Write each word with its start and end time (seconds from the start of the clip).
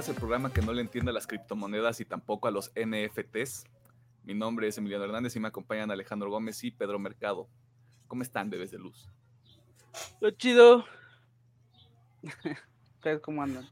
más, 0.00 0.08
el 0.08 0.14
programa 0.14 0.50
que 0.50 0.62
no 0.62 0.72
le 0.72 0.80
entiende 0.80 1.10
a 1.10 1.12
las 1.12 1.26
criptomonedas 1.26 2.00
y 2.00 2.06
tampoco 2.06 2.48
a 2.48 2.50
los 2.50 2.72
NFTs. 2.74 3.64
Mi 4.24 4.32
nombre 4.32 4.66
es 4.66 4.78
Emiliano 4.78 5.04
Hernández 5.04 5.36
y 5.36 5.40
me 5.40 5.48
acompañan 5.48 5.90
Alejandro 5.90 6.30
Gómez 6.30 6.64
y 6.64 6.70
Pedro 6.70 6.98
Mercado. 6.98 7.50
¿Cómo 8.06 8.22
están, 8.22 8.48
bebés 8.48 8.70
de 8.70 8.78
luz? 8.78 9.10
Lo 10.22 10.30
chido. 10.30 10.86
¿Ustedes 12.94 13.20
cómo 13.20 13.42
andan? 13.42 13.68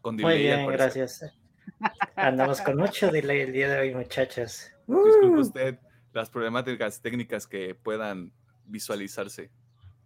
Con 0.00 0.16
Muy 0.16 0.38
delay, 0.38 0.50
al 0.52 0.58
bien, 0.60 0.70
gracias. 0.72 1.34
Andamos 2.16 2.62
con 2.62 2.78
mucho 2.78 3.10
delay 3.10 3.42
el 3.42 3.52
día 3.52 3.68
de 3.68 3.80
hoy, 3.80 3.94
muchachos. 3.94 4.70
Disculpe 4.86 5.36
Uh, 5.36 5.40
usted 5.40 5.78
las 6.14 6.30
problemáticas 6.30 7.02
técnicas 7.02 7.46
que 7.46 7.74
puedan 7.74 8.32
visualizarse, 8.64 9.50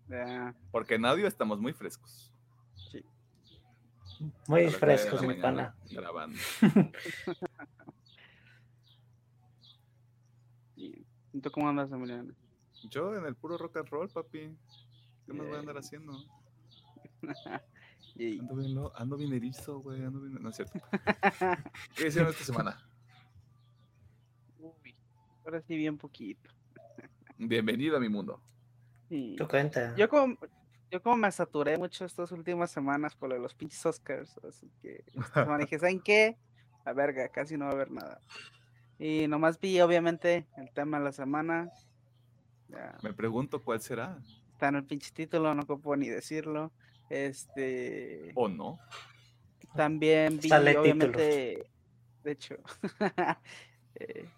Ya, 0.08 0.56
porque 0.72 0.96
en 0.96 1.04
audio 1.04 1.28
estamos 1.28 1.60
muy 1.60 1.72
frescos. 1.72 2.31
Muy 4.48 4.70
la 4.70 5.22
mi 5.22 5.34
pana. 5.34 5.74
Grabando. 5.90 6.38
y- 10.76 11.04
¿y 11.32 11.40
¿Tú 11.40 11.50
cómo 11.50 11.68
andas, 11.68 11.90
Emiliano? 11.90 12.32
Yo 12.90 13.16
en 13.16 13.24
el 13.26 13.34
puro 13.36 13.56
rock 13.58 13.78
and 13.78 13.88
roll, 13.88 14.08
papi. 14.08 14.56
¿Qué 15.26 15.32
más 15.32 15.46
voy 15.46 15.56
a 15.56 15.60
andar 15.60 15.76
haciendo? 15.78 16.12
Ando 18.40 18.56
bien, 18.56 18.74
lo- 18.74 18.92
ando 18.96 19.16
bien 19.16 19.32
erizo, 19.32 19.78
güey. 19.80 20.04
Ando 20.04 20.20
bien... 20.20 20.34
No 20.42 20.50
es 20.50 20.56
cierto. 20.56 20.78
¿Qué 21.96 22.08
hicieron 22.08 22.30
esta 22.30 22.44
semana? 22.44 22.76
Uy, 24.58 24.94
ahora 25.44 25.62
sí 25.62 25.76
bien 25.76 25.96
poquito. 25.96 26.50
Bienvenido 27.38 27.96
a 27.96 28.00
mi 28.00 28.08
mundo. 28.10 28.42
Y 29.08 29.36
Tu 29.36 29.48
cuenta. 29.48 29.94
yo 29.96 30.08
como 30.08 30.36
yo 30.92 31.02
como 31.02 31.16
me 31.16 31.32
saturé 31.32 31.78
mucho 31.78 32.04
estas 32.04 32.30
últimas 32.32 32.70
semanas 32.70 33.16
por 33.16 33.30
lo 33.30 33.34
de 33.34 33.40
los 33.40 33.54
pinches 33.54 33.84
Oscars, 33.86 34.38
así 34.46 34.70
que 34.82 35.02
esta 35.06 35.56
dije, 35.58 35.78
¿saben 35.78 36.00
qué? 36.00 36.36
La 36.84 36.92
verga, 36.92 37.28
casi 37.30 37.56
no 37.56 37.64
va 37.64 37.70
a 37.70 37.74
haber 37.74 37.90
nada. 37.90 38.20
Y 38.98 39.26
nomás 39.26 39.58
vi 39.58 39.80
obviamente 39.80 40.46
el 40.58 40.70
tema 40.72 40.98
de 40.98 41.04
la 41.04 41.12
semana. 41.12 41.70
Ya, 42.68 42.98
Me 43.02 43.14
pregunto 43.14 43.62
cuál 43.62 43.80
será. 43.80 44.18
está 44.52 44.68
en 44.68 44.76
el 44.76 44.84
pinche 44.84 45.10
título, 45.12 45.54
no 45.54 45.64
puedo 45.64 45.96
ni 45.96 46.08
decirlo. 46.08 46.72
Este 47.08 48.32
¿O 48.34 48.48
no? 48.48 48.78
También 49.74 50.38
vi, 50.40 50.48
Sale 50.50 50.72
título. 50.72 50.82
obviamente, 50.82 51.70
de 52.22 52.30
hecho, 52.32 52.56
eh, 53.94 54.28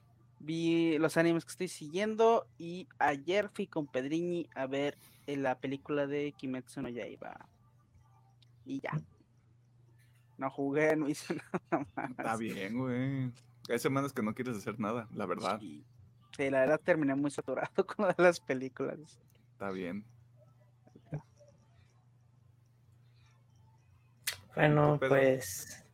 vi 0.45 0.99
los 0.99 1.17
animes 1.17 1.45
que 1.45 1.51
estoy 1.51 1.69
siguiendo 1.69 2.47
y 2.59 2.87
ayer 2.99 3.49
fui 3.49 3.67
con 3.67 3.87
Pedriñi 3.87 4.49
a 4.55 4.67
ver 4.67 4.99
eh, 5.27 5.37
la 5.37 5.59
película 5.59 6.07
de 6.07 6.33
Kimetsu 6.33 6.83
no 6.83 6.89
Yaiba. 6.89 7.49
Y 8.65 8.81
ya. 8.81 8.93
No 10.39 10.51
jugué, 10.51 10.97
no 10.97 11.09
hice 11.09 11.35
nada 11.35 11.87
más. 11.97 12.11
Está 12.11 12.37
bien, 12.37 12.79
güey. 12.79 13.33
Hay 13.69 13.79
semanas 13.79 14.13
que 14.13 14.23
no 14.23 14.35
quieres 14.35 14.57
hacer 14.57 14.79
nada, 14.79 15.09
la 15.15 15.27
verdad. 15.27 15.59
Sí, 15.61 15.85
sí, 16.37 16.51
la 16.51 16.61
verdad 16.61 16.81
terminé 16.83 17.15
muy 17.15 17.31
saturado 17.31 17.87
con 17.87 18.09
las 18.19 18.41
películas. 18.41 19.19
Está 19.53 19.71
bien. 19.71 20.05
Bueno, 24.55 25.01
pues, 25.01 25.85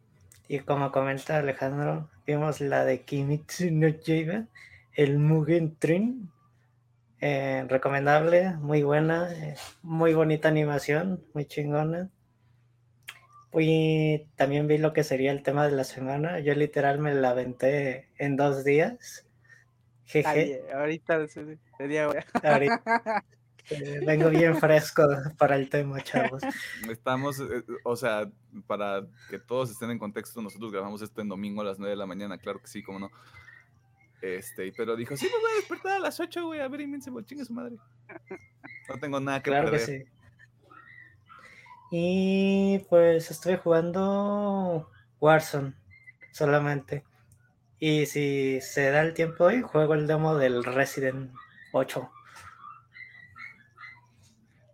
y 0.46 0.58
como 0.58 0.92
comenta 0.92 1.38
Alejandro, 1.38 2.10
vimos 2.30 2.60
la 2.60 2.84
de 2.84 3.02
Kimitsu 3.02 3.70
no 3.72 3.88
Yaiba, 3.88 4.44
el 4.94 5.18
Mugen 5.18 5.76
Train. 5.76 6.30
Eh, 7.20 7.66
recomendable, 7.68 8.54
muy 8.56 8.82
buena, 8.82 9.30
eh, 9.32 9.56
muy 9.82 10.14
bonita 10.14 10.48
animación, 10.48 11.22
muy 11.34 11.44
chingona. 11.44 12.08
Y 13.52 14.26
también 14.36 14.68
vi 14.68 14.78
lo 14.78 14.92
que 14.92 15.02
sería 15.04 15.32
el 15.32 15.42
tema 15.42 15.66
de 15.66 15.72
la 15.74 15.84
semana. 15.84 16.38
Yo 16.38 16.54
literal 16.54 16.98
me 17.00 17.12
la 17.14 17.30
aventé 17.30 18.08
en 18.16 18.36
dos 18.36 18.64
días. 18.64 19.26
Jeje. 20.06 20.28
Ay, 20.28 20.56
ahorita 20.72 21.26
se- 21.26 21.58
sería. 21.76 22.04
Ahorita, 22.04 22.22
eh, 22.42 23.22
vengo 24.04 24.30
bien 24.30 24.56
fresco 24.56 25.06
para 25.38 25.56
el 25.56 25.68
tema, 25.68 26.00
chavos. 26.02 26.42
Estamos, 26.88 27.40
eh, 27.40 27.64
o 27.84 27.96
sea, 27.96 28.30
para 28.66 29.06
que 29.28 29.38
todos 29.38 29.70
estén 29.70 29.90
en 29.90 29.98
contexto, 29.98 30.40
nosotros 30.42 30.72
grabamos 30.72 31.02
esto 31.02 31.20
en 31.20 31.28
domingo 31.28 31.60
a 31.62 31.64
las 31.64 31.78
9 31.78 31.90
de 31.90 31.96
la 31.96 32.06
mañana, 32.06 32.38
claro 32.38 32.60
que 32.60 32.68
sí, 32.68 32.82
cómo 32.82 32.98
no. 32.98 33.10
Este, 34.22 34.72
pero 34.76 34.96
dijo, 34.96 35.16
sí, 35.16 35.26
me 35.26 35.40
voy 35.40 35.50
a 35.52 35.56
despertar 35.56 35.92
a 35.92 35.98
las 35.98 36.20
8, 36.20 36.44
güey, 36.44 36.60
a 36.60 36.68
ver 36.68 36.82
Invincible, 36.82 37.24
chingue 37.24 37.44
su 37.44 37.54
madre. 37.54 37.76
No 38.88 38.98
tengo 38.98 39.20
nada 39.20 39.42
que 39.42 39.50
Claro 39.50 39.70
que 39.70 39.78
sí. 39.78 40.04
Y 41.90 42.78
pues 42.88 43.30
estuve 43.30 43.56
jugando 43.56 44.88
Warzone 45.20 45.74
solamente. 46.32 47.04
Y 47.78 48.06
si 48.06 48.60
se 48.60 48.90
da 48.90 49.00
el 49.00 49.14
tiempo 49.14 49.44
hoy, 49.44 49.62
juego 49.62 49.94
el 49.94 50.06
demo 50.06 50.36
del 50.36 50.62
Resident 50.64 51.32
8. 51.72 52.10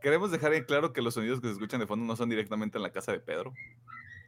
Queremos 0.06 0.30
dejar 0.30 0.54
en 0.54 0.62
claro 0.62 0.92
que 0.92 1.02
los 1.02 1.14
sonidos 1.14 1.40
que 1.40 1.48
se 1.48 1.54
escuchan 1.54 1.80
de 1.80 1.86
fondo 1.88 2.06
no 2.06 2.14
son 2.14 2.28
directamente 2.28 2.78
en 2.78 2.82
la 2.84 2.90
casa 2.92 3.10
de 3.10 3.18
Pedro. 3.18 3.52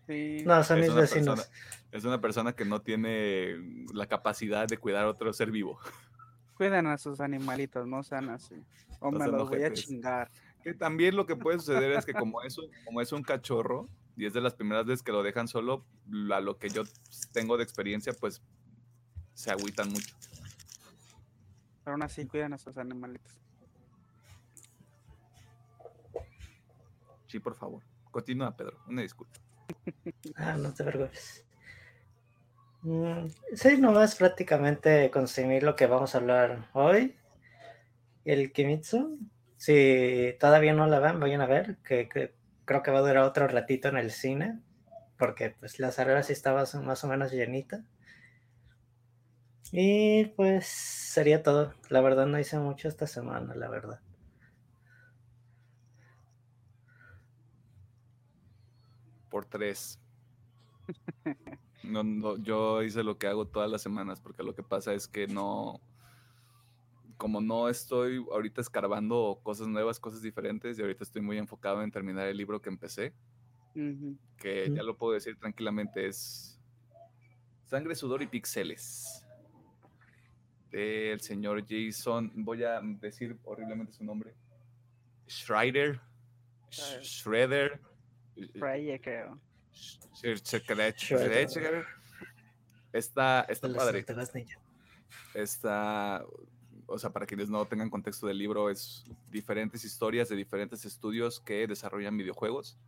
Sí. 0.09 0.43
No, 0.45 0.65
son 0.65 0.79
Es 0.81 0.87
mis 0.87 0.95
vecinos. 0.97 1.37
persona- 1.39 1.57
Es 1.93 2.05
una 2.05 2.21
persona 2.21 2.53
que 2.53 2.65
no 2.65 2.83
tiene 2.83 3.85
la 3.95 4.09
capacidad 4.09 4.67
de 4.67 4.77
cuidar 4.77 5.05
a 5.05 5.09
otro 5.09 5.33
ser 5.33 5.53
vivo. 5.53 5.79
Cuiden 6.57 6.89
a 6.89 6.99
sus 6.99 7.21
animalitos, 7.21 7.87
no 7.87 8.03
sean 8.03 8.29
así. 8.29 8.57
O 8.99 9.13
No 9.13 9.21
me 9.21 9.29
los 9.29 9.49
voy 9.49 9.63
a 9.63 9.73
chingar. 9.73 10.33
Que 10.65 10.75
también 10.75 11.15
lo 11.15 11.27
que 11.27 11.37
puede 11.37 11.61
suceder 11.61 11.93
es 11.93 12.05
que 12.05 12.13
como 12.13 12.43
es, 12.43 12.59
un- 12.59 12.71
como 12.85 13.01
es 13.01 13.13
un 13.13 13.23
cachorro 13.23 13.87
y 14.17 14.27
es 14.27 14.33
de 14.33 14.41
las 14.41 14.55
primeras 14.55 14.85
veces 14.85 15.05
que 15.05 15.13
lo 15.13 15.23
dejan 15.23 15.47
solo, 15.47 15.85
a 16.35 16.41
lo 16.41 16.59
que 16.59 16.71
yo 16.71 16.83
tengo 17.33 17.57
de 17.57 17.63
experiencia, 17.63 18.13
pues 18.15 18.43
se 19.35 19.53
agüitan 19.53 19.91
mucho. 19.91 20.17
Pero 21.85 21.93
aún 21.95 22.03
así, 22.03 22.27
cuiden 22.27 22.53
a 22.55 22.59
sus 22.59 22.77
animalitos. 22.79 23.39
Sí, 27.29 27.39
por 27.39 27.55
favor. 27.55 27.85
Continúa, 28.11 28.57
Pedro. 28.57 28.79
Una 28.89 29.03
disculpa. 29.03 29.39
Ah, 30.37 30.57
no 30.57 30.73
te 30.73 30.83
preocupes. 30.83 31.45
Mm, 32.83 33.27
Sí, 33.55 33.77
nomás 33.79 34.17
prácticamente 34.17 35.11
consumir 35.11 35.63
lo 35.63 35.77
que 35.77 35.87
vamos 35.87 36.15
a 36.15 36.19
hablar 36.19 36.69
hoy. 36.73 37.17
El 38.25 38.53
Kimitsu. 38.53 39.19
Si 39.57 40.37
todavía 40.39 40.73
no 40.73 40.87
la 40.87 41.01
ven, 41.01 41.21
vayan 41.21 41.41
a 41.41 41.47
ver, 41.47 41.79
que, 41.79 42.09
creo 42.65 42.83
que 42.83 42.91
va 42.91 42.99
a 42.99 43.03
durar 43.03 43.25
otro 43.25 43.49
ratito 43.49 43.89
en 43.89 43.97
el 43.97 44.11
cine, 44.11 44.61
porque 45.19 45.51
pues 45.51 45.81
la 45.81 45.91
sala 45.91 46.23
sí 46.23 46.33
estaba 46.33 46.65
más 46.85 47.05
o 47.05 47.09
menos 47.09 47.33
llenita. 47.33 47.85
Y 49.73 50.27
pues 50.37 50.67
sería 50.67 51.43
todo. 51.43 51.75
La 51.91 52.01
verdad 52.01 52.27
no 52.27 52.39
hice 52.39 52.59
mucho 52.59 52.89
esta 52.89 53.07
semana, 53.07 53.55
la 53.55 53.69
verdad. 53.69 54.01
Por 59.39 59.47
tres. 59.47 60.01
No, 61.85 62.03
no, 62.03 62.37
yo 62.39 62.83
hice 62.83 63.05
lo 63.05 63.19
que 63.19 63.29
hago 63.29 63.47
todas 63.47 63.71
las 63.71 63.81
semanas, 63.81 64.21
porque 64.21 64.43
lo 64.43 64.53
que 64.53 64.65
pasa 64.65 64.95
es 64.95 65.07
que 65.07 65.29
no, 65.29 65.81
como 67.17 67.41
no 67.41 67.69
estoy 67.69 68.17
ahorita 68.33 68.61
escarbando 68.61 69.39
cosas 69.45 69.69
nuevas, 69.69 70.01
cosas 70.01 70.23
diferentes, 70.23 70.77
y 70.77 70.83
ahorita 70.83 71.05
estoy 71.05 71.23
muy 71.23 71.39
enfocado 71.39 71.85
en 71.85 71.93
terminar 71.93 72.27
el 72.27 72.37
libro 72.37 72.61
que 72.61 72.69
empecé, 72.69 73.15
que 74.37 74.73
ya 74.75 74.83
lo 74.83 74.97
puedo 74.97 75.13
decir 75.13 75.39
tranquilamente, 75.39 76.09
es 76.09 76.61
Sangre, 77.65 77.95
Sudor 77.95 78.23
y 78.23 78.27
Pixeles. 78.27 79.25
Del 80.73 81.21
señor 81.21 81.65
Jason, 81.65 82.33
voy 82.35 82.65
a 82.65 82.81
decir 82.81 83.39
horriblemente 83.45 83.93
su 83.93 84.03
nombre. 84.03 84.35
Schreider. 85.29 86.01
Sh-. 86.71 87.03
Fraye, 88.59 89.01
creo. 89.01 89.41
Schroeder. 90.97 91.85
Está, 92.93 93.47
está 93.49 93.73
padre. 93.73 94.05
Está, 95.35 96.25
o 96.87 96.99
sea, 96.99 97.11
para 97.11 97.27
quienes 97.27 97.49
no 97.49 97.65
tengan 97.67 97.91
contexto 97.91 98.27
del 98.27 98.39
libro, 98.39 98.71
es 98.71 99.05
diferentes 99.31 99.85
historias 99.85 100.29
de 100.29 100.37
diferentes 100.37 100.85
estudios 100.85 101.41
que 101.41 101.67
desarrollan 101.67 102.17
videojuegos 102.17 102.79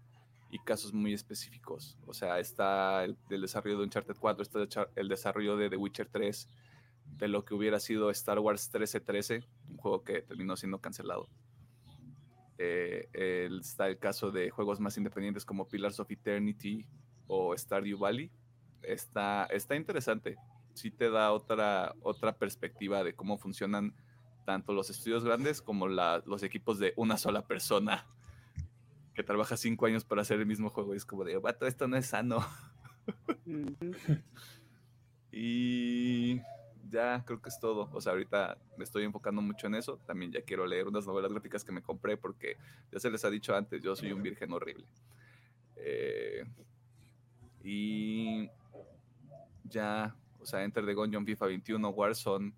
y 0.51 0.59
casos 0.59 0.93
muy 0.93 1.13
específicos. 1.13 1.97
O 2.07 2.15
sea, 2.15 2.41
está 2.41 3.05
el, 3.05 3.17
el 3.29 3.43
desarrollo 3.43 3.79
de 3.79 3.85
Uncharted 3.85 4.17
4, 4.19 4.43
está 4.43 4.89
el 4.97 5.09
desarrollo 5.09 5.57
de 5.57 5.71
The 5.71 5.77
Witcher 5.77 6.09
3, 6.09 6.49
de 7.19 7.29
lo 7.29 7.45
que 7.45 7.55
hubiera 7.55 7.79
sido 7.79 8.11
Star 8.11 8.39
Wars 8.39 8.69
1313, 8.73 9.47
un 9.69 9.77
juego 9.77 10.03
que 10.03 10.23
terminó 10.23 10.57
siendo 10.57 10.81
cancelado. 10.81 11.29
Eh, 12.63 13.09
el- 13.15 13.61
está 13.61 13.89
el 13.89 13.99
caso 13.99 14.31
de 14.31 14.51
juegos 14.51 14.81
más 14.81 14.95
independientes 14.99 15.47
como 15.47 15.67
Pillars 15.67 15.99
of 15.99 16.11
Eternity 16.11 16.85
o 17.27 17.57
Stardew 17.57 17.99
Valley. 17.99 18.31
Está, 18.83 19.45
está 19.47 19.77
interesante. 19.77 20.37
Sí 20.75 20.91
te 20.91 21.09
da 21.09 21.33
otra, 21.33 21.95
otra 22.03 22.37
perspectiva 22.37 23.03
de 23.03 23.15
cómo 23.15 23.39
funcionan 23.39 23.95
tanto 24.45 24.75
los 24.75 24.91
estudios 24.91 25.25
grandes 25.25 25.63
como 25.63 25.89
la- 25.89 26.23
los 26.27 26.43
equipos 26.43 26.79
de 26.79 26.93
una 26.97 27.17
sola 27.17 27.47
persona. 27.47 28.07
que 29.15 29.25
trabaja 29.25 29.57
cinco 29.57 29.87
años 29.87 30.05
para 30.05 30.23
hacer 30.23 30.39
el 30.39 30.47
mismo 30.47 30.71
juego. 30.71 30.95
Y 30.95 30.97
es 30.97 31.05
como 31.05 31.25
de, 31.25 31.37
vato, 31.37 31.67
esto 31.67 31.89
no 31.89 31.97
es 31.97 32.07
sano. 32.07 32.39
Y 35.33 36.41
ya 36.91 37.25
creo 37.25 37.41
que 37.41 37.49
es 37.49 37.59
todo. 37.61 37.89
O 37.93 38.01
sea, 38.01 38.13
ahorita 38.13 38.59
me 38.77 38.85
estoy 38.85 39.05
enfocando 39.05 39.41
mucho 39.43 39.67
en 39.67 39.77
eso. 39.77 39.99
También 40.07 40.33
ya 40.33 40.43
quiero 40.43 40.67
leer 40.67 40.89
unas 40.89 41.07
novelas 41.07 41.33
gráficas 41.33 41.65
que 41.65 41.73
me 41.73 41.83
compré 41.83 42.17
porque 42.17 42.57
ya 42.93 42.99
se 42.99 43.11
les 43.11 43.25
ha 43.25 43.31
dicho 43.31 43.55
antes, 43.55 43.83
yo 43.83 43.97
soy 43.97 44.13
un 44.13 44.23
virgen 44.23 44.53
horrible. 44.53 44.87
Eh, 45.77 46.45
y 47.63 48.51
ya, 49.65 50.17
o 50.41 50.47
sea, 50.47 50.65
Enter 50.65 50.85
the 50.85 50.95
Gungeon, 50.95 51.25
FIFA 51.25 51.47
21, 51.47 51.89
Warzone. 51.91 52.53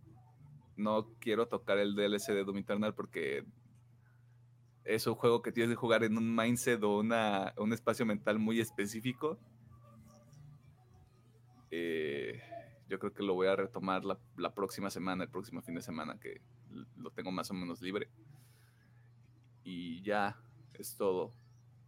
No 0.76 1.08
quiero 1.20 1.46
tocar 1.46 1.79
el 1.79 1.94
DLC 1.94 2.29
de 2.29 2.44
Doom 2.44 2.58
Eternal 2.58 2.94
porque 2.94 3.44
es 4.84 5.06
un 5.06 5.14
juego 5.14 5.43
que 5.43 5.52
tienes 5.52 5.70
que 5.70 5.76
jugar 5.76 6.02
en 6.02 6.17
un 6.17 6.34
mindset 6.34 6.82
o 6.82 6.99
una, 6.99 7.52
un 7.56 7.73
espacio 7.73 8.06
mental 8.06 8.38
muy 8.38 8.61
específico. 8.61 9.38
Yo 12.92 12.98
creo 12.98 13.14
que 13.14 13.22
lo 13.22 13.32
voy 13.32 13.46
a 13.46 13.56
retomar 13.56 14.04
la, 14.04 14.18
la 14.36 14.52
próxima 14.52 14.90
semana, 14.90 15.24
el 15.24 15.30
próximo 15.30 15.62
fin 15.62 15.74
de 15.74 15.80
semana, 15.80 16.20
que 16.20 16.42
lo 16.98 17.10
tengo 17.10 17.32
más 17.32 17.50
o 17.50 17.54
menos 17.54 17.80
libre. 17.80 18.10
Y 19.64 20.02
ya, 20.02 20.36
es 20.74 20.94
todo. 20.98 21.32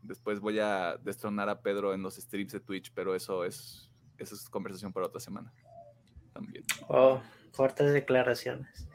Después 0.01 0.41
voy 0.41 0.61
a 0.61 0.97
destronar 0.97 1.51
a 1.51 1.61
Pedro 1.61 1.93
en 1.93 2.01
los 2.01 2.17
streams 2.17 2.53
de 2.53 2.61
Twitch, 2.61 2.91
pero 2.95 3.15
eso 3.15 3.45
es, 3.45 3.91
eso 4.17 4.35
es 4.35 4.49
conversación 4.49 4.95
para 4.95 5.07
otra 5.07 5.21
semana. 5.21 5.53
También. 6.33 6.65
Oh, 6.89 7.21
fuertes 7.53 7.93
declaraciones. 7.93 8.89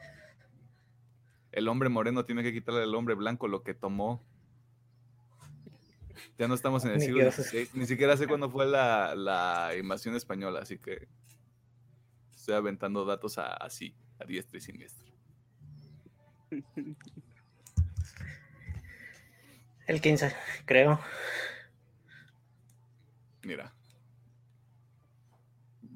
El 1.52 1.68
hombre 1.68 1.90
moreno 1.90 2.24
tiene 2.24 2.42
que 2.42 2.52
quitarle 2.52 2.82
al 2.82 2.94
hombre 2.96 3.14
blanco 3.14 3.46
lo 3.46 3.62
que 3.62 3.74
tomó. 3.74 4.20
Ya 6.38 6.48
no 6.48 6.54
estamos 6.54 6.84
en 6.84 6.90
el 6.90 7.00
siglo 7.00 7.30
XVI. 7.30 7.68
Ni 7.74 7.86
siquiera 7.86 8.16
sé 8.16 8.26
cuándo 8.26 8.50
fue 8.50 8.66
la, 8.66 9.14
la 9.14 9.76
invasión 9.78 10.16
española, 10.16 10.58
así 10.60 10.76
que 10.76 11.06
estoy 12.40 12.54
aventando 12.54 13.04
datos 13.04 13.38
a- 13.38 13.54
así, 13.54 13.94
a 14.18 14.24
diestra 14.24 14.58
y 14.58 14.60
siniestra. 14.60 15.06
El 19.86 20.00
15, 20.00 20.34
creo. 20.64 21.00
Mira. 23.42 23.72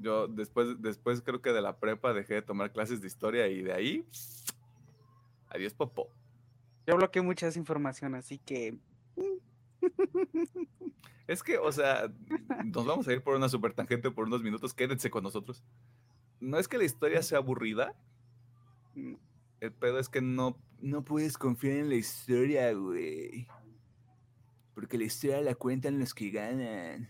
Yo 0.01 0.27
después, 0.29 0.81
después 0.83 1.23
creo 1.23 1.41
que 1.41 1.53
de 1.53 1.63
la 1.63 1.79
prepa 1.79 2.13
dejé 2.13 2.35
de 2.35 2.43
tomar 2.43 2.73
clases 2.73 3.01
de 3.01 3.07
historia 3.07 3.49
y 3.49 3.63
de 3.63 3.73
ahí. 3.73 4.07
Adiós, 5.49 5.73
popó. 5.73 6.11
Yo 6.87 6.97
bloqueé 6.97 7.23
mucha 7.23 7.47
esa 7.47 7.59
información, 7.59 8.15
así 8.15 8.39
que 8.39 8.77
Es 11.27 11.43
que, 11.43 11.57
o 11.57 11.73
sea, 11.73 12.11
nos 12.67 12.85
vamos 12.85 13.09
a 13.09 13.13
ir 13.15 13.23
por 13.23 13.35
una 13.35 13.49
super 13.49 13.73
tangente 13.73 14.11
por 14.11 14.27
unos 14.27 14.43
minutos. 14.43 14.75
Quédense 14.75 15.09
con 15.11 15.23
nosotros. 15.23 15.63
No 16.45 16.59
es 16.59 16.69
que 16.69 16.77
la 16.77 16.85
historia 16.85 17.23
sea 17.23 17.39
aburrida. 17.39 17.95
mm, 18.95 19.15
El 19.61 19.73
pedo 19.73 19.99
es 19.99 20.11
que 20.11 20.21
no, 20.21 20.59
no 20.81 21.03
puedes 21.03 21.39
confiar 21.39 21.79
en 21.79 21.89
la 21.89 21.95
historia, 21.95 22.71
güey. 22.75 23.49
Porque 24.75 24.99
la 24.99 25.05
historia 25.05 25.41
la 25.41 25.55
cuentan 25.55 25.99
los 25.99 26.13
que 26.13 26.31
ganan. 26.31 27.09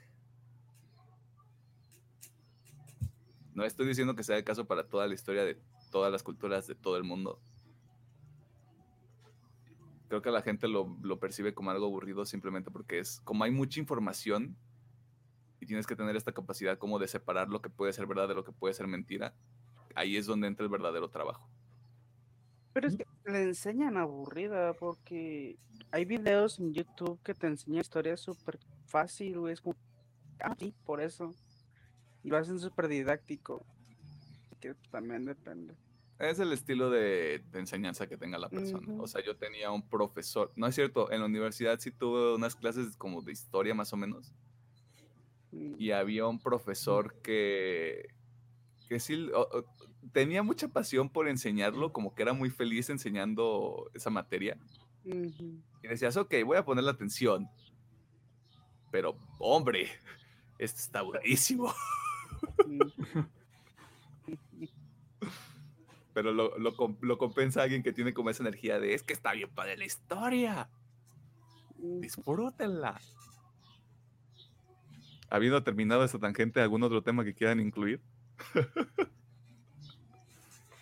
No 3.54 3.64
estoy 3.64 3.88
diciendo 3.88 4.14
que 4.14 4.22
sea 4.22 4.36
el 4.36 4.44
caso 4.44 4.66
para 4.66 4.86
toda 4.88 5.08
la 5.08 5.14
historia 5.14 5.44
de 5.44 5.60
todas 5.90 6.12
las 6.12 6.22
culturas 6.22 6.68
de 6.68 6.76
todo 6.76 6.96
el 6.96 7.02
mundo. 7.04 7.40
Creo 10.08 10.22
que 10.22 10.30
la 10.30 10.42
gente 10.42 10.68
lo, 10.68 10.96
lo 11.02 11.18
percibe 11.18 11.54
como 11.54 11.72
algo 11.72 11.86
aburrido 11.86 12.24
simplemente 12.24 12.70
porque 12.70 13.00
es 13.00 13.20
como 13.24 13.42
hay 13.42 13.50
mucha 13.50 13.80
información 13.80 14.56
y 15.64 15.66
tienes 15.66 15.86
que 15.86 15.96
tener 15.96 16.14
esta 16.14 16.32
capacidad 16.32 16.76
como 16.76 16.98
de 16.98 17.08
separar 17.08 17.48
lo 17.48 17.62
que 17.62 17.70
puede 17.70 17.94
ser 17.94 18.06
verdad 18.06 18.28
de 18.28 18.34
lo 18.34 18.44
que 18.44 18.52
puede 18.52 18.74
ser 18.74 18.86
mentira. 18.86 19.34
Ahí 19.94 20.18
es 20.18 20.26
donde 20.26 20.46
entra 20.46 20.62
el 20.62 20.70
verdadero 20.70 21.08
trabajo. 21.08 21.48
Pero 22.74 22.88
es 22.88 22.96
que 22.96 23.06
le 23.24 23.44
enseñan 23.44 23.96
aburrida 23.96 24.74
porque 24.74 25.56
hay 25.90 26.04
videos 26.04 26.58
en 26.58 26.74
YouTube 26.74 27.18
que 27.22 27.32
te 27.32 27.46
enseñan 27.46 27.80
historias 27.80 28.20
súper 28.20 28.58
fácil, 28.84 29.38
güey. 29.38 29.54
Es 29.54 29.62
como, 29.62 29.74
ah, 30.40 30.54
sí, 30.58 30.74
por 30.84 31.00
eso. 31.00 31.34
Y 32.22 32.28
lo 32.28 32.36
hacen 32.36 32.58
súper 32.58 32.88
didáctico. 32.88 33.64
Que 34.60 34.74
también 34.90 35.24
depende. 35.24 35.74
Es 36.18 36.40
el 36.40 36.52
estilo 36.52 36.90
de, 36.90 37.42
de 37.52 37.58
enseñanza 37.58 38.06
que 38.06 38.18
tenga 38.18 38.36
la 38.36 38.50
persona. 38.50 39.02
O 39.02 39.06
sea, 39.06 39.24
yo 39.24 39.34
tenía 39.36 39.70
un 39.70 39.88
profesor, 39.88 40.52
no 40.56 40.66
es 40.66 40.74
cierto, 40.74 41.10
en 41.10 41.20
la 41.20 41.26
universidad 41.26 41.78
sí 41.78 41.90
tuve 41.90 42.34
unas 42.34 42.54
clases 42.54 42.96
como 42.96 43.22
de 43.22 43.32
historia 43.32 43.74
más 43.74 43.92
o 43.94 43.96
menos. 43.96 44.34
Y 45.78 45.90
había 45.92 46.26
un 46.26 46.38
profesor 46.40 47.20
que, 47.22 48.08
que 48.88 48.98
sí 49.00 49.28
o- 49.34 49.40
o- 49.40 49.64
tenía 50.12 50.42
mucha 50.42 50.68
pasión 50.68 51.08
por 51.10 51.28
enseñarlo, 51.28 51.92
como 51.92 52.14
que 52.14 52.22
era 52.22 52.32
muy 52.32 52.50
feliz 52.50 52.90
enseñando 52.90 53.90
esa 53.94 54.10
materia. 54.10 54.56
Y 55.82 55.88
decías, 55.88 56.16
ok, 56.16 56.34
voy 56.44 56.56
a 56.56 56.64
ponerle 56.64 56.90
atención. 56.90 57.48
Pero, 58.90 59.16
hombre, 59.38 59.88
esto 60.58 60.80
está 60.80 61.02
buenísimo. 61.02 61.72
Pero 66.12 66.32
lo, 66.32 66.56
lo 66.58 66.74
lo 67.00 67.18
compensa 67.18 67.62
alguien 67.62 67.82
que 67.82 67.92
tiene 67.92 68.14
como 68.14 68.30
esa 68.30 68.44
energía 68.44 68.78
de, 68.78 68.94
es 68.94 69.02
que 69.02 69.12
está 69.12 69.32
bien 69.32 69.50
padre 69.50 69.76
la 69.76 69.84
historia. 69.84 70.68
Disfrútenla. 71.76 73.00
Habiendo 75.30 75.62
terminado 75.62 76.04
esta 76.04 76.18
tangente, 76.18 76.60
¿algún 76.60 76.82
otro 76.82 77.02
tema 77.02 77.24
que 77.24 77.34
quieran 77.34 77.60
incluir? 77.60 78.00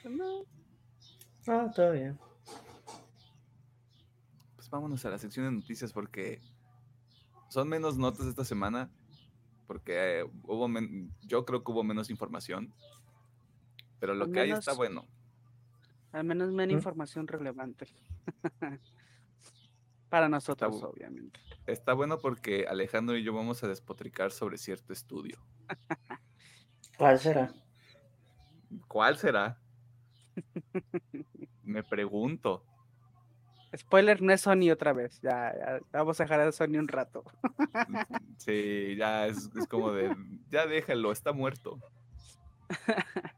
No, 0.05 0.45
Ah, 1.47 1.71
todo 1.75 1.93
bien. 1.93 2.19
Pues 4.57 4.69
vámonos 4.71 5.05
a 5.05 5.11
la 5.11 5.19
sección 5.19 5.47
de 5.47 5.53
noticias 5.53 5.93
porque 5.93 6.41
son 7.49 7.69
menos 7.69 7.97
notas 7.99 8.27
esta 8.27 8.45
semana. 8.45 8.91
Porque 9.67 10.21
eh, 10.21 10.25
hubo 10.43 10.69
men- 10.69 11.13
yo 11.23 11.45
creo 11.45 11.65
que 11.65 11.73
hubo 11.73 11.83
menos 11.83 12.11
información. 12.11 12.73
Pero 13.99 14.15
lo 14.15 14.25
Al 14.27 14.33
que 14.33 14.41
hay 14.41 14.51
está 14.51 14.73
bueno. 14.75 15.07
al 16.13 16.25
menos 16.25 16.53
menos 16.53 16.73
¿Mm? 16.75 16.77
información 16.77 17.27
relevante. 17.27 17.89
Para 20.13 20.29
nosotros, 20.29 20.83
obviamente. 20.83 21.41
Está 21.67 21.95
bueno 21.95 22.19
porque 22.19 22.67
Alejandro 22.69 23.17
y 23.17 23.25
yo 23.25 23.33
vamos 23.33 23.65
a 23.65 23.69
despotricar 23.69 24.31
sobre 24.31 24.59
cierto 24.59 24.93
estudio. 24.93 25.39
¿Cuál 26.99 27.19
será? 27.19 27.55
¿Cuál 28.89 29.17
será? 29.17 29.59
Me 31.65 31.83
pregunto. 31.83 32.63
Spoiler, 33.75 34.21
no 34.21 34.35
es 34.35 34.43
Sony 34.43 34.71
otra 34.71 34.93
vez. 34.93 35.19
Ya, 35.23 35.55
ya, 35.57 35.81
vamos 35.93 36.21
a 36.21 36.25
dejar 36.25 36.41
a 36.41 36.53
Sony 36.53 36.77
un 36.77 36.89
rato. 36.89 37.25
Sí, 38.37 38.95
ya 38.99 39.29
es, 39.29 39.49
es 39.57 39.67
como 39.67 39.93
de, 39.93 40.15
ya 40.51 40.67
déjalo, 40.67 41.11
está 41.11 41.33
muerto. 41.33 41.79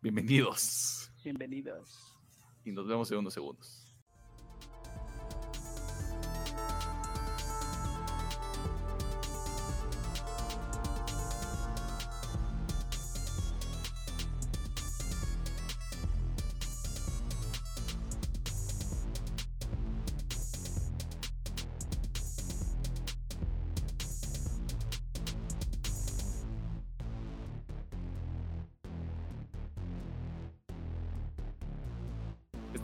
Bienvenidos. 0.00 1.12
Bienvenidos. 1.24 2.14
Y 2.64 2.70
nos 2.70 2.86
vemos 2.86 3.10
en 3.10 3.18
unos 3.18 3.34
segundos. 3.34 3.79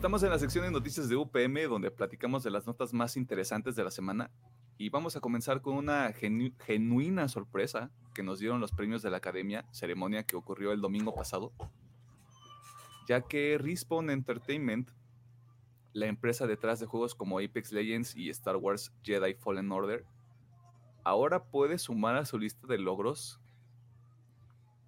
Estamos 0.07 0.23
en 0.23 0.29
la 0.29 0.39
sección 0.39 0.63
de 0.63 0.71
noticias 0.71 1.09
de 1.09 1.17
UPM 1.17 1.67
donde 1.67 1.91
platicamos 1.91 2.41
de 2.41 2.49
las 2.49 2.65
notas 2.65 2.93
más 2.93 3.17
interesantes 3.17 3.75
de 3.75 3.83
la 3.83 3.91
semana 3.91 4.31
y 4.77 4.87
vamos 4.87 5.17
a 5.17 5.19
comenzar 5.19 5.61
con 5.61 5.75
una 5.75 6.13
genu- 6.13 6.55
genuina 6.63 7.27
sorpresa 7.27 7.91
que 8.13 8.23
nos 8.23 8.39
dieron 8.39 8.61
los 8.61 8.71
premios 8.71 9.01
de 9.01 9.09
la 9.09 9.17
Academia, 9.17 9.65
ceremonia 9.71 10.23
que 10.23 10.37
ocurrió 10.37 10.71
el 10.71 10.79
domingo 10.79 11.13
pasado, 11.13 11.51
ya 13.05 13.19
que 13.19 13.57
Respawn 13.57 14.09
Entertainment, 14.09 14.91
la 15.91 16.05
empresa 16.05 16.47
detrás 16.47 16.79
de 16.79 16.85
juegos 16.85 17.13
como 17.13 17.39
Apex 17.39 17.73
Legends 17.73 18.15
y 18.15 18.29
Star 18.29 18.55
Wars 18.55 18.93
Jedi 19.03 19.33
Fallen 19.33 19.69
Order, 19.73 20.05
ahora 21.03 21.43
puede 21.43 21.77
sumar 21.79 22.15
a 22.15 22.23
su 22.23 22.39
lista 22.39 22.65
de 22.65 22.77
logros 22.77 23.41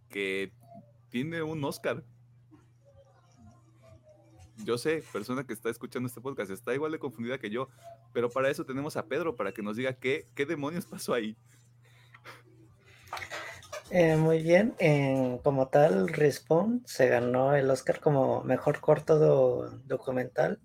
que 0.07 0.53
tiene 1.09 1.41
un 1.43 1.61
Oscar 1.65 2.05
yo 4.63 4.77
sé, 4.77 5.03
persona 5.11 5.45
que 5.45 5.53
está 5.53 5.69
escuchando 5.69 6.07
este 6.07 6.21
podcast, 6.21 6.51
está 6.51 6.73
igual 6.73 6.91
de 6.91 6.99
confundida 6.99 7.37
que 7.37 7.49
yo, 7.49 7.69
pero 8.13 8.29
para 8.29 8.49
eso 8.49 8.65
tenemos 8.65 8.97
a 8.97 9.07
Pedro, 9.07 9.35
para 9.35 9.51
que 9.51 9.61
nos 9.61 9.77
diga 9.77 9.93
qué, 9.93 10.25
qué 10.35 10.45
demonios 10.45 10.85
pasó 10.85 11.13
ahí. 11.13 11.35
Eh, 13.91 14.17
muy 14.17 14.43
bien, 14.43 14.75
como 15.43 15.67
tal, 15.67 16.09
Respawn 16.09 16.83
se 16.85 17.07
ganó 17.07 17.55
el 17.55 17.69
Oscar 17.71 17.99
como 17.99 18.43
mejor 18.43 18.81
corto 18.81 19.69
documental. 19.85 20.59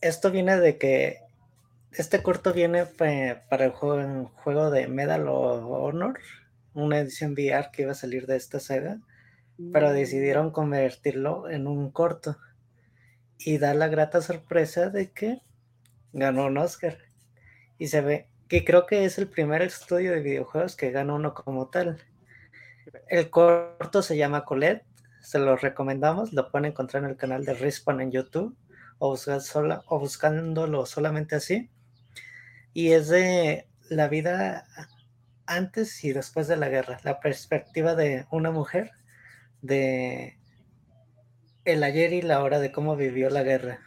Esto 0.00 0.30
viene 0.32 0.58
de 0.58 0.76
que 0.76 1.20
este 1.92 2.22
corto 2.22 2.52
viene 2.52 2.84
para 2.86 3.64
el 3.64 3.70
juego, 3.70 4.30
juego 4.42 4.70
de 4.70 4.88
Medal 4.88 5.28
of 5.28 5.64
Honor, 5.66 6.18
una 6.74 6.98
edición 6.98 7.32
VR 7.32 7.70
que 7.72 7.82
iba 7.82 7.92
a 7.92 7.94
salir 7.94 8.26
de 8.26 8.36
esta 8.36 8.58
saga, 8.58 8.98
pero 9.72 9.90
mm. 9.90 9.92
decidieron 9.92 10.50
convertirlo 10.50 11.48
en 11.50 11.66
un 11.66 11.90
corto 11.90 12.36
y 13.38 13.58
da 13.58 13.74
la 13.74 13.88
grata 13.88 14.20
sorpresa 14.20 14.90
de 14.90 15.10
que 15.10 15.40
ganó 16.12 16.46
un 16.46 16.58
Oscar. 16.58 16.98
Y 17.78 17.88
se 17.88 18.00
ve 18.00 18.28
que 18.48 18.64
creo 18.64 18.86
que 18.86 19.04
es 19.04 19.18
el 19.18 19.28
primer 19.28 19.62
estudio 19.62 20.12
de 20.12 20.20
videojuegos 20.20 20.76
que 20.76 20.90
gana 20.90 21.14
uno 21.14 21.34
como 21.34 21.68
tal. 21.68 21.98
El 23.08 23.30
corto 23.30 24.02
se 24.02 24.16
llama 24.16 24.44
Colette, 24.44 24.84
se 25.20 25.38
lo 25.38 25.56
recomendamos, 25.56 26.32
lo 26.32 26.50
pueden 26.50 26.70
encontrar 26.70 27.04
en 27.04 27.10
el 27.10 27.16
canal 27.16 27.44
de 27.44 27.54
Respawn 27.54 28.00
en 28.00 28.10
YouTube 28.10 28.56
o, 28.98 29.16
sola, 29.16 29.82
o 29.86 29.98
buscándolo 29.98 30.86
solamente 30.86 31.36
así. 31.36 31.70
Y 32.72 32.92
es 32.92 33.08
de 33.08 33.66
la 33.90 34.08
vida 34.08 34.66
antes 35.46 36.04
y 36.04 36.12
después 36.12 36.48
de 36.48 36.56
la 36.56 36.68
guerra, 36.68 36.98
la 37.04 37.20
perspectiva 37.20 37.94
de 37.94 38.26
una 38.30 38.50
mujer, 38.50 38.92
de 39.62 40.38
el 41.64 41.82
ayer 41.84 42.12
y 42.12 42.22
la 42.22 42.42
hora 42.42 42.58
de 42.60 42.72
cómo 42.72 42.96
vivió 42.96 43.30
la 43.30 43.42
guerra. 43.42 43.80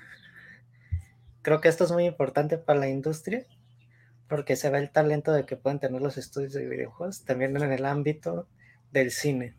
Creo 1.42 1.62
que 1.62 1.70
esto 1.70 1.84
es 1.84 1.92
muy 1.92 2.06
importante 2.06 2.58
para 2.58 2.80
la 2.80 2.90
industria 2.90 3.46
porque 4.30 4.56
se 4.56 4.70
ve 4.70 4.80
el 4.80 4.92
talento 4.92 5.34
de 5.34 5.46
que 5.46 5.58
pueden 5.58 5.80
tener 5.80 6.02
los 6.02 6.18
estudios 6.18 6.54
de 6.54 6.68
videojuegos 6.68 7.26
también 7.26 7.58
en 7.58 7.72
el 7.72 7.86
ámbito 7.86 8.48
del 8.92 9.12
cine. 9.12 9.56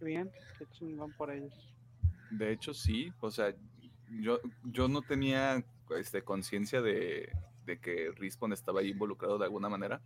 Bien, 0.00 0.30
qué 0.58 0.66
chingón 0.70 1.12
por 1.14 1.32
ellos. 1.32 1.74
De 2.30 2.52
hecho, 2.52 2.74
sí, 2.74 3.12
o 3.20 3.30
sea, 3.30 3.54
yo, 4.20 4.38
yo 4.62 4.86
no 4.88 5.02
tenía 5.02 5.64
este, 5.98 6.22
conciencia 6.22 6.82
de, 6.82 7.32
de 7.64 7.80
que 7.80 8.12
Respawn 8.14 8.52
estaba 8.52 8.80
ahí 8.80 8.90
involucrado 8.90 9.38
de 9.38 9.44
alguna 9.46 9.68
manera. 9.68 10.00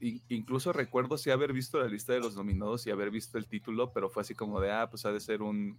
Incluso 0.00 0.72
recuerdo 0.72 1.18
sí 1.18 1.30
haber 1.30 1.52
visto 1.52 1.78
la 1.78 1.88
lista 1.88 2.12
de 2.12 2.20
los 2.20 2.36
nominados 2.36 2.86
y 2.86 2.90
haber 2.90 3.10
visto 3.10 3.38
el 3.38 3.46
título, 3.46 3.92
pero 3.92 4.08
fue 4.08 4.22
así 4.22 4.34
como 4.34 4.60
de, 4.60 4.72
ah, 4.72 4.88
pues 4.88 5.04
ha 5.04 5.12
de 5.12 5.20
ser 5.20 5.42
un... 5.42 5.78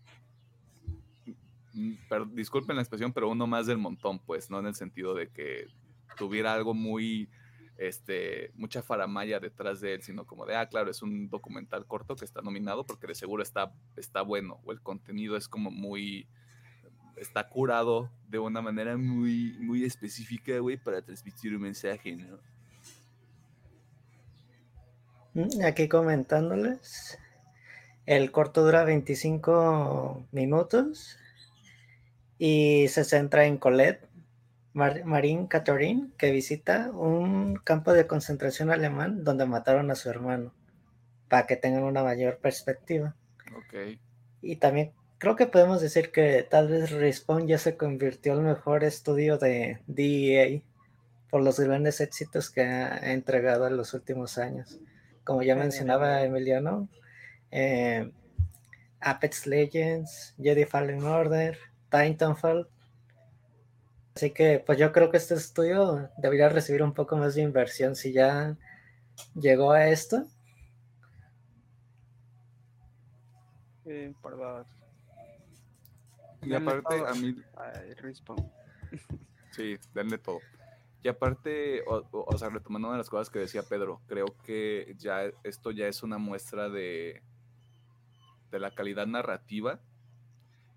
disculpen 2.34 2.76
la 2.76 2.82
expresión, 2.82 3.14
pero 3.14 3.30
uno 3.30 3.48
más 3.48 3.66
del 3.66 3.78
montón, 3.78 4.20
pues, 4.20 4.50
no 4.50 4.60
en 4.60 4.68
el 4.68 4.76
sentido 4.76 5.14
de 5.14 5.30
que 5.30 5.68
tuviera 6.18 6.54
algo 6.54 6.74
muy, 6.74 7.30
este, 7.78 8.52
mucha 8.56 8.84
faramaya 8.84 9.40
detrás 9.40 9.82
de 9.82 9.96
él, 9.96 10.04
sino 10.04 10.26
como 10.26 10.46
de, 10.46 10.56
ah, 10.56 10.68
claro, 10.68 10.92
es 10.92 11.02
un 11.02 11.30
documental 11.30 11.88
corto 11.88 12.16
que 12.16 12.26
está 12.26 12.42
nominado 12.42 12.86
porque 12.86 13.08
de 13.08 13.16
seguro 13.16 13.42
está, 13.42 13.74
está 13.96 14.22
bueno, 14.22 14.60
o 14.66 14.72
el 14.72 14.82
contenido 14.82 15.36
es 15.36 15.48
como 15.48 15.72
muy, 15.72 16.28
está 17.16 17.50
curado 17.50 18.12
de 18.28 18.38
una 18.38 18.62
manera 18.62 18.98
muy, 18.98 19.58
muy 19.60 19.84
específica, 19.84 20.60
güey, 20.60 20.78
para 20.78 21.02
transmitir 21.02 21.56
un 21.56 21.64
mensaje, 21.64 22.16
¿no? 22.16 22.51
Mm, 25.34 25.64
aquí 25.64 25.88
comentándoles, 25.88 27.18
el 28.06 28.32
corto 28.32 28.64
dura 28.64 28.84
25 28.84 30.28
minutos 30.32 31.18
y 32.38 32.88
se 32.90 33.04
centra 33.06 33.46
en 33.46 33.58
Colette, 33.58 34.08
Marín 34.74 35.48
Catherine, 35.48 36.10
que 36.18 36.32
visita 36.32 36.92
un 36.92 37.56
campo 37.56 37.94
de 37.94 38.08
concentración 38.08 38.72
alemán 38.72 39.24
donde 39.24 39.46
mataron 39.46 39.92
a 39.92 39.96
su 39.96 40.10
hermano, 40.10 40.54
para 41.30 41.48
que 41.48 41.56
tengan 41.56 41.84
una 41.84 42.04
mayor 42.04 42.40
perspectiva. 42.40 43.16
Ok. 43.56 44.00
Y 44.42 44.56
también 44.58 44.94
creo 45.18 45.36
que 45.36 45.46
podemos 45.46 45.82
decir 45.82 46.12
que 46.12 46.46
tal 46.50 46.68
vez 46.68 46.92
Respawn 46.92 47.48
ya 47.48 47.58
se 47.58 47.78
convirtió 47.78 48.34
en 48.34 48.40
el 48.40 48.46
mejor 48.46 48.84
estudio 48.84 49.38
de 49.38 49.80
DEA 49.88 50.62
por 51.30 51.44
los 51.44 51.60
grandes 51.60 52.02
éxitos 52.02 52.50
que 52.50 52.62
ha 52.62 53.14
entregado 53.14 53.68
en 53.68 53.78
los 53.78 53.94
últimos 53.94 54.38
años. 54.38 54.80
Como 55.24 55.44
ya 55.44 55.56
mencionaba 55.56 56.24
Emiliano, 56.24 56.90
eh, 57.52 58.12
Apex 59.00 59.48
Legends, 59.48 60.36
Jedi 60.38 60.66
Fallen 60.66 61.04
Order, 61.04 61.58
Titanfall. 61.90 62.68
Así 64.16 64.32
que 64.32 64.64
pues 64.66 64.78
yo 64.78 64.92
creo 64.92 65.10
que 65.10 65.18
este 65.18 65.36
estudio 65.36 66.10
debería 66.18 66.50
recibir 66.50 66.84
un 66.84 66.94
poco 66.94 67.16
más 67.18 67.36
de 67.36 67.42
inversión 67.42 67.96
si 67.96 68.12
ya 68.12 68.58
llegó 69.36 69.72
a 69.72 69.88
esto. 69.88 70.26
Eh, 73.86 74.14
y 76.44 76.54
aparte, 76.54 76.96
a 77.08 77.14
mí. 77.14 77.36
Sí, 79.52 79.78
denle 79.94 80.18
todo. 80.18 80.40
Y 81.04 81.08
aparte, 81.08 81.84
o, 81.88 82.38
sea, 82.38 82.50
retomando 82.50 82.88
una 82.88 82.98
de 82.98 83.00
las 83.00 83.10
cosas 83.10 83.30
que 83.30 83.40
decía 83.40 83.64
Pedro, 83.64 84.02
creo 84.08 84.36
que 84.44 84.96
ya 84.98 85.24
esto 85.44 85.72
ya 85.72 85.88
es 85.88 86.04
una 86.04 86.20
muestra 86.20 86.70
de, 86.70 87.24
de 88.52 88.60
la 88.60 88.76
calidad 88.76 89.08
narrativa 89.08 89.82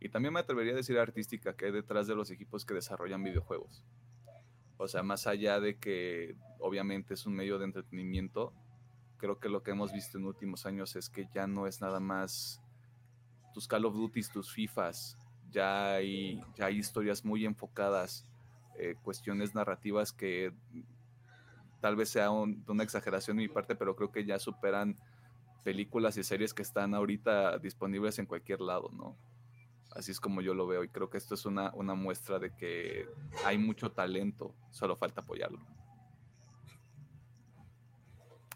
y 0.01 0.09
también 0.09 0.35
me 0.35 0.41
atrevería 0.41 0.73
a 0.73 0.77
decir 0.77 0.99
artística 0.99 1.57
que 1.57 1.67
hay 1.67 1.73
detrás 1.73 2.07
de 2.07 2.15
los 2.15 2.31
equipos 2.31 2.65
que 2.65 2.75
desarrollan 2.75 3.23
videojuegos. 3.23 3.85
O 4.77 4.89
sea, 4.89 5.03
más 5.03 5.27
allá 5.27 5.61
de 5.61 5.79
que 5.79 6.37
obviamente 6.59 7.15
es 7.15 7.27
un 7.27 7.35
medio 7.35 7.59
de 7.59 7.67
entretenimiento, 7.67 8.53
creo 9.19 9.39
que 9.39 9.49
lo 9.49 9.63
que 9.63 9.71
hemos 9.71 9.93
visto 9.93 10.19
en 10.19 10.27
últimos 10.27 10.67
años 10.67 10.97
es 10.97 11.09
que 11.09 11.29
ya 11.35 11.47
no 11.47 11.67
es 11.67 11.81
nada 11.81 12.01
más 12.01 12.63
tus 13.53 13.69
Call 13.69 13.85
of 13.85 13.95
Duty, 13.95 14.23
tus 14.33 14.53
FIFAs, 14.53 15.17
ya 15.51 15.95
hay, 15.95 16.41
ya 16.57 16.67
hay 16.67 16.79
historias 16.79 17.25
muy 17.25 17.47
enfocadas, 17.47 18.27
eh, 18.79 18.97
cuestiones 19.03 19.55
narrativas 19.55 20.13
que 20.13 20.53
tal 21.81 21.97
vez 21.97 22.09
sea 22.09 22.31
una 22.31 22.83
exageración 22.83 23.37
de 23.37 23.43
mi 23.43 23.49
parte, 23.49 23.77
pero 23.77 23.95
creo 23.95 24.11
que 24.11 24.25
ya 24.25 24.39
superan 24.39 24.97
películas 25.65 26.17
y 26.17 26.23
series 26.23 26.55
que 26.55 26.63
están 26.63 26.95
ahorita 26.95 27.59
disponibles 27.59 28.19
en 28.19 28.27
cualquier 28.27 28.61
lado, 28.61 28.91
¿no? 28.93 29.17
Así 29.95 30.11
es 30.11 30.21
como 30.21 30.41
yo 30.41 30.55
lo 30.55 30.67
veo 30.67 30.83
y 30.83 30.89
creo 30.89 31.09
que 31.09 31.19
esto 31.19 31.35
es 31.35 31.47
una, 31.47 31.73
muestra 31.95 32.39
de 32.39 32.55
que 32.55 33.07
hay 33.45 33.59
mucho 33.59 33.93
talento, 33.93 34.55
solo 34.71 34.97
falta 34.97 35.21
apoyarlo. 35.21 35.61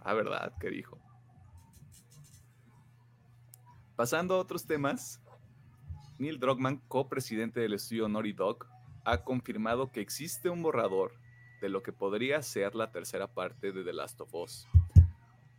Ah, 0.01 0.15
verdad, 0.15 0.53
¿qué 0.59 0.69
dijo? 0.71 0.99
Pasando 3.95 4.35
a 4.35 4.39
otros 4.39 4.67
temas, 4.67 5.21
Neil 6.19 6.41
Druckmann, 6.41 6.79
copresidente 6.89 7.61
del 7.61 7.75
estudio 7.75 8.09
Naughty 8.09 8.33
Dog, 8.33 8.67
ha 9.11 9.25
confirmado 9.25 9.91
que 9.91 10.03
existe 10.03 10.51
un 10.51 10.63
borrador 10.63 11.13
de 11.63 11.71
lo 11.71 11.83
que 11.83 11.93
podría 11.93 12.43
ser 12.43 12.75
la 12.75 12.91
tercera 12.93 13.33
parte 13.33 13.73
de 13.73 13.83
The 13.83 13.95
Last 13.95 14.21
of 14.21 14.35
Us, 14.35 14.67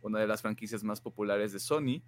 una 0.02 0.20
de 0.20 0.28
las 0.28 0.42
franquicias 0.42 0.84
más 0.84 1.00
populares 1.00 1.52
de 1.52 1.58
Sony. 1.58 2.00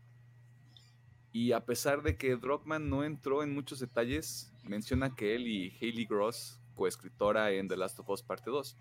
Y 1.32 1.50
a 1.50 1.64
pesar 1.64 2.02
de 2.02 2.16
que 2.16 2.36
Druckmann 2.36 2.88
no 2.88 3.02
entró 3.02 3.42
en 3.42 3.52
muchos 3.52 3.80
detalles, 3.80 4.52
menciona 4.62 5.16
que 5.16 5.34
él 5.34 5.48
y 5.48 5.76
Hayley 5.80 6.06
Gross, 6.06 6.60
coescritora 6.76 7.50
en 7.50 7.66
The 7.66 7.76
Last 7.76 7.98
of 7.98 8.08
Us 8.08 8.22
Parte 8.22 8.48
2, 8.48 8.78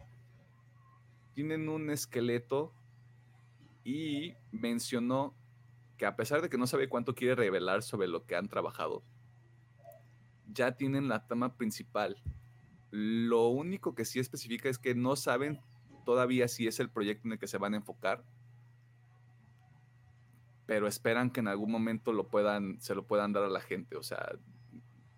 tienen 1.34 1.68
un 1.68 1.90
esqueleto 1.90 2.76
y 3.84 4.36
mencionó 4.52 5.36
que 5.98 6.06
a 6.06 6.16
pesar 6.16 6.44
de 6.44 6.50
que 6.50 6.60
no 6.60 6.68
sabe 6.68 6.90
cuánto 6.90 7.16
quiere 7.16 7.34
revelar 7.34 7.82
sobre 7.82 8.08
lo 8.08 8.28
que 8.28 8.36
han 8.36 8.50
trabajado, 8.50 9.04
ya 10.46 10.74
tienen 10.74 11.08
la 11.08 11.26
trama 11.26 11.58
principal. 11.58 12.22
Lo 12.92 13.48
único 13.48 13.96
que 13.96 14.06
sí 14.06 14.20
especifica 14.20 14.70
es 14.70 14.78
que 14.78 14.94
no 14.94 15.16
saben 15.16 15.60
todavía 16.06 16.48
si 16.48 16.68
es 16.68 16.80
el 16.80 16.90
proyecto 16.90 17.28
en 17.28 17.34
el 17.34 17.40
que 17.40 17.48
se 17.48 17.58
van 17.58 17.74
a 17.74 17.78
enfocar, 17.78 18.24
pero 20.66 20.88
esperan 20.88 21.32
que 21.32 21.40
en 21.40 21.48
algún 21.48 21.72
momento 21.72 22.14
lo 22.14 22.28
puedan, 22.28 22.80
se 22.82 22.96
lo 22.96 23.06
puedan 23.06 23.34
dar 23.34 23.44
a 23.44 23.50
la 23.50 23.62
gente. 23.62 23.98
O 23.98 24.04
sea, 24.04 24.38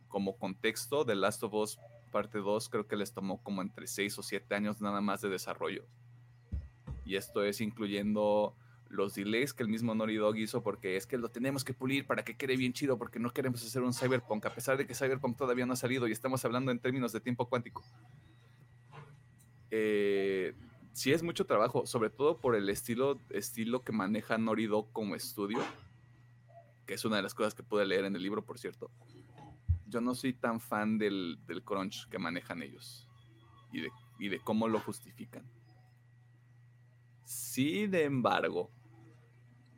como 0.07 0.37
contexto, 0.37 1.05
The 1.05 1.15
Last 1.15 1.43
of 1.43 1.53
Us 1.53 1.79
parte 2.11 2.37
2 2.37 2.69
creo 2.69 2.87
que 2.87 2.95
les 2.95 3.11
tomó 3.11 3.41
como 3.41 3.63
entre 3.63 3.87
6 3.87 4.19
o 4.19 4.23
7 4.23 4.53
años 4.53 4.79
nada 4.79 5.01
más 5.01 5.21
de 5.21 5.29
desarrollo. 5.29 5.85
Y 7.05 7.15
esto 7.15 7.43
es 7.43 7.59
incluyendo 7.59 8.55
los 8.93 9.15
delays 9.15 9.53
que 9.53 9.63
el 9.63 9.69
mismo 9.69 9.95
Naughty 9.95 10.15
Dog 10.15 10.37
hizo 10.37 10.61
porque 10.61 10.95
es 10.95 11.07
que 11.07 11.17
lo 11.17 11.29
tenemos 11.29 11.63
que 11.63 11.73
pulir 11.73 12.05
para 12.05 12.23
que 12.23 12.37
quede 12.37 12.55
bien 12.55 12.73
chido 12.73 12.97
porque 12.97 13.19
no 13.19 13.31
queremos 13.31 13.65
hacer 13.65 13.81
un 13.81 13.93
Cyberpunk 13.93 14.45
a 14.45 14.53
pesar 14.53 14.77
de 14.77 14.85
que 14.85 14.93
Cyberpunk 14.93 15.35
todavía 15.35 15.65
no 15.65 15.73
ha 15.73 15.75
salido 15.75 16.07
y 16.07 16.11
estamos 16.11 16.45
hablando 16.45 16.71
en 16.71 16.79
términos 16.79 17.11
de 17.11 17.19
tiempo 17.19 17.49
cuántico. 17.49 17.83
Eh, 19.71 20.53
sí 20.93 21.11
es 21.11 21.23
mucho 21.23 21.45
trabajo, 21.45 21.87
sobre 21.87 22.11
todo 22.11 22.37
por 22.37 22.55
el 22.55 22.69
estilo, 22.69 23.19
estilo 23.31 23.81
que 23.83 23.91
maneja 23.91 24.37
Naughty 24.37 24.67
Dog 24.67 24.91
como 24.93 25.15
estudio. 25.15 25.59
que 26.85 26.93
es 26.93 27.05
una 27.05 27.15
de 27.15 27.23
las 27.23 27.33
cosas 27.33 27.55
que 27.55 27.63
pude 27.63 27.85
leer 27.85 28.05
en 28.05 28.15
el 28.15 28.21
libro, 28.21 28.45
por 28.45 28.59
cierto, 28.59 28.91
yo 29.87 30.01
no 30.01 30.13
soy 30.13 30.33
tan 30.33 30.59
fan 30.59 30.97
del, 30.97 31.39
del 31.47 31.63
crunch 31.63 32.07
que 32.09 32.19
manejan 32.19 32.61
ellos 32.61 33.07
y 33.71 33.81
de, 33.81 33.89
y 34.19 34.27
de 34.27 34.39
cómo 34.39 34.67
lo 34.67 34.79
justifican. 34.79 35.49
Sin 37.23 37.95
embargo, 37.95 38.69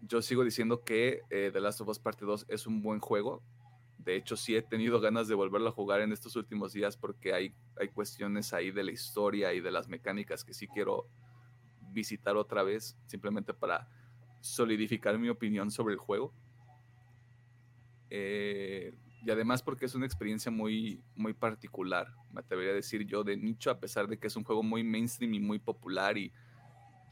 yo 0.02 0.22
sigo 0.22 0.44
diciendo 0.44 0.84
que 0.84 1.22
eh, 1.30 1.50
The 1.52 1.62
Last 1.62 1.82
of 1.82 1.90
Us 1.90 2.00
Parte 2.00 2.26
2 2.26 2.46
es 2.50 2.68
un 2.68 2.82
buen 2.82 3.00
juego. 3.00 3.44
De 3.98 4.16
hecho, 4.16 4.36
sí 4.38 4.56
he 4.56 4.62
tenido 4.62 5.00
ganas 5.02 5.28
de 5.28 5.36
volverlo 5.36 5.70
a 5.70 5.72
jugar 5.72 6.02
en 6.02 6.12
estos 6.12 6.36
últimos 6.36 6.74
días 6.74 6.96
porque 6.96 7.34
hay, 7.34 7.56
hay 7.80 7.90
cuestiones 7.90 8.54
ahí 8.54 8.72
de 8.72 8.84
la 8.84 8.92
historia 8.92 9.54
y 9.54 9.62
de 9.62 9.72
las 9.72 9.88
mecánicas 9.88 10.44
que 10.44 10.54
sí 10.54 10.68
quiero 10.68 11.08
visitar 11.92 12.36
otra 12.38 12.62
vez, 12.62 12.98
simplemente 13.08 13.54
para 13.54 13.90
solidificar 14.42 15.18
mi 15.18 15.30
opinión 15.30 15.72
sobre 15.72 15.94
el 15.94 16.00
juego. 16.00 16.34
Eh, 18.12 18.94
y 19.26 19.32
además 19.32 19.64
porque 19.64 19.86
es 19.86 19.96
una 19.96 20.06
experiencia 20.06 20.52
muy, 20.52 21.04
muy 21.16 21.34
particular, 21.34 22.14
me 22.32 22.42
atrevería 22.42 22.74
a 22.74 22.76
decir 22.76 23.08
yo, 23.08 23.24
de 23.24 23.38
nicho, 23.38 23.72
a 23.72 23.80
pesar 23.80 24.08
de 24.08 24.20
que 24.20 24.28
es 24.28 24.36
un 24.36 24.44
juego 24.44 24.62
muy 24.62 24.84
mainstream 24.84 25.34
y 25.34 25.40
muy 25.40 25.58
popular 25.58 26.16
y 26.16 26.32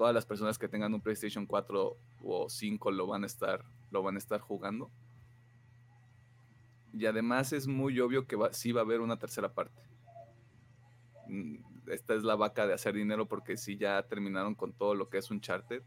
todas 0.04 0.14
las 0.14 0.26
personas 0.26 0.60
que 0.60 0.68
tengan 0.68 0.94
un 0.94 1.00
PlayStation 1.00 1.46
4 1.46 1.98
o 2.26 2.50
5 2.50 2.92
lo 2.92 3.08
van 3.08 3.24
a 3.24 3.26
estar, 3.26 3.64
lo 3.90 4.04
van 4.04 4.16
a 4.16 4.18
estar 4.18 4.42
jugando. 4.42 4.92
Y 6.92 7.06
además 7.06 7.54
es 7.54 7.68
muy 7.68 7.98
obvio 8.02 8.28
que 8.28 8.38
sí 8.52 8.74
va 8.74 8.82
a 8.82 8.84
haber 8.84 9.00
una 9.00 9.18
tercera 9.18 9.54
parte. 9.54 9.82
Mm, 11.30 11.56
esta 11.88 12.16
es 12.16 12.24
la 12.24 12.36
vaca 12.36 12.68
de 12.68 12.74
hacer 12.74 12.96
dinero 12.96 13.30
porque 13.30 13.56
si 13.56 13.78
ya 13.78 14.04
terminaron 14.04 14.56
con 14.56 14.74
todo 14.74 14.94
lo 14.94 15.08
que 15.08 15.20
es 15.20 15.32
un 15.32 15.40
charter. 15.40 15.86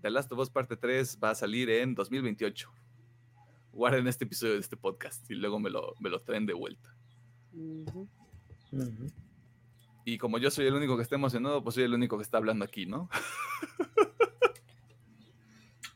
The 0.00 0.08
Last 0.08 0.32
of 0.32 0.38
Us 0.38 0.48
parte 0.48 0.78
3 0.78 1.18
va 1.22 1.32
a 1.32 1.34
salir 1.34 1.68
en 1.68 1.94
2028 1.94 2.72
guarden 3.74 4.06
este 4.06 4.24
episodio 4.24 4.54
de 4.54 4.60
este 4.60 4.78
podcast 4.78 5.30
y 5.30 5.34
luego 5.34 5.60
me 5.60 5.68
lo, 5.68 5.94
me 6.00 6.08
lo 6.08 6.22
traen 6.22 6.46
de 6.46 6.54
vuelta. 6.54 6.96
Y 10.04 10.18
como 10.18 10.38
yo 10.38 10.50
soy 10.50 10.66
el 10.66 10.74
único 10.74 10.96
que 10.96 11.02
está 11.02 11.14
emocionado, 11.14 11.62
pues 11.62 11.74
soy 11.74 11.84
el 11.84 11.94
único 11.94 12.16
que 12.16 12.22
está 12.22 12.38
hablando 12.38 12.64
aquí, 12.64 12.86
¿no? 12.86 13.08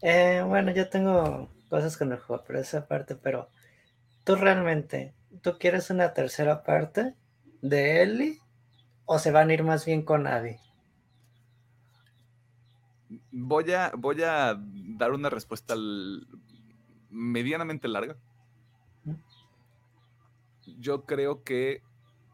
Eh, 0.00 0.44
bueno, 0.46 0.70
yo 0.70 0.88
tengo 0.88 1.48
cosas 1.68 1.96
con 1.96 2.12
el 2.12 2.20
juego, 2.20 2.44
pero 2.46 2.60
esa 2.60 2.86
parte, 2.86 3.16
pero 3.16 3.50
tú 4.22 4.36
realmente, 4.36 5.12
¿tú 5.42 5.58
quieres 5.58 5.90
una 5.90 6.14
tercera 6.14 6.62
parte 6.62 7.16
de 7.62 8.02
Ellie 8.02 8.38
o 9.06 9.18
se 9.18 9.32
van 9.32 9.50
a 9.50 9.54
ir 9.54 9.64
más 9.64 9.84
bien 9.84 10.02
con 10.02 10.28
Abby? 10.28 10.56
Voy 13.32 13.72
a, 13.72 13.90
voy 13.96 14.22
a 14.22 14.56
dar 14.60 15.10
una 15.10 15.30
respuesta 15.30 15.74
al, 15.74 16.28
medianamente 17.10 17.88
larga. 17.88 18.16
Yo 20.78 21.04
creo 21.06 21.42
que 21.42 21.82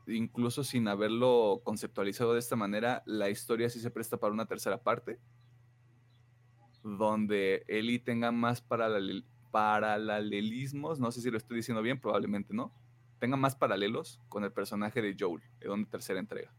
incluso 0.07 0.65
sin 0.65 0.89
haberlo 0.89 1.63
conceptualizado 1.65 2.35
de 2.35 2.41
esta 2.41 2.57
manera, 2.57 3.03
la 3.07 3.31
historia 3.31 3.71
sí 3.71 3.81
se 3.81 3.91
presta 3.91 4.19
para 4.19 4.33
una 4.33 4.47
tercera 4.47 4.83
parte, 4.83 5.19
donde 6.83 7.65
Ellie 7.67 7.99
tenga 7.99 8.31
más 8.31 8.61
paralelismos, 9.51 11.01
no 11.01 11.11
sé 11.11 11.23
si 11.23 11.31
lo 11.31 11.39
estoy 11.39 11.57
diciendo 11.57 11.83
bien, 11.83 12.01
probablemente 12.01 12.53
no, 12.53 12.73
tenga 13.19 13.37
más 13.37 13.57
paralelos 13.57 14.21
con 14.29 14.45
el 14.45 14.53
personaje 14.53 15.01
de 15.01 15.17
Joel, 15.19 15.43
en 15.61 15.71
una 15.71 15.89
tercera 15.89 16.21
entrega. 16.21 16.53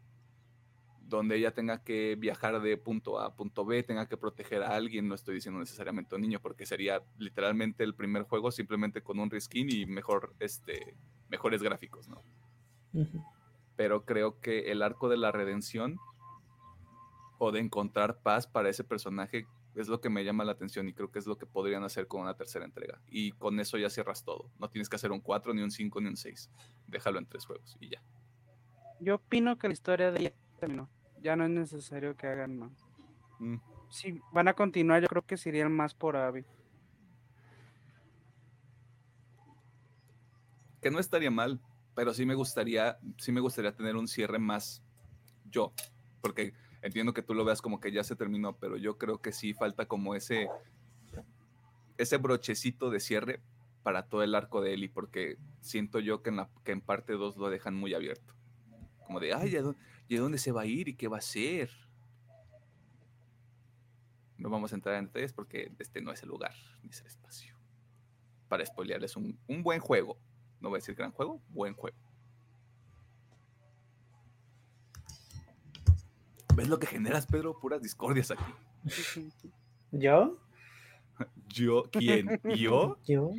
Donde 1.00 1.36
ella 1.36 1.54
tenga 1.54 1.84
que 1.84 2.16
viajar 2.16 2.60
de 2.60 2.76
punto 2.76 3.20
A 3.20 3.26
a 3.26 3.36
punto 3.36 3.64
B, 3.64 3.84
tenga 3.84 4.08
que 4.08 4.16
proteger 4.16 4.64
a 4.64 4.74
alguien, 4.74 5.06
no 5.06 5.14
estoy 5.14 5.36
diciendo 5.36 5.60
necesariamente 5.60 6.12
a 6.14 6.16
un 6.16 6.22
niño, 6.22 6.40
porque 6.40 6.66
sería 6.66 7.00
literalmente 7.18 7.84
el 7.84 7.94
primer 7.94 8.24
juego 8.24 8.50
simplemente 8.50 9.02
con 9.02 9.20
un 9.20 9.30
reskin 9.30 9.70
y 9.70 9.86
mejor, 9.86 10.34
este, 10.40 10.96
mejores 11.28 11.62
gráficos, 11.62 12.08
¿no? 12.08 12.24
Pero 13.76 14.04
creo 14.04 14.40
que 14.40 14.72
el 14.72 14.82
arco 14.82 15.08
de 15.08 15.16
la 15.16 15.32
redención 15.32 15.98
o 17.38 17.52
de 17.52 17.60
encontrar 17.60 18.20
paz 18.22 18.46
para 18.46 18.70
ese 18.70 18.84
personaje 18.84 19.46
es 19.74 19.88
lo 19.88 20.00
que 20.00 20.08
me 20.08 20.24
llama 20.24 20.44
la 20.44 20.52
atención 20.52 20.88
y 20.88 20.94
creo 20.94 21.10
que 21.10 21.18
es 21.18 21.26
lo 21.26 21.36
que 21.36 21.44
podrían 21.44 21.84
hacer 21.84 22.06
con 22.06 22.22
una 22.22 22.34
tercera 22.34 22.64
entrega. 22.64 23.00
Y 23.08 23.32
con 23.32 23.60
eso 23.60 23.76
ya 23.76 23.90
cierras 23.90 24.24
todo. 24.24 24.50
No 24.58 24.70
tienes 24.70 24.88
que 24.88 24.96
hacer 24.96 25.12
un 25.12 25.20
4, 25.20 25.52
ni 25.52 25.62
un 25.62 25.70
5, 25.70 26.00
ni 26.00 26.08
un 26.08 26.16
6. 26.16 26.50
Déjalo 26.86 27.18
en 27.18 27.26
tres 27.26 27.44
juegos 27.44 27.76
y 27.78 27.90
ya. 27.90 28.02
Yo 29.00 29.16
opino 29.16 29.58
que 29.58 29.68
la 29.68 29.74
historia 29.74 30.10
de 30.10 30.20
ella 30.20 30.32
terminó 30.58 30.88
ya 31.26 31.36
no 31.36 31.44
es 31.44 31.50
necesario 31.50 32.16
que 32.16 32.26
hagan 32.26 32.56
más. 32.56 32.72
Mm. 33.38 33.56
Si 33.90 34.20
van 34.32 34.48
a 34.48 34.54
continuar, 34.54 35.02
yo 35.02 35.08
creo 35.08 35.22
que 35.22 35.36
serían 35.36 35.72
más 35.72 35.94
por 35.94 36.16
Abby. 36.16 36.44
Que 40.80 40.90
no 40.90 41.00
estaría 41.00 41.30
mal, 41.30 41.60
pero 41.96 42.14
sí 42.14 42.26
me 42.26 42.34
gustaría, 42.34 42.98
sí 43.16 43.32
me 43.32 43.40
gustaría 43.40 43.74
tener 43.74 43.96
un 43.96 44.06
cierre 44.06 44.38
más 44.38 44.84
yo, 45.50 45.72
porque 46.20 46.52
entiendo 46.82 47.14
que 47.14 47.22
tú 47.22 47.34
lo 47.34 47.44
veas 47.44 47.62
como 47.62 47.80
que 47.80 47.90
ya 47.90 48.04
se 48.04 48.14
terminó, 48.14 48.56
pero 48.58 48.76
yo 48.76 48.98
creo 48.98 49.20
que 49.20 49.32
sí 49.32 49.54
falta 49.54 49.86
como 49.86 50.14
ese 50.14 50.48
ese 51.96 52.18
brochecito 52.18 52.90
de 52.90 53.00
cierre 53.00 53.40
para 53.82 54.08
todo 54.08 54.22
el 54.22 54.34
arco 54.34 54.60
de 54.60 54.74
Eli, 54.74 54.88
porque 54.88 55.38
siento 55.62 55.98
yo 55.98 56.22
que 56.22 56.28
en, 56.28 56.36
la, 56.36 56.50
que 56.64 56.72
en 56.72 56.82
parte 56.82 57.14
2 57.14 57.38
lo 57.38 57.48
dejan 57.48 57.74
muy 57.74 57.94
abierto. 57.94 58.34
Como 59.06 59.18
de, 59.18 59.32
ay, 59.32 59.56
¿Y 60.08 60.16
a 60.16 60.20
dónde 60.20 60.36
se 60.36 60.52
va 60.52 60.62
a 60.62 60.66
ir 60.66 60.88
y 60.88 60.94
qué 60.94 61.08
va 61.08 61.16
a 61.16 61.20
hacer? 61.20 61.70
No 64.36 64.50
vamos 64.50 64.72
a 64.72 64.74
entrar 64.74 64.96
en 64.96 65.06
detalles 65.06 65.32
porque 65.32 65.72
este 65.78 66.02
no 66.02 66.12
es 66.12 66.22
el 66.22 66.28
lugar 66.28 66.52
ni 66.82 66.90
es 66.90 67.00
el 67.00 67.06
espacio. 67.06 67.56
Para 68.48 68.66
spoilearles 68.66 69.16
un, 69.16 69.38
un 69.46 69.62
buen 69.62 69.80
juego. 69.80 70.18
No 70.60 70.68
voy 70.68 70.76
a 70.76 70.80
decir 70.80 70.94
gran 70.94 71.12
juego, 71.12 71.40
buen 71.48 71.74
juego. 71.74 71.96
¿Ves 76.54 76.68
lo 76.68 76.78
que 76.78 76.86
generas, 76.86 77.26
Pedro? 77.26 77.58
Puras 77.58 77.82
discordias 77.82 78.30
aquí. 78.30 78.52
¿Yo? 79.92 80.38
¿Yo? 81.48 81.84
¿Quién? 81.90 82.40
¿Yo? 82.56 82.96
¿Yo? 83.06 83.30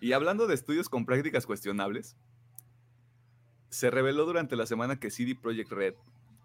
y 0.00 0.12
hablando 0.12 0.46
de 0.46 0.54
estudios 0.54 0.88
con 0.88 1.04
prácticas 1.06 1.46
cuestionables, 1.46 2.16
se 3.68 3.90
reveló 3.90 4.24
durante 4.24 4.56
la 4.56 4.66
semana 4.66 4.98
que 4.98 5.10
CD 5.10 5.34
Projekt 5.34 5.72
Red 5.72 5.94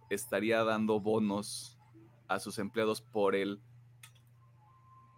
estaría 0.10 0.63
dando 0.63 1.00
bonos 1.00 1.78
a 2.28 2.40
sus 2.40 2.60
empleados 2.60 3.02
por 3.02 3.36
el 3.36 3.62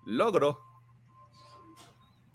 logro 0.05 0.68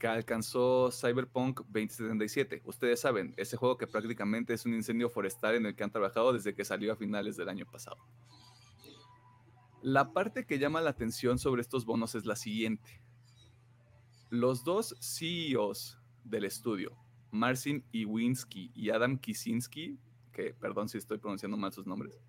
que 0.04 0.08
alcanzó 0.08 0.90
Cyberpunk 0.92 1.60
2077. 1.60 2.60
Ustedes 2.66 3.00
saben, 3.00 3.32
ese 3.38 3.56
juego 3.56 3.78
que 3.78 3.86
prácticamente 3.86 4.52
es 4.52 4.66
un 4.66 4.74
incendio 4.74 5.08
forestal 5.08 5.54
en 5.54 5.64
el 5.64 5.74
que 5.74 5.82
han 5.82 5.90
trabajado 5.90 6.34
desde 6.34 6.54
que 6.54 6.62
salió 6.62 6.92
a 6.92 6.96
finales 6.96 7.38
del 7.38 7.48
año 7.48 7.64
pasado. 7.64 7.96
La 9.80 10.12
parte 10.12 10.44
que 10.44 10.58
llama 10.58 10.82
la 10.82 10.90
atención 10.90 11.38
sobre 11.38 11.62
estos 11.62 11.86
bonos 11.86 12.14
es 12.14 12.26
la 12.26 12.36
siguiente. 12.36 13.00
Los 14.28 14.62
dos 14.62 14.94
CEOs 15.00 15.98
del 16.22 16.44
estudio, 16.44 16.94
Marcin 17.30 17.82
Iwinski 17.90 18.72
y 18.74 18.90
Adam 18.90 19.16
Kisinski, 19.16 19.98
que 20.34 20.52
perdón 20.52 20.90
si 20.90 20.98
estoy 20.98 21.16
pronunciando 21.16 21.56
mal 21.56 21.72
sus 21.72 21.86
nombres, 21.86 22.20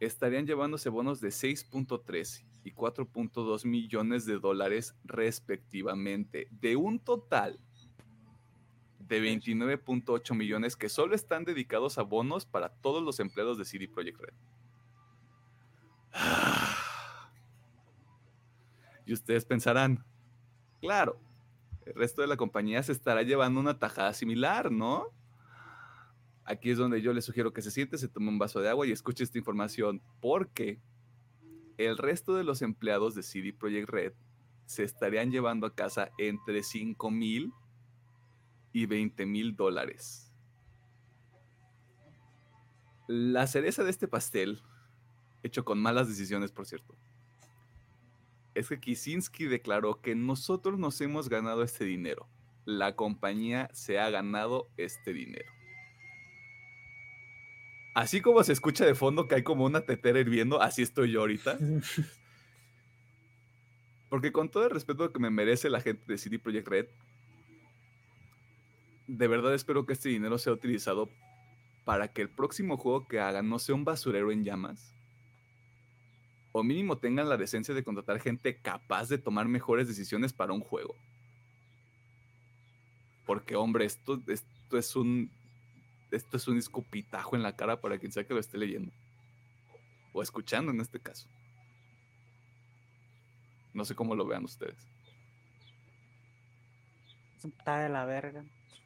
estarían 0.00 0.44
llevándose 0.44 0.88
bonos 0.88 1.20
de 1.20 1.28
6.3 1.28 2.47
y 2.64 2.72
4.2 2.72 3.64
millones 3.64 4.26
de 4.26 4.38
dólares 4.38 4.96
respectivamente, 5.04 6.48
de 6.50 6.76
un 6.76 6.98
total 6.98 7.60
de 8.98 9.22
29.8 9.22 10.34
millones 10.34 10.76
que 10.76 10.88
solo 10.88 11.14
están 11.14 11.44
dedicados 11.44 11.98
a 11.98 12.02
bonos 12.02 12.44
para 12.44 12.68
todos 12.68 13.02
los 13.02 13.20
empleados 13.20 13.58
de 13.58 13.64
CD 13.64 13.88
Projekt 13.88 14.20
Red. 14.20 14.34
Y 19.06 19.14
ustedes 19.14 19.46
pensarán, 19.46 20.04
claro, 20.82 21.18
el 21.86 21.94
resto 21.94 22.20
de 22.20 22.28
la 22.28 22.36
compañía 22.36 22.82
se 22.82 22.92
estará 22.92 23.22
llevando 23.22 23.58
una 23.58 23.78
tajada 23.78 24.12
similar, 24.12 24.70
¿no? 24.70 25.06
Aquí 26.44 26.70
es 26.70 26.76
donde 26.76 27.00
yo 27.00 27.14
le 27.14 27.22
sugiero 27.22 27.54
que 27.54 27.62
se 27.62 27.70
siente, 27.70 27.96
se 27.96 28.08
tome 28.08 28.28
un 28.28 28.38
vaso 28.38 28.60
de 28.60 28.68
agua 28.68 28.86
y 28.86 28.92
escuche 28.92 29.24
esta 29.24 29.38
información, 29.38 30.02
porque 30.20 30.82
el 31.78 31.96
resto 31.96 32.34
de 32.34 32.44
los 32.44 32.60
empleados 32.60 33.14
de 33.14 33.22
CD 33.22 33.52
Projekt 33.52 33.88
Red 33.88 34.12
se 34.66 34.84
estarían 34.84 35.30
llevando 35.30 35.66
a 35.66 35.74
casa 35.74 36.10
entre 36.18 36.62
5 36.62 37.10
mil 37.10 37.52
y 38.72 38.86
20 38.86 39.24
mil 39.24 39.56
dólares. 39.56 40.30
La 43.06 43.46
cereza 43.46 43.84
de 43.84 43.90
este 43.90 44.06
pastel, 44.08 44.60
hecho 45.42 45.64
con 45.64 45.80
malas 45.80 46.08
decisiones, 46.08 46.52
por 46.52 46.66
cierto, 46.66 46.94
es 48.54 48.68
que 48.68 48.80
Kisinski 48.80 49.46
declaró 49.46 50.02
que 50.02 50.14
nosotros 50.14 50.78
nos 50.78 51.00
hemos 51.00 51.28
ganado 51.28 51.62
este 51.62 51.84
dinero. 51.84 52.28
La 52.64 52.96
compañía 52.96 53.70
se 53.72 53.98
ha 53.98 54.10
ganado 54.10 54.68
este 54.76 55.12
dinero. 55.12 55.57
Así 57.98 58.20
como 58.20 58.44
se 58.44 58.52
escucha 58.52 58.86
de 58.86 58.94
fondo 58.94 59.26
que 59.26 59.34
hay 59.34 59.42
como 59.42 59.64
una 59.64 59.80
tetera 59.80 60.20
hirviendo, 60.20 60.62
así 60.62 60.82
estoy 60.82 61.10
yo 61.10 61.18
ahorita. 61.18 61.58
Porque 64.08 64.30
con 64.30 64.48
todo 64.48 64.66
el 64.66 64.70
respeto 64.70 65.12
que 65.12 65.18
me 65.18 65.30
merece 65.30 65.68
la 65.68 65.80
gente 65.80 66.04
de 66.06 66.16
CD 66.16 66.38
Projekt 66.38 66.68
Red, 66.68 66.86
de 69.08 69.26
verdad 69.26 69.52
espero 69.52 69.84
que 69.84 69.94
este 69.94 70.10
dinero 70.10 70.38
sea 70.38 70.52
utilizado 70.52 71.10
para 71.84 72.06
que 72.12 72.22
el 72.22 72.28
próximo 72.28 72.76
juego 72.76 73.08
que 73.08 73.18
hagan 73.18 73.48
no 73.48 73.58
sea 73.58 73.74
un 73.74 73.84
basurero 73.84 74.30
en 74.30 74.44
llamas. 74.44 74.94
O 76.52 76.62
mínimo 76.62 76.98
tengan 76.98 77.28
la 77.28 77.36
decencia 77.36 77.74
de 77.74 77.82
contratar 77.82 78.20
gente 78.20 78.60
capaz 78.62 79.08
de 79.08 79.18
tomar 79.18 79.48
mejores 79.48 79.88
decisiones 79.88 80.32
para 80.32 80.52
un 80.52 80.60
juego. 80.60 80.94
Porque, 83.26 83.56
hombre, 83.56 83.86
esto, 83.86 84.22
esto 84.28 84.78
es 84.78 84.94
un. 84.94 85.32
Esto 86.10 86.36
es 86.36 86.48
un 86.48 86.58
escupitajo 86.58 87.36
en 87.36 87.42
la 87.42 87.54
cara 87.54 87.80
para 87.80 87.98
quien 87.98 88.12
sea 88.12 88.24
que 88.24 88.34
lo 88.34 88.40
esté 88.40 88.58
leyendo. 88.58 88.92
O 90.12 90.22
escuchando 90.22 90.72
en 90.72 90.80
este 90.80 91.00
caso. 91.00 91.28
No 93.74 93.84
sé 93.84 93.94
cómo 93.94 94.14
lo 94.14 94.26
vean 94.26 94.44
ustedes. 94.44 94.88
Está 97.44 97.80
de 97.80 97.88
la 97.88 98.04
verga. 98.04 98.44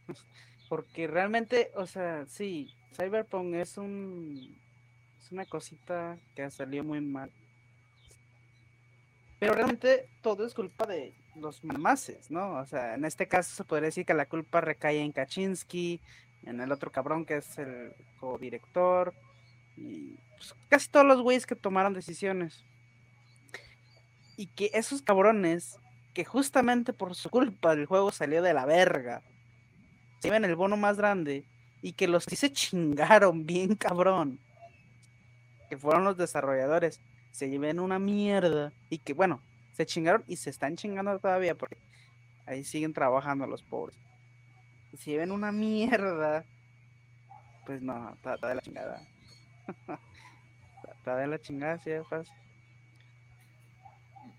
Porque 0.68 1.06
realmente, 1.06 1.70
o 1.74 1.86
sea, 1.86 2.26
sí, 2.26 2.74
Cyberpunk 2.96 3.54
es 3.54 3.78
un. 3.78 4.58
Es 5.20 5.30
una 5.30 5.46
cosita 5.46 6.18
que 6.34 6.50
salió 6.50 6.82
muy 6.82 7.00
mal. 7.00 7.32
Pero 9.38 9.54
realmente 9.54 10.08
todo 10.22 10.44
es 10.46 10.54
culpa 10.54 10.86
de 10.86 11.14
los 11.36 11.64
mamaces, 11.64 12.30
¿no? 12.30 12.58
O 12.58 12.66
sea, 12.66 12.94
en 12.94 13.04
este 13.04 13.26
caso 13.26 13.54
se 13.54 13.64
podría 13.64 13.86
decir 13.86 14.06
que 14.06 14.14
la 14.14 14.26
culpa 14.28 14.60
recae 14.60 15.00
en 15.00 15.12
Kaczynski, 15.12 16.00
en 16.44 16.60
el 16.60 16.72
otro 16.72 16.90
cabrón 16.90 17.24
que 17.24 17.36
es 17.36 17.58
el 17.58 17.92
co-director, 18.18 19.14
y 19.76 20.16
pues, 20.36 20.54
casi 20.68 20.88
todos 20.88 21.06
los 21.06 21.22
güeyes 21.22 21.46
que 21.46 21.56
tomaron 21.56 21.94
decisiones. 21.94 22.64
Y 24.36 24.46
que 24.46 24.70
esos 24.74 25.02
cabrones, 25.02 25.76
que 26.14 26.24
justamente 26.24 26.92
por 26.92 27.14
su 27.14 27.30
culpa 27.30 27.72
el 27.72 27.86
juego 27.86 28.10
salió 28.10 28.42
de 28.42 28.54
la 28.54 28.66
verga, 28.66 29.22
se 30.18 30.28
llevan 30.28 30.44
el 30.44 30.56
bono 30.56 30.76
más 30.76 30.96
grande 30.96 31.44
y 31.80 31.92
que 31.92 32.08
los 32.08 32.24
sí 32.24 32.36
se 32.36 32.52
chingaron 32.52 33.46
bien 33.46 33.74
cabrón, 33.76 34.38
que 35.68 35.76
fueron 35.76 36.04
los 36.04 36.16
desarrolladores, 36.16 37.00
se 37.30 37.48
lleven 37.50 37.80
una 37.80 37.98
mierda 37.98 38.72
y 38.90 38.98
que 38.98 39.14
bueno, 39.14 39.40
se 39.74 39.86
chingaron 39.86 40.24
y 40.26 40.36
se 40.36 40.50
están 40.50 40.76
chingando 40.76 41.18
todavía 41.18 41.54
porque 41.54 41.76
ahí 42.46 42.64
siguen 42.64 42.92
trabajando 42.92 43.46
los 43.46 43.62
pobres. 43.62 43.96
Si 44.98 45.16
ven 45.16 45.32
una 45.32 45.52
mierda, 45.52 46.44
pues 47.66 47.82
no, 47.82 48.12
está, 48.14 48.36
de 48.36 48.54
la 48.54 48.60
chingada. 48.60 49.06
está 50.98 51.16
de 51.16 51.26
la 51.26 51.40
chingada, 51.40 51.78
sí, 51.78 51.90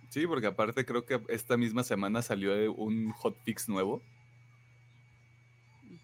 Sí, 0.10 0.28
porque 0.28 0.46
aparte 0.46 0.86
creo 0.86 1.06
que 1.06 1.20
esta 1.30 1.58
misma 1.58 1.84
semana 1.84 2.22
salió 2.22 2.72
un 2.72 3.12
hotfix 3.14 3.68
nuevo. 3.68 4.02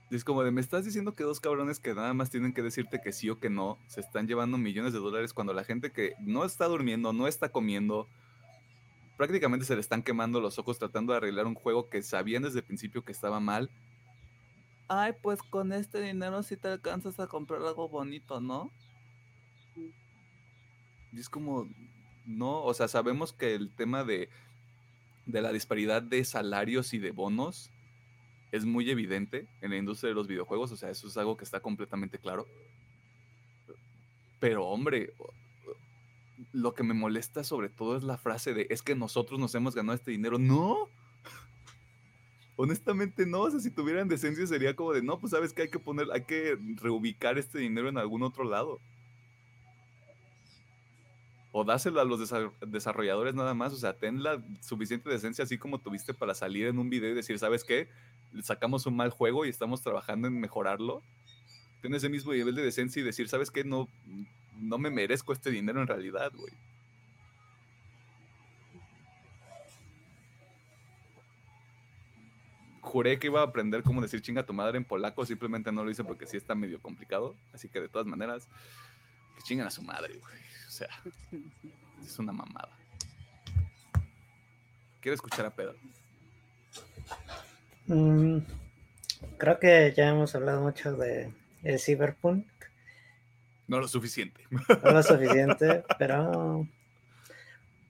Y 0.10 0.16
es 0.16 0.24
como 0.24 0.42
de, 0.42 0.50
me 0.50 0.62
estás 0.62 0.84
diciendo 0.84 1.14
que 1.14 1.24
dos 1.24 1.40
cabrones 1.40 1.80
que 1.80 1.94
nada 1.94 2.16
más 2.16 2.32
tienen 2.32 2.52
que 2.52 2.64
decirte 2.64 3.00
que 3.00 3.14
sí 3.14 3.30
o 3.30 3.40
que 3.40 3.52
no, 3.52 3.78
se 3.86 4.02
están 4.02 4.28
llevando 4.28 4.58
millones 4.58 4.94
de 4.94 5.00
dólares 5.00 5.34
cuando 5.34 5.54
la 5.54 5.64
gente 5.64 5.92
que 5.92 6.16
no 6.20 6.44
está 6.44 6.66
durmiendo, 6.66 7.14
no 7.14 7.28
está 7.28 7.50
comiendo, 7.50 8.08
prácticamente 9.18 9.66
se 9.66 9.76
le 9.76 9.82
están 9.82 10.02
quemando 10.02 10.42
los 10.42 10.58
ojos 10.58 10.80
tratando 10.80 11.14
de 11.14 11.18
arreglar 11.18 11.46
un 11.46 11.54
juego 11.54 11.90
que 11.90 12.02
sabían 12.02 12.42
desde 12.42 12.60
el 12.60 12.66
principio 12.66 13.04
que 13.04 13.12
estaba 13.12 13.40
mal. 13.40 13.70
Ay, 14.90 15.14
pues 15.22 15.44
con 15.44 15.72
este 15.72 16.02
dinero 16.02 16.42
sí 16.42 16.58
te 16.58 16.68
alcanzas 16.68 17.20
a 17.20 17.28
comprar 17.28 17.62
algo 17.62 17.88
bonito, 17.88 18.42
¿no? 18.42 18.72
Y 21.12 21.20
es 21.20 21.30
como, 21.30 21.70
no, 22.26 22.64
o 22.64 22.74
sea, 22.74 22.88
sabemos 22.88 23.32
que 23.32 23.54
el 23.54 23.74
tema 23.76 24.04
de, 24.04 24.30
de 25.28 25.42
la 25.42 25.52
disparidad 25.52 26.02
de 26.02 26.26
salarios 26.26 26.94
y 26.96 26.98
de 26.98 27.12
bonos 27.12 27.70
es 28.52 28.66
muy 28.66 28.90
evidente 28.90 29.48
en 29.62 29.70
la 29.70 29.78
industria 29.78 30.10
de 30.10 30.16
los 30.16 30.28
videojuegos, 30.28 30.72
o 30.72 30.76
sea, 30.76 30.90
eso 30.90 31.08
es 31.08 31.18
algo 31.18 31.38
que 31.38 31.44
está 31.44 31.60
completamente 31.60 32.18
claro. 32.18 32.48
Pero 34.40 34.66
hombre, 34.66 35.14
lo 36.52 36.74
que 36.74 36.82
me 36.82 36.96
molesta 36.96 37.44
sobre 37.44 37.70
todo 37.70 37.96
es 37.96 38.04
la 38.04 38.18
frase 38.18 38.56
de 38.56 38.66
es 38.72 38.82
que 38.82 38.96
nosotros 38.96 39.40
nos 39.40 39.54
hemos 39.54 39.76
ganado 39.76 39.96
este 39.96 40.10
dinero. 40.10 40.40
No. 40.40 40.90
Honestamente 42.62 43.26
no, 43.26 43.44
o 43.44 43.50
sea, 43.50 43.62
si 43.62 43.72
tuvieran 43.72 44.10
decencia 44.10 44.46
sería 44.46 44.76
como 44.76 44.92
de, 44.92 45.02
no, 45.02 45.18
pues 45.18 45.32
sabes 45.32 45.54
que 45.54 45.62
hay 45.62 45.70
que 45.70 45.80
poner, 45.80 46.08
hay 46.12 46.26
que 46.26 46.58
reubicar 46.76 47.38
este 47.38 47.58
dinero 47.58 47.88
en 47.88 47.98
algún 47.98 48.22
otro 48.22 48.44
lado. 48.44 48.82
O 51.54 51.64
dáselo 51.64 52.02
a 52.02 52.04
los 52.04 52.20
desarrolladores 52.60 53.34
nada 53.34 53.54
más, 53.54 53.72
o 53.72 53.78
sea, 53.78 53.94
ten 53.94 54.24
la 54.24 54.44
suficiente 54.60 55.10
decencia 55.10 55.46
así 55.46 55.58
como 55.58 55.80
tuviste 55.80 56.14
para 56.14 56.34
salir 56.34 56.68
en 56.68 56.80
un 56.80 56.90
video 56.90 57.12
y 57.12 57.14
decir, 57.14 57.40
¿sabes 57.40 57.64
qué? 57.64 57.88
Sacamos 58.44 58.86
un 58.86 58.98
mal 58.98 59.10
juego 59.10 59.46
y 59.46 59.50
estamos 59.50 59.82
trabajando 59.82 60.28
en 60.28 60.38
mejorarlo. 60.38 61.02
Ten 61.82 61.96
ese 61.96 62.10
mismo 62.10 62.34
nivel 62.34 62.56
de 62.56 62.64
decencia 62.64 63.00
y 63.00 63.06
decir, 63.06 63.30
¿sabes 63.30 63.52
qué? 63.52 63.64
No, 63.64 63.88
no 64.60 64.78
me 64.78 64.90
merezco 64.90 65.32
este 65.32 65.50
dinero 65.50 65.80
en 65.80 65.88
realidad, 65.88 66.34
güey. 66.36 66.52
Juré 72.90 73.20
que 73.20 73.28
iba 73.28 73.42
a 73.42 73.44
aprender 73.44 73.84
cómo 73.84 74.02
decir 74.02 74.20
chinga 74.20 74.48
tu 74.48 74.52
madre 74.52 74.78
en 74.78 74.84
polaco, 74.84 75.24
simplemente 75.24 75.72
no 75.72 75.84
lo 75.84 75.92
hice 75.92 76.04
porque 76.04 76.26
sí 76.26 76.38
está 76.38 76.56
medio 76.56 76.82
complicado. 76.82 77.36
Así 77.54 77.70
que 77.70 77.80
de 77.80 77.88
todas 77.88 78.08
maneras, 78.08 78.48
que 79.36 79.44
chingan 79.44 79.68
a 79.68 79.72
su 79.72 79.84
madre, 79.84 80.18
güey. 80.18 80.34
O 80.68 80.72
sea, 80.72 80.90
es 82.04 82.18
una 82.18 82.32
mamada. 82.32 82.72
Quiero 85.02 85.14
escuchar 85.14 85.46
a 85.46 85.52
Pedro. 85.52 85.76
Mm, 87.86 88.40
creo 89.38 89.60
que 89.60 89.94
ya 89.96 90.10
hemos 90.10 90.34
hablado 90.34 90.62
mucho 90.62 90.96
de 90.96 91.32
el 91.64 91.80
Cyberpunk. 91.80 92.48
No 93.68 93.80
lo 93.80 93.88
suficiente. 93.88 94.48
No 94.50 94.92
lo 94.92 95.04
suficiente, 95.04 95.84
pero 96.00 96.68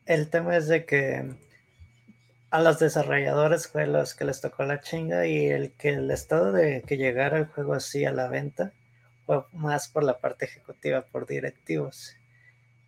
el 0.06 0.30
tema 0.30 0.58
es 0.58 0.68
de 0.68 0.84
que 0.84 1.34
a 2.52 2.62
los 2.62 2.80
desarrolladores 2.80 3.68
fue 3.68 3.86
los 3.86 4.16
que 4.16 4.26
les 4.26 4.42
tocó 4.42 4.64
la 4.64 4.82
chinga 4.82 5.28
y 5.28 5.48
el 5.48 5.72
que 5.72 5.90
el 5.90 6.10
estado 6.10 6.52
de 6.52 6.82
que 6.82 6.98
llegara 6.98 7.38
el 7.38 7.46
juego 7.46 7.74
así 7.74 8.06
a 8.06 8.12
la 8.12 8.28
venta 8.28 8.72
fue 9.26 9.44
más 9.54 9.88
por 9.88 10.04
la 10.04 10.18
parte 10.18 10.46
ejecutiva, 10.46 11.02
por 11.02 11.28
directivos. 11.28 12.16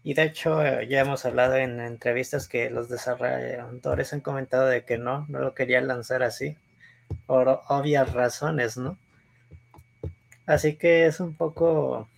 Y 0.03 0.15
de 0.15 0.23
hecho 0.23 0.81
ya 0.81 1.01
hemos 1.01 1.25
hablado 1.25 1.55
en 1.57 1.79
entrevistas 1.79 2.47
que 2.47 2.71
los 2.71 2.89
desarrolladores 2.89 4.13
han 4.13 4.21
comentado 4.21 4.65
de 4.65 4.83
que 4.83 4.97
no, 4.97 5.25
no 5.29 5.39
lo 5.39 5.53
querían 5.53 5.87
lanzar 5.87 6.23
así, 6.23 6.57
por 7.27 7.61
obvias 7.67 8.11
razones, 8.13 8.77
¿no? 8.77 8.97
Así 10.47 10.75
que 10.75 11.05
es 11.05 11.19
un 11.19 11.35
poco 11.35 12.09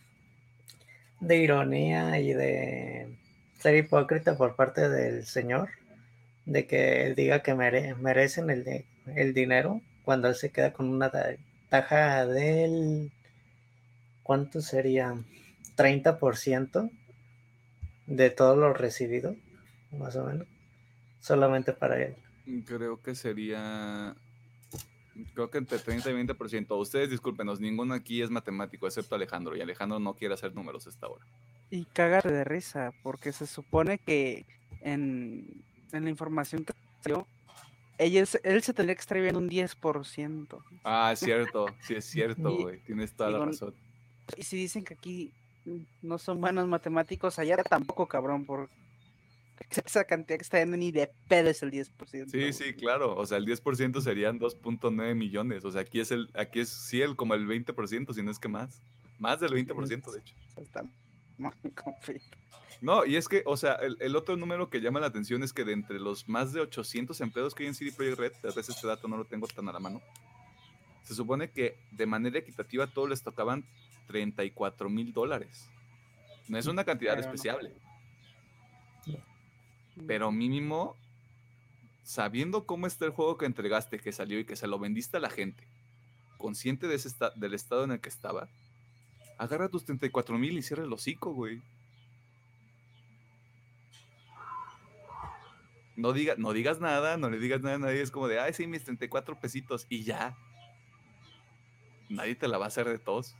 de 1.20 1.38
ironía 1.38 2.20
y 2.20 2.34
de 2.34 3.08
ser 3.60 3.76
hipócrita 3.76 4.38
por 4.38 4.56
parte 4.56 4.90
del 4.90 5.26
Señor, 5.26 5.70
de 6.46 6.68
que 6.68 7.06
él 7.06 7.16
diga 7.16 7.42
que 7.42 7.56
merecen 7.56 8.50
el, 8.50 8.86
el 9.16 9.34
dinero 9.34 9.82
cuando 10.04 10.28
él 10.28 10.36
se 10.36 10.52
queda 10.52 10.74
con 10.74 10.90
una 10.90 11.12
taja 11.70 12.26
del, 12.26 13.12
¿cuánto 14.24 14.62
sería? 14.62 15.16
30% 15.76 16.92
de 18.06 18.30
todo 18.30 18.56
lo 18.56 18.74
recibido, 18.74 19.36
más 19.92 20.16
o 20.16 20.26
menos, 20.26 20.48
solamente 21.20 21.74
para 21.74 22.02
él. 22.02 22.16
Creo 22.66 23.02
que 23.02 23.16
sería 23.16 24.16
Creo 25.34 25.50
que 25.50 25.60
entre 25.60 25.78
30 25.78 26.10
y 26.10 26.14
20%. 26.14 26.80
Ustedes 26.80 27.10
discúlpenos, 27.10 27.60
ninguno 27.60 27.94
aquí 27.94 28.22
es 28.22 28.30
matemático, 28.30 28.88
excepto 28.88 29.16
Alejandro, 29.16 29.56
y 29.56 29.62
Alejandro 29.62 30.00
no 30.00 30.16
quiere 30.16 30.34
hacer 30.34 30.56
números 30.56 30.88
esta 30.88 31.08
hora. 31.08 31.26
Y 31.70 31.86
cagar 31.86 32.24
de 32.24 32.44
risa, 32.44 32.92
porque 33.04 33.32
se 33.32 33.46
supone 33.46 34.00
que 34.00 34.46
en, 34.82 35.64
la 36.02 36.10
información 36.10 36.66
que 36.66 36.74
salió, 37.02 37.28
él, 37.98 38.16
él 38.16 38.64
se 38.64 38.74
tendría 38.74 38.96
que 38.96 39.02
estar 39.02 39.20
viendo 39.20 39.40
un 39.40 39.50
10%. 39.50 40.64
Ah, 40.84 41.12
es 41.14 41.20
cierto, 41.20 41.68
sí 41.82 41.96
es 41.96 42.06
cierto, 42.06 42.56
güey, 42.58 42.80
tienes 42.80 43.14
toda 43.14 43.32
la 43.32 43.46
razón. 43.46 43.74
Y 44.38 44.44
si 44.44 44.58
dicen 44.58 44.84
que 44.84 44.94
aquí 44.94 45.34
no 46.02 46.18
son 46.18 46.42
buenos 46.42 46.68
matemáticos, 46.68 47.40
allá 47.40 47.58
tampoco, 47.58 48.08
cabrón, 48.08 48.46
por 48.46 48.70
esa 49.86 50.04
cantidad 50.04 50.38
que 50.38 50.44
está 50.44 50.60
yendo 50.60 50.78
ni 50.78 50.92
de 50.92 51.12
pedo 51.28 51.50
es 51.50 51.62
el 51.64 51.72
10%. 51.72 52.30
Sí, 52.30 52.54
sí, 52.54 52.74
claro. 52.74 53.16
O 53.16 53.26
sea, 53.26 53.38
el 53.38 53.46
10% 53.46 54.02
serían 54.02 54.40
2.9 54.40 55.16
millones. 55.16 55.64
O 55.66 55.72
sea, 55.72 55.82
aquí 55.82 56.00
es 56.00 56.12
el, 56.12 56.30
aquí 56.34 56.60
es 56.60 56.70
sí 56.70 57.02
el 57.02 57.16
como 57.16 57.34
el 57.34 57.48
20%, 57.48 58.14
si 58.14 58.24
no 58.24 58.32
es 58.32 58.40
que 58.40 58.48
más. 58.48 58.82
Más 59.20 59.40
del 59.40 59.52
20%, 59.52 60.12
de 60.12 60.20
hecho. 60.20 60.36
Está 60.58 60.84
No, 62.82 63.06
y 63.06 63.16
es 63.16 63.30
que, 63.30 63.44
o 63.46 63.56
sea, 63.56 63.76
el, 63.76 64.16
otro 64.18 64.36
número 64.36 64.70
que 64.70 64.82
llama 64.82 65.00
la 65.00 65.08
atención 65.08 65.42
es 65.42 65.54
que 65.54 65.64
de 65.64 65.72
entre 65.72 66.02
los 66.02 66.28
más 66.28 66.52
de 66.52 66.60
800 66.60 67.22
empleados 67.22 67.56
que 67.56 67.64
hay 67.64 67.70
en 67.70 67.76
CD 67.76 67.94
Projekt 67.94 68.20
Red, 68.20 68.34
tal 68.42 68.52
vez 68.54 68.68
este 68.68 68.86
dato 68.86 69.08
no 69.08 69.16
lo 69.16 69.24
tengo 69.24 69.48
tan 69.48 69.70
a 69.70 69.72
la 69.72 69.80
mano, 69.80 70.02
se 71.04 71.16
supone 71.16 71.50
que 71.50 71.78
de 71.92 72.06
manera 72.06 72.40
equitativa 72.40 72.86
todos 72.88 73.08
les 73.08 73.24
tocaban 73.24 73.66
34 74.08 74.90
mil 74.90 75.14
dólares. 75.14 75.70
No 76.50 76.58
es 76.58 76.66
una 76.66 76.84
cantidad 76.84 77.16
despreciable. 77.16 77.74
Pero 80.06 80.32
mínimo, 80.34 80.98
sabiendo 82.04 82.66
cómo 82.66 82.88
está 82.88 83.06
el 83.06 83.12
juego 83.12 83.38
que 83.38 83.46
entregaste, 83.46 84.00
que 84.00 84.12
salió 84.12 84.40
y 84.40 84.46
que 84.46 84.58
se 84.58 84.68
lo 84.68 84.78
vendiste 84.78 85.16
a 85.16 85.22
la 85.22 85.30
gente, 85.30 85.68
consciente 86.38 86.88
de 86.88 86.96
ese 86.96 87.10
del 87.36 87.54
estado 87.54 87.86
en 87.86 87.92
el 87.92 88.02
que 88.02 88.10
estaba, 88.10 88.50
agarra 89.38 89.70
tus 89.70 89.86
34 89.86 90.38
mil 90.38 90.58
y 90.58 90.62
cierra 90.62 90.84
el 90.84 90.94
hocico, 90.94 91.34
güey. 91.34 91.62
No, 95.96 96.12
diga, 96.12 96.36
no 96.38 96.54
digas 96.54 96.80
nada, 96.80 97.18
no 97.18 97.30
le 97.30 97.38
digas 97.38 97.62
nada 97.62 97.76
a 97.76 97.80
nadie. 97.80 98.02
Es 98.02 98.12
como 98.12 98.28
de, 98.28 98.40
ay, 98.40 98.54
sí, 98.54 98.66
mis 98.66 98.84
34 98.84 99.40
pesitos 99.40 99.86
y 99.90 100.04
ya. 100.04 100.36
Nadie 102.10 102.36
te 102.36 102.48
la 102.48 102.58
va 102.58 102.66
a 102.66 102.68
hacer 102.70 102.88
de 102.88 102.98
tos. 102.98 103.36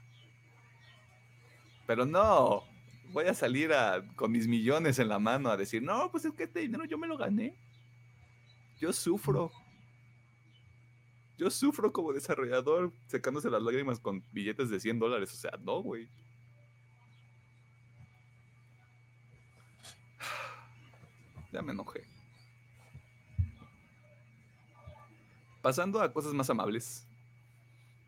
Pero 1.88 2.06
no, 2.06 2.64
voy 3.12 3.26
a 3.26 3.34
salir 3.34 3.72
con 4.16 4.32
mis 4.32 4.48
millones 4.48 5.00
en 5.00 5.10
la 5.10 5.20
mano 5.20 5.50
a 5.50 5.58
decir, 5.58 5.82
no, 5.82 6.12
pues 6.12 6.26
es 6.26 6.34
que 6.34 6.44
este 6.44 6.60
dinero 6.60 6.86
yo 6.86 6.98
me 6.98 7.08
lo 7.08 7.18
gané. 7.18 7.56
Yo 8.80 8.94
sufro. 8.94 9.52
Yo 11.38 11.50
sufro 11.50 11.92
como 11.92 12.14
desarrollador 12.14 12.92
secándose 13.08 13.50
las 13.50 13.62
lágrimas 13.62 14.00
con 14.00 14.24
billetes 14.32 14.70
de 14.70 14.80
100 14.80 15.00
dólares. 15.00 15.34
O 15.34 15.38
sea, 15.38 15.52
no, 15.62 15.82
güey. 15.82 16.08
Ya 21.52 21.62
me 21.62 21.72
enojé. 21.72 22.04
Pasando 25.62 26.02
a 26.02 26.12
cosas 26.12 26.34
más 26.34 26.50
amables. 26.50 27.08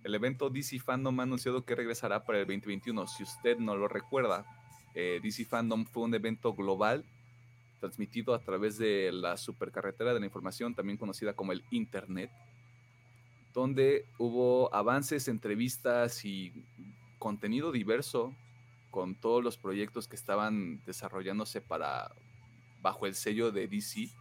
El 0.04 0.14
evento 0.14 0.50
DC 0.50 0.80
Fandom 0.80 1.20
ha 1.20 1.24
anunciado 1.24 1.66
que 1.66 1.74
regresará 1.74 2.26
para 2.26 2.40
el 2.40 2.46
2021. 2.46 3.08
Si 3.08 3.24
usted 3.24 3.58
no 3.58 3.76
lo 3.76 3.88
recuerda, 3.88 4.46
eh, 4.94 5.20
DC 5.24 5.46
Fandom 5.46 5.86
fue 5.86 6.04
un 6.04 6.14
evento 6.14 6.54
global 6.54 7.06
transmitido 7.80 8.34
a 8.34 8.40
través 8.40 8.78
de 8.78 9.12
la 9.12 9.38
supercarretera 9.38 10.14
de 10.14 10.20
la 10.20 10.26
información, 10.26 10.76
también 10.76 10.98
conocida 10.98 11.34
como 11.34 11.52
el 11.52 11.64
Internet, 11.72 12.32
donde 13.56 14.06
hubo 14.20 14.72
avances, 14.76 15.28
entrevistas 15.28 16.24
y 16.26 16.54
contenido 17.18 17.72
diverso 17.72 18.36
con 18.92 19.16
todos 19.16 19.44
los 19.44 19.58
proyectos 19.58 20.08
que 20.08 20.16
estaban 20.16 20.80
desarrollándose 20.86 21.62
para 21.62 22.12
bajo 22.84 23.08
el 23.08 23.16
sello 23.16 23.52
de 23.52 23.68
DC 23.68 24.12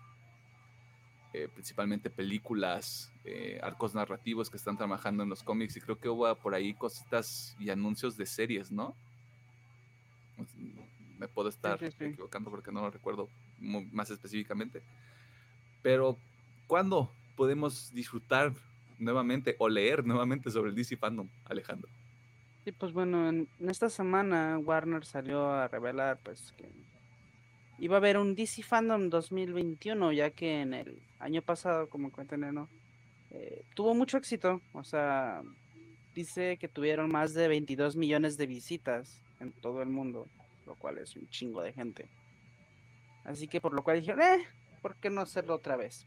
eh, 1.36 1.48
principalmente 1.52 2.10
películas, 2.10 3.10
eh, 3.24 3.58
arcos 3.60 3.92
narrativos 3.92 4.48
que 4.48 4.56
están 4.56 4.76
trabajando 4.76 5.24
en 5.24 5.28
los 5.28 5.42
cómics 5.42 5.76
y 5.76 5.80
creo 5.80 5.98
que 5.98 6.08
hubo 6.08 6.32
por 6.36 6.54
ahí 6.54 6.74
cositas 6.74 7.56
y 7.58 7.70
anuncios 7.70 8.16
de 8.16 8.24
series, 8.24 8.70
¿no? 8.70 8.94
Me 11.18 11.26
puedo 11.26 11.48
estar 11.48 11.82
equivocando 11.82 12.50
porque 12.50 12.70
no 12.70 12.82
lo 12.82 12.90
recuerdo 12.92 13.28
más 13.58 14.10
específicamente. 14.10 14.80
Pero, 15.82 16.16
¿cuándo 16.68 17.10
podemos 17.34 17.92
disfrutar 17.92 18.52
nuevamente 18.98 19.56
o 19.58 19.68
leer 19.68 20.04
nuevamente 20.04 20.50
sobre 20.50 20.70
el 20.70 20.76
DC 20.76 20.96
Fandom, 20.96 21.28
Alejandro? 21.44 21.88
Sí, 22.64 22.72
pues 22.72 22.92
bueno, 22.92 23.28
en, 23.28 23.48
esta 23.68 23.90
semana 23.90 24.58
Warner 24.58 25.04
salió 25.04 25.50
a 25.52 25.68
revelar 25.68 26.18
pues 26.22 26.52
que 26.56 26.70
iba 27.78 27.96
a 27.96 27.98
haber 27.98 28.16
un 28.16 28.34
DC 28.34 28.62
Fandom 28.62 29.10
2021, 29.10 30.12
ya 30.12 30.30
que 30.30 30.62
en 30.62 30.74
el 30.74 31.02
año 31.18 31.42
pasado, 31.42 31.88
como 31.88 32.10
cuenta 32.10 32.36
Neno, 32.36 32.68
eh, 33.30 33.64
tuvo 33.74 33.94
mucho 33.94 34.16
éxito. 34.16 34.60
O 34.72 34.84
sea, 34.84 35.42
dice 36.14 36.56
que 36.56 36.68
tuvieron 36.68 37.10
más 37.10 37.34
de 37.34 37.48
22 37.48 37.96
millones 37.96 38.36
de 38.38 38.46
visitas 38.46 39.20
en 39.40 39.52
todo 39.52 39.82
el 39.82 39.88
mundo, 39.88 40.26
lo 40.66 40.74
cual 40.76 40.98
es 40.98 41.16
un 41.16 41.28
chingo 41.28 41.60
de 41.60 41.72
gente. 41.72 42.08
Así 43.24 43.48
que 43.48 43.60
por 43.60 43.74
lo 43.74 43.82
cual 43.82 44.00
dijeron, 44.00 44.22
eh, 44.22 44.46
¿por 44.80 44.96
qué 44.96 45.10
no 45.10 45.20
hacerlo 45.20 45.54
otra 45.54 45.76
vez? 45.76 46.06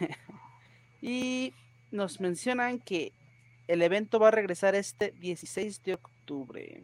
y 1.02 1.52
nos 1.92 2.20
mencionan 2.20 2.78
que 2.78 3.12
el 3.68 3.82
evento 3.82 4.18
va 4.18 4.28
a 4.28 4.32
regresar 4.32 4.74
este 4.74 5.12
16 5.12 5.82
de 5.84 5.94
octubre, 5.94 6.82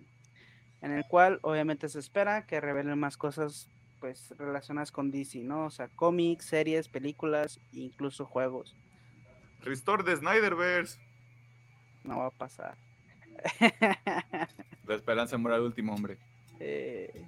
en 0.81 0.93
el 0.93 1.05
cual 1.07 1.41
obviamente 1.43 1.89
se 1.89 1.99
espera 1.99 2.47
que 2.47 2.61
revelen 2.61 2.99
más 2.99 3.17
cosas 3.17 3.69
pues 4.01 4.33
relacionadas 4.39 4.93
con 4.93 5.11
DC, 5.11 5.39
¿no? 5.41 5.67
O 5.67 5.71
sea, 5.71 5.89
cómics, 5.89 6.45
series, 6.47 6.89
películas, 6.89 7.61
incluso 7.73 8.25
juegos. 8.25 8.77
Restore 9.61 10.05
de 10.05 10.17
Snyderverse. 10.17 11.01
No 12.05 12.19
va 12.19 12.27
a 12.27 12.31
pasar. 12.31 12.77
La 14.87 14.95
esperanza 14.95 15.37
muere 15.37 15.57
al 15.57 15.63
último 15.63 15.95
hombre. 15.95 16.17
Eh, 16.61 17.27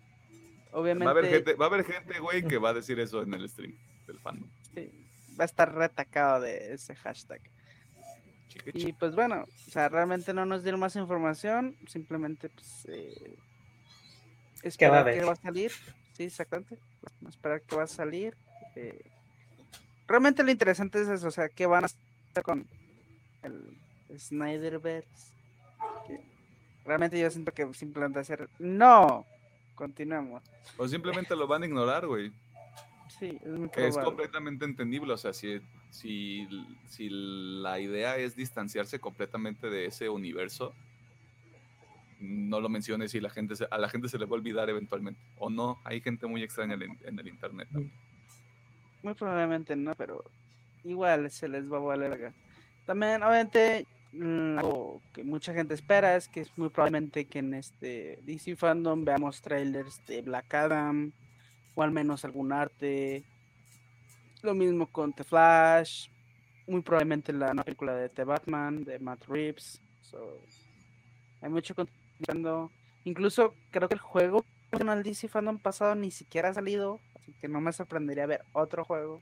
obviamente. 0.72 1.04
Va 1.04 1.10
a, 1.10 1.14
haber 1.18 1.30
gente, 1.30 1.54
va 1.54 1.64
a 1.64 1.68
haber 1.68 1.84
gente, 1.84 2.18
güey, 2.20 2.46
que 2.46 2.58
va 2.58 2.70
a 2.70 2.74
decir 2.74 3.00
eso 3.00 3.22
en 3.22 3.34
el 3.34 3.48
stream 3.48 3.74
del 4.06 4.18
fandom. 4.20 4.48
va 5.38 5.44
a 5.44 5.44
estar 5.44 5.74
retacado 5.74 6.40
de 6.40 6.72
ese 6.74 6.94
hashtag. 6.94 7.40
Y 8.74 8.92
pues 8.92 9.14
bueno, 9.14 9.44
o 9.44 9.70
sea, 9.70 9.88
realmente 9.88 10.34
no 10.34 10.44
nos 10.44 10.62
dieron 10.62 10.80
más 10.80 10.96
información, 10.96 11.76
simplemente 11.86 12.48
pues 12.48 12.86
eh, 12.88 13.36
esperar 14.62 15.04
que 15.04 15.24
va 15.24 15.32
a 15.32 15.36
salir 15.36 15.72
sí, 16.20 16.24
exactamente. 16.24 16.78
Vamos 17.02 17.26
a 17.26 17.28
esperar 17.30 17.62
que 17.62 17.76
va 17.76 17.84
a 17.84 17.86
salir. 17.86 18.36
Eh, 18.76 19.10
realmente 20.06 20.42
lo 20.42 20.50
interesante 20.50 21.00
es 21.00 21.08
eso, 21.08 21.28
o 21.28 21.30
sea, 21.30 21.48
qué 21.48 21.66
van 21.66 21.84
a 21.84 21.86
hacer 21.86 22.42
con 22.44 22.66
el 23.42 23.78
Snyderverse. 24.18 25.32
Realmente 26.84 27.18
yo 27.18 27.30
siento 27.30 27.52
que 27.52 27.72
simplemente 27.72 28.18
hacer, 28.18 28.50
no, 28.58 29.24
continuemos. 29.74 30.42
O 30.76 30.86
simplemente 30.88 31.34
lo 31.34 31.46
van 31.46 31.62
a 31.62 31.66
ignorar, 31.66 32.06
güey. 32.06 32.32
Sí, 33.18 33.38
es, 33.42 33.96
es 33.96 33.96
completamente 33.96 34.64
entendible, 34.66 35.14
o 35.14 35.16
sea, 35.16 35.32
si, 35.32 35.60
si, 35.90 36.48
si 36.88 37.08
la 37.10 37.80
idea 37.80 38.16
es 38.16 38.36
distanciarse 38.36 38.98
completamente 38.98 39.68
de 39.68 39.86
ese 39.86 40.08
universo, 40.08 40.74
no 42.20 42.60
lo 42.60 42.68
menciones 42.68 43.14
y 43.14 43.20
la 43.20 43.30
gente 43.30 43.54
a 43.70 43.78
la 43.78 43.88
gente 43.88 44.08
se 44.08 44.18
le 44.18 44.26
va 44.26 44.36
a 44.36 44.38
olvidar 44.38 44.68
eventualmente. 44.68 45.20
O 45.38 45.50
no, 45.50 45.78
hay 45.84 46.00
gente 46.00 46.26
muy 46.26 46.42
extraña 46.42 46.74
en, 46.74 47.18
el 47.18 47.28
internet 47.28 47.68
Muy 49.02 49.14
probablemente 49.14 49.74
no, 49.74 49.94
pero 49.94 50.22
igual 50.84 51.30
se 51.30 51.48
les 51.48 51.70
va 51.70 51.78
a 51.78 51.80
valer. 51.80 52.32
También, 52.86 53.22
obviamente, 53.22 53.86
algo 54.56 55.00
que 55.12 55.24
mucha 55.24 55.54
gente 55.54 55.74
espera 55.74 56.16
es 56.16 56.28
que 56.28 56.40
es 56.40 56.58
muy 56.58 56.68
probablemente 56.68 57.24
que 57.24 57.38
en 57.38 57.54
este 57.54 58.18
DC 58.24 58.56
Fandom 58.56 59.04
veamos 59.04 59.40
trailers 59.40 60.04
de 60.06 60.22
Black 60.22 60.52
Adam 60.54 61.12
o 61.74 61.82
al 61.82 61.92
menos 61.92 62.24
algún 62.24 62.52
arte. 62.52 63.24
Lo 64.42 64.54
mismo 64.54 64.86
con 64.86 65.12
The 65.12 65.24
Flash, 65.24 66.08
muy 66.66 66.82
probablemente 66.82 67.32
la 67.32 67.52
película 67.54 67.94
de 67.94 68.08
The 68.08 68.24
Batman 68.24 68.84
de 68.84 68.98
Matt 68.98 69.24
Reeves. 69.26 69.80
hay 71.42 71.50
mucho 71.50 71.74
contenido 71.74 72.70
Incluso 73.04 73.54
creo 73.70 73.88
que 73.88 73.94
el 73.94 74.00
juego 74.00 74.44
el 74.72 75.02
DC 75.02 75.28
Fandom 75.28 75.58
pasado 75.58 75.94
ni 75.94 76.10
siquiera 76.10 76.50
ha 76.50 76.54
salido, 76.54 77.00
así 77.16 77.32
que 77.40 77.48
no 77.48 77.60
me 77.60 77.72
sorprendería 77.72 78.26
ver 78.26 78.44
otro 78.52 78.84
juego. 78.84 79.20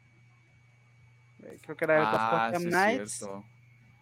Eh, 1.43 1.59
creo 1.63 1.77
que 1.77 1.85
era 1.85 1.99
el 1.99 2.05
ah, 2.07 2.53
Knights. 2.59 3.27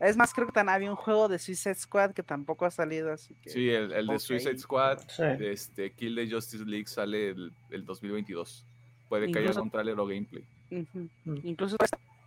Es 0.00 0.16
más, 0.16 0.34
creo 0.34 0.46
que 0.46 0.52
también 0.52 0.74
había 0.74 0.90
un 0.90 0.96
juego 0.96 1.28
de 1.28 1.38
Suicide 1.38 1.76
Squad 1.76 2.12
que 2.12 2.22
tampoco 2.22 2.66
ha 2.66 2.70
salido, 2.70 3.12
así 3.12 3.34
que... 3.42 3.48
Sí, 3.48 3.70
el, 3.70 4.06
de 4.06 4.18
Suicide 4.18 4.58
Squad, 4.58 4.98
este, 5.40 5.90
Kill 5.92 6.16
the 6.16 6.30
Justice 6.30 6.64
League 6.66 6.86
sale 6.86 7.30
el, 7.30 7.84
2022. 7.84 8.66
Puede 9.08 9.30
que 9.32 9.38
haya 9.38 9.58
un 9.60 9.70
trailer 9.70 9.98
o 9.98 10.06
gameplay. 10.06 10.44
Mm. 10.70 11.36
Incluso 11.44 11.76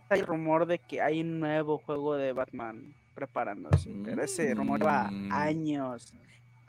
hay 0.08 0.22
rumor 0.22 0.66
de 0.66 0.78
que 0.78 1.00
hay 1.00 1.20
un 1.20 1.40
nuevo 1.40 1.78
juego 1.78 2.16
de 2.16 2.32
Batman 2.32 2.94
preparándose. 3.14 3.90
Pero 4.04 4.22
ese 4.22 4.54
rumor 4.54 4.84
va 4.84 5.10
mm. 5.10 5.32
años 5.32 6.12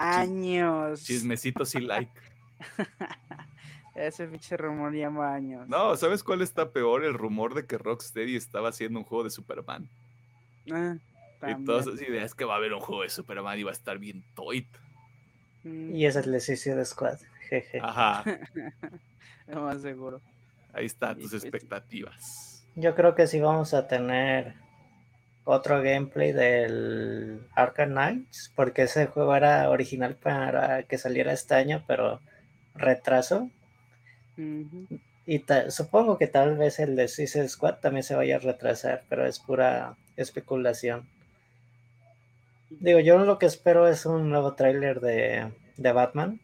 años. 0.02 1.04
Chismecitos 1.04 1.76
y 1.76 1.82
like. 1.82 2.12
Ese 3.96 4.28
pinche 4.28 4.58
rumor 4.58 4.94
llama 4.94 5.34
años. 5.34 5.68
No, 5.68 5.96
¿sabes 5.98 6.24
cuál 6.24 6.42
está 6.42 6.72
peor? 6.72 7.04
El 7.04 7.14
rumor 7.14 7.54
de 7.54 7.66
que 7.66 7.78
Rocksteady 7.78 8.36
estaba 8.36 8.70
haciendo 8.70 9.00
un 9.00 9.06
juego 9.06 9.26
de 9.26 9.30
Superman. 9.30 9.90
Ah, 10.72 10.96
y 11.48 11.66
todas 11.66 11.88
esas 11.88 12.02
ideas 12.02 12.34
que 12.34 12.46
va 12.46 12.54
a 12.54 12.58
haber 12.58 12.74
un 12.74 12.80
juego 12.80 13.04
de 13.04 13.10
Superman 13.10 13.60
y 13.60 13.64
va 13.64 13.72
a 13.72 13.74
estar 13.74 13.98
bien 13.98 14.24
toit. 14.34 14.68
Mm. 15.64 15.96
Y 15.96 16.06
es 16.06 16.16
el 16.16 16.32
de 16.32 16.76
de 16.76 16.86
Squad. 16.86 17.20
Jeje. 17.50 17.80
Ajá. 17.82 18.24
Lo 19.48 19.62
más 19.62 19.82
seguro. 19.82 20.22
Ahí 20.74 20.86
están 20.86 21.18
tus 21.18 21.32
pues 21.32 21.44
expectativas. 21.44 22.66
Yo 22.76 22.96
creo 22.96 23.16
que 23.16 23.28
sí 23.28 23.40
vamos 23.40 23.74
a 23.74 23.88
tener 23.88 24.56
otro 25.44 25.82
gameplay 25.82 26.32
del 26.32 27.48
Arkham 27.56 27.92
Knights, 27.92 28.52
porque 28.56 28.84
ese 28.84 29.08
juego 29.08 29.36
era 29.36 29.70
original 29.70 30.16
para 30.16 30.84
que 30.84 30.98
saliera 30.98 31.34
este 31.34 31.56
año, 31.56 31.84
pero 31.88 32.22
retraso. 32.76 33.50
Y 35.26 35.44
supongo 35.70 36.18
que 36.18 36.28
tal 36.28 36.58
vez 36.58 36.80
el 36.80 36.96
de 36.96 37.08
Suicide 37.08 37.50
Squad 37.50 37.76
también 37.76 38.04
se 38.04 38.16
vaya 38.16 38.38
a 38.38 38.40
retrasar, 38.40 39.04
pero 39.10 39.26
es 39.26 39.40
pura 39.40 39.96
especulación. 40.16 41.08
Digo, 42.70 43.00
yo 43.00 43.18
lo 43.20 43.38
que 43.38 43.46
espero 43.46 43.88
es 43.88 44.06
un 44.06 44.30
nuevo 44.30 44.54
tráiler 44.54 45.02
de, 45.02 45.52
de 45.78 45.92
Batman 45.92 46.40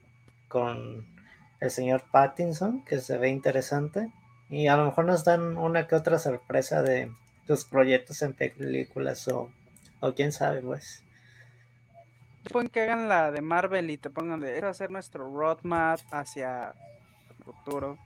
con 0.48 1.06
el 1.60 1.72
señor 1.72 2.04
Pattinson, 2.12 2.84
que 2.84 3.00
se 3.00 3.18
ve 3.18 3.30
interesante. 3.30 4.12
Y 4.50 4.68
a 4.68 4.78
lo 4.78 4.86
mejor 4.86 5.06
nos 5.06 5.24
dan 5.24 5.58
una 5.58 5.88
que 5.88 5.96
otra 5.96 6.20
sorpresa 6.20 6.82
de 6.82 7.12
tus 7.46 7.66
proyectos 7.66 8.22
en 8.22 8.34
películas 8.34 9.28
o, 9.28 9.52
o 10.00 10.14
quién 10.14 10.32
sabe, 10.32 10.62
pues. 10.62 11.04
Pueden 12.52 12.70
que 12.70 12.82
hagan 12.82 13.10
la 13.10 13.32
de 13.32 13.42
Marvel 13.42 13.90
y 13.90 13.98
te 13.98 14.10
pongan 14.10 14.40
de 14.40 14.58
eso 14.58 14.68
hacer 14.68 14.90
nuestro 14.90 15.30
roadmap 15.30 16.00
hacia 16.12 16.70
el 17.30 17.44
futuro. 17.44 17.98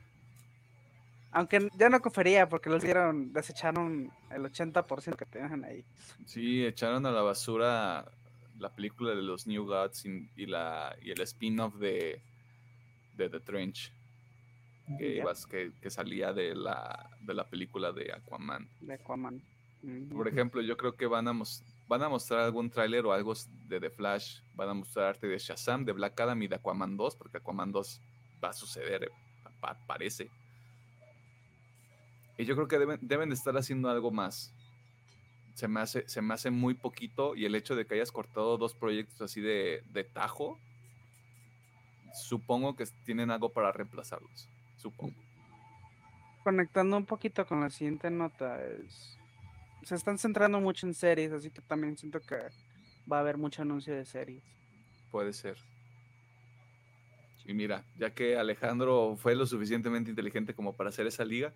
Aunque 1.32 1.70
ya 1.78 1.90
no 1.90 2.02
confería 2.02 2.50
porque 2.50 2.70
los 2.70 2.84
dieron, 2.84 3.32
desecharon 3.32 4.12
el 4.32 4.44
80% 4.44 5.16
que 5.16 5.26
tenían 5.26 5.64
ahí. 5.64 5.86
Sí, 6.26 6.66
echaron 6.66 7.06
a 7.06 7.12
la 7.12 7.22
basura 7.22 8.06
la 8.60 8.70
película 8.70 9.12
de 9.12 9.22
los 9.22 9.48
New 9.48 9.66
Gods 9.66 10.06
y, 10.06 10.46
la, 10.46 10.96
y 11.02 11.12
el 11.12 11.22
spin-off 11.22 11.76
de, 11.76 12.22
de 13.16 13.30
The 13.30 13.40
Trench. 13.40 13.92
Que, 14.98 15.72
que, 15.82 15.90
salía 15.90 16.34
de 16.34 16.54
la, 16.54 17.10
de 17.22 17.34
la 17.34 17.46
película 17.48 17.92
de 17.92 18.12
Aquaman. 18.14 18.68
De 18.82 18.94
Aquaman. 18.94 19.42
Por 20.14 20.28
ejemplo, 20.28 20.62
yo 20.62 20.78
creo 20.78 20.96
que 20.96 21.08
van 21.08 21.28
a, 21.28 21.34
van 21.88 22.04
a 22.04 22.10
mostrar 22.10 22.42
algún 22.42 22.70
tráiler 22.70 23.06
o 23.06 23.14
algo 23.14 23.34
de 23.68 23.80
The 23.80 23.90
Flash. 23.90 24.42
Van 24.54 24.70
a 24.70 24.74
mostrar 24.74 25.08
arte 25.08 25.28
de 25.28 25.38
Shazam, 25.38 25.86
de 25.86 25.94
Black 25.94 26.20
Adam 26.20 26.42
y 26.42 26.48
de 26.48 26.56
Aquaman 26.56 26.98
2, 26.98 27.16
porque 27.16 27.38
Aquaman 27.38 27.72
2 27.72 28.02
va 28.44 28.50
a 28.50 28.54
suceder, 28.54 29.10
parece. 29.88 30.30
Y 32.38 32.46
yo 32.46 32.56
creo 32.56 32.68
que 32.68 32.80
deben, 32.80 33.00
deben 33.02 33.30
de 33.30 33.36
estar 33.36 33.56
haciendo 33.58 33.90
algo 33.90 34.12
más. 34.12 34.54
Se 35.56 35.68
me, 35.68 35.80
hace, 35.80 36.08
se 36.08 36.22
me 36.22 36.34
hace 36.34 36.50
muy 36.50 36.74
poquito 36.74 37.36
y 37.36 37.46
el 37.46 37.56
hecho 37.56 37.76
de 37.76 37.86
que 37.86 37.96
hayas 37.96 38.12
cortado 38.12 38.58
dos 38.58 38.74
proyectos 38.74 39.22
así 39.22 39.42
de, 39.42 39.84
de 39.92 40.04
tajo, 40.04 40.58
supongo 42.14 42.76
que 42.76 42.86
tienen 43.06 43.32
algo 43.32 43.50
para 43.50 43.72
reemplazarlos. 43.72 44.48
Supongo. 44.82 45.16
Conectando 46.44 46.98
un 46.98 47.06
poquito 47.06 47.46
con 47.46 47.62
la 47.62 47.70
siguiente 47.70 48.10
nota, 48.10 48.64
es, 48.66 49.18
se 49.84 49.96
están 49.96 50.18
centrando 50.18 50.60
mucho 50.60 50.88
en 50.88 50.94
series, 50.94 51.32
así 51.32 51.52
que 51.52 51.62
también 51.62 51.98
siento 51.98 52.20
que 52.20 52.36
va 53.12 53.18
a 53.18 53.20
haber 53.20 53.38
mucho 53.38 53.62
anuncio 53.62 53.94
de 53.94 54.06
series. 54.06 54.44
Puede 55.12 55.34
ser. 55.34 55.58
Y 57.46 57.54
mira, 57.54 57.84
ya 57.98 58.12
que 58.12 58.38
Alejandro 58.38 59.16
fue 59.18 59.36
lo 59.36 59.46
suficientemente 59.46 60.10
inteligente 60.10 60.54
como 60.54 60.74
para 60.74 60.90
hacer 60.90 61.06
esa 61.06 61.26
liga, 61.26 61.54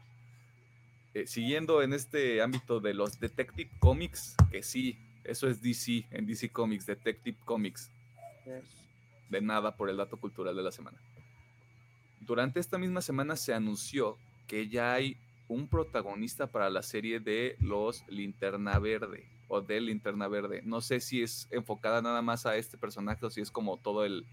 eh, 1.13 1.25
siguiendo 1.25 1.81
en 1.81 1.93
este 1.93 2.41
ámbito 2.41 2.79
de 2.79 2.93
los 2.93 3.19
Detective 3.19 3.71
Comics, 3.79 4.35
que 4.51 4.61
sí, 4.61 4.97
eso 5.23 5.47
es 5.47 5.61
DC, 5.61 6.05
en 6.11 6.25
DC 6.25 6.49
Comics, 6.49 6.85
Detective 6.85 7.38
Comics. 7.45 7.89
De 9.29 9.41
nada 9.41 9.75
por 9.75 9.89
el 9.89 9.97
dato 9.97 10.17
cultural 10.17 10.55
de 10.55 10.61
la 10.61 10.71
semana. 10.71 10.99
Durante 12.25 12.59
esta 12.59 12.79
misma 12.79 13.01
semana 13.01 13.35
se 13.35 13.53
anunció 13.53 14.17
que 14.47 14.67
ya 14.67 14.93
hay 14.93 15.17
un 15.47 15.67
protagonista 15.67 16.47
para 16.47 16.71
la 16.71 16.81
serie 16.81 17.19
de 17.19 17.55
los 17.59 18.03
Linterna 18.07 18.79
Verde 18.79 19.29
o 19.47 19.61
de 19.61 19.79
Linterna 19.79 20.27
Verde. 20.27 20.61
No 20.63 20.81
sé 20.81 20.99
si 21.01 21.21
es 21.21 21.47
enfocada 21.51 22.01
nada 22.01 22.23
más 22.23 22.47
a 22.47 22.55
este 22.55 22.79
personaje 22.79 23.23
o 23.25 23.29
si 23.29 23.41
es 23.41 23.51
como 23.51 23.77
todo 23.77 24.05
el, 24.05 24.25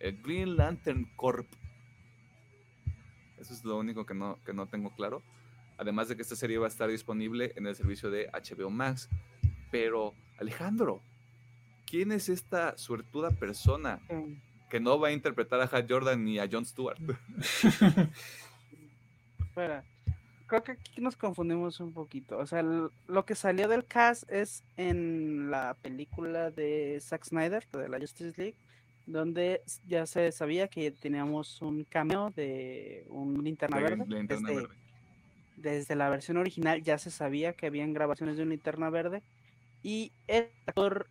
el 0.00 0.20
Green 0.22 0.56
Lantern 0.56 1.04
Corp. 1.14 1.46
Eso 3.38 3.54
es 3.54 3.64
lo 3.64 3.78
único 3.78 4.04
que 4.06 4.14
no, 4.14 4.38
que 4.44 4.52
no 4.52 4.66
tengo 4.66 4.90
claro. 4.90 5.22
Además 5.78 6.08
de 6.08 6.16
que 6.16 6.22
esta 6.22 6.34
serie 6.34 6.58
va 6.58 6.66
a 6.66 6.68
estar 6.68 6.88
disponible 6.88 7.52
en 7.54 7.66
el 7.66 7.76
servicio 7.76 8.10
de 8.10 8.28
HBO 8.32 8.70
Max. 8.70 9.08
Pero, 9.70 10.14
Alejandro, 10.38 11.00
¿quién 11.86 12.10
es 12.10 12.28
esta 12.28 12.76
suertuda 12.76 13.30
persona 13.30 14.00
que 14.74 14.80
no 14.80 14.98
va 14.98 15.06
a 15.06 15.12
interpretar 15.12 15.60
a 15.60 15.66
Hal 15.66 15.86
Jordan 15.88 16.24
ni 16.24 16.40
a 16.40 16.48
Jon 16.50 16.66
Stewart? 16.66 16.98
Espera, 19.38 19.84
creo 20.48 20.64
que 20.64 20.72
aquí 20.72 21.00
nos 21.00 21.14
confundimos 21.14 21.78
un 21.78 21.92
poquito. 21.92 22.38
O 22.38 22.46
sea, 22.48 22.64
lo 22.64 23.24
que 23.24 23.36
salió 23.36 23.68
del 23.68 23.84
cast 23.84 24.28
es 24.28 24.64
en 24.76 25.48
la 25.48 25.76
película 25.80 26.50
de 26.50 26.98
Zack 27.00 27.24
Snyder, 27.24 27.64
de 27.70 27.88
la 27.88 28.00
Justice 28.00 28.34
League, 28.36 28.56
donde 29.06 29.62
ya 29.86 30.06
se 30.06 30.32
sabía 30.32 30.66
que 30.66 30.90
teníamos 30.90 31.62
un 31.62 31.84
cameo 31.84 32.30
de 32.30 33.06
un 33.10 33.44
linterna 33.44 33.78
verde. 33.78 34.04
verde 34.08 34.66
desde 35.56 35.94
la 35.94 36.10
versión 36.10 36.36
original 36.36 36.82
ya 36.82 36.98
se 36.98 37.12
sabía 37.12 37.52
que 37.52 37.66
habían 37.66 37.92
grabaciones 37.92 38.36
de 38.38 38.42
una 38.42 38.50
linterna 38.50 38.90
verde. 38.90 39.22
Y 39.84 40.10
el 40.26 40.48
actor 40.66 41.06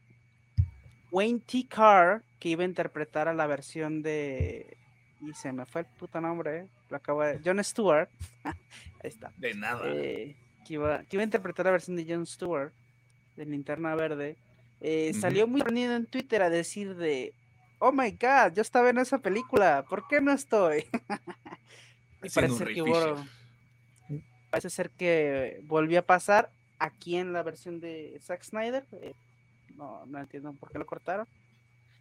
Wayne 1.11 1.39
T. 1.45 1.65
Carr, 1.69 2.23
que 2.43 2.49
iba 2.49 2.63
a 2.63 2.67
interpretar 2.67 3.29
a 3.29 3.33
la 3.33 3.47
versión 3.47 4.01
de. 4.01 4.75
Y 5.21 5.33
se 5.33 5.53
me 5.53 5.65
fue 5.65 5.81
el 5.81 5.87
puto 5.87 6.19
nombre, 6.19 6.59
eh, 6.59 6.67
lo 6.89 6.97
acabo 6.97 7.23
de. 7.23 7.39
John 7.43 7.63
Stewart. 7.63 8.09
Ahí 8.43 8.51
está. 9.03 9.31
De 9.37 9.53
nada. 9.53 9.81
Eh, 9.85 10.35
que, 10.67 10.73
iba, 10.73 11.05
que, 11.05 11.15
iba, 11.15 11.21
a 11.21 11.23
interpretar 11.23 11.67
la 11.67 11.71
versión 11.71 11.95
de 11.95 12.05
John 12.05 12.25
Stewart, 12.25 12.73
de 13.37 13.45
Linterna 13.45 13.95
Verde. 13.95 14.35
Eh, 14.81 15.13
salió 15.13 15.47
muy 15.47 15.61
reunido 15.61 15.95
en 15.95 16.05
Twitter 16.05 16.41
a 16.41 16.49
decir 16.49 16.97
de. 16.97 17.33
Oh 17.79 17.93
my 17.93 18.11
god, 18.11 18.53
yo 18.53 18.61
estaba 18.61 18.89
en 18.89 18.97
esa 18.97 19.19
película, 19.19 19.85
¿por 19.89 20.05
qué 20.09 20.19
no 20.19 20.33
estoy? 20.33 20.83
y 22.23 22.29
parece 22.29 22.65
que 22.65 22.81
hubo, 22.81 23.25
parece 24.49 24.69
ser 24.69 24.89
que 24.89 25.61
volvió 25.63 25.99
a 25.99 26.01
pasar 26.01 26.51
aquí 26.77 27.15
en 27.15 27.31
la 27.31 27.41
versión 27.41 27.79
de 27.79 28.19
Zack 28.21 28.43
Snyder. 28.43 28.85
Eh, 29.01 29.13
no, 29.77 30.05
no 30.07 30.19
entiendo 30.19 30.51
por 30.51 30.69
qué 30.69 30.77
lo 30.77 30.85
cortaron. 30.85 31.25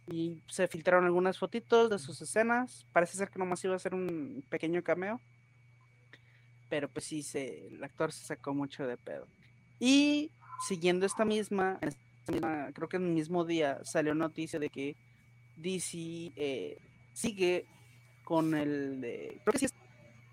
Y 0.07 0.41
se 0.47 0.67
filtraron 0.67 1.05
algunas 1.05 1.37
fotitos 1.37 1.89
de 1.89 1.99
sus 1.99 2.21
escenas. 2.21 2.85
Parece 2.91 3.17
ser 3.17 3.29
que 3.29 3.39
nomás 3.39 3.63
iba 3.63 3.75
a 3.75 3.79
ser 3.79 3.93
un 3.93 4.43
pequeño 4.49 4.83
cameo. 4.83 5.21
Pero 6.69 6.89
pues 6.89 7.05
sí, 7.05 7.23
se, 7.23 7.67
el 7.67 7.83
actor 7.83 8.11
se 8.11 8.25
sacó 8.25 8.53
mucho 8.53 8.85
de 8.85 8.97
pedo. 8.97 9.27
Y 9.79 10.31
siguiendo 10.67 11.05
esta 11.05 11.25
misma, 11.25 11.79
creo 12.73 12.89
que 12.89 12.97
en 12.97 13.07
el 13.07 13.13
mismo 13.13 13.45
día 13.45 13.79
salió 13.83 14.13
noticia 14.15 14.59
de 14.59 14.69
que 14.69 14.95
DC 15.57 15.97
eh, 16.35 16.77
sigue 17.13 17.65
con 18.23 18.55
el 18.55 19.01
de, 19.01 19.39
creo 19.43 19.51
que 19.51 19.59
sí 19.59 19.65
es 19.65 19.73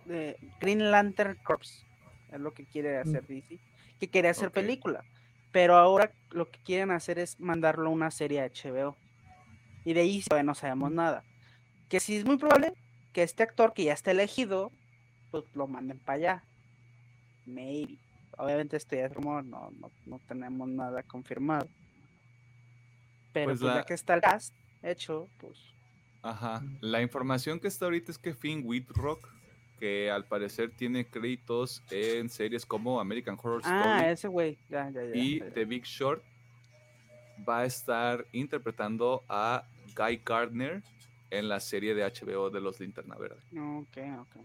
de 0.07 0.37
Green 0.61 0.91
Lantern 0.91 1.37
Corps 1.45 1.85
es 2.33 2.41
lo 2.41 2.53
que 2.53 2.65
quiere 2.65 2.99
hacer 2.99 3.27
DC, 3.27 3.59
que 3.99 4.09
quiere 4.09 4.29
hacer 4.29 4.51
película, 4.51 5.05
pero 5.53 5.77
ahora 5.77 6.13
lo 6.31 6.49
que 6.49 6.61
quieren 6.61 6.91
hacer 6.91 7.19
es 7.19 7.39
mandarlo 7.41 7.89
a 7.89 7.93
una 7.93 8.11
serie 8.11 8.49
HBO. 8.49 8.97
Y 9.85 9.93
de 9.93 10.01
ahí 10.01 10.23
no 10.45 10.55
sabemos 10.55 10.91
nada. 10.91 11.25
Que 11.89 12.01
sí 12.01 12.17
es 12.17 12.25
muy 12.25 12.37
probable 12.37 12.75
que 13.13 13.23
este 13.23 13.43
actor 13.43 13.73
que 13.73 13.85
ya 13.85 13.93
está 13.93 14.11
elegido, 14.11 14.71
pues 15.31 15.45
lo 15.55 15.67
manden 15.67 15.99
para 15.99 16.17
allá. 16.17 16.45
Maybe. 17.47 17.99
Obviamente 18.37 18.77
esto 18.77 18.97
ya 18.97 19.07
es 19.07 19.15
rumor, 19.15 19.45
no, 19.45 19.71
no, 20.07 20.19
tenemos 20.27 20.69
nada 20.69 21.03
confirmado. 21.03 21.69
Pero 23.33 23.47
pues 23.47 23.61
pues 23.61 23.75
ya 23.75 23.85
que 23.85 23.95
está 23.95 24.15
el 24.15 24.21
cast 24.21 24.55
hecho, 24.83 25.29
pues. 25.39 25.59
Ajá. 26.23 26.63
La 26.81 27.03
información 27.03 27.61
que 27.61 27.69
está 27.69 27.87
ahorita 27.87 28.13
es 28.13 28.19
que 28.19 28.35
Finn 28.35 28.63
Whitrock 28.65 29.29
que 29.81 30.11
al 30.11 30.27
parecer 30.27 30.71
tiene 30.77 31.07
créditos 31.07 31.83
en 31.91 32.29
series 32.29 32.67
como 32.67 33.01
American 33.01 33.37
Horror 33.43 33.63
ah, 33.65 33.79
Story. 33.79 34.05
Ah, 34.05 34.11
ese 34.11 34.29
güey. 34.29 34.59
y 35.15 35.41
The 35.41 35.65
Big 35.65 35.85
Short 35.85 36.23
va 37.49 37.61
a 37.61 37.65
estar 37.65 38.27
interpretando 38.33 39.25
a 39.29 39.65
Guy 39.97 40.23
Gardner 40.25 40.83
en 41.31 41.49
la 41.49 41.61
serie 41.61 41.95
de 41.95 42.03
HBO 42.05 42.51
de 42.51 42.61
los 42.61 42.81
Linterna 42.81 43.17
Verde. 43.17 43.41
Ok, 43.59 43.99
ok. 44.21 44.37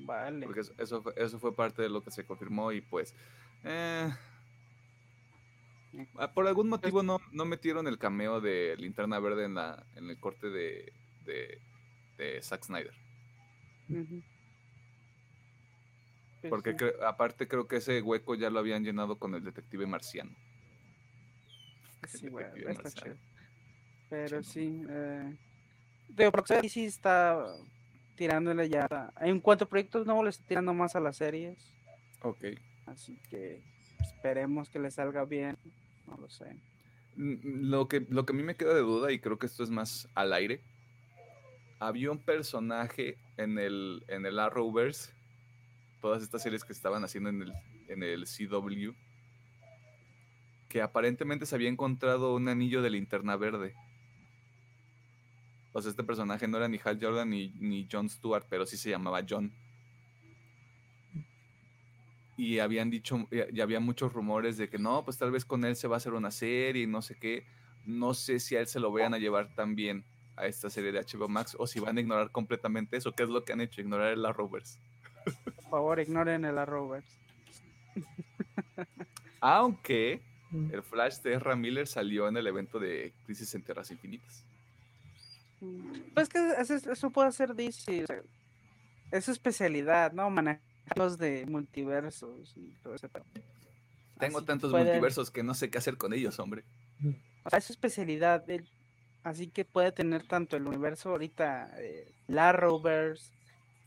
Vale. 0.00 0.46
Porque 0.46 0.60
eso, 0.60 1.02
eso 1.16 1.38
fue 1.38 1.54
parte 1.54 1.82
de 1.82 1.88
lo 1.88 2.02
que 2.02 2.10
se 2.10 2.24
confirmó 2.24 2.72
y 2.72 2.80
pues... 2.80 3.14
Eh, 3.64 4.10
por 6.34 6.46
algún 6.46 6.68
pues 6.68 6.80
motivo 6.80 7.02
no, 7.02 7.18
no 7.32 7.44
metieron 7.44 7.88
el 7.88 7.98
cameo 7.98 8.40
de 8.40 8.76
Linterna 8.78 9.18
Verde 9.18 9.44
en, 9.44 9.54
la, 9.54 9.84
en 9.96 10.08
el 10.08 10.18
corte 10.20 10.48
de, 10.48 10.92
de, 11.24 11.60
de 12.16 12.42
Zack 12.42 12.64
Snyder. 12.64 12.94
Pues 16.40 16.50
Porque 16.50 16.76
aparte 17.04 17.48
creo 17.48 17.66
que 17.66 17.76
ese 17.76 18.00
hueco 18.00 18.34
ya 18.34 18.50
lo 18.50 18.60
habían 18.60 18.84
llenado 18.84 19.18
con 19.18 19.34
el 19.34 19.42
detective 19.42 19.86
marciano. 19.86 20.36
Sí, 22.08 22.28
Pero 24.08 24.42
sí, 24.42 24.82
eh, 24.88 25.36
porque 26.32 26.68
sí 26.68 26.86
está 26.86 27.44
tirándole 28.16 28.68
ya. 28.68 29.12
En 29.20 29.40
cuanto 29.40 29.64
a 29.64 29.68
proyectos 29.68 30.06
nuevos, 30.06 30.24
le 30.24 30.30
está 30.30 30.46
tirando 30.46 30.74
más 30.74 30.96
a 30.96 31.00
las 31.00 31.16
series. 31.16 31.58
Ok. 32.22 32.44
Así 32.86 33.18
que 33.30 33.62
esperemos 34.00 34.70
que 34.70 34.78
le 34.78 34.90
salga 34.90 35.24
bien. 35.24 35.56
No 36.06 36.16
lo 36.16 36.28
sé. 36.28 36.56
Lo 37.16 37.88
que, 37.88 38.06
lo 38.08 38.24
que 38.24 38.32
a 38.32 38.36
mí 38.36 38.42
me 38.42 38.56
queda 38.56 38.74
de 38.74 38.80
duda, 38.80 39.12
y 39.12 39.18
creo 39.18 39.38
que 39.38 39.46
esto 39.46 39.62
es 39.62 39.70
más 39.70 40.08
al 40.14 40.32
aire, 40.32 40.60
había 41.80 42.10
un 42.10 42.18
personaje 42.18 43.18
en 43.36 43.58
el, 43.58 44.04
en 44.08 44.24
el 44.26 44.38
Arrowverse, 44.38 45.12
todas 46.00 46.22
estas 46.22 46.42
series 46.42 46.64
que 46.64 46.72
estaban 46.72 47.04
haciendo 47.04 47.30
en 47.30 47.42
el, 47.42 47.52
en 47.88 48.02
el 48.02 48.24
CW, 48.24 48.92
que 50.68 50.82
aparentemente 50.82 51.46
se 51.46 51.54
había 51.54 51.68
encontrado 51.68 52.34
un 52.34 52.48
anillo 52.48 52.82
de 52.82 52.90
linterna 52.90 53.36
verde. 53.36 53.74
O 55.72 55.80
sea, 55.80 55.90
este 55.90 56.04
personaje 56.04 56.48
no 56.48 56.56
era 56.56 56.68
ni 56.68 56.80
Hal 56.82 56.98
Jordan 57.00 57.30
ni, 57.30 57.48
ni 57.58 57.88
John 57.90 58.08
Stewart, 58.08 58.44
pero 58.48 58.66
sí 58.66 58.76
se 58.76 58.90
llamaba 58.90 59.24
John. 59.28 59.52
y 62.38 62.60
habían 62.60 62.88
dicho, 62.88 63.26
ya 63.52 63.64
había 63.64 63.80
muchos 63.80 64.12
rumores 64.12 64.56
de 64.56 64.68
que 64.68 64.78
no, 64.78 65.04
pues 65.04 65.18
tal 65.18 65.32
vez 65.32 65.44
con 65.44 65.64
él 65.64 65.74
se 65.74 65.88
va 65.88 65.96
a 65.96 65.98
hacer 65.98 66.14
una 66.14 66.30
serie 66.30 66.84
y 66.84 66.86
no 66.86 67.02
sé 67.02 67.16
qué. 67.16 67.44
No 67.84 68.14
sé 68.14 68.38
si 68.38 68.54
a 68.54 68.60
él 68.60 68.68
se 68.68 68.78
lo 68.78 68.92
vayan 68.92 69.12
a 69.12 69.18
llevar 69.18 69.52
también 69.56 70.04
a 70.36 70.46
esta 70.46 70.70
serie 70.70 70.92
de 70.92 71.00
HBO 71.00 71.28
Max 71.28 71.56
o 71.58 71.66
si 71.66 71.80
van 71.80 71.98
a 71.98 72.00
ignorar 72.00 72.30
completamente 72.30 72.96
eso. 72.96 73.10
¿Qué 73.10 73.24
es 73.24 73.28
lo 73.28 73.44
que 73.44 73.52
han 73.52 73.60
hecho? 73.60 73.80
Ignorar 73.80 74.12
el 74.12 74.32
Rovers. 74.32 74.78
Por 75.44 75.64
favor, 75.68 75.98
ignoren 75.98 76.44
el 76.44 76.64
Rovers. 76.64 77.18
Aunque 79.40 80.22
mm. 80.50 80.74
el 80.74 80.82
Flash 80.82 81.18
de 81.18 81.34
Ezra 81.34 81.56
Miller 81.56 81.86
salió 81.86 82.28
en 82.28 82.36
el 82.36 82.46
evento 82.46 82.78
de 82.78 83.12
Crisis 83.24 83.54
en 83.54 83.62
Tierras 83.62 83.90
Infinitas. 83.90 84.44
Pues 86.14 86.28
que 86.28 86.38
eso 86.58 87.10
puede 87.10 87.32
ser 87.32 87.54
DC. 87.54 88.06
es 89.10 89.24
su 89.24 89.32
especialidad, 89.32 90.12
¿no? 90.12 90.30
Manejarlos 90.30 91.18
de 91.18 91.46
multiversos 91.46 92.52
y 92.56 92.72
todo 92.82 92.94
eso. 92.94 93.08
Tengo 94.18 94.42
tantos 94.42 94.72
multiversos 94.72 95.30
que 95.30 95.42
no 95.42 95.54
sé 95.54 95.70
qué 95.70 95.78
hacer 95.78 95.96
con 95.96 96.12
ellos, 96.12 96.38
hombre. 96.38 96.64
O 97.44 97.50
sea, 97.50 97.58
es 97.58 97.64
su 97.64 97.72
especialidad. 97.72 98.44
Así 99.24 99.48
que 99.48 99.64
puede 99.64 99.92
tener 99.92 100.26
tanto 100.26 100.56
el 100.56 100.66
universo 100.66 101.10
ahorita, 101.10 101.70
eh, 101.78 102.12
la 102.28 102.52
Rovers, 102.52 103.32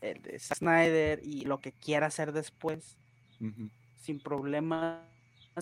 el 0.00 0.20
de 0.22 0.38
Snyder 0.38 1.20
y 1.22 1.44
lo 1.44 1.60
que 1.60 1.72
quiera 1.72 2.06
hacer 2.06 2.32
después, 2.32 2.96
sin 3.96 4.20
problema. 4.20 5.08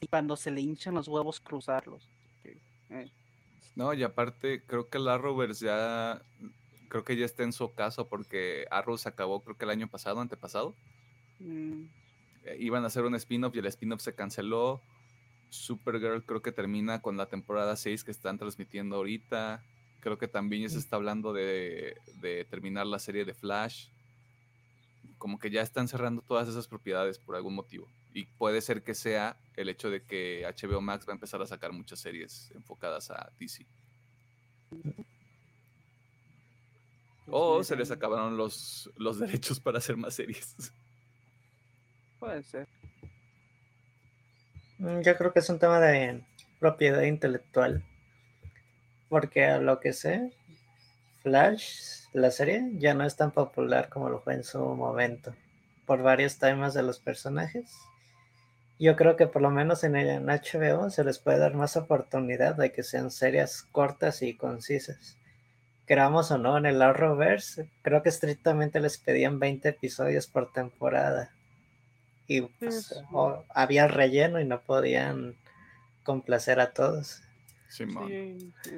Y 0.00 0.06
cuando 0.06 0.36
se 0.36 0.50
le 0.50 0.60
hinchan 0.60 0.94
los 0.94 1.08
huevos, 1.08 1.40
cruzarlos. 1.40 2.08
Eh. 2.90 3.10
No, 3.74 3.94
y 3.94 4.02
aparte, 4.02 4.62
creo 4.66 4.88
que 4.88 4.98
la 4.98 5.18
Rovers 5.18 5.60
ya. 5.60 6.22
Creo 6.88 7.04
que 7.04 7.16
ya 7.16 7.24
está 7.24 7.44
en 7.44 7.52
su 7.52 7.72
caso 7.72 8.08
porque 8.08 8.66
Arrow 8.70 8.98
se 8.98 9.08
acabó, 9.08 9.42
creo 9.44 9.56
que 9.56 9.64
el 9.64 9.70
año 9.70 9.88
pasado, 9.88 10.20
antepasado. 10.20 10.74
Mm. 11.38 11.84
Eh, 12.44 12.56
iban 12.58 12.82
a 12.82 12.88
hacer 12.88 13.04
un 13.04 13.14
spin-off 13.14 13.54
y 13.54 13.60
el 13.60 13.66
spin-off 13.66 14.00
se 14.00 14.14
canceló. 14.14 14.82
Supergirl 15.50 16.24
creo 16.24 16.42
que 16.42 16.52
termina 16.52 17.00
con 17.00 17.16
la 17.16 17.26
temporada 17.26 17.76
6 17.76 18.02
que 18.02 18.10
están 18.10 18.38
transmitiendo 18.38 18.96
ahorita. 18.96 19.62
Creo 20.00 20.18
que 20.18 20.26
también 20.26 20.62
ya 20.62 20.68
se 20.68 20.78
está 20.78 20.96
hablando 20.96 21.32
de, 21.32 21.96
de 22.20 22.44
terminar 22.44 22.86
la 22.86 22.98
serie 22.98 23.24
de 23.24 23.34
Flash. 23.34 23.86
Como 25.18 25.38
que 25.38 25.50
ya 25.50 25.62
están 25.62 25.86
cerrando 25.86 26.22
todas 26.22 26.48
esas 26.48 26.66
propiedades 26.66 27.18
por 27.18 27.36
algún 27.36 27.54
motivo. 27.54 27.86
Y 28.12 28.26
puede 28.26 28.60
ser 28.60 28.82
que 28.82 28.94
sea 28.94 29.36
el 29.56 29.68
hecho 29.68 29.90
de 29.90 30.04
que 30.04 30.44
HBO 30.44 30.80
Max 30.80 31.06
va 31.06 31.12
a 31.12 31.14
empezar 31.14 31.40
a 31.42 31.46
sacar 31.46 31.72
muchas 31.72 32.00
series 32.00 32.50
enfocadas 32.54 33.10
a 33.10 33.30
DC. 33.38 33.66
Pues 34.70 34.94
o 37.30 37.62
se 37.62 37.76
les 37.76 37.90
acabaron 37.90 38.36
los, 38.36 38.90
los 38.96 39.18
derechos 39.18 39.60
para 39.60 39.78
hacer 39.78 39.96
más 39.96 40.14
series. 40.14 40.72
Puede 42.18 42.42
ser. 42.42 42.68
Mm, 44.78 45.00
yo 45.02 45.16
creo 45.16 45.32
que 45.32 45.38
es 45.38 45.48
un 45.48 45.58
tema 45.58 45.78
de 45.78 46.24
propiedad 46.58 47.02
intelectual. 47.02 47.84
Porque 49.08 49.44
a 49.44 49.58
lo 49.58 49.80
que 49.80 49.92
sé, 49.92 50.32
Flash, 51.22 52.06
la 52.12 52.30
serie, 52.30 52.70
ya 52.74 52.94
no 52.94 53.04
es 53.04 53.16
tan 53.16 53.30
popular 53.32 53.88
como 53.88 54.08
lo 54.08 54.20
fue 54.20 54.34
en 54.34 54.44
su 54.44 54.58
momento. 54.58 55.34
Por 55.86 56.02
varios 56.02 56.38
temas 56.38 56.74
de 56.74 56.82
los 56.82 57.00
personajes 57.00 57.76
yo 58.80 58.96
creo 58.96 59.14
que 59.16 59.26
por 59.26 59.42
lo 59.42 59.50
menos 59.50 59.84
en, 59.84 59.94
en 59.94 60.26
HBO 60.26 60.88
se 60.88 61.04
les 61.04 61.18
puede 61.18 61.38
dar 61.38 61.54
más 61.54 61.76
oportunidad 61.76 62.56
de 62.56 62.72
que 62.72 62.82
sean 62.82 63.10
series 63.10 63.62
cortas 63.62 64.22
y 64.22 64.34
concisas. 64.34 65.18
Queramos 65.86 66.30
o 66.30 66.38
no, 66.38 66.56
en 66.56 66.64
el 66.64 66.80
Arrowverse, 66.80 67.68
creo 67.82 68.02
que 68.02 68.08
estrictamente 68.08 68.80
les 68.80 68.96
pedían 68.96 69.38
20 69.38 69.68
episodios 69.68 70.26
por 70.26 70.50
temporada. 70.52 71.30
Y 72.26 72.42
pues, 72.42 72.94
había 73.50 73.86
relleno 73.86 74.40
y 74.40 74.46
no 74.46 74.62
podían 74.62 75.34
complacer 76.02 76.58
a 76.60 76.72
todos. 76.72 77.22
Sí, 77.68 77.84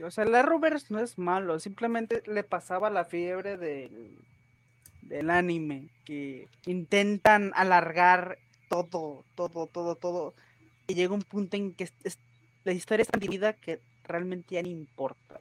o 0.03 0.11
sea, 0.11 0.25
el 0.25 0.35
Arrowverse 0.35 0.87
no 0.91 0.99
es 0.99 1.17
malo, 1.17 1.61
simplemente 1.61 2.23
le 2.27 2.43
pasaba 2.43 2.91
la 2.91 3.05
fiebre 3.05 3.57
del, 3.57 4.19
del 5.03 5.31
anime, 5.31 5.91
que 6.05 6.49
intentan 6.67 7.53
alargar 7.55 8.39
todo, 8.73 9.25
todo, 9.35 9.67
todo, 9.67 9.97
todo. 9.97 10.35
Y 10.89 10.95
llega 10.95 11.15
un 11.15 11.23
punto 11.23 11.57
en 11.57 11.75
que 11.75 11.91
la 12.65 12.73
historia 12.73 13.03
es 13.03 13.09
tan 13.09 13.21
dividida 13.21 13.53
que 13.53 13.81
realmente 14.05 14.55
ya 14.55 14.63
no 14.63 14.69
importa. 14.69 15.41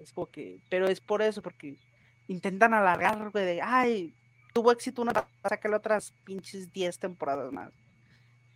es 0.00 0.12
como 0.12 0.26
que, 0.26 0.60
pero 0.68 0.86
es 0.88 1.00
por 1.00 1.22
eso, 1.22 1.40
porque 1.42 1.76
intentan 2.28 2.74
alargar, 2.74 3.32
de, 3.32 3.60
ay, 3.62 4.14
tuvo 4.52 4.70
éxito 4.70 5.02
una 5.02 5.12
para 5.12 5.28
sacarle 5.56 5.76
otras 5.76 6.12
pinches 6.24 6.70
10 6.72 6.98
temporadas 6.98 7.52
más. 7.52 7.72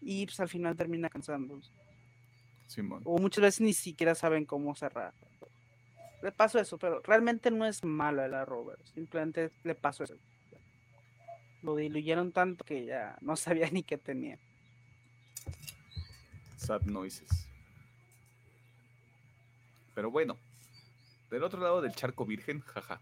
Y 0.00 0.26
pues 0.26 0.38
al 0.40 0.48
final 0.48 0.76
termina 0.76 1.08
cansándose. 1.08 1.70
O 3.04 3.18
muchas 3.18 3.42
veces 3.42 3.60
ni 3.60 3.72
siquiera 3.72 4.14
saben 4.14 4.44
cómo 4.44 4.74
cerrar. 4.74 5.12
Le 6.22 6.32
pasó 6.32 6.58
eso, 6.58 6.78
pero 6.78 7.00
realmente 7.00 7.50
no 7.50 7.66
es 7.66 7.82
malo 7.82 8.24
el 8.24 8.46
Robert, 8.46 8.80
simplemente 8.94 9.50
le 9.64 9.74
pasó 9.74 10.04
eso 10.04 10.16
lo 11.62 11.76
diluyeron 11.76 12.32
tanto 12.32 12.64
que 12.64 12.84
ya 12.84 13.16
no 13.20 13.36
sabía 13.36 13.68
ni 13.72 13.82
qué 13.82 13.98
tenía. 13.98 14.38
Sad 16.56 16.82
noises. 16.82 17.48
Pero 19.94 20.10
bueno, 20.10 20.38
del 21.30 21.42
otro 21.42 21.60
lado 21.60 21.80
del 21.80 21.92
charco 21.92 22.24
virgen, 22.24 22.60
jaja. 22.60 23.00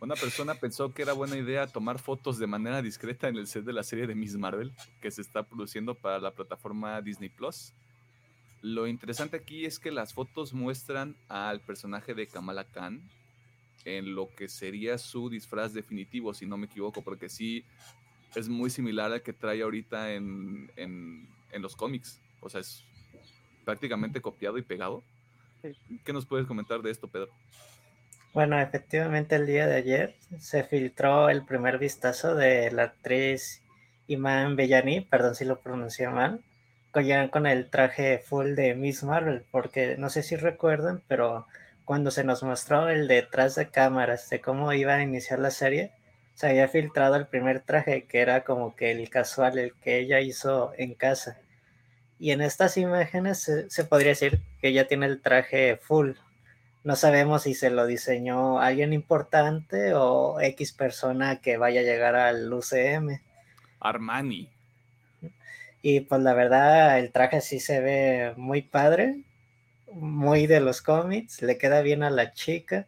Una 0.00 0.14
persona 0.14 0.54
pensó 0.54 0.92
que 0.92 1.02
era 1.02 1.14
buena 1.14 1.36
idea 1.36 1.66
tomar 1.66 1.98
fotos 1.98 2.38
de 2.38 2.46
manera 2.46 2.82
discreta 2.82 3.28
en 3.28 3.36
el 3.36 3.46
set 3.46 3.64
de 3.64 3.72
la 3.72 3.82
serie 3.82 4.06
de 4.06 4.14
Miss 4.14 4.36
Marvel 4.36 4.74
que 5.00 5.10
se 5.10 5.22
está 5.22 5.44
produciendo 5.44 5.94
para 5.94 6.18
la 6.18 6.32
plataforma 6.32 7.00
Disney 7.00 7.30
Plus. 7.30 7.72
Lo 8.60 8.86
interesante 8.86 9.36
aquí 9.36 9.64
es 9.64 9.78
que 9.78 9.90
las 9.90 10.12
fotos 10.12 10.52
muestran 10.52 11.16
al 11.28 11.60
personaje 11.60 12.14
de 12.14 12.26
Kamala 12.26 12.64
Khan 12.64 13.08
en 13.86 14.14
lo 14.16 14.28
que 14.34 14.48
sería 14.48 14.98
su 14.98 15.30
disfraz 15.30 15.72
definitivo, 15.72 16.34
si 16.34 16.44
no 16.44 16.56
me 16.56 16.66
equivoco, 16.66 17.02
porque 17.02 17.28
sí 17.28 17.64
es 18.34 18.48
muy 18.48 18.68
similar 18.68 19.12
al 19.12 19.22
que 19.22 19.32
trae 19.32 19.62
ahorita 19.62 20.12
en, 20.12 21.28
los 21.58 21.76
cómics. 21.76 22.20
O 22.40 22.50
sea, 22.50 22.60
es 22.60 22.84
prácticamente 23.64 24.20
copiado 24.20 24.58
y 24.58 24.62
pegado. 24.62 25.02
¿Qué 26.04 26.12
nos 26.12 26.26
puedes 26.26 26.46
comentar 26.46 26.82
de 26.82 26.90
esto, 26.90 27.08
Pedro? 27.08 27.30
Bueno, 28.34 28.60
efectivamente 28.60 29.36
el 29.36 29.46
día 29.46 29.66
de 29.66 29.76
ayer 29.76 30.14
se 30.38 30.64
filtró 30.64 31.30
el 31.30 31.44
primer 31.44 31.78
vistazo 31.78 32.34
de 32.34 32.70
la 32.72 32.82
actriz 32.82 33.62
Iman 34.08 34.56
Bellani, 34.56 35.00
perdón 35.00 35.36
si 35.36 35.44
lo 35.44 35.60
pronuncié 35.60 36.08
mal, 36.08 36.44
con 37.30 37.46
el 37.46 37.70
traje 37.70 38.18
full 38.18 38.54
de 38.54 38.74
Miss 38.74 39.04
Marvel, 39.04 39.44
porque 39.50 39.96
no 39.96 40.10
sé 40.10 40.22
si 40.22 40.36
recuerdan, 40.36 41.02
pero 41.08 41.46
cuando 41.86 42.10
se 42.10 42.24
nos 42.24 42.42
mostró 42.42 42.88
el 42.88 43.06
detrás 43.06 43.54
de 43.54 43.68
cámaras 43.68 44.28
de 44.28 44.40
cómo 44.40 44.72
iba 44.72 44.96
a 44.96 45.02
iniciar 45.02 45.38
la 45.38 45.52
serie, 45.52 45.92
se 46.34 46.48
había 46.48 46.68
filtrado 46.68 47.14
el 47.14 47.28
primer 47.28 47.60
traje, 47.60 48.06
que 48.06 48.20
era 48.20 48.42
como 48.42 48.74
que 48.74 48.90
el 48.90 49.08
casual, 49.08 49.56
el 49.56 49.72
que 49.72 50.00
ella 50.00 50.20
hizo 50.20 50.72
en 50.76 50.94
casa. 50.94 51.38
Y 52.18 52.32
en 52.32 52.42
estas 52.42 52.76
imágenes 52.76 53.50
se, 53.68 53.84
podría 53.84 54.10
decir 54.10 54.42
que 54.60 54.68
ella 54.68 54.88
tiene 54.88 55.06
el 55.06 55.22
traje 55.22 55.76
full. 55.76 56.14
No 56.82 56.96
sabemos 56.96 57.44
si 57.44 57.54
se 57.54 57.70
lo 57.70 57.86
diseñó 57.86 58.58
alguien 58.60 58.92
importante 58.92 59.94
o 59.94 60.40
X 60.40 60.72
persona 60.72 61.40
que 61.40 61.56
vaya 61.56 61.82
a 61.82 61.84
llegar 61.84 62.16
al 62.16 62.52
UCM. 62.52 63.20
Armani. 63.78 64.50
Y 65.82 66.00
pues 66.00 66.20
la 66.20 66.34
verdad, 66.34 66.98
el 66.98 67.12
traje 67.12 67.40
sí 67.40 67.60
se 67.60 67.80
ve 67.80 68.34
muy 68.36 68.62
padre, 68.62 69.22
muy 69.96 70.46
de 70.46 70.60
los 70.60 70.82
cómics, 70.82 71.42
le 71.42 71.58
queda 71.58 71.80
bien 71.82 72.02
a 72.02 72.10
la 72.10 72.32
chica. 72.32 72.86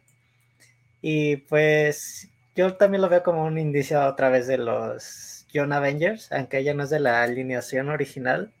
Y 1.01 1.37
pues 1.37 2.29
yo 2.55 2.75
también 2.75 3.01
lo 3.01 3.09
veo 3.09 3.23
como 3.23 3.43
un 3.45 3.57
indicio 3.57 4.05
otra 4.05 4.29
vez 4.29 4.47
de 4.47 4.57
los 4.57 5.45
John 5.53 5.73
Avengers, 5.73 6.31
aunque 6.31 6.59
ella 6.59 6.73
no 6.73 6.83
es 6.83 6.89
de 6.89 6.99
la 6.99 7.23
alineación 7.23 7.89
original, 7.89 8.51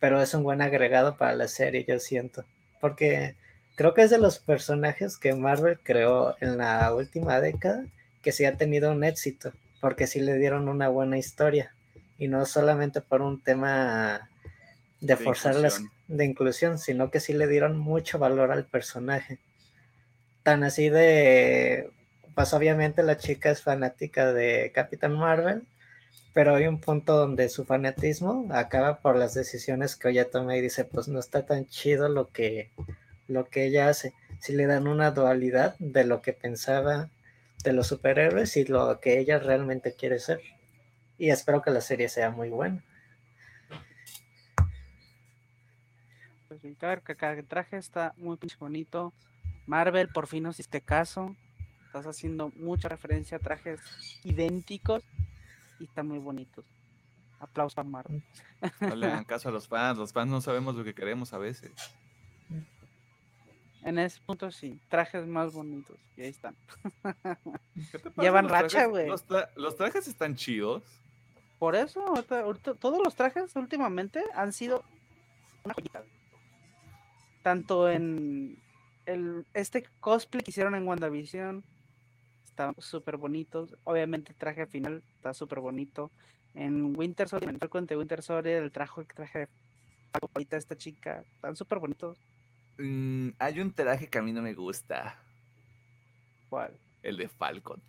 pero 0.00 0.20
es 0.22 0.34
un 0.34 0.42
buen 0.42 0.62
agregado 0.62 1.16
para 1.16 1.34
la 1.34 1.48
serie, 1.48 1.84
yo 1.86 1.98
siento. 1.98 2.44
Porque 2.80 3.36
creo 3.76 3.94
que 3.94 4.02
es 4.02 4.10
de 4.10 4.18
los 4.18 4.38
personajes 4.38 5.16
que 5.16 5.34
Marvel 5.34 5.78
creó 5.82 6.36
en 6.40 6.58
la 6.58 6.92
última 6.94 7.40
década 7.40 7.84
que 8.22 8.32
sí 8.32 8.44
ha 8.46 8.56
tenido 8.56 8.90
un 8.92 9.04
éxito, 9.04 9.52
porque 9.80 10.06
sí 10.06 10.20
le 10.20 10.38
dieron 10.38 10.68
una 10.68 10.88
buena 10.88 11.18
historia 11.18 11.74
y 12.18 12.28
no 12.28 12.46
solamente 12.46 13.00
por 13.00 13.20
un 13.20 13.40
tema 13.40 14.30
de, 15.06 15.16
forzar 15.16 15.56
las 15.56 15.82
de 16.08 16.24
inclusión, 16.24 16.78
sino 16.78 17.10
que 17.10 17.20
sí 17.20 17.32
le 17.32 17.46
dieron 17.46 17.78
mucho 17.78 18.18
valor 18.18 18.50
al 18.50 18.66
personaje. 18.66 19.38
Tan 20.42 20.64
así 20.64 20.88
de 20.88 21.90
pues 22.34 22.52
obviamente 22.52 23.02
la 23.02 23.16
chica 23.16 23.50
es 23.50 23.62
fanática 23.62 24.32
de 24.32 24.72
Capitán 24.74 25.14
Marvel, 25.14 25.62
pero 26.32 26.56
hay 26.56 26.66
un 26.66 26.80
punto 26.80 27.16
donde 27.16 27.48
su 27.48 27.64
fanatismo 27.64 28.48
acaba 28.50 28.98
por 28.98 29.16
las 29.16 29.34
decisiones 29.34 29.94
que 29.94 30.10
ella 30.10 30.30
toma 30.30 30.56
y 30.56 30.60
dice, 30.60 30.84
pues 30.84 31.06
no 31.06 31.20
está 31.20 31.46
tan 31.46 31.66
chido 31.66 32.08
lo 32.08 32.28
que, 32.28 32.70
lo 33.28 33.44
que 33.48 33.66
ella 33.66 33.88
hace. 33.88 34.14
Si 34.40 34.52
le 34.52 34.66
dan 34.66 34.88
una 34.88 35.12
dualidad 35.12 35.76
de 35.78 36.04
lo 36.04 36.22
que 36.22 36.32
pensaba 36.32 37.08
de 37.62 37.72
los 37.72 37.86
superhéroes 37.86 38.56
y 38.56 38.64
lo 38.64 38.98
que 39.00 39.18
ella 39.18 39.38
realmente 39.38 39.94
quiere 39.94 40.18
ser. 40.18 40.40
Y 41.18 41.30
espero 41.30 41.62
que 41.62 41.70
la 41.70 41.80
serie 41.80 42.08
sea 42.08 42.30
muy 42.30 42.50
buena. 42.50 42.82
Sí. 46.68 46.74
Cada, 46.80 47.00
cada 47.00 47.42
traje 47.42 47.76
está 47.76 48.14
muy 48.16 48.36
pinche 48.36 48.56
bonito. 48.58 49.12
Marvel, 49.66 50.08
por 50.08 50.26
fin 50.26 50.42
nos 50.44 50.58
hiciste 50.58 50.80
caso. 50.80 51.36
Estás 51.86 52.06
haciendo 52.06 52.50
mucha 52.56 52.88
referencia 52.88 53.36
a 53.36 53.40
trajes 53.40 53.80
idénticos 54.24 55.02
y 55.78 55.84
están 55.84 56.08
muy 56.08 56.18
bonitos. 56.18 56.64
Aplausos 57.38 57.78
a 57.78 57.84
Marvel. 57.84 58.22
No 58.80 58.96
le 58.96 59.06
hagan 59.06 59.24
caso 59.24 59.48
a 59.48 59.52
los 59.52 59.68
fans. 59.68 59.98
Los 59.98 60.12
fans 60.12 60.30
no 60.30 60.40
sabemos 60.40 60.74
lo 60.74 60.82
que 60.84 60.94
queremos 60.94 61.32
a 61.34 61.38
veces. 61.38 61.72
En 63.82 63.98
ese 63.98 64.18
punto 64.24 64.50
sí, 64.50 64.80
trajes 64.88 65.26
más 65.26 65.52
bonitos. 65.52 65.98
Y 66.16 66.22
ahí 66.22 66.28
están. 66.30 66.56
¿Qué 67.92 67.98
te 67.98 68.10
pasa? 68.10 68.22
Llevan 68.22 68.44
Los 68.44 68.52
racha, 68.52 68.86
güey. 68.86 69.06
Los, 69.08 69.26
tra- 69.28 69.50
los 69.56 69.76
trajes 69.76 70.08
están 70.08 70.36
chidos. 70.36 70.82
Por 71.58 71.74
eso, 71.76 72.00
ahorita- 72.06 72.40
ahorita 72.40 72.74
todos 72.74 73.00
los 73.04 73.14
trajes 73.14 73.54
últimamente 73.56 74.22
han 74.34 74.52
sido 74.54 74.82
una 75.64 75.74
joyita. 75.74 76.02
Tanto 77.44 77.90
en 77.90 78.58
el, 79.04 79.44
este 79.52 79.84
cosplay 80.00 80.42
que 80.42 80.50
hicieron 80.50 80.74
en 80.74 80.88
WandaVision, 80.88 81.62
están 82.44 82.74
súper 82.78 83.18
bonitos. 83.18 83.76
Obviamente 83.84 84.32
el 84.32 84.38
traje 84.38 84.66
final 84.66 85.02
está 85.14 85.34
súper 85.34 85.60
bonito. 85.60 86.10
En 86.54 86.96
Winter 86.96 87.28
Soldier, 87.28 87.50
en 87.50 87.58
Falcon 87.58 87.84
de 87.84 87.98
Winter 87.98 88.22
Soldier, 88.22 88.62
el 88.62 88.72
traje, 88.72 89.02
el 89.02 89.06
traje 89.08 89.48
ahorita 90.32 90.56
esta 90.56 90.74
chica, 90.74 91.22
están 91.34 91.54
súper 91.54 91.80
bonitos. 91.80 92.16
Mm, 92.78 93.30
hay 93.38 93.60
un 93.60 93.72
traje 93.72 94.08
que 94.08 94.16
a 94.16 94.22
mí 94.22 94.32
no 94.32 94.40
me 94.40 94.54
gusta. 94.54 95.20
¿Cuál? 96.48 96.80
El 97.02 97.18
de 97.18 97.28
Falcon. 97.28 97.82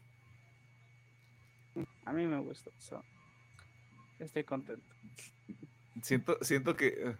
A 2.03 2.11
mí 2.11 2.25
me 2.25 2.39
gusta. 2.39 2.71
so, 2.77 3.01
Estoy 4.19 4.43
contento. 4.43 4.85
Siento, 6.01 6.37
siento 6.41 6.75
que. 6.75 7.15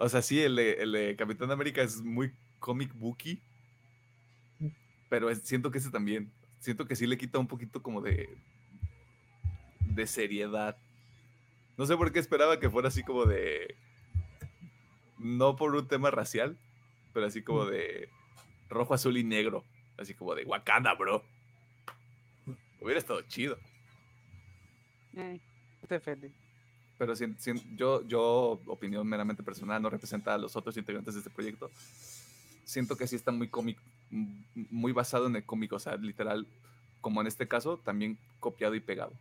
O 0.00 0.08
sea, 0.08 0.22
sí, 0.22 0.40
el 0.40 0.54
de, 0.56 0.72
el 0.74 0.92
de 0.92 1.16
Capitán 1.16 1.50
América 1.50 1.82
es 1.82 2.00
muy 2.02 2.32
comic 2.60 2.94
booky. 2.94 3.40
Pero 5.10 5.28
es- 5.28 5.42
siento 5.42 5.70
que 5.70 5.78
ese 5.78 5.90
también. 5.90 6.30
Siento 6.60 6.86
que 6.86 6.96
sí 6.96 7.06
le 7.06 7.18
quita 7.18 7.38
un 7.38 7.48
poquito 7.48 7.82
como 7.82 8.00
de. 8.00 8.28
de 9.80 10.06
seriedad. 10.06 10.76
No 11.76 11.86
sé 11.86 11.96
por 11.96 12.12
qué 12.12 12.18
esperaba 12.18 12.58
que 12.60 12.70
fuera 12.70 12.88
así 12.88 13.02
como 13.02 13.24
de. 13.26 13.74
No 15.18 15.56
por 15.56 15.74
un 15.74 15.88
tema 15.88 16.10
racial, 16.12 16.56
pero 17.12 17.26
así 17.26 17.42
como 17.42 17.66
de 17.66 18.08
rojo, 18.68 18.94
azul 18.94 19.16
y 19.16 19.24
negro. 19.24 19.64
Así 19.96 20.14
como 20.14 20.34
de 20.36 20.44
Wakanda, 20.44 20.94
bro. 20.94 21.24
Hubiera 22.80 23.00
estado 23.00 23.22
chido. 23.22 23.58
Eh, 25.16 25.40
estoy 25.82 25.98
feliz. 25.98 26.32
Pero 26.98 27.14
yo, 27.76 28.02
yo, 28.06 28.60
opinión 28.66 29.06
meramente 29.06 29.42
personal, 29.44 29.80
no 29.80 29.88
representa 29.88 30.34
a 30.34 30.38
los 30.38 30.56
otros 30.56 30.76
integrantes 30.76 31.14
de 31.14 31.20
este 31.20 31.30
proyecto. 31.30 31.70
Siento 32.64 32.96
que 32.96 33.06
sí 33.06 33.14
está 33.16 33.30
muy 33.30 33.48
cómic, 33.48 33.78
m- 34.10 34.44
muy 34.70 34.92
basado 34.92 35.26
en 35.28 35.36
el 35.36 35.44
cómic, 35.44 35.72
o 35.72 35.78
sea, 35.78 35.96
literal, 35.96 36.46
como 37.00 37.20
en 37.20 37.28
este 37.28 37.46
caso, 37.46 37.78
también 37.78 38.18
copiado 38.40 38.74
y 38.74 38.80
pegado. 38.80 39.12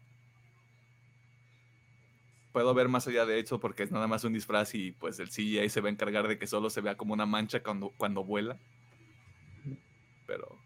Puedo 2.52 2.74
ver 2.74 2.88
más 2.88 3.08
allá 3.08 3.26
de 3.28 3.40
eso 3.40 3.60
porque 3.60 3.84
es 3.84 3.92
nada 3.92 4.08
más 4.08 4.24
un 4.24 4.34
disfraz 4.34 4.74
y 4.74 4.92
pues 4.94 5.20
el 5.20 5.30
CGI 5.30 5.70
se 5.70 5.80
va 5.82 5.90
a 5.90 5.92
encargar 5.92 6.28
de 6.28 6.40
que 6.40 6.48
solo 6.48 6.72
se 6.72 6.82
vea 6.82 6.98
como 6.98 7.14
una 7.14 7.28
mancha 7.28 7.62
cuando, 7.62 7.90
cuando 7.98 8.24
vuela. 8.24 8.58
Pero... 10.26 10.58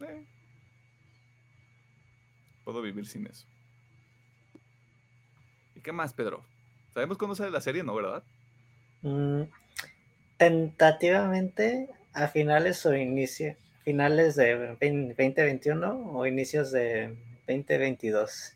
eh, 0.00 0.24
puedo 2.64 2.80
vivir 2.80 3.06
sin 3.06 3.26
eso. 3.26 3.46
¿Y 5.80 5.82
qué 5.82 5.92
más, 5.92 6.12
Pedro? 6.12 6.44
¿Sabemos 6.92 7.16
cuándo 7.16 7.34
sale 7.34 7.50
la 7.50 7.62
serie, 7.62 7.82
no, 7.82 7.94
verdad? 7.94 8.22
Mm, 9.00 9.44
tentativamente 10.36 11.88
a 12.12 12.28
finales 12.28 12.84
o 12.84 12.94
inicio, 12.94 13.56
finales 13.82 14.36
de 14.36 14.76
20- 14.78 15.16
2021 15.16 16.12
o 16.12 16.26
inicios 16.26 16.70
de 16.70 17.16
2022. 17.48 18.52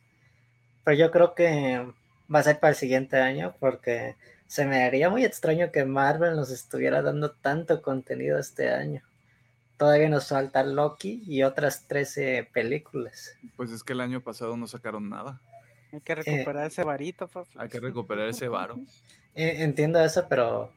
Pero 0.85 0.97
yo 0.99 1.11
creo 1.11 1.35
que 1.35 1.87
va 2.33 2.41
a 2.41 2.43
ser 2.43 2.61
para 2.61 2.72
el 2.72 2.77
siguiente 2.77 3.16
año 3.16 3.55
porque 3.59 4.16
se 4.47 4.66
me 4.66 4.85
haría 4.85 5.09
muy 5.09 5.25
extraño 5.25 5.72
que 5.72 5.87
Marvel 5.87 6.37
nos 6.37 6.51
estuviera 6.51 7.01
dando 7.01 7.31
tanto 7.31 7.81
contenido 7.81 8.39
este 8.39 8.68
año. 8.68 9.01
Todavía 9.79 10.11
nos 10.11 10.29
falta 10.29 10.62
Loki 10.62 11.22
y 11.27 11.43
otras 11.43 11.87
13 11.89 12.51
películas. 12.53 13.35
Pues 13.57 13.70
es 13.70 13.83
que 13.83 13.95
el 13.95 14.03
año 14.03 14.20
pasado 14.20 14.59
no 14.59 14.66
sacaron 14.66 15.09
nada. 15.09 15.41
Hay 15.95 16.01
que 16.01 16.15
recuperar 16.15 16.67
ese 16.67 16.85
varito, 16.85 17.29
papi. 17.29 17.51
Hay 17.57 17.69
que 17.69 17.81
recuperar 17.81 18.29
ese 18.29 18.49
varo. 18.49 18.77
Eh, 19.37 19.65
Entiendo 19.65 19.99
eso, 19.99 20.27
pero 20.29 20.71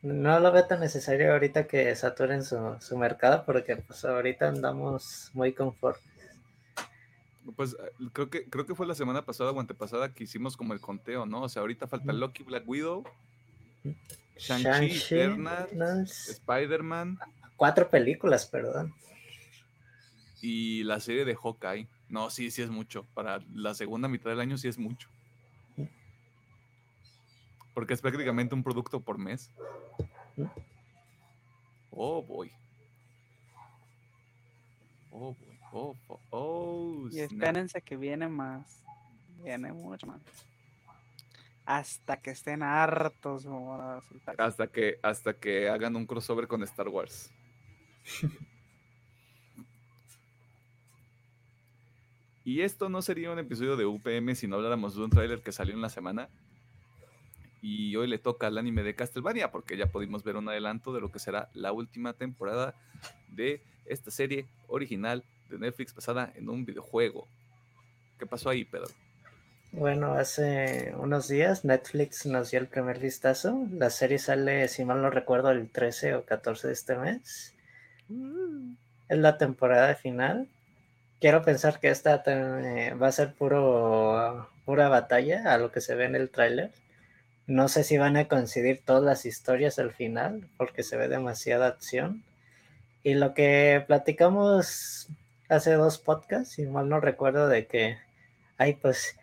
no 0.00 0.38
lo 0.38 0.52
veo 0.52 0.64
tan 0.64 0.78
necesario 0.78 1.32
ahorita 1.32 1.66
que 1.66 1.92
saturen 1.96 2.44
su, 2.44 2.76
su 2.78 2.96
mercado 2.96 3.44
porque 3.44 3.78
pues 3.78 4.04
ahorita 4.04 4.46
andamos 4.46 5.32
muy 5.34 5.52
confort. 5.52 6.00
Pues 7.56 7.72
eh, 7.72 8.06
creo 8.12 8.30
que, 8.30 8.44
creo 8.44 8.64
que 8.64 8.76
fue 8.76 8.86
la 8.86 8.94
semana 8.94 9.24
pasada 9.24 9.50
o 9.50 9.58
antepasada 9.58 10.14
que 10.14 10.22
hicimos 10.22 10.56
como 10.56 10.72
el 10.72 10.80
conteo, 10.80 11.26
¿no? 11.26 11.42
O 11.42 11.48
sea, 11.48 11.62
ahorita 11.62 11.88
falta. 11.88 12.12
Loki, 12.12 12.44
Black 12.44 12.62
Widow, 12.64 13.02
Shang-Chi, 14.36 15.14
Eternals, 15.14 15.72
unas 15.72 16.28
Spider-Man 16.28 17.18
cuatro 17.56 17.88
películas, 17.88 18.46
perdón. 18.46 18.94
y 20.40 20.84
la 20.84 21.00
serie 21.00 21.24
de 21.24 21.34
Hawkeye. 21.34 21.88
No, 22.08 22.30
sí, 22.30 22.50
sí 22.50 22.62
es 22.62 22.70
mucho. 22.70 23.04
Para 23.14 23.40
la 23.52 23.74
segunda 23.74 24.08
mitad 24.08 24.30
del 24.30 24.40
año 24.40 24.56
sí 24.56 24.68
es 24.68 24.78
mucho. 24.78 25.08
Porque 27.74 27.94
es 27.94 28.00
prácticamente 28.00 28.54
un 28.54 28.62
producto 28.62 29.00
por 29.00 29.18
mes. 29.18 29.50
Oh, 31.90 32.22
boy. 32.22 32.50
Oh, 35.10 35.34
boy. 35.34 35.56
Oh, 35.72 35.96
oh, 36.08 36.20
oh, 36.30 37.08
Y 37.10 37.20
espérense 37.20 37.82
que 37.82 37.96
viene 37.96 38.28
más. 38.28 38.82
Viene 39.42 39.72
mucho 39.72 40.06
más. 40.06 40.20
Hasta 41.66 42.18
que 42.18 42.30
estén 42.30 42.62
hartos. 42.62 43.46
Hasta 44.38 44.68
que, 44.68 44.98
hasta 45.02 45.34
que 45.34 45.68
hagan 45.68 45.96
un 45.96 46.06
crossover 46.06 46.46
con 46.46 46.62
Star 46.62 46.88
Wars. 46.88 47.30
y 52.46 52.60
esto 52.60 52.88
no 52.88 53.02
sería 53.02 53.32
un 53.32 53.40
episodio 53.40 53.76
de 53.76 53.86
UPM 53.86 54.36
si 54.36 54.46
no 54.46 54.54
habláramos 54.54 54.94
de 54.94 55.02
un 55.02 55.10
tráiler 55.10 55.40
que 55.40 55.50
salió 55.50 55.74
en 55.74 55.80
la 55.80 55.88
semana. 55.88 56.28
Y 57.60 57.96
hoy 57.96 58.06
le 58.06 58.18
toca 58.18 58.46
al 58.46 58.56
anime 58.56 58.84
de 58.84 58.94
Castlevania, 58.94 59.50
porque 59.50 59.76
ya 59.76 59.86
pudimos 59.86 60.22
ver 60.22 60.36
un 60.36 60.48
adelanto 60.48 60.94
de 60.94 61.00
lo 61.00 61.10
que 61.10 61.18
será 61.18 61.50
la 61.54 61.72
última 61.72 62.12
temporada 62.12 62.76
de 63.32 63.62
esta 63.84 64.12
serie 64.12 64.46
original 64.68 65.24
de 65.50 65.58
Netflix 65.58 65.92
basada 65.92 66.32
en 66.36 66.48
un 66.48 66.64
videojuego. 66.64 67.26
¿Qué 68.16 68.26
pasó 68.26 68.48
ahí, 68.48 68.64
Pedro? 68.64 68.92
Bueno, 69.72 70.12
hace 70.12 70.94
unos 70.98 71.26
días 71.26 71.64
Netflix 71.64 72.26
nos 72.26 72.52
dio 72.52 72.60
el 72.60 72.68
primer 72.68 73.00
vistazo. 73.00 73.66
La 73.72 73.90
serie 73.90 74.20
sale, 74.20 74.68
si 74.68 74.84
mal 74.84 75.02
no 75.02 75.10
recuerdo, 75.10 75.50
el 75.50 75.68
13 75.68 76.14
o 76.14 76.24
14 76.24 76.68
de 76.68 76.72
este 76.74 76.96
mes. 76.96 77.56
Es 79.08 79.18
la 79.18 79.36
temporada 79.36 79.96
final. 79.96 80.48
Quiero 81.20 81.42
pensar 81.42 81.80
que 81.80 81.88
esta 81.88 82.22
te- 82.22 82.94
va 82.94 83.08
a 83.08 83.12
ser 83.12 83.34
puro, 83.34 84.48
pura 84.64 84.88
batalla 84.88 85.52
a 85.52 85.58
lo 85.58 85.72
que 85.72 85.80
se 85.80 85.94
ve 85.94 86.04
en 86.04 86.14
el 86.14 86.30
tráiler. 86.30 86.70
No 87.46 87.68
sé 87.68 87.84
si 87.84 87.96
van 87.98 88.16
a 88.16 88.28
coincidir 88.28 88.82
todas 88.84 89.02
las 89.02 89.24
historias 89.26 89.78
al 89.78 89.92
final, 89.92 90.48
porque 90.56 90.82
se 90.82 90.96
ve 90.96 91.08
demasiada 91.08 91.66
acción. 91.68 92.22
Y 93.02 93.14
lo 93.14 93.34
que 93.34 93.84
platicamos 93.86 95.08
hace 95.48 95.72
dos 95.74 95.98
podcasts, 95.98 96.54
si 96.54 96.66
mal 96.66 96.88
no 96.88 97.00
recuerdo, 97.00 97.48
de 97.48 97.66
que 97.66 97.98
hay 98.58 98.74
pues, 98.74 99.16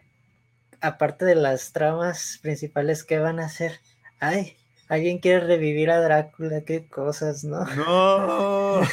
aparte 0.81 1.25
de 1.25 1.35
las 1.35 1.73
tramas 1.73 2.39
principales, 2.41 3.03
¿qué 3.03 3.19
van 3.19 3.39
a 3.39 3.45
hacer? 3.45 3.79
Ay, 4.19 4.57
alguien 4.89 5.19
quiere 5.19 5.41
revivir 5.41 5.91
a 5.91 6.01
Drácula, 6.01 6.61
qué 6.61 6.87
cosas, 6.87 7.43
¿no? 7.43 7.65
¡No! 7.75 8.81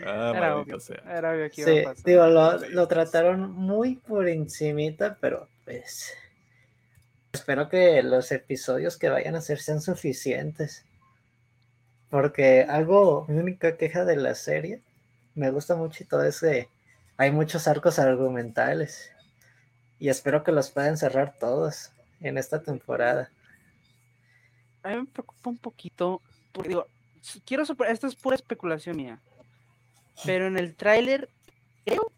ah, 0.00 0.32
Era 0.32 0.54
maldito 0.54 0.56
obvio, 0.56 0.80
sea. 0.80 1.02
era 1.04 1.32
obvio 1.32 1.50
que 1.50 1.62
Sí, 1.62 1.62
iba 1.62 1.76
a 1.76 1.80
pasar. 1.80 2.04
digo, 2.04 2.26
lo, 2.28 2.58
lo 2.68 2.88
trataron 2.88 3.52
muy 3.52 3.96
por 3.96 4.28
encimita, 4.28 5.18
pero 5.20 5.48
pues 5.64 6.12
espero 7.32 7.68
que 7.68 8.02
los 8.02 8.30
episodios 8.32 8.96
que 8.98 9.08
vayan 9.08 9.34
a 9.34 9.38
hacer 9.38 9.60
sean 9.60 9.80
suficientes. 9.80 10.86
Porque 12.08 12.62
algo, 12.68 13.26
mi 13.28 13.38
única 13.38 13.76
queja 13.76 14.04
de 14.04 14.16
la 14.16 14.34
serie, 14.34 14.82
me 15.34 15.50
gusta 15.50 15.76
mucho 15.76 16.02
y 16.04 16.06
todo 16.06 16.24
es 16.24 16.40
que 16.40 16.68
hay 17.16 17.30
muchos 17.32 17.66
arcos 17.68 17.98
argumentales. 17.98 19.10
Y 19.98 20.08
espero 20.08 20.44
que 20.44 20.52
los 20.52 20.70
puedan 20.70 20.96
cerrar 20.96 21.36
todos 21.38 21.92
en 22.20 22.38
esta 22.38 22.62
temporada. 22.62 23.30
A 24.82 24.90
mí 24.90 24.96
me 24.96 25.06
preocupa 25.06 25.50
un 25.50 25.58
poquito, 25.58 26.20
porque 26.52 26.68
digo, 26.70 26.86
quiero 27.44 27.64
super, 27.64 27.90
esto 27.90 28.06
es 28.06 28.16
pura 28.16 28.36
especulación 28.36 28.96
mía, 28.96 29.20
pero 30.24 30.46
en 30.46 30.58
el 30.58 30.74
tráiler 30.74 31.28
creo 31.84 32.12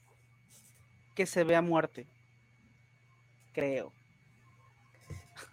que 1.15 1.27
se 1.27 1.45
vea 1.45 1.63
muerte. 1.63 2.07
Creo. 3.53 3.93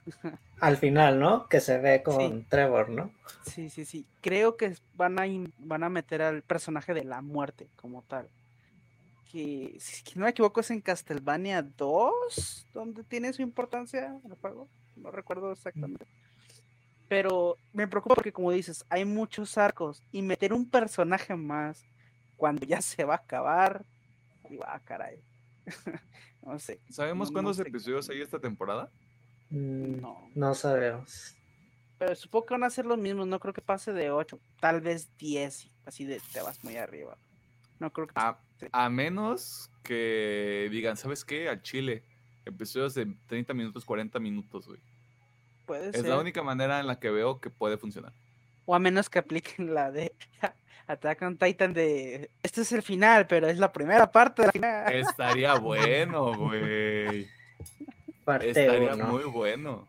Al 0.59 0.77
final, 0.77 1.19
¿no? 1.19 1.47
Que 1.47 1.59
se 1.59 1.77
ve 1.77 2.03
con 2.03 2.45
Trevor, 2.45 2.89
¿no? 2.89 3.11
Sí, 3.45 3.69
sí, 3.69 3.85
sí. 3.85 4.05
Creo 4.21 4.55
que 4.55 4.75
van 4.95 5.19
a, 5.19 5.25
van 5.59 5.83
a 5.83 5.89
meter 5.89 6.21
al 6.21 6.41
personaje 6.41 6.93
de 6.93 7.03
la 7.03 7.21
muerte 7.21 7.67
como 7.75 8.01
tal. 8.03 8.29
Que, 9.29 9.75
si 9.79 10.17
no 10.17 10.25
me 10.25 10.31
equivoco, 10.31 10.61
es 10.61 10.71
en 10.71 10.79
Castlevania 10.79 11.63
2, 11.63 12.67
donde 12.73 13.03
tiene 13.03 13.33
su 13.33 13.41
importancia 13.41 14.17
el 14.23 14.35
juego. 14.35 14.69
No 14.95 15.11
recuerdo 15.11 15.51
exactamente. 15.51 16.05
Pero 17.13 17.59
me 17.73 17.87
preocupa 17.87 18.15
porque, 18.15 18.33
como 18.33 18.51
dices, 18.51 18.83
hay 18.89 19.05
muchos 19.05 19.55
arcos 19.59 20.01
y 20.11 20.23
meter 20.23 20.51
un 20.51 20.67
personaje 20.67 21.35
más 21.35 21.85
cuando 22.37 22.65
ya 22.65 22.81
se 22.81 23.03
va 23.03 23.13
a 23.13 23.17
acabar, 23.17 23.85
digo, 24.49 24.63
ah, 24.65 24.81
caray. 24.83 25.19
no 26.41 26.57
sé. 26.57 26.79
¿Sabemos 26.89 27.31
cuántos 27.31 27.59
episodios 27.59 28.09
hay 28.09 28.19
esta 28.19 28.39
temporada? 28.39 28.89
Mm, 29.51 30.01
no. 30.01 30.27
No 30.33 30.55
sabemos. 30.55 31.37
Pero 31.99 32.15
supongo 32.15 32.47
que 32.47 32.53
van 32.55 32.63
a 32.63 32.71
ser 32.71 32.87
los 32.87 32.97
mismos, 32.97 33.27
no 33.27 33.39
creo 33.39 33.53
que 33.53 33.61
pase 33.61 33.93
de 33.93 34.09
8, 34.09 34.39
tal 34.59 34.81
vez 34.81 35.15
10, 35.19 35.69
así 35.85 36.05
de 36.05 36.19
te 36.31 36.41
vas 36.41 36.63
muy 36.63 36.77
arriba. 36.77 37.15
No 37.79 37.93
creo 37.93 38.07
que... 38.07 38.13
A, 38.15 38.39
a 38.71 38.89
menos 38.89 39.69
que 39.83 40.67
digan, 40.71 40.97
¿sabes 40.97 41.23
qué? 41.23 41.47
Al 41.47 41.61
Chile, 41.61 42.03
episodios 42.43 42.95
de 42.95 43.15
30 43.27 43.53
minutos, 43.53 43.85
40 43.85 44.19
minutos, 44.19 44.67
güey. 44.67 44.81
Puede 45.65 45.89
es 45.89 46.03
la 46.03 46.19
única 46.19 46.43
manera 46.43 46.79
en 46.79 46.87
la 46.87 46.99
que 46.99 47.09
veo 47.09 47.39
que 47.39 47.49
puede 47.49 47.77
funcionar. 47.77 48.13
O 48.65 48.75
a 48.75 48.79
menos 48.79 49.09
que 49.09 49.19
apliquen 49.19 49.73
la 49.73 49.91
de 49.91 50.13
Attack 50.87 51.21
on 51.21 51.37
Titan 51.37 51.73
de 51.73 52.29
este 52.43 52.61
es 52.61 52.71
el 52.71 52.81
final, 52.81 53.27
pero 53.27 53.47
es 53.47 53.57
la 53.57 53.71
primera 53.71 54.11
parte 54.11 54.41
del 54.43 54.51
final. 54.51 54.93
Estaría 54.93 55.55
bueno, 55.59 56.35
güey. 56.35 57.27
Estaría 58.41 58.95
muy 58.95 59.23
bueno. 59.23 59.87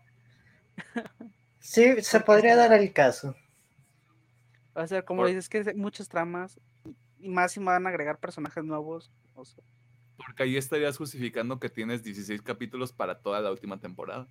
Sí, 1.58 2.02
se 2.02 2.20
podría 2.20 2.56
dar 2.56 2.72
el 2.72 2.92
caso. 2.92 3.34
O 4.74 4.86
sea, 4.86 5.02
como 5.04 5.26
dices 5.26 5.48
que 5.48 5.74
muchas 5.74 6.08
tramas 6.08 6.60
y 7.18 7.28
más 7.28 7.52
si 7.52 7.60
van 7.60 7.86
a 7.86 7.90
agregar 7.90 8.18
personajes 8.18 8.62
nuevos. 8.64 9.10
Porque 10.16 10.42
ahí 10.42 10.56
estarías 10.56 10.96
justificando 10.96 11.58
que 11.58 11.68
tienes 11.68 12.02
16 12.02 12.42
capítulos 12.42 12.92
para 12.92 13.20
toda 13.20 13.40
la 13.40 13.50
última 13.50 13.80
temporada. 13.80 14.28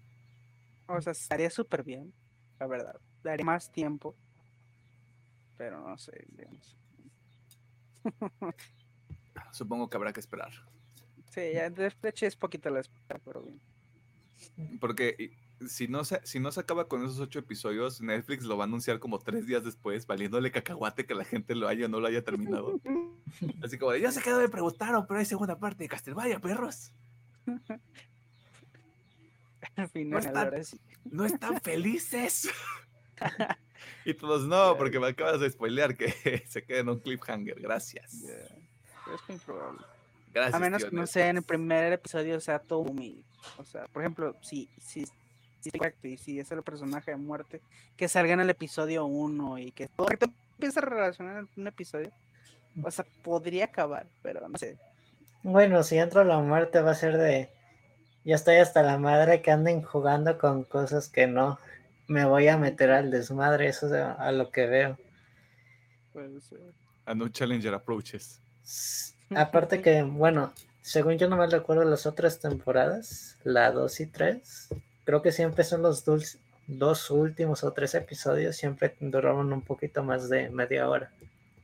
O 0.88 1.02
sea, 1.02 1.12
estaría 1.12 1.50
súper 1.50 1.84
bien, 1.84 2.14
la 2.60 2.68
verdad. 2.68 3.00
Daría 3.24 3.46
más 3.46 3.72
tiempo 3.72 4.16
pero 5.58 5.80
no 5.88 5.98
sé. 5.98 6.26
Supongo 9.52 9.90
que 9.90 9.98
habrá 9.98 10.14
que 10.14 10.20
esperar. 10.20 10.52
Sí, 11.30 11.54
ya 11.54 11.70
de 11.70 11.92
hecho 12.04 12.26
es 12.26 12.36
poquito 12.36 12.70
la 12.70 12.82
espera, 12.82 13.20
pero 13.24 13.42
bien. 13.42 13.62
Porque 14.80 15.38
si 15.68 15.88
no, 15.88 16.04
se, 16.04 16.20
si 16.26 16.40
no 16.40 16.52
se 16.52 16.60
acaba 16.60 16.88
con 16.88 17.04
esos 17.04 17.20
ocho 17.20 17.40
episodios, 17.40 18.02
Netflix 18.02 18.44
lo 18.44 18.58
va 18.58 18.66
a 18.66 18.68
anunciar 18.68 19.00
como 19.00 19.20
tres 19.20 19.48
días 19.48 19.64
después, 19.64 20.06
valiéndole 20.06 20.52
cacahuate 20.52 21.06
que 21.06 21.16
la 21.16 21.24
gente 21.24 21.56
lo 21.56 21.68
haya 21.68 21.86
o 21.86 21.90
no 21.90 22.00
lo 22.00 22.08
haya 22.08 22.24
terminado. 22.24 22.80
Así 23.64 23.78
como, 23.78 23.96
ya 23.96 24.12
se 24.12 24.22
quedó 24.22 24.40
de 24.40 24.50
preguntar, 24.50 24.94
pero 25.08 25.20
hay 25.20 25.26
segunda 25.26 25.58
parte 25.58 25.84
de 25.86 25.90
Castelvaya, 25.90 26.40
perros. 26.40 26.94
Al 29.76 29.90
final, 29.90 30.64
no 31.06 31.26
están 31.26 31.62
felices. 31.62 32.50
Y 34.06 34.14
todos, 34.14 34.46
no, 34.48 34.78
porque 34.78 35.00
me 35.00 35.08
acabas 35.08 35.40
de 35.40 35.50
spoilear 35.50 35.96
que 35.96 36.44
se 36.48 36.64
quede 36.64 36.80
en 36.80 36.90
un 36.90 37.00
cliffhanger. 37.00 37.60
Gracias. 37.60 38.14
Es 38.24 39.30
improbable. 39.30 39.80
Gracias. 40.34 40.56
A 40.56 40.60
menos 40.60 40.86
que 40.86 40.92
no 40.92 41.08
sea 41.08 41.30
en 41.30 41.38
el 41.38 41.44
primer 41.44 41.94
episodio, 41.94 42.40
sea 42.40 42.60
todo. 42.60 42.94
O 43.58 43.64
sea, 43.64 43.86
por 43.88 44.02
ejemplo, 44.02 44.36
si, 44.42 44.70
si, 44.82 45.06
si, 45.60 45.72
y 46.04 46.18
si 46.18 46.40
es 46.40 46.52
el 46.52 46.64
personaje 46.64 47.12
de 47.12 47.18
muerte, 47.18 47.62
que 47.96 48.08
salga 48.10 48.34
en 48.34 48.42
el 48.42 48.50
episodio 48.50 49.06
1 49.06 49.60
y 49.60 49.72
que 49.72 49.88
todo 49.88 50.08
empieza 50.12 50.80
a 50.80 50.86
relacionar 50.86 51.38
en 51.38 51.50
un 51.56 51.68
episodio. 51.68 52.12
O 52.84 52.92
sea, 52.92 53.06
podría 53.24 53.66
acabar, 53.66 54.08
pero 54.22 54.48
no 54.48 54.58
sé. 54.58 54.78
Bueno, 55.44 55.84
si 55.84 55.98
entra 55.98 56.24
la 56.24 56.40
muerte 56.40 56.82
va 56.82 56.92
a 56.92 56.96
ser 56.96 57.18
de. 57.18 57.50
Ya 58.26 58.36
estoy 58.36 58.56
hasta 58.56 58.84
la 58.84 58.98
madre 58.98 59.42
que 59.42 59.52
anden 59.52 59.82
jugando 59.82 60.38
con 60.38 60.64
cosas 60.64 61.10
que 61.10 61.28
no 61.28 61.60
me 62.08 62.26
voy 62.26 62.48
a 62.48 62.58
meter 62.58 62.92
al 62.92 63.12
desmadre, 63.12 63.68
eso 63.68 63.88
es 63.88 63.94
a, 63.94 64.32
lo 64.32 64.50
que 64.52 64.66
veo. 64.66 64.98
Puede 66.12 66.40
ser. 66.42 66.60
A 67.06 67.14
no 67.14 67.28
challenger 67.28 67.74
approaches. 67.74 68.40
Aparte 69.36 69.82
que, 69.82 70.04
bueno, 70.04 70.54
según 70.82 71.18
yo 71.18 71.28
no 71.28 71.38
me 71.38 71.48
recuerdo 71.48 71.84
las 71.84 72.06
otras 72.06 72.40
temporadas, 72.40 73.38
la 73.44 73.72
2 73.72 74.00
y 74.02 74.08
3, 74.08 74.70
creo 75.06 75.22
que 75.22 75.32
siempre 75.32 75.64
son 75.64 75.82
los 75.82 76.06
dos 76.68 77.12
últimos 77.12 77.64
o 77.64 77.72
tres 77.72 77.96
episodios, 77.96 78.56
siempre 78.56 78.96
duraban 79.00 79.52
un 79.52 79.62
poquito 79.62 80.04
más 80.04 80.30
de 80.30 80.50
media 80.50 80.90
hora. 80.90 81.12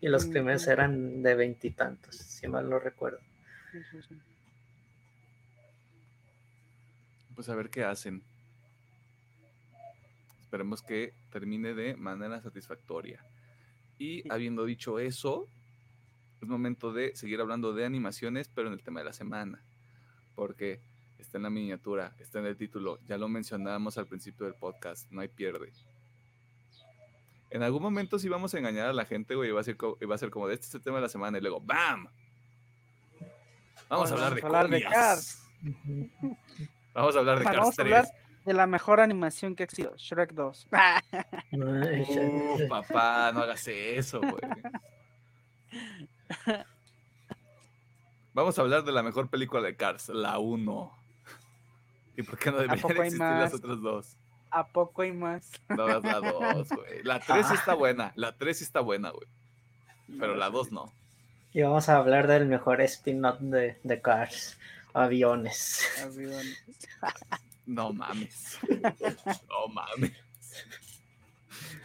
Y 0.01 0.07
los 0.07 0.25
primeros 0.25 0.65
eran 0.67 1.21
de 1.21 1.35
veintitantos, 1.35 2.15
si 2.15 2.47
mal 2.47 2.69
no 2.69 2.79
recuerdo. 2.79 3.19
Pues 7.39 7.47
a 7.47 7.55
ver 7.55 7.69
qué 7.69 7.85
hacen. 7.85 8.21
Esperemos 10.41 10.81
que 10.81 11.13
termine 11.31 11.73
de 11.73 11.95
manera 11.95 12.41
satisfactoria. 12.41 13.23
Y 13.97 14.29
habiendo 14.29 14.65
dicho 14.65 14.99
eso, 14.99 15.47
es 16.41 16.49
momento 16.49 16.91
de 16.91 17.15
seguir 17.15 17.39
hablando 17.39 17.71
de 17.71 17.85
animaciones, 17.85 18.49
pero 18.53 18.67
en 18.67 18.73
el 18.73 18.83
tema 18.83 18.99
de 18.99 19.05
la 19.05 19.13
semana. 19.13 19.63
Porque 20.35 20.81
está 21.17 21.37
en 21.37 21.43
la 21.43 21.49
miniatura, 21.49 22.13
está 22.19 22.39
en 22.39 22.47
el 22.47 22.57
título, 22.57 22.99
ya 23.07 23.17
lo 23.17 23.29
mencionábamos 23.29 23.97
al 23.97 24.07
principio 24.07 24.45
del 24.45 24.55
podcast, 24.55 25.09
no 25.09 25.21
hay 25.21 25.29
pierde. 25.29 25.71
En 27.51 27.63
algún 27.63 27.83
momento 27.83 28.19
sí 28.19 28.27
vamos 28.27 28.53
a 28.53 28.57
engañar 28.57 28.89
a 28.89 28.93
la 28.93 29.05
gente, 29.05 29.35
güey, 29.35 29.47
y 29.47 29.53
va 29.53 29.61
a 29.61 29.63
ser, 29.63 29.77
va 29.77 30.15
a 30.15 30.17
ser 30.17 30.29
como 30.29 30.49
de 30.49 30.55
este 30.55 30.67
es 30.67 30.75
el 30.75 30.81
tema 30.81 30.97
de 30.97 31.03
la 31.03 31.09
semana, 31.09 31.37
y 31.37 31.41
luego 31.41 31.61
¡BAM! 31.61 32.05
Vamos 33.87 34.11
a 34.11 34.13
hablar 34.15 34.69
de, 34.69 34.83
Cars. 34.83 35.41
Vamos 36.93 37.15
a 37.15 37.19
hablar 37.19 37.39
de 37.39 37.45
Cars 37.45 37.75
3 37.75 38.13
de 38.45 38.53
la 38.53 38.67
mejor 38.67 38.99
animación 38.99 39.55
que 39.55 39.63
ha 39.63 39.65
existido, 39.65 39.95
Shrek 39.97 40.33
2. 40.33 40.67
papá, 42.69 43.31
no 43.33 43.41
hagas 43.41 43.67
eso, 43.67 44.21
güey. 44.21 44.41
Vamos 48.33 48.57
a 48.57 48.61
hablar 48.61 48.83
de 48.83 48.91
la 48.91 49.03
mejor 49.03 49.29
película 49.29 49.61
de 49.61 49.75
Cars, 49.75 50.09
la 50.09 50.39
1. 50.39 50.99
¿Y 52.17 52.23
por 52.23 52.37
qué 52.37 52.51
no 52.51 52.57
deberían 52.57 52.91
existir 52.91 53.19
las 53.19 53.53
otras 53.53 53.81
dos? 53.81 54.17
¿A 54.51 54.67
poco 54.67 55.03
hay 55.03 55.11
más? 55.11 55.51
No, 55.69 55.87
la 55.87 55.99
2, 55.99 56.69
güey. 56.69 57.03
La 57.03 57.19
3 57.19 57.51
está 57.51 57.75
buena, 57.75 58.11
la 58.15 58.35
3 58.35 58.61
está 58.61 58.79
buena, 58.81 59.11
güey. 59.11 59.27
Pero 60.19 60.35
la 60.35 60.49
2 60.49 60.71
no. 60.71 60.91
Y 61.53 61.61
vamos 61.61 61.89
a 61.89 61.97
hablar 61.97 62.27
del 62.27 62.45
mejor 62.45 62.81
spin-off 62.81 63.39
de, 63.39 63.79
de 63.83 64.01
Cars, 64.01 64.57
aviones. 64.93 65.85
Aviones. 66.03 66.63
No 67.65 67.93
mames. 67.93 68.57
No 69.47 69.67
mames. 69.67 70.11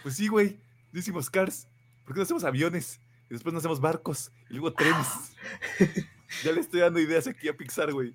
Pues 0.02 0.16
sí, 0.16 0.28
güey. 0.28 0.58
Decimos 0.92 1.28
cars. 1.28 1.68
¿Por 2.06 2.14
qué 2.14 2.20
no 2.20 2.22
hacemos 2.22 2.44
aviones? 2.44 3.00
Y 3.28 3.34
después 3.34 3.52
no 3.52 3.58
hacemos 3.58 3.80
barcos. 3.80 4.32
Y 4.48 4.54
luego 4.54 4.72
trenes. 4.72 5.06
ya 6.42 6.52
le 6.52 6.60
estoy 6.60 6.80
dando 6.80 7.00
ideas 7.00 7.26
aquí 7.26 7.48
a 7.48 7.56
Pixar, 7.56 7.92
güey. 7.92 8.14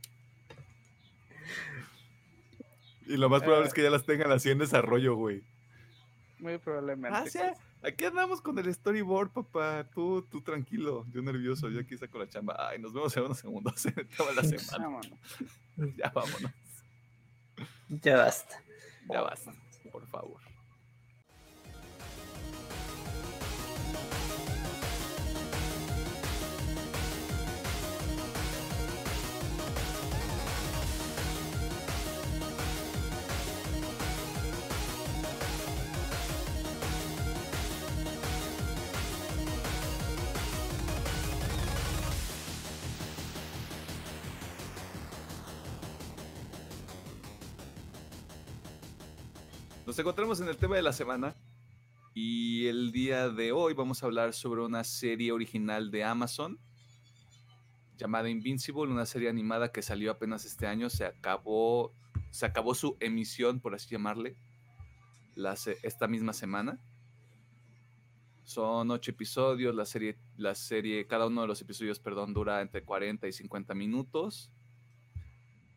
Y 3.05 3.17
lo 3.17 3.29
más 3.29 3.43
probable 3.43 3.67
es 3.67 3.73
que 3.73 3.83
ya 3.83 3.91
las 3.91 4.05
tengan 4.05 4.31
así 4.31 4.49
en 4.49 4.57
desarrollo, 4.57 5.15
güey. 5.15 5.43
Muy 6.39 6.57
probablemente. 6.57 7.17
Ah, 7.17 7.25
sí. 7.29 7.39
Aquí 7.81 8.03
andamos 8.05 8.41
con 8.41 8.59
el 8.59 8.73
storyboard, 8.73 9.31
papá. 9.31 9.89
Tú, 9.93 10.21
tú 10.23 10.41
tranquilo. 10.41 11.05
Yo 11.11 11.21
nervioso. 11.21 11.69
Yo 11.69 11.79
aquí 11.79 11.97
saco 11.97 12.19
la 12.19 12.27
chamba. 12.27 12.55
Ay, 12.69 12.79
nos 12.79 12.93
vemos 12.93 13.15
en 13.15 13.23
unos 13.23 13.37
segundos. 13.39 13.87
Toda 14.17 14.33
la 14.33 14.43
semana. 14.43 14.99
Ya 15.95 16.09
vámonos. 16.09 16.51
Ya 17.87 18.17
basta. 18.17 18.61
Ya 19.09 19.21
basta, 19.21 19.53
por 19.93 20.05
favor. 20.07 20.41
Encontramos 49.99 50.39
en 50.39 50.47
el 50.47 50.57
tema 50.57 50.77
de 50.77 50.81
la 50.81 50.93
semana 50.93 51.35
y 52.13 52.67
el 52.67 52.91
día 52.91 53.29
de 53.29 53.51
hoy 53.51 53.73
vamos 53.73 54.01
a 54.01 54.05
hablar 54.05 54.33
sobre 54.33 54.61
una 54.61 54.83
serie 54.83 55.31
original 55.31 55.91
de 55.91 56.05
Amazon 56.05 56.57
llamada 57.97 58.29
Invincible, 58.29 58.91
una 58.91 59.05
serie 59.05 59.29
animada 59.29 59.73
que 59.73 59.81
salió 59.81 60.11
apenas 60.11 60.45
este 60.45 60.67
año, 60.67 60.89
se 60.89 61.05
acabó 61.05 61.93
se 62.31 62.45
acabó 62.45 62.75
su 62.75 62.95
emisión, 62.99 63.59
por 63.59 63.75
así 63.75 63.89
llamarle, 63.89 64.37
esta 65.83 66.07
misma 66.07 66.31
semana. 66.31 66.79
Son 68.43 68.89
ocho 68.91 69.11
episodios, 69.11 69.75
la 69.75 69.85
serie, 69.85 70.17
la 70.37 70.55
serie, 70.55 71.07
cada 71.07 71.27
uno 71.27 71.41
de 71.41 71.47
los 71.47 71.61
episodios, 71.61 71.99
perdón, 71.99 72.33
dura 72.33 72.61
entre 72.61 72.83
40 72.83 73.27
y 73.27 73.33
50 73.33 73.73
minutos. 73.73 74.51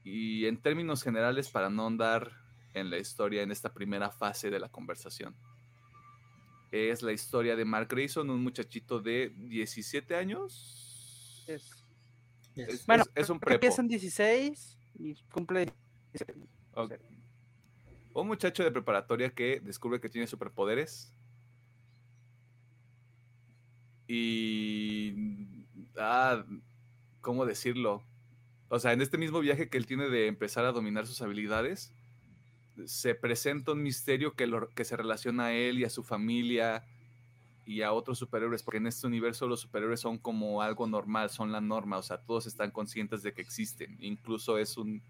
Y 0.05 0.47
en 0.47 0.61
términos 0.61 1.03
generales, 1.03 1.51
para 1.51 1.71
no 1.71 1.87
andar 1.87 2.42
en 2.75 2.91
la 2.91 2.99
historia 2.99 3.43
en 3.43 3.51
esta 3.51 3.73
primera 3.73 4.11
fase 4.11 4.51
de 4.51 4.61
la 4.61 4.69
conversación, 4.69 5.35
es 6.73 7.03
la 7.03 7.13
historia 7.13 7.55
de 7.55 7.65
Mark 7.65 7.89
Grayson, 7.91 8.31
un 8.31 8.43
muchachito 8.43 9.01
de 9.01 9.31
17 9.37 10.17
años. 10.17 11.45
Es, 11.47 12.87
bueno, 12.87 13.05
es, 13.15 13.29
un 13.29 13.39
prepo. 13.39 13.55
Empieza 13.55 13.83
en 13.83 13.89
16 13.89 14.79
y 14.99 15.15
cumple. 15.31 15.73
Un 18.15 18.27
muchacho 18.27 18.65
de 18.65 18.71
preparatoria 18.71 19.31
que 19.31 19.61
descubre 19.61 20.01
que 20.01 20.09
tiene 20.09 20.27
superpoderes. 20.27 21.15
Y. 24.07 25.15
Ah, 25.97 26.45
¿cómo 27.21 27.47
decirlo? 27.47 28.03
O 28.69 28.79
sea, 28.79 28.93
en 28.93 29.03
este 29.03 29.19
mismo 29.19 29.41
viaje 29.41 29.69
que 29.69 29.79
él 29.79 29.87
tiene 29.87 30.09
de 30.09 30.27
empezar 30.27 30.65
a 30.65 30.73
dominar 30.73 31.07
sus 31.07 31.21
habilidades, 31.21 31.95
se 32.87 33.15
presenta 33.15 33.73
un 33.73 33.83
misterio 33.83 34.35
que, 34.35 34.47
lo, 34.47 34.69
que 34.69 34.85
se 34.85 34.97
relaciona 34.97 35.47
a 35.47 35.53
él 35.53 35.79
y 35.79 35.85
a 35.85 35.91
su 35.91 36.03
familia 36.03 36.85
y 37.65 37.83
a 37.83 37.93
otros 37.93 38.19
superhéroes, 38.19 38.63
porque 38.63 38.79
en 38.79 38.87
este 38.87 39.07
universo 39.07 39.47
los 39.47 39.61
superhéroes 39.61 40.01
son 40.01 40.19
como 40.19 40.63
algo 40.63 40.87
normal, 40.87 41.31
son 41.31 41.53
la 41.53 41.61
norma, 41.61 41.99
o 41.99 42.03
sea, 42.03 42.19
todos 42.19 42.47
están 42.47 42.71
conscientes 42.71 43.23
de 43.23 43.33
que 43.33 43.43
existen. 43.43 43.97
Incluso 44.01 44.59
es 44.59 44.77
un, 44.77 45.03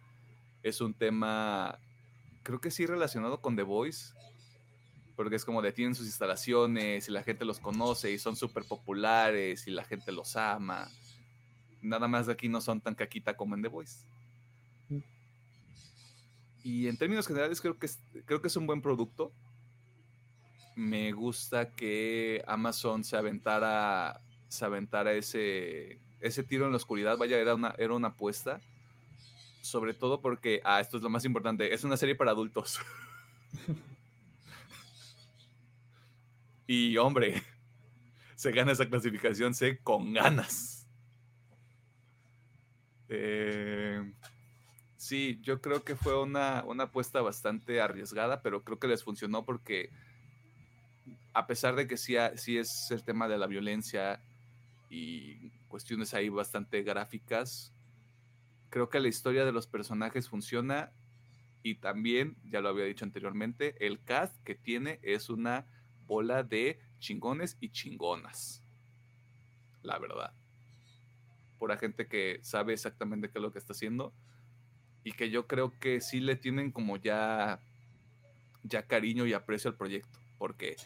es 0.62 0.80
un 0.80 0.92
tema, 0.92 1.78
creo 2.42 2.60
que 2.60 2.70
sí 2.70 2.84
relacionado 2.84 3.40
con 3.40 3.56
The 3.56 3.62
Voice, 3.62 4.12
porque 5.16 5.36
es 5.36 5.44
como 5.44 5.62
de 5.62 5.72
tienen 5.72 5.94
sus 5.94 6.06
instalaciones 6.06 7.08
y 7.08 7.12
la 7.12 7.22
gente 7.22 7.44
los 7.44 7.58
conoce 7.58 8.12
y 8.12 8.18
son 8.18 8.36
súper 8.36 8.64
populares 8.64 9.66
y 9.66 9.70
la 9.70 9.84
gente 9.84 10.12
los 10.12 10.36
ama 10.36 10.88
nada 11.82 12.08
más 12.08 12.26
de 12.26 12.32
aquí 12.32 12.48
no 12.48 12.60
son 12.60 12.80
tan 12.80 12.94
caquita 12.94 13.36
como 13.36 13.54
en 13.54 13.62
The 13.62 13.68
Voice. 13.68 14.06
Y 16.62 16.88
en 16.88 16.96
términos 16.96 17.26
generales 17.26 17.60
creo 17.60 17.78
que 17.78 17.86
es, 17.86 18.00
creo 18.24 18.40
que 18.40 18.48
es 18.48 18.56
un 18.56 18.66
buen 18.66 18.82
producto. 18.82 19.32
Me 20.76 21.12
gusta 21.12 21.70
que 21.70 22.42
Amazon 22.46 23.04
se 23.04 23.16
aventara, 23.16 24.20
se 24.48 24.64
aventara 24.64 25.12
ese, 25.12 26.00
ese 26.20 26.42
tiro 26.42 26.66
en 26.66 26.70
la 26.70 26.76
oscuridad. 26.76 27.18
Vaya, 27.18 27.38
era 27.38 27.54
una, 27.54 27.74
era 27.78 27.94
una 27.94 28.08
apuesta. 28.08 28.60
Sobre 29.60 29.94
todo 29.94 30.20
porque, 30.20 30.60
ah, 30.64 30.80
esto 30.80 30.96
es 30.96 31.02
lo 31.02 31.10
más 31.10 31.24
importante, 31.24 31.72
es 31.72 31.84
una 31.84 31.96
serie 31.96 32.16
para 32.16 32.32
adultos. 32.32 32.80
y 36.66 36.96
hombre, 36.96 37.42
se 38.34 38.50
gana 38.50 38.72
esa 38.72 38.88
clasificación 38.88 39.54
C 39.54 39.78
con 39.78 40.12
ganas. 40.12 40.88
Eh, 43.08 44.12
sí, 45.12 45.38
yo 45.42 45.60
creo 45.60 45.84
que 45.84 45.94
fue 45.94 46.18
una, 46.18 46.60
apuesta 46.60 47.20
bastante 47.20 47.82
arriesgada, 47.82 48.40
pero 48.40 48.64
creo 48.64 48.78
que 48.78 48.88
les 48.88 49.04
funcionó 49.04 49.44
porque 49.44 49.90
a 51.34 51.46
pesar 51.46 51.76
de 51.76 51.86
que 51.86 51.98
sí, 51.98 52.14
sí 52.36 52.56
es 52.56 52.90
el 52.90 53.04
tema 53.04 53.28
de 53.28 53.36
la 53.36 53.46
violencia 53.46 54.24
y 54.88 55.50
cuestiones 55.68 56.14
ahí 56.14 56.30
bastante 56.30 56.82
gráficas, 56.82 57.74
creo 58.70 58.88
que 58.88 59.00
la 59.00 59.08
historia 59.08 59.44
de 59.44 59.52
los 59.52 59.66
personajes 59.66 60.30
funciona 60.30 60.94
y 61.62 61.74
también, 61.74 62.38
ya 62.44 62.62
lo 62.62 62.70
había 62.70 62.86
dicho 62.86 63.04
anteriormente, 63.04 63.86
el 63.86 64.02
cast 64.02 64.42
que 64.44 64.54
tiene 64.54 64.98
es 65.02 65.28
una 65.28 65.66
bola 66.06 66.42
de 66.42 66.80
chingones 67.00 67.58
y 67.60 67.68
chingonas. 67.68 68.64
La 69.82 69.98
verdad 69.98 70.32
por 71.58 71.78
gente 71.78 72.08
que 72.08 72.40
sabe 72.42 72.72
exactamente 72.72 73.30
qué 73.30 73.38
es 73.38 73.42
lo 73.42 73.52
que 73.52 73.60
está 73.60 73.72
haciendo 73.72 74.12
y 75.05 75.12
que 75.12 75.30
yo 75.30 75.46
creo 75.46 75.72
que 75.78 76.00
sí 76.00 76.20
le 76.20 76.36
tienen 76.36 76.70
como 76.70 76.96
ya, 76.96 77.59
ya 78.62 78.86
cariño 78.86 79.26
y 79.26 79.32
aprecio 79.32 79.70
al 79.70 79.76
proyecto, 79.76 80.18
porque 80.38 80.76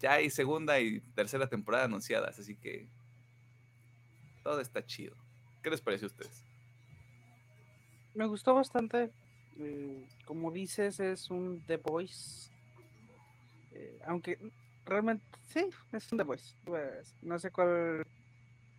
ya 0.00 0.14
hay 0.14 0.30
segunda 0.30 0.80
y 0.80 1.00
tercera 1.14 1.48
temporada 1.48 1.84
anunciadas, 1.84 2.38
así 2.38 2.56
que 2.56 2.88
todo 4.42 4.60
está 4.60 4.84
chido. 4.84 5.16
¿Qué 5.62 5.70
les 5.70 5.80
parece 5.80 6.04
a 6.04 6.08
ustedes? 6.08 6.44
Me 8.14 8.26
gustó 8.26 8.54
bastante. 8.54 9.10
Eh, 9.58 10.08
como 10.24 10.52
dices, 10.52 11.00
es 11.00 11.30
un 11.30 11.64
The 11.66 11.78
Voice. 11.78 12.50
Eh, 13.72 14.00
aunque 14.06 14.38
realmente 14.84 15.24
sí, 15.48 15.68
es 15.92 16.12
un 16.12 16.18
The 16.18 16.24
Voice. 16.24 16.54
Pues, 16.64 17.14
no 17.22 17.38
sé 17.38 17.50
cuál 17.50 18.06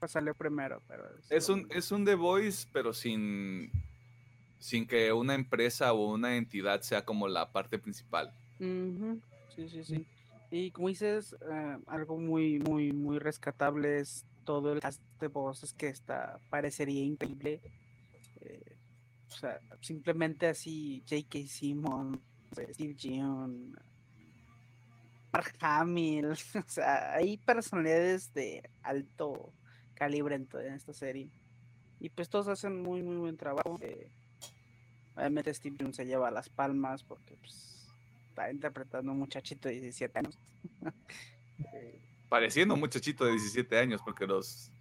salió 0.08 0.34
primero, 0.34 0.82
pero... 0.88 1.04
Es 1.30 1.50
un, 1.50 1.68
es 1.72 1.92
un 1.92 2.06
The 2.06 2.16
Voice, 2.16 2.68
pero 2.72 2.94
sin, 2.94 3.72
sin 4.60 4.88
que 4.88 5.12
una 5.14 5.36
empresa 5.36 5.94
o 5.94 6.14
una 6.14 6.38
entidad 6.38 6.82
sea 6.82 7.06
como 7.06 7.28
la 7.28 7.52
parte 7.52 7.80
principal. 7.80 8.34
Sí, 8.60 9.70
sí, 9.70 9.84
sí. 9.84 10.06
Y 10.50 10.72
como 10.72 10.88
dices, 10.88 11.36
eh, 11.52 11.78
algo 11.88 12.18
muy, 12.18 12.60
muy, 12.60 12.92
muy 12.94 13.20
rescatable 13.20 14.00
es 14.00 14.26
todo 14.46 14.72
el 14.72 14.80
cast 14.80 15.02
de 15.20 15.28
voces 15.28 15.74
que 15.74 15.88
está, 15.88 16.40
parecería 16.50 17.04
increíble. 17.04 17.62
Eh, 18.42 18.78
o 19.28 19.32
sea, 19.32 19.60
simplemente 19.82 20.48
así, 20.48 21.04
J.K. 21.10 21.40
Simon, 21.48 22.22
Steve 22.54 22.96
Jeon, 22.98 23.78
Mark 25.34 25.54
Hamill, 25.60 26.28
o 26.32 26.64
sea, 26.66 27.14
hay 27.14 27.38
personalidades 27.38 28.34
de 28.34 28.70
alto 28.84 29.54
calibre 29.96 30.36
en, 30.36 30.48
esta 30.74 30.94
serie. 30.94 31.30
Y 32.00 32.10
pues 32.10 32.30
todos 32.30 32.48
hacen 32.48 32.82
muy, 32.82 33.04
muy 33.04 33.18
buen 33.18 33.36
trabajo. 33.36 33.78
Eh, 33.82 34.08
obviamente 35.18 35.54
Steve 35.54 35.76
Jones 35.80 35.96
se 35.96 36.06
lleva 36.06 36.32
las 36.32 36.48
palmas 36.48 37.04
porque 37.04 37.36
pues, 37.38 37.88
está 38.30 38.52
interpretando 38.52 39.12
un 39.12 39.20
muchachito 39.20 39.68
de 39.68 39.82
17 39.82 40.20
años. 40.20 40.38
Eh, 41.74 42.00
Pareciendo 42.30 42.76
un 42.76 42.80
muchachito 42.80 43.26
de 43.26 43.32
17 43.32 43.80
años, 43.80 44.02
porque 44.04 44.28
los 44.28 44.72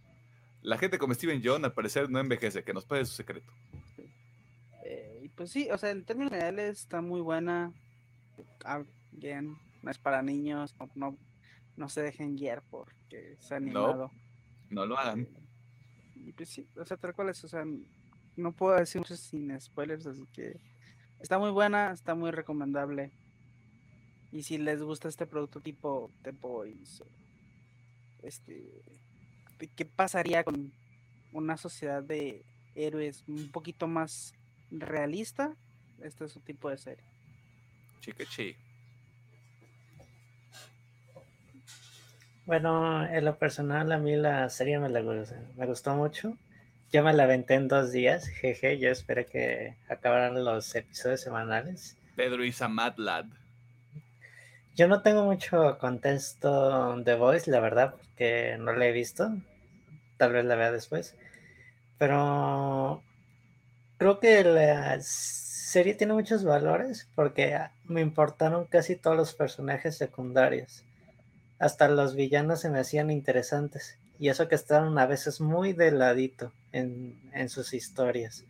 la 0.62 0.76
gente 0.78 0.99
como 0.99 1.14
Steven 1.14 1.41
Jones 1.43 1.64
al 1.64 1.72
parecer 1.72 2.11
no 2.11 2.18
envejece, 2.18 2.64
que 2.64 2.74
nos 2.74 2.84
puede 2.84 3.05
su 3.05 3.14
secreto. 3.14 3.53
Eh, 4.82 5.22
y 5.24 5.28
pues 5.28 5.51
sí, 5.51 5.68
o 5.70 5.78
sea, 5.78 5.91
en 5.91 6.05
términos 6.05 6.32
generales 6.32 6.80
está 6.80 7.01
muy 7.01 7.20
buena. 7.20 7.72
Bien, 9.12 9.57
no 9.82 9.91
es 9.91 9.99
para 9.99 10.22
niños, 10.22 10.74
no, 10.97 11.16
no, 11.76 11.89
se 11.89 12.03
dejen 12.03 12.37
guiar 12.37 12.62
porque 12.68 13.37
se 13.39 13.55
ha 13.55 13.59
animado. 13.59 14.11
No 14.68 14.87
lo 14.87 14.99
hagan. 14.99 15.28
Y 16.16 16.32
pues 16.32 16.49
sí, 16.49 16.68
o 16.76 16.84
sea, 16.84 16.97
tal 16.97 17.14
cual 17.14 17.28
es, 17.28 17.45
o 17.45 17.49
sea, 17.49 17.64
no 18.37 18.53
puedo 18.53 18.76
decir 18.76 19.01
mucho 19.01 19.16
sin 19.16 19.59
spoilers, 19.61 20.07
así 20.07 20.26
que 20.32 20.61
está 21.20 21.39
muy 21.39 21.51
buena, 21.51 21.93
está 21.93 22.14
muy 22.14 22.30
recomendable. 22.30 23.12
Y 24.32 24.43
si 24.43 24.59
les 24.59 24.82
gusta 24.82 25.09
este 25.09 25.26
producto 25.26 25.61
tipo 25.61 26.11
The 26.22 26.32
Boys, 26.32 27.03
este, 28.22 28.82
¿qué 29.74 29.84
pasaría 29.84 30.45
con 30.45 30.72
una 31.32 31.57
sociedad 31.57 32.03
de 32.03 32.45
héroes 32.74 33.24
un 33.26 33.51
poquito 33.51 33.87
más 33.87 34.34
realista? 34.70 35.57
Este 36.03 36.24
es 36.24 36.32
su 36.32 36.41
tipo 36.41 36.68
de 36.68 36.78
serie. 36.78 37.05
Chique 38.01 38.26
chi. 38.26 38.57
Bueno, 42.45 43.05
en 43.05 43.24
lo 43.24 43.37
personal 43.39 43.91
a 43.91 43.99
mí 43.99 44.14
la 44.14 44.49
serie 44.49 44.78
me, 44.78 44.89
la, 44.89 45.03
me 45.03 45.66
gustó 45.66 45.95
mucho. 45.97 46.37
Yo 46.97 47.03
me 47.03 47.12
la 47.12 47.24
aventé 47.24 47.53
en 47.53 47.68
dos 47.68 47.92
días, 47.92 48.26
jeje, 48.26 48.78
yo 48.78 48.88
esperé 48.88 49.26
que 49.26 49.76
acabaran 49.86 50.42
los 50.42 50.74
episodios 50.74 51.20
semanales. 51.20 51.94
Pedro 52.16 52.42
y 52.42 52.53
Samad 52.53 52.97
Lad. 52.97 53.26
Yo 54.74 54.88
no 54.88 55.03
tengo 55.03 55.26
mucho 55.26 55.76
contexto 55.76 56.97
de 56.97 57.14
Voice, 57.14 57.51
la 57.51 57.61
verdad, 57.61 57.97
porque 57.97 58.57
no 58.59 58.72
la 58.72 58.86
he 58.86 58.92
visto. 58.92 59.30
Tal 60.16 60.32
vez 60.32 60.47
la 60.47 60.57
vea 60.57 60.72
después. 60.72 61.14
Pero 61.99 63.03
creo 63.99 64.18
que 64.18 64.42
la 64.42 64.97
serie 65.03 65.92
tiene 65.97 66.14
muchos 66.14 66.44
valores 66.44 67.11
porque 67.14 67.59
me 67.84 68.01
importaron 68.01 68.64
casi 68.64 68.97
todos 68.97 69.18
los 69.18 69.34
personajes 69.34 69.99
secundarios 69.99 70.82
hasta 71.59 71.88
los 71.88 72.14
villanos 72.14 72.61
se 72.61 72.70
me 72.70 72.80
hacían 72.80 73.11
interesantes. 73.11 73.99
Y 74.18 74.28
eso 74.28 74.48
que 74.48 74.54
estaban 74.54 74.98
a 74.98 75.06
veces 75.06 75.40
muy 75.40 75.72
de 75.72 75.90
ladito 75.90 76.52
en, 76.72 77.48
sus 77.48 77.74
historias. 77.74 78.44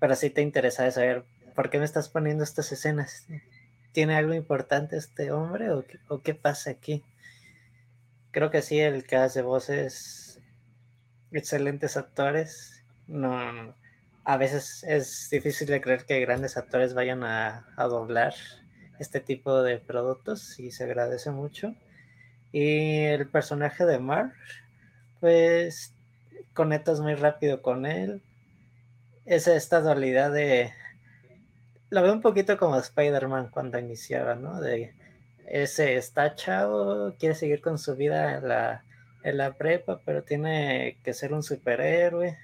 Pero 0.00 0.14
sí 0.14 0.30
te 0.30 0.42
interesa 0.42 0.90
saber 0.90 1.24
por 1.54 1.70
qué 1.70 1.78
me 1.78 1.84
estás 1.84 2.08
poniendo 2.08 2.44
estas 2.44 2.70
escenas. 2.72 3.26
¿Tiene 3.92 4.14
algo 4.14 4.34
importante 4.34 4.96
este 4.96 5.32
hombre 5.32 5.70
o 5.70 6.22
qué, 6.22 6.34
pasa 6.34 6.70
aquí? 6.70 7.02
Creo 8.30 8.50
que 8.50 8.62
sí, 8.62 8.78
el 8.78 9.04
cast 9.04 9.34
de 9.34 9.42
voces, 9.42 10.40
excelentes 11.32 11.96
actores. 11.96 12.84
No, 13.06 13.74
a 14.24 14.36
veces 14.36 14.84
es 14.84 15.28
difícil 15.30 15.68
de 15.68 15.80
creer 15.80 16.04
que 16.04 16.20
grandes 16.20 16.56
actores 16.56 16.94
vayan 16.94 17.24
a, 17.24 17.66
a 17.76 17.84
doblar 17.84 18.34
este 18.98 19.20
tipo 19.20 19.62
de 19.62 19.78
productos 19.78 20.58
y 20.60 20.70
se 20.70 20.84
agradece 20.84 21.30
mucho. 21.30 21.74
Y 22.52 23.04
el 23.04 23.28
personaje 23.28 23.84
de 23.84 23.98
Mark, 23.98 24.32
pues 25.20 25.94
conectas 26.54 27.00
muy 27.00 27.14
rápido 27.14 27.62
con 27.62 27.86
él. 27.86 28.22
Es 29.26 29.46
esta 29.46 29.80
dualidad 29.80 30.32
de... 30.32 30.72
Lo 31.90 32.02
veo 32.02 32.12
un 32.12 32.20
poquito 32.20 32.58
como 32.58 32.76
Spider-Man 32.76 33.50
cuando 33.50 33.78
iniciaba, 33.78 34.34
¿no? 34.34 34.60
De 34.60 34.92
ese 35.46 35.96
está 35.96 36.34
chavo, 36.34 37.14
quiere 37.18 37.34
seguir 37.34 37.60
con 37.60 37.78
su 37.78 37.96
vida 37.96 38.36
en 38.36 38.48
la, 38.48 38.84
en 39.22 39.38
la 39.38 39.54
prepa, 39.54 40.00
pero 40.04 40.22
tiene 40.22 40.98
que 41.02 41.14
ser 41.14 41.32
un 41.32 41.42
superhéroe. 41.42 42.36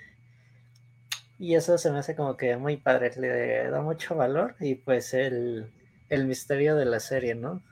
Y 1.39 1.55
eso 1.55 1.77
se 1.77 1.91
me 1.91 1.99
hace 1.99 2.15
como 2.15 2.37
que 2.37 2.57
muy 2.57 2.77
padre, 2.77 3.11
le 3.17 3.69
da 3.69 3.83
mucho 3.83 4.15
valor 4.15 4.55
y 4.61 4.77
pues 4.77 5.13
el, 5.13 5.73
el 6.09 6.27
misterio 6.27 6.77
de 6.77 6.85
la 6.85 7.01
serie, 7.01 7.35
¿no? 7.35 7.63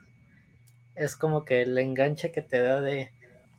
Es 0.95 1.15
como 1.15 1.45
que 1.45 1.61
el 1.61 1.77
enganche 1.77 2.31
que 2.31 2.41
te 2.41 2.59
da 2.61 2.81
de... 2.81 3.11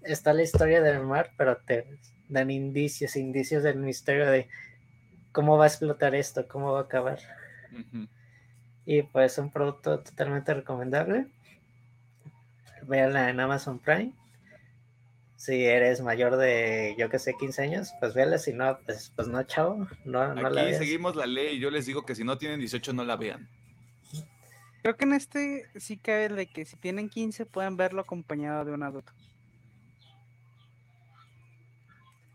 Está 0.02 0.32
la 0.32 0.42
historia 0.42 0.82
del 0.82 1.00
mar, 1.00 1.30
pero 1.36 1.56
te 1.56 1.86
dan 2.28 2.50
indicios, 2.50 3.16
indicios 3.16 3.62
del 3.62 3.78
misterio 3.78 4.30
de 4.30 4.48
cómo 5.32 5.56
va 5.56 5.64
a 5.64 5.68
explotar 5.68 6.14
esto, 6.14 6.46
cómo 6.46 6.72
va 6.72 6.80
a 6.80 6.82
acabar. 6.82 7.18
Y 8.86 9.02
pues 9.02 9.38
un 9.38 9.50
producto 9.50 10.00
totalmente 10.00 10.54
recomendable. 10.54 11.26
Véanla 12.82 13.30
en 13.30 13.40
Amazon 13.40 13.78
Prime. 13.78 14.12
Si 15.36 15.64
eres 15.64 16.00
mayor 16.00 16.36
de, 16.36 16.94
yo 16.98 17.10
que 17.10 17.18
sé, 17.18 17.34
15 17.38 17.62
años, 17.62 17.92
pues 18.00 18.14
véala. 18.14 18.38
Si 18.38 18.52
no, 18.52 18.78
pues, 18.86 19.12
pues 19.14 19.28
no, 19.28 19.42
chavo. 19.42 19.86
No, 20.04 20.34
no 20.34 20.46
Aquí 20.46 20.74
seguimos 20.74 21.16
la 21.16 21.26
ley. 21.26 21.58
Yo 21.58 21.70
les 21.70 21.86
digo 21.86 22.06
que 22.06 22.14
si 22.14 22.24
no 22.24 22.38
tienen 22.38 22.60
18, 22.60 22.92
no 22.92 23.04
la 23.04 23.16
vean. 23.16 23.48
Creo 24.84 24.98
que 24.98 25.04
en 25.04 25.14
este 25.14 25.66
sí 25.76 25.96
cabe 25.96 26.28
de 26.28 26.46
que 26.46 26.66
si 26.66 26.76
tienen 26.76 27.08
15 27.08 27.46
pueden 27.46 27.74
verlo 27.78 28.02
acompañado 28.02 28.66
de 28.66 28.72
un 28.72 28.82
adulto. 28.82 29.14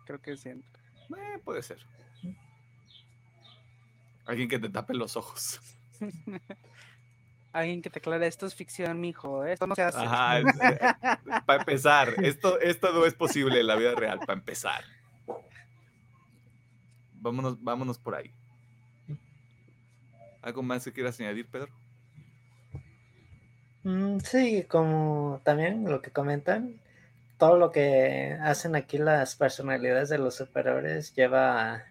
Creo 0.08 0.20
que 0.20 0.36
sí. 0.36 0.50
Eh, 0.50 1.39
puede 1.43 1.62
ser. 1.62 1.78
Alguien 4.26 4.50
que 4.50 4.58
te 4.58 4.68
tape 4.68 4.95
los 4.95 5.16
ojos. 5.16 5.62
Alguien 7.54 7.84
que 7.84 7.91
te 7.91 8.00
aclare, 8.00 8.26
esto 8.26 8.47
es 8.47 8.56
ficción, 8.56 9.00
mijo, 9.00 9.45
esto 9.45 9.68
no 9.68 9.76
se 9.76 9.84
hace. 9.84 10.00
Ajá, 10.00 10.41
para 11.45 11.60
empezar, 11.60 12.16
esto, 12.24 12.60
esto 12.62 12.91
no 12.93 13.06
es 13.06 13.14
posible 13.14 13.60
en 13.60 13.68
la 13.68 13.76
vida 13.76 13.93
real, 13.93 14.18
para 14.22 14.34
empezar. 14.34 14.84
Vámonos, 17.14 17.62
vámonos 17.62 18.00
por 18.00 18.16
ahí. 18.16 18.34
¿Algo 20.41 20.64
más 20.64 20.84
que 20.84 20.93
quieras 20.93 21.20
añadir, 21.20 21.45
Pedro? 21.45 21.72
Mm, 23.84 24.20
sí, 24.20 24.66
como 24.68 25.42
también 25.44 25.86
lo 25.86 26.02
que 26.02 26.12
comentan, 26.12 26.80
todo 27.38 27.58
lo 27.58 27.72
que 27.72 28.38
hacen 28.42 28.76
aquí 28.76 28.98
las 28.98 29.36
personalidades 29.36 30.10
de 30.10 30.18
los 30.18 30.36
superhéroes 30.36 31.14
lleva 31.16 31.86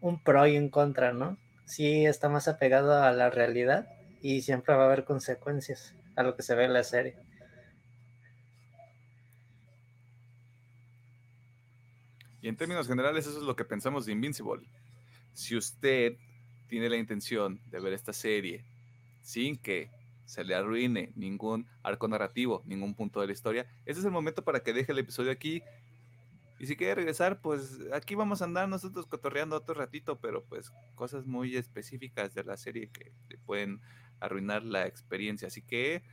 un 0.00 0.22
pro 0.22 0.46
y 0.46 0.56
un 0.56 0.70
contra, 0.70 1.12
¿no? 1.12 1.36
Sí 1.66 2.06
está 2.06 2.28
más 2.28 2.48
apegado 2.48 3.02
a 3.02 3.12
la 3.12 3.30
realidad 3.30 3.86
y 4.22 4.42
siempre 4.42 4.74
va 4.74 4.84
a 4.84 4.86
haber 4.86 5.04
consecuencias 5.04 5.94
a 6.16 6.22
lo 6.22 6.34
que 6.36 6.42
se 6.42 6.54
ve 6.54 6.64
en 6.64 6.72
la 6.72 6.84
serie. 6.84 7.16
Y 12.42 12.48
en 12.48 12.56
términos 12.56 12.88
generales 12.88 13.26
eso 13.26 13.38
es 13.38 13.44
lo 13.44 13.54
que 13.54 13.66
pensamos 13.66 14.06
de 14.06 14.12
Invincible. 14.12 14.66
Si 15.34 15.54
usted 15.56 16.16
tiene 16.68 16.88
la 16.88 16.96
intención 16.96 17.60
de 17.70 17.80
ver 17.80 17.92
esta 17.92 18.14
serie 18.14 18.64
sin 19.22 19.58
que 19.58 19.90
se 20.30 20.44
le 20.44 20.54
arruine 20.54 21.12
ningún 21.16 21.66
arco 21.82 22.06
narrativo, 22.06 22.62
ningún 22.64 22.94
punto 22.94 23.20
de 23.20 23.26
la 23.26 23.32
historia, 23.32 23.66
ese 23.84 23.98
es 23.98 24.06
el 24.06 24.12
momento 24.12 24.44
para 24.44 24.60
que 24.60 24.72
deje 24.72 24.92
el 24.92 24.98
episodio 25.00 25.32
aquí. 25.32 25.60
Y 26.60 26.66
si 26.66 26.76
quiere 26.76 26.94
regresar, 26.94 27.40
pues 27.40 27.80
aquí 27.92 28.14
vamos 28.14 28.40
a 28.40 28.44
andar 28.44 28.68
nosotros 28.68 29.06
cotorreando 29.06 29.56
otro 29.56 29.74
ratito, 29.74 30.20
pero 30.20 30.44
pues 30.44 30.70
cosas 30.94 31.26
muy 31.26 31.56
específicas 31.56 32.32
de 32.32 32.44
la 32.44 32.56
serie 32.56 32.90
que 32.90 33.12
le 33.28 33.38
pueden 33.38 33.80
arruinar 34.20 34.62
la 34.62 34.86
experiencia. 34.86 35.48
Así 35.48 35.62
que 35.62 36.04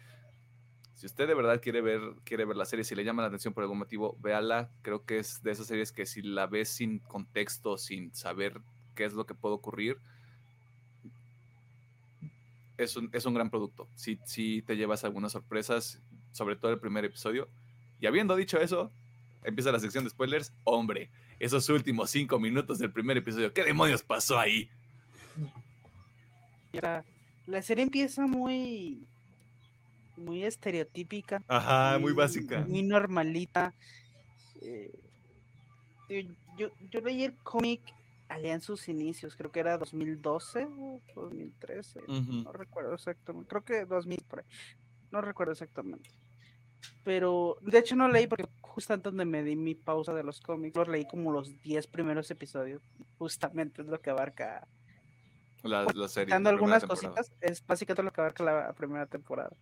si 0.95 1.05
usted 1.05 1.27
de 1.27 1.35
verdad 1.35 1.61
quiere 1.61 1.81
ver, 1.81 2.01
quiere 2.23 2.45
ver 2.45 2.57
la 2.57 2.65
serie, 2.65 2.83
si 2.83 2.95
le 2.95 3.03
llama 3.03 3.21
la 3.21 3.27
atención 3.27 3.53
por 3.53 3.61
algún 3.61 3.77
motivo, 3.77 4.17
véala. 4.19 4.71
Creo 4.81 5.05
que 5.05 5.19
es 5.19 5.43
de 5.43 5.51
esas 5.51 5.67
series 5.67 5.91
que 5.91 6.07
si 6.07 6.23
la 6.23 6.47
ves 6.47 6.69
sin 6.69 6.99
contexto, 7.01 7.77
sin 7.77 8.15
saber 8.15 8.61
qué 8.95 9.05
es 9.05 9.13
lo 9.13 9.27
que 9.27 9.35
puede 9.35 9.53
ocurrir, 9.53 9.99
es 12.77 12.95
un, 12.95 13.09
es 13.13 13.25
un 13.25 13.33
gran 13.33 13.49
producto. 13.49 13.89
Si, 13.95 14.19
si 14.25 14.61
te 14.61 14.75
llevas 14.75 15.03
algunas 15.03 15.31
sorpresas, 15.31 16.01
sobre 16.31 16.55
todo 16.55 16.71
el 16.71 16.79
primer 16.79 17.05
episodio. 17.05 17.49
Y 17.99 18.05
habiendo 18.05 18.35
dicho 18.35 18.59
eso, 18.59 18.91
empieza 19.43 19.71
la 19.71 19.79
sección 19.79 20.03
de 20.03 20.09
spoilers. 20.11 20.53
Hombre, 20.63 21.09
esos 21.39 21.67
últimos 21.69 22.09
cinco 22.11 22.39
minutos 22.39 22.79
del 22.79 22.91
primer 22.91 23.17
episodio, 23.17 23.53
¿qué 23.53 23.63
demonios 23.63 24.03
pasó 24.03 24.39
ahí? 24.39 24.69
La, 26.71 27.61
serie 27.61 27.83
empieza 27.83 28.27
muy 28.27 29.03
muy 30.15 30.43
estereotípica. 30.43 31.43
Ajá, 31.47 31.99
muy, 31.99 32.11
básica. 32.11 32.65
Muy 32.67 32.81
normalita. 32.83 33.73
Eh, 34.61 34.91
yo, 36.57 36.69
yo 36.91 37.01
leí 37.01 37.23
el 37.23 37.35
cómic 37.43 37.81
en 38.29 38.61
sus 38.61 38.87
inicios, 38.89 39.35
creo 39.35 39.51
que 39.51 39.59
era 39.59 39.77
2012 39.77 40.67
o 40.79 41.01
2013, 41.15 42.01
no 42.07 42.51
recuerdo 42.51 42.93
exactamente, 42.93 43.47
creo 43.49 43.63
que 43.63 43.85
2000 43.85 44.23
por 44.27 44.39
ahí, 44.39 44.45
no 45.11 45.21
recuerdo 45.21 45.53
exactamente. 45.53 46.09
Pero 47.03 47.57
de 47.61 47.79
hecho 47.79 47.95
no 47.95 48.07
leí 48.07 48.27
porque 48.27 48.47
justo 48.61 48.93
antes 48.93 49.13
de 49.13 49.25
me 49.25 49.43
di 49.43 49.55
mi 49.55 49.75
pausa 49.75 50.13
de 50.13 50.23
los 50.23 50.41
cómics, 50.41 50.75
los 50.75 50.87
leí 50.87 51.07
como 51.07 51.31
los 51.31 51.61
10 51.63 51.87
primeros 51.87 52.29
episodios, 52.29 52.81
justamente 53.17 53.81
es 53.81 53.87
lo 53.87 53.99
que 53.99 54.09
abarca 54.09 54.67
la, 55.63 55.85
la 55.93 56.07
serie. 56.07 56.33
Dando 56.33 56.49
algunas 56.49 56.85
cositas, 56.85 57.31
es 57.41 57.65
básicamente 57.65 58.03
lo 58.03 58.11
que 58.11 58.21
abarca 58.21 58.43
la 58.43 58.73
primera 58.73 59.05
temporada. 59.05 59.55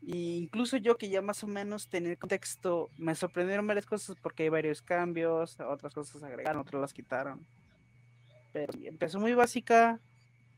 Y 0.00 0.36
incluso 0.36 0.76
yo 0.76 0.96
que 0.96 1.08
ya 1.08 1.20
más 1.20 1.42
o 1.42 1.46
menos 1.46 1.88
tenía 1.88 2.12
el 2.12 2.18
contexto, 2.18 2.90
me 2.96 3.14
sorprendieron 3.14 3.66
varias 3.66 3.86
cosas 3.86 4.16
porque 4.22 4.44
hay 4.44 4.48
varios 4.48 4.80
cambios, 4.80 5.58
otras 5.60 5.92
cosas 5.92 6.22
agregaron, 6.22 6.62
otras 6.62 6.80
las 6.80 6.94
quitaron. 6.94 7.46
Pero 8.52 8.72
empezó 8.82 9.20
muy 9.20 9.34
básica 9.34 10.00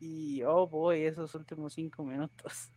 y 0.00 0.42
oh 0.42 0.66
voy, 0.66 1.02
esos 1.02 1.34
últimos 1.34 1.74
cinco 1.74 2.04
minutos. 2.04 2.70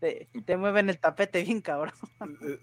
Te, 0.00 0.56
mueven 0.56 0.88
el 0.90 0.98
tapete 0.98 1.42
bien 1.42 1.60
cabrón. 1.60 1.94
Eh, 2.42 2.58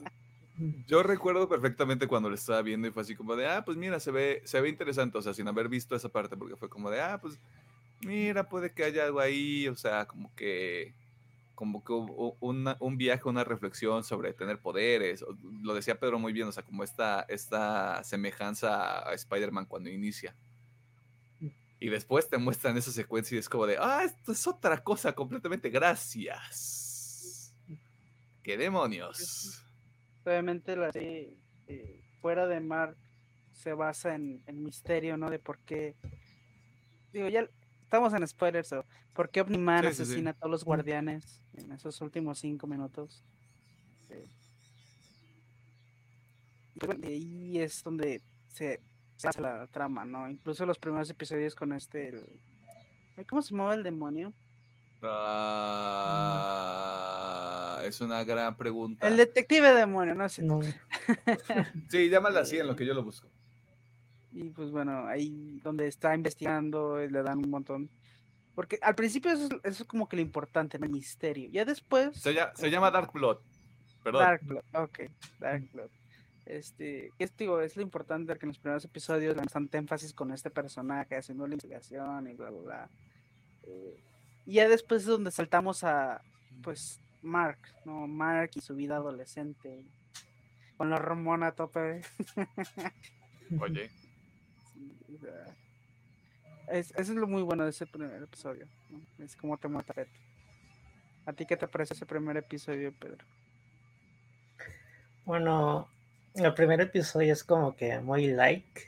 yo 0.88 1.03
recuerdo 1.03 1.47
perfectamente 1.47 2.07
cuando 2.07 2.30
lo 2.30 2.36
estaba 2.36 2.61
viendo 2.61 2.88
y 2.88 2.91
fue 2.91 3.03
así 3.03 3.15
como 3.15 3.36
de, 3.36 3.47
ah, 3.47 3.63
pues 3.63 3.78
mira, 3.78 3.99
se 3.99 4.11
ve, 4.11 4.41
se 4.43 4.59
ve 4.59 4.67
interesante, 4.67 5.17
o 5.17 5.22
sea, 5.22 5.34
sin 5.34 5.47
haber 5.47 5.70
visto 5.70 5.95
esa 5.95 6.09
parte, 6.09 6.36
porque 6.36 6.57
fue 6.57 6.67
como 6.67 6.89
de, 6.89 6.99
ah, 6.99 7.17
pues 7.22 7.39
mira, 8.01 8.49
puede 8.49 8.74
que 8.74 8.84
haya 8.84 9.05
algo 9.05 9.22
ahí, 9.22 9.70
o 9.70 9.76
sea, 9.76 10.05
como 10.05 10.34
que 10.36 10.93
como 11.59 11.84
que 11.84 11.91
un 11.91 12.97
viaje, 12.97 13.28
una 13.28 13.43
reflexión 13.43 14.05
sobre 14.05 14.32
tener 14.32 14.61
poderes. 14.61 15.26
Lo 15.61 15.74
decía 15.74 15.99
Pedro 15.99 16.17
muy 16.17 16.32
bien, 16.32 16.47
o 16.47 16.53
sea, 16.53 16.63
como 16.63 16.86
esta, 16.86 17.26
esta 17.28 18.01
semejanza 18.05 19.09
a 19.09 19.13
Spider-Man 19.13 19.65
cuando 19.65 19.89
inicia. 19.89 20.34
Y 21.80 21.89
después 21.89 22.27
te 22.30 22.38
muestran 22.38 22.77
esa 22.77 22.91
secuencia 22.91 23.36
y 23.36 23.39
es 23.39 23.47
como 23.47 23.65
de, 23.65 23.77
ah, 23.80 24.03
esto 24.03 24.34
es 24.34 24.45
otra 24.47 24.84
cosa 24.84 25.13
completamente, 25.13 25.69
gracias. 25.69 27.53
¿Qué 28.43 28.57
demonios? 28.57 29.63
Obviamente 30.25 30.75
la 30.75 30.91
serie 30.91 31.38
eh, 31.67 32.01
fuera 32.21 32.47
de 32.47 32.59
Mark 32.59 32.97
se 33.53 33.73
basa 33.73 34.15
en 34.15 34.43
el 34.47 34.57
misterio, 34.57 35.17
¿no? 35.17 35.30
De 35.30 35.39
por 35.39 35.59
qué. 35.59 35.95
Digo, 37.13 37.27
ya 37.30 37.49
estamos 37.84 38.13
en 38.13 38.27
spoilers, 38.27 38.73
¿o? 38.73 38.86
¿por 39.13 39.30
qué 39.30 39.41
Omniman 39.41 39.86
asesina 39.86 40.32
a 40.32 40.34
todos 40.34 40.51
los 40.51 40.63
guardianes 40.63 41.41
en 41.55 41.71
esos 41.71 41.99
últimos 42.01 42.39
cinco 42.39 42.67
minutos? 42.67 43.23
Y 46.75 47.05
ahí 47.05 47.59
es 47.59 47.84
donde 47.84 48.21
se 48.47 48.82
hace 49.28 49.41
la 49.41 49.67
trama, 49.67 50.05
¿no? 50.05 50.30
Incluso 50.30 50.65
los 50.65 50.80
primeros 50.80 51.09
episodios 51.09 51.55
con 51.55 51.74
este... 51.74 52.24
¿Cómo 53.28 53.41
se 53.41 53.53
llama 53.53 53.74
el 53.74 53.84
demonio? 53.84 54.34
Ah, 55.01 56.30
es 57.86 57.99
una 58.01 58.24
gran 58.24 58.55
pregunta. 58.57 59.07
El 59.07 59.17
detective 59.17 59.74
demonio, 59.74 60.15
no 60.15 60.28
sé. 60.30 60.43
No. 60.43 60.61
sí, 61.89 62.09
llámala 62.09 62.41
así 62.41 62.57
en 62.57 62.67
lo 62.67 62.76
que 62.76 62.86
yo 62.86 62.93
lo 62.93 63.03
busco. 63.03 63.28
Y 64.32 64.49
pues 64.49 64.70
bueno, 64.72 65.07
ahí 65.07 65.59
donde 65.63 65.88
está 65.88 66.13
investigando, 66.15 66.97
le 66.97 67.24
dan 67.24 67.39
un 67.39 67.49
montón. 67.49 67.89
Porque 68.55 68.78
al 68.82 68.95
principio 68.95 69.32
eso, 69.32 69.47
es 69.63 69.84
como 69.86 70.07
que 70.09 70.17
lo 70.17 70.22
importante, 70.22 70.78
el 70.78 70.89
misterio. 70.89 71.49
Ya 71.49 71.65
después. 71.65 72.15
Se, 72.17 72.34
llama, 72.34 72.51
se 72.55 72.70
llama 72.70 72.91
Dark 72.91 73.11
Blood. 73.13 73.39
Perdón. 74.03 74.22
Dark 74.22 74.41
Blood, 74.45 74.63
ok. 74.74 74.99
Dark 75.39 75.63
Blood. 75.72 75.89
Este, 76.49 77.13
es, 77.19 77.37
digo, 77.37 77.61
es 77.61 77.77
lo 77.77 77.83
importante 77.83 78.35
que 78.35 78.45
en 78.45 78.49
los 78.49 78.57
primeros 78.57 78.83
episodios 78.83 79.35
dan 79.35 79.45
bastante 79.45 79.77
énfasis 79.77 80.13
con 80.13 80.31
este 80.31 80.49
personaje, 80.49 81.15
haciendo 81.15 81.45
la 81.45 81.53
investigación 81.53 82.27
y 82.27 82.33
bla, 82.33 82.49
bla, 82.49 82.61
bla. 82.61 82.89
Eh, 83.63 84.03
y 84.47 84.53
ya 84.53 84.67
después 84.67 85.03
es 85.03 85.07
donde 85.07 85.29
saltamos 85.29 85.83
a, 85.83 86.23
pues, 86.63 86.99
Mark, 87.21 87.59
¿no? 87.85 88.07
Mark 88.07 88.49
y 88.55 88.61
su 88.61 88.75
vida 88.75 88.95
adolescente, 88.95 89.85
con 90.75 90.89
la 90.89 90.95
hormona 90.95 91.47
a 91.47 91.51
tope. 91.51 92.01
Oye. 93.61 93.91
Sí, 94.73 94.91
o 95.13 95.19
sea, 95.19 95.55
es, 96.69 96.89
eso 96.91 97.11
es 97.11 97.17
lo 97.17 97.27
muy 97.27 97.43
bueno 97.43 97.63
de 97.63 97.69
ese 97.69 97.85
primer 97.85 98.23
episodio, 98.23 98.67
¿no? 98.89 99.23
Es 99.23 99.35
como 99.35 99.55
te 99.57 99.67
mata 99.67 99.93
¿A 101.27 101.33
ti 101.33 101.45
qué 101.45 101.57
te 101.57 101.67
parece 101.67 101.93
ese 101.93 102.07
primer 102.07 102.37
episodio, 102.37 102.91
Pedro? 102.91 103.23
Bueno, 105.25 105.87
el 106.36 106.53
primer 106.53 106.82
episodio 106.82 107.34
es 107.34 107.43
como 107.43 107.75
que 107.75 107.99
muy 107.99 108.27
like, 108.27 108.84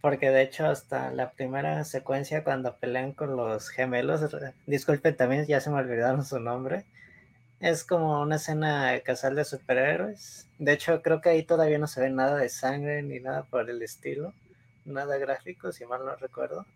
porque 0.00 0.30
de 0.30 0.42
hecho 0.42 0.66
hasta 0.66 1.10
la 1.12 1.32
primera 1.32 1.84
secuencia 1.84 2.44
cuando 2.44 2.76
pelean 2.76 3.12
con 3.12 3.36
los 3.36 3.68
gemelos, 3.68 4.20
disculpen 4.66 5.16
también 5.16 5.46
ya 5.46 5.60
se 5.60 5.70
me 5.70 5.76
olvidaron 5.76 6.24
su 6.24 6.40
nombre, 6.40 6.84
es 7.60 7.84
como 7.84 8.20
una 8.22 8.36
escena 8.36 8.92
de 8.92 9.02
casal 9.02 9.34
de 9.34 9.44
superhéroes. 9.44 10.46
De 10.58 10.72
hecho 10.72 11.02
creo 11.02 11.20
que 11.20 11.30
ahí 11.30 11.42
todavía 11.42 11.78
no 11.78 11.86
se 11.88 12.00
ve 12.00 12.10
nada 12.10 12.36
de 12.36 12.48
sangre 12.48 13.02
ni 13.02 13.20
nada 13.20 13.42
por 13.44 13.68
el 13.68 13.82
estilo, 13.82 14.32
nada 14.84 15.18
gráfico 15.18 15.72
si 15.72 15.84
mal 15.84 16.04
no 16.04 16.14
recuerdo. 16.16 16.66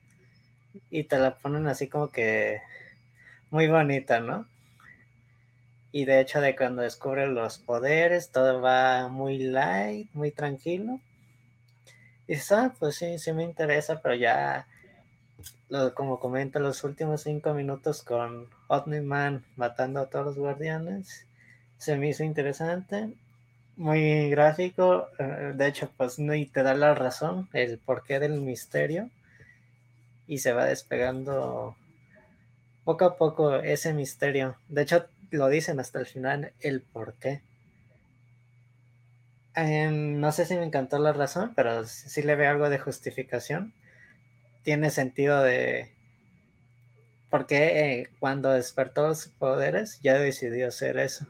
Y 0.90 1.04
te 1.04 1.18
la 1.18 1.36
ponen 1.36 1.66
así 1.68 1.88
como 1.88 2.08
que 2.08 2.60
muy 3.50 3.68
bonita, 3.68 4.20
¿no? 4.20 4.46
Y 5.92 6.06
de 6.06 6.20
hecho 6.20 6.40
de 6.40 6.56
cuando 6.56 6.82
descubre 6.82 7.26
los 7.26 7.58
poderes, 7.58 8.30
todo 8.30 8.60
va 8.62 9.08
muy 9.08 9.38
light, 9.38 10.10
muy 10.14 10.30
tranquilo. 10.30 11.00
Y 12.26 12.34
dices, 12.34 12.52
ah, 12.52 12.74
pues 12.78 12.96
sí, 12.96 13.18
sí 13.18 13.32
me 13.32 13.44
interesa, 13.44 14.00
pero 14.00 14.14
ya, 14.14 14.66
lo, 15.68 15.94
como 15.94 16.18
comenta, 16.18 16.58
los 16.58 16.82
últimos 16.84 17.22
cinco 17.22 17.52
minutos 17.52 18.02
con 18.02 18.48
Omni-Man 18.68 19.44
matando 19.56 20.00
a 20.00 20.06
todos 20.06 20.26
los 20.26 20.38
guardianes, 20.38 21.26
se 21.78 21.96
me 21.96 22.08
hizo 22.08 22.24
interesante, 22.24 23.12
muy 23.76 24.30
gráfico, 24.30 25.08
eh, 25.18 25.52
de 25.54 25.66
hecho, 25.66 25.90
pues 25.96 26.18
y 26.18 26.46
te 26.46 26.62
da 26.62 26.74
la 26.74 26.94
razón, 26.94 27.48
el 27.52 27.78
porqué 27.78 28.18
del 28.18 28.40
misterio, 28.40 29.10
y 30.26 30.38
se 30.38 30.52
va 30.52 30.64
despegando 30.64 31.76
poco 32.84 33.04
a 33.04 33.16
poco 33.16 33.56
ese 33.56 33.92
misterio. 33.92 34.56
De 34.68 34.82
hecho, 34.82 35.06
lo 35.32 35.48
dicen 35.48 35.80
hasta 35.80 35.98
el 35.98 36.06
final 36.06 36.52
el 36.60 36.82
por 36.82 37.14
qué. 37.14 37.42
Em, 39.54 40.20
no 40.20 40.32
sé 40.32 40.46
si 40.46 40.56
me 40.56 40.64
encantó 40.64 40.98
la 40.98 41.12
razón, 41.12 41.52
pero 41.54 41.84
sí 41.84 42.22
le 42.22 42.36
veo 42.36 42.50
algo 42.50 42.70
de 42.70 42.78
justificación. 42.78 43.74
Tiene 44.62 44.90
sentido 44.90 45.42
de 45.42 45.92
por 47.30 47.46
qué 47.46 48.00
eh, 48.00 48.08
cuando 48.20 48.50
despertó 48.50 49.14
sus 49.14 49.32
poderes 49.32 50.00
ya 50.02 50.18
decidió 50.18 50.68
hacer 50.68 50.98
eso. 50.98 51.26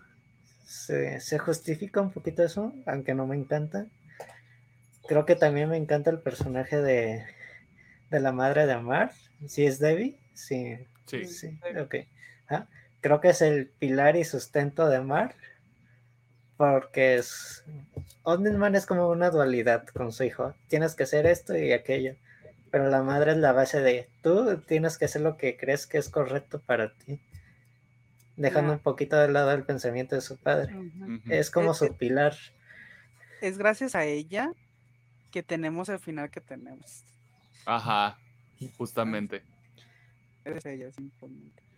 Se, 0.66 1.20
se, 1.20 1.38
justifica 1.38 2.00
un 2.00 2.12
poquito 2.12 2.42
eso, 2.42 2.72
aunque 2.86 3.14
no 3.14 3.26
me 3.26 3.36
encanta. 3.36 3.86
Creo 5.06 5.26
que 5.26 5.36
también 5.36 5.68
me 5.68 5.76
encanta 5.76 6.10
el 6.10 6.20
personaje 6.20 6.80
de, 6.80 7.24
de 8.10 8.20
la 8.20 8.32
madre 8.32 8.66
de 8.66 8.72
Amar. 8.72 9.12
¿Sí 9.46 9.66
es 9.66 9.78
Debbie? 9.78 10.18
Sí. 10.34 10.76
Sí. 11.06 11.26
sí. 11.26 11.58
Ok. 11.80 11.96
¿Ah? 12.48 12.66
Creo 13.02 13.20
que 13.20 13.28
es 13.28 13.42
el 13.42 13.68
pilar 13.68 14.16
y 14.16 14.24
sustento 14.24 14.88
de 14.88 15.02
Mar, 15.02 15.34
porque 16.56 17.16
es 17.16 17.64
Man 18.24 18.76
es 18.76 18.86
como 18.86 19.08
una 19.08 19.30
dualidad 19.30 19.84
con 19.88 20.12
su 20.12 20.24
hijo. 20.24 20.54
Tienes 20.68 20.94
que 20.94 21.02
hacer 21.02 21.26
esto 21.26 21.56
y 21.56 21.72
aquello, 21.72 22.14
pero 22.70 22.88
la 22.88 23.02
madre 23.02 23.32
es 23.32 23.38
la 23.38 23.52
base 23.52 23.80
de 23.80 24.08
tú 24.22 24.58
tienes 24.66 24.96
que 24.96 25.06
hacer 25.06 25.22
lo 25.22 25.36
que 25.36 25.56
crees 25.56 25.86
que 25.86 25.98
es 25.98 26.08
correcto 26.08 26.60
para 26.64 26.94
ti, 26.94 27.20
dejando 28.36 28.72
un 28.74 28.78
poquito 28.78 29.18
de 29.18 29.28
lado 29.28 29.50
el 29.50 29.64
pensamiento 29.64 30.14
de 30.14 30.20
su 30.20 30.38
padre. 30.38 30.74
Uh 30.74 30.82
-huh. 30.82 31.22
Es 31.28 31.50
como 31.50 31.72
es, 31.72 31.78
su 31.78 31.96
pilar. 31.96 32.34
Es 33.40 33.58
gracias 33.58 33.96
a 33.96 34.04
ella 34.04 34.52
que 35.32 35.42
tenemos 35.42 35.88
el 35.88 35.98
final 35.98 36.30
que 36.30 36.40
tenemos. 36.40 37.02
Ajá, 37.66 38.16
justamente. 38.78 39.42
Es 40.44 40.64
ella, 40.64 40.92
simplemente. 40.92 41.71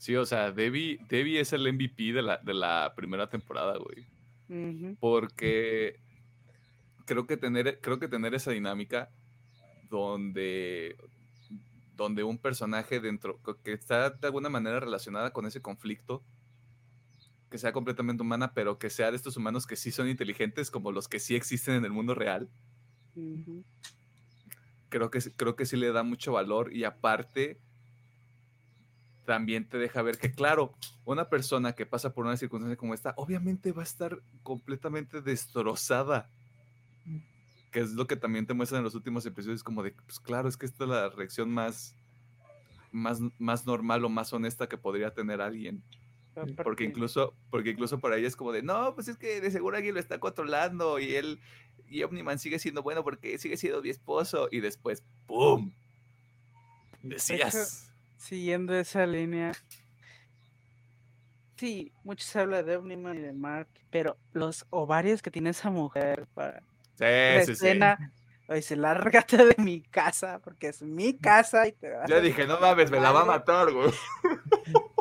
Sí, 0.00 0.16
o 0.16 0.24
sea, 0.24 0.50
Debbie, 0.50 0.98
Debbie 1.10 1.40
es 1.40 1.52
el 1.52 1.70
MVP 1.70 2.14
de 2.14 2.22
la, 2.22 2.38
de 2.38 2.54
la 2.54 2.94
primera 2.96 3.28
temporada, 3.28 3.76
güey. 3.76 4.06
Uh 4.48 4.54
-huh. 4.72 4.96
Porque 4.98 6.00
creo 7.04 7.26
que, 7.26 7.36
tener, 7.36 7.82
creo 7.82 7.98
que 7.98 8.08
tener 8.08 8.34
esa 8.34 8.50
dinámica 8.50 9.10
donde, 9.90 10.96
donde 11.96 12.24
un 12.24 12.38
personaje 12.38 12.98
dentro, 12.98 13.42
que 13.62 13.74
está 13.74 14.08
de 14.08 14.26
alguna 14.26 14.48
manera 14.48 14.80
relacionada 14.80 15.34
con 15.34 15.44
ese 15.44 15.60
conflicto, 15.60 16.24
que 17.50 17.58
sea 17.58 17.74
completamente 17.74 18.22
humana, 18.22 18.54
pero 18.54 18.78
que 18.78 18.88
sea 18.88 19.10
de 19.10 19.18
estos 19.18 19.36
humanos 19.36 19.66
que 19.66 19.76
sí 19.76 19.90
son 19.90 20.08
inteligentes, 20.08 20.70
como 20.70 20.92
los 20.92 21.08
que 21.08 21.18
sí 21.18 21.36
existen 21.36 21.74
en 21.74 21.84
el 21.84 21.92
mundo 21.92 22.14
real. 22.14 22.48
Uh 23.16 23.36
-huh. 23.36 23.64
creo, 24.88 25.10
que, 25.10 25.18
creo 25.36 25.56
que 25.56 25.66
sí 25.66 25.76
le 25.76 25.92
da 25.92 26.02
mucho 26.04 26.32
valor 26.32 26.72
y 26.72 26.84
aparte 26.84 27.60
también 29.24 29.68
te 29.68 29.78
deja 29.78 30.02
ver 30.02 30.18
que, 30.18 30.32
claro, 30.32 30.74
una 31.04 31.28
persona 31.28 31.74
que 31.74 31.86
pasa 31.86 32.12
por 32.12 32.26
una 32.26 32.36
circunstancia 32.36 32.76
como 32.76 32.94
esta, 32.94 33.14
obviamente 33.16 33.72
va 33.72 33.82
a 33.82 33.84
estar 33.84 34.20
completamente 34.42 35.20
destrozada. 35.20 36.28
Que 37.70 37.80
es 37.80 37.92
lo 37.92 38.06
que 38.06 38.16
también 38.16 38.46
te 38.46 38.54
muestran 38.54 38.80
en 38.80 38.84
los 38.84 38.94
últimos 38.94 39.24
episodios, 39.26 39.62
como 39.62 39.82
de, 39.82 39.92
pues 39.92 40.18
claro, 40.18 40.48
es 40.48 40.56
que 40.56 40.66
esta 40.66 40.84
es 40.84 40.90
la 40.90 41.08
reacción 41.10 41.50
más, 41.50 41.94
más, 42.90 43.20
más 43.38 43.66
normal 43.66 44.04
o 44.04 44.08
más 44.08 44.32
honesta 44.32 44.68
que 44.68 44.76
podría 44.76 45.14
tener 45.14 45.40
alguien. 45.40 45.82
Porque 46.64 46.84
incluso, 46.84 47.34
porque 47.50 47.70
incluso 47.70 47.98
por 47.98 48.12
ahí 48.12 48.24
es 48.24 48.34
como 48.34 48.52
de, 48.52 48.62
no, 48.62 48.94
pues 48.94 49.08
es 49.08 49.18
que 49.18 49.40
de 49.40 49.50
seguro 49.50 49.76
alguien 49.76 49.94
lo 49.94 50.00
está 50.00 50.18
controlando 50.18 50.98
y 50.98 51.14
él, 51.14 51.40
y 51.88 52.02
Omniman 52.02 52.38
sigue 52.38 52.58
siendo 52.58 52.82
bueno 52.82 53.04
porque 53.04 53.36
sigue 53.38 53.56
siendo 53.56 53.82
mi 53.82 53.90
esposo. 53.90 54.48
Y 54.50 54.60
después, 54.60 55.04
¡pum! 55.26 55.72
Decías 57.02 57.89
siguiendo 58.20 58.74
esa 58.74 59.06
línea. 59.06 59.52
Sí, 61.56 61.92
mucho 62.04 62.24
se 62.24 62.38
habla 62.40 62.62
de 62.62 62.76
Omniman 62.76 63.16
y 63.16 63.20
de 63.20 63.32
Mark, 63.32 63.68
pero 63.90 64.16
los 64.32 64.66
ovarios 64.70 65.20
que 65.20 65.30
tiene 65.30 65.50
esa 65.50 65.70
mujer 65.70 66.26
para 66.32 66.60
sí, 66.94 67.04
la 67.04 67.44
sí, 67.44 67.52
escena, 67.52 68.12
sí. 68.46 68.54
dice, 68.54 68.76
lárgate 68.76 69.36
de 69.36 69.54
mi 69.58 69.82
casa, 69.82 70.38
porque 70.38 70.68
es 70.68 70.80
mi 70.82 71.18
casa 71.18 71.66
y 71.66 71.72
te 71.72 71.90
vas 71.90 72.08
Yo 72.08 72.20
dije, 72.20 72.46
no 72.46 72.58
mames, 72.60 72.90
me 72.90 73.00
la 73.00 73.12
va 73.12 73.22
a 73.22 73.26
matar, 73.26 73.72
güey. 73.72 73.90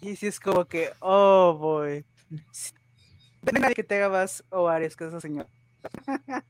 Y 0.00 0.14
si 0.14 0.28
es 0.28 0.38
como 0.38 0.64
que, 0.64 0.92
oh 1.00 1.56
boy. 1.58 2.04
No 3.42 3.60
nadie 3.60 3.74
que 3.74 3.82
te 3.82 3.96
haga 3.96 4.08
más 4.08 4.44
ovarios 4.48 4.94
que 4.94 5.08
esa 5.08 5.20
señora. 5.20 5.48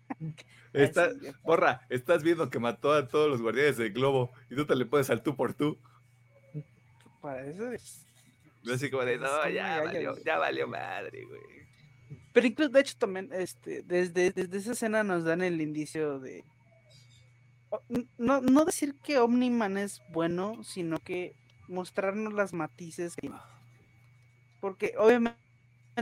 Está, 0.73 1.11
porra, 1.43 1.87
estás 1.89 2.23
viendo 2.23 2.51
que 2.51 2.59
mató 2.59 2.93
a 2.93 3.09
todos 3.09 3.29
los 3.29 3.41
guardianes 3.41 3.77
del 3.77 3.93
globo 3.93 4.31
y 4.51 4.57
tú 4.57 4.67
te 4.67 4.77
le 4.77 4.87
pones 4.87 5.11
al 5.11 5.23
tú 5.23 5.35
por 5.35 5.55
tú. 5.55 5.79
Para 7.21 7.45
eso 7.47 7.73
es. 7.73 8.07
Así 8.73 8.91
como 8.91 9.05
de, 9.05 9.19
no, 9.19 9.49
ya 9.49 9.83
valió, 9.83 10.17
ya 10.25 10.39
valió 10.39 10.69
madre, 10.69 11.25
güey. 11.25 11.41
Pero 12.33 12.47
incluso, 12.47 12.71
de 12.71 12.81
hecho, 12.81 12.97
también, 12.99 13.31
este, 13.33 13.83
desde, 13.83 14.31
desde 14.31 14.59
esa 14.59 14.73
escena 14.73 15.03
nos 15.03 15.25
dan 15.25 15.43
el 15.43 15.61
indicio 15.61 16.21
de. 16.21 16.45
No, 18.17 18.41
no 18.41 18.65
decir 18.65 18.95
que 19.03 19.19
Omniman 19.19 19.77
es 19.77 20.01
bueno, 20.11 20.63
sino 20.65 20.99
que 20.99 21.35
mostrarnos 21.69 22.33
las 22.33 22.53
matices. 22.53 23.17
Que, 23.17 23.31
porque 24.61 24.95
obviamente, 24.99 25.39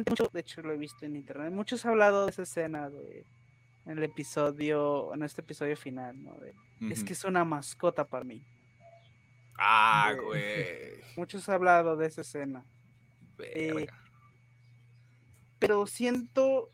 mucho, 0.09 0.29
de 0.33 0.41
hecho 0.41 0.62
lo 0.62 0.73
he 0.73 0.77
visto 0.77 1.05
en 1.07 1.17
internet, 1.17 1.53
muchos 1.53 1.85
han 1.85 1.93
hablado 1.93 2.25
de 2.25 2.31
esa 2.31 2.43
escena 2.43 2.91
de 2.91 3.25
en 3.87 3.99
el 3.99 4.05
episodio, 4.05 5.14
en 5.14 5.22
este 5.22 5.41
episodio 5.41 5.76
final, 5.76 6.22
¿no? 6.22 6.34
De, 6.34 6.51
uh 6.51 6.55
-huh. 6.80 6.93
Es 6.93 7.05
que 7.05 7.12
es 7.12 7.24
una 7.24 7.45
mascota 7.45 8.07
para 8.07 8.24
mí. 8.24 8.45
Ah, 9.59 10.12
de, 10.12 10.20
güey. 10.20 11.01
Muchos 11.16 11.49
han 11.49 11.55
hablado 11.55 11.97
de 11.97 12.07
esa 12.07 12.20
escena. 12.20 12.64
Eh, 13.39 13.87
pero 15.59 15.87
siento 15.87 16.70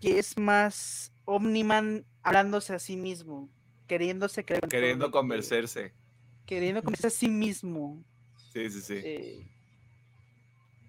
que 0.00 0.18
es 0.18 0.38
más 0.38 1.12
Omniman 1.24 2.04
hablándose 2.22 2.74
a 2.74 2.78
sí 2.78 2.96
mismo, 2.96 3.50
queriéndose 3.86 4.44
creer. 4.44 4.68
Queriendo 4.68 5.10
convencerse. 5.10 5.94
Queriendo 6.46 6.82
convencerse 6.82 7.16
a 7.16 7.18
sí 7.18 7.28
mismo. 7.28 8.02
Sí, 8.52 8.70
sí, 8.70 8.80
sí. 8.80 9.00
Eh, 9.04 9.46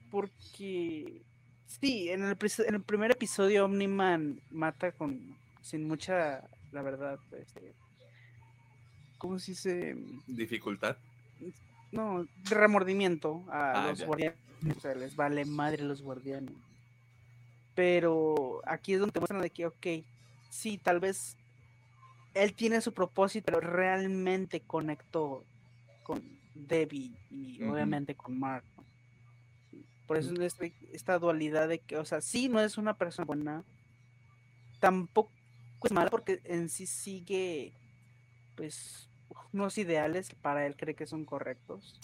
porque 0.10 1.24
Sí, 1.68 2.10
en 2.10 2.24
el, 2.24 2.38
en 2.68 2.76
el, 2.76 2.82
primer 2.82 3.12
episodio 3.12 3.66
Omniman 3.66 4.42
mata 4.52 4.92
con 4.92 5.36
sin 5.62 5.88
mucha, 5.88 6.42
la 6.72 6.82
verdad, 6.82 7.20
este, 7.38 7.74
¿cómo 9.18 9.38
se 9.38 9.52
dice? 9.52 9.98
Dificultad. 10.26 10.96
No, 11.92 12.26
remordimiento 12.46 13.44
a 13.50 13.72
ah, 13.72 13.88
los 13.90 14.00
ya. 14.00 14.06
guardianes. 14.06 14.40
O 14.76 14.80
sea, 14.80 14.96
les 14.96 15.16
vale 15.16 15.46
madre 15.46 15.84
los 15.84 16.02
guardianes. 16.02 16.54
Pero 17.76 18.62
aquí 18.66 18.94
es 18.94 19.00
donde 19.00 19.14
te 19.14 19.20
muestran 19.20 19.42
de 19.42 19.50
que, 19.50 19.68
ok, 19.68 19.88
sí, 20.50 20.78
tal 20.78 21.00
vez 21.00 21.38
él 22.34 22.54
tiene 22.54 22.82
su 22.82 22.94
propósito, 22.94 23.46
pero 23.46 23.60
realmente 23.60 24.62
conectó 24.62 25.44
con 26.04 26.24
Debbie 26.56 27.12
y 27.30 27.64
obviamente 27.64 28.16
con 28.16 28.40
Mark. 28.40 28.64
¿no? 28.78 28.84
Por 30.08 30.18
eso 30.18 30.34
es 30.34 30.40
este- 30.40 30.74
esta 30.94 31.20
dualidad 31.20 31.68
de 31.68 31.80
que, 31.80 31.98
o 31.98 32.06
sea, 32.06 32.22
sí 32.22 32.48
no 32.48 32.62
es 32.62 32.78
una 32.78 32.98
persona 32.98 33.26
buena, 33.26 33.64
tampoco 34.80 35.32
es 35.84 35.92
mala 35.92 36.10
porque 36.10 36.42
en 36.46 36.70
sí 36.70 36.86
sigue, 36.86 37.74
pues, 38.56 39.10
unos 39.54 39.78
ideales 39.78 40.34
para 40.42 40.66
él 40.66 40.76
cree 40.76 40.96
que 40.96 41.06
son 41.06 41.26
correctos. 41.26 42.00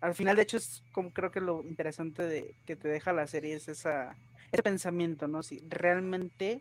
Al 0.00 0.14
final, 0.14 0.36
de 0.36 0.42
hecho, 0.42 0.58
es 0.58 0.82
como 0.92 1.10
creo 1.12 1.30
que 1.30 1.40
lo 1.40 1.62
interesante 1.62 2.24
de 2.24 2.54
que 2.66 2.76
te 2.76 2.88
deja 2.88 3.14
la 3.14 3.26
serie 3.26 3.54
es 3.54 3.68
esa, 3.68 4.14
ese 4.52 4.62
pensamiento, 4.62 5.28
¿no? 5.28 5.42
Si 5.42 5.60
realmente 5.70 6.60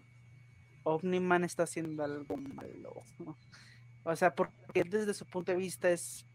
Omniman 0.84 1.43
está 1.43 1.64
haciendo 1.64 2.06
algo 2.06 2.38
malo. 2.38 2.93
O 4.06 4.16
sea, 4.16 4.34
porque 4.34 4.84
desde 4.86 5.14
su 5.14 5.26
punto 5.26 5.51
de 5.51 5.58
vista 5.58 5.89
es 5.89 6.26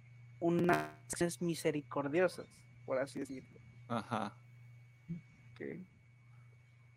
unas 0.40 0.78
acciones 1.06 1.40
misericordiosas, 1.42 2.46
por 2.86 2.98
así 2.98 3.20
decirlo. 3.20 3.60
Ajá. 3.88 4.36
¿ok? 5.52 5.80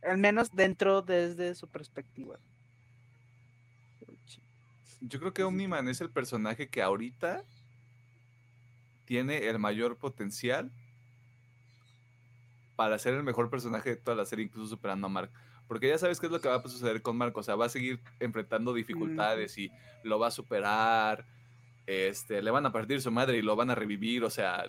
Al 0.04 0.18
menos 0.18 0.52
dentro 0.52 1.02
desde 1.02 1.56
su 1.56 1.68
perspectiva. 1.68 2.40
Yo 5.02 5.20
creo 5.20 5.34
que 5.34 5.44
Omniman 5.44 5.88
es 5.88 6.02
el 6.02 6.12
personaje 6.12 6.70
que 6.70 6.82
ahorita 6.82 7.44
tiene 9.06 9.50
el 9.50 9.58
mayor 9.58 9.98
potencial 9.98 10.72
para 12.76 12.98
ser 13.00 13.16
el 13.16 13.24
mejor 13.24 13.50
personaje 13.50 13.92
de 13.92 13.96
toda 13.96 14.16
la 14.16 14.26
serie, 14.26 14.46
incluso 14.46 14.70
superando 14.70 15.08
a 15.08 15.10
Mark. 15.10 15.32
Porque 15.68 15.88
ya 15.88 15.98
sabes 15.98 16.20
qué 16.20 16.28
es 16.28 16.32
lo 16.32 16.42
que 16.42 16.50
va 16.50 16.58
a 16.58 16.68
suceder 16.68 17.02
con 17.02 17.18
Mark. 17.18 17.36
O 17.38 17.44
sea, 17.44 17.56
va 17.56 17.66
a 17.66 17.70
seguir 17.70 18.00
enfrentando 18.20 18.74
dificultades 18.74 19.58
y 19.58 19.72
lo 20.04 20.20
va 20.20 20.28
a 20.28 20.32
superar. 20.32 21.26
Este, 21.92 22.42
le 22.42 22.52
van 22.52 22.66
a 22.66 22.72
partir 22.72 23.02
su 23.02 23.12
madre 23.12 23.38
y 23.38 23.42
lo 23.42 23.58
van 23.58 23.70
a 23.70 23.76
revivir. 23.76 24.24
O 24.24 24.30
sea, 24.30 24.64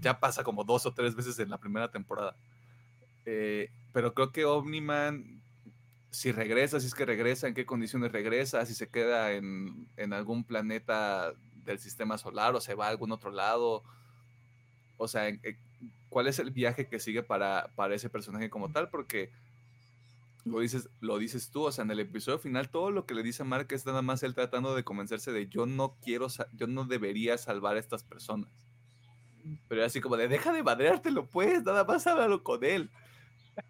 ya 0.00 0.18
pasa 0.18 0.42
como 0.42 0.64
dos 0.64 0.86
o 0.86 0.94
tres 0.94 1.14
veces 1.14 1.38
en 1.38 1.50
la 1.50 1.58
primera 1.58 1.90
temporada. 1.90 2.34
Eh, 3.26 3.70
pero 3.92 4.14
creo 4.14 4.32
que 4.32 4.46
Omniman, 4.46 5.42
si 6.10 6.32
regresa, 6.32 6.80
si 6.80 6.86
es 6.86 6.94
que 6.94 7.04
regresa, 7.04 7.46
en 7.46 7.52
qué 7.52 7.66
condiciones 7.66 8.10
regresa, 8.10 8.64
si 8.64 8.74
se 8.74 8.88
queda 8.88 9.32
en, 9.32 9.86
en 9.98 10.14
algún 10.14 10.44
planeta 10.44 11.34
del 11.66 11.78
sistema 11.78 12.16
solar 12.16 12.54
o 12.54 12.60
se 12.62 12.74
va 12.74 12.86
a 12.86 12.90
algún 12.90 13.12
otro 13.12 13.30
lado. 13.30 13.82
O 14.96 15.08
sea, 15.08 15.30
¿cuál 16.08 16.26
es 16.26 16.38
el 16.38 16.52
viaje 16.52 16.88
que 16.88 17.00
sigue 17.00 17.22
para, 17.22 17.70
para 17.76 17.94
ese 17.94 18.08
personaje 18.08 18.48
como 18.48 18.72
tal? 18.72 18.88
Porque 18.88 19.30
lo 20.44 20.60
dices, 20.60 20.90
lo 21.00 21.18
dices 21.18 21.50
tú, 21.50 21.64
o 21.64 21.72
sea, 21.72 21.84
en 21.84 21.90
el 21.90 22.00
episodio 22.00 22.38
final 22.38 22.70
todo 22.70 22.90
lo 22.90 23.06
que 23.06 23.14
le 23.14 23.22
dice 23.22 23.44
Mark 23.44 23.68
es 23.70 23.86
nada 23.86 24.02
más 24.02 24.22
él 24.22 24.34
tratando 24.34 24.74
de 24.74 24.84
convencerse 24.84 25.32
de 25.32 25.48
yo 25.48 25.66
no 25.66 25.96
quiero, 26.02 26.26
yo 26.52 26.66
no 26.66 26.84
debería 26.84 27.38
salvar 27.38 27.76
a 27.76 27.80
estas 27.80 28.02
personas. 28.02 28.50
Pero 29.68 29.84
así 29.84 30.00
como 30.00 30.16
de, 30.16 30.28
deja 30.28 30.52
de 30.52 30.62
madreártelo 30.62 31.26
pues, 31.26 31.62
nada 31.62 31.84
más 31.84 32.06
háblalo 32.06 32.42
con 32.42 32.64
él. 32.64 32.90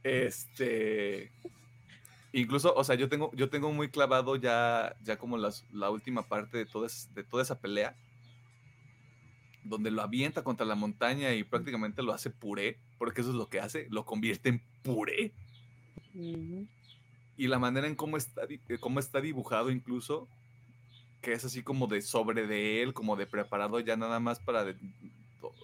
Este... 0.03 1.31
Incluso, 2.35 2.75
o 2.75 2.83
sea, 2.83 2.95
yo 2.95 3.11
tengo, 3.11 3.31
yo 3.35 3.51
tengo 3.51 3.71
muy 3.73 3.91
clavado 3.91 4.37
ya, 4.37 4.97
ya 5.03 5.19
como 5.19 5.37
las, 5.37 5.67
la 5.71 5.91
última 5.91 6.23
parte 6.23 6.57
de, 6.57 6.65
toda 6.65 6.89
de 7.13 7.25
toda 7.25 7.43
esa 7.43 7.61
pelea, 7.61 7.95
donde 9.65 9.91
lo 9.91 10.01
avienta 10.01 10.43
contra 10.43 10.65
la 10.65 10.75
montaña 10.75 11.35
y 11.35 11.45
prácticamente 11.45 12.03
lo 12.03 12.15
hace 12.15 12.31
puré, 12.31 12.81
porque 12.99 13.21
eso 13.21 13.31
es 13.31 13.37
lo 13.37 13.51
que 13.51 13.61
hace, 13.61 13.87
lo 13.91 14.07
convierte 14.07 14.49
en 14.49 14.63
puré. 14.83 15.35
Y 16.15 17.47
la 17.49 17.59
manera 17.59 17.87
en 17.87 17.95
cómo 17.95 18.17
está, 18.17 18.43
eh, 18.45 18.79
cómo 18.79 19.01
está 19.01 19.21
dibujado 19.21 19.71
incluso, 19.71 20.29
que 21.21 21.33
es 21.33 21.45
así 21.45 21.63
como 21.63 21.87
de 21.87 22.03
sobre 22.03 22.47
de 22.47 22.83
él, 22.83 22.93
como 22.93 23.17
de 23.17 23.27
preparado 23.27 23.81
ya 23.81 23.97
nada 23.97 24.21
más 24.21 24.41
para... 24.41 24.65
de- 24.65 24.77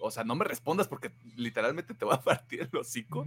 o 0.01 0.11
sea, 0.11 0.25
no 0.25 0.35
me 0.35 0.45
respondas 0.45 0.89
porque 0.89 1.13
literalmente 1.37 1.95
te 1.95 2.05
va 2.05 2.15
a 2.15 2.23
partir 2.23 2.69
el 2.73 2.79
hocico. 2.79 3.27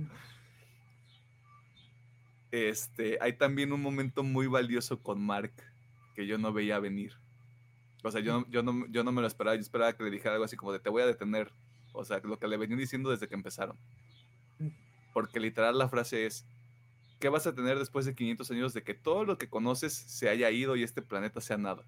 Este, 2.51 3.17
hay 3.21 3.33
también 3.33 3.71
un 3.71 3.81
momento 3.81 4.23
muy 4.23 4.47
valioso 4.47 5.01
con 5.01 5.21
Mark 5.23 5.53
que 6.15 6.27
yo 6.27 6.37
no 6.37 6.51
veía 6.51 6.79
venir. 6.79 7.13
O 8.03 8.11
sea, 8.11 8.19
yo, 8.21 8.45
yo, 8.49 8.63
no, 8.63 8.85
yo 8.87 9.03
no 9.03 9.11
me 9.11 9.21
lo 9.21 9.27
esperaba, 9.27 9.55
yo 9.55 9.61
esperaba 9.61 9.93
que 9.93 10.03
le 10.03 10.11
dijera 10.11 10.33
algo 10.33 10.45
así 10.45 10.57
como 10.57 10.73
de 10.73 10.79
te 10.79 10.89
voy 10.89 11.03
a 11.03 11.05
detener. 11.05 11.51
O 11.93 12.03
sea, 12.03 12.19
lo 12.23 12.39
que 12.39 12.47
le 12.47 12.57
venía 12.57 12.75
diciendo 12.77 13.09
desde 13.09 13.27
que 13.27 13.35
empezaron. 13.35 13.77
Porque 15.13 15.39
literal 15.39 15.77
la 15.77 15.89
frase 15.89 16.25
es, 16.25 16.45
¿qué 17.21 17.29
vas 17.29 17.47
a 17.47 17.55
tener 17.55 17.79
después 17.79 18.05
de 18.05 18.15
500 18.15 18.51
años 18.51 18.73
de 18.73 18.83
que 18.83 18.93
todo 18.93 19.23
lo 19.23 19.37
que 19.37 19.47
conoces 19.47 19.93
se 19.93 20.27
haya 20.27 20.51
ido 20.51 20.75
y 20.75 20.83
este 20.83 21.01
planeta 21.01 21.39
sea 21.39 21.57
nada? 21.57 21.85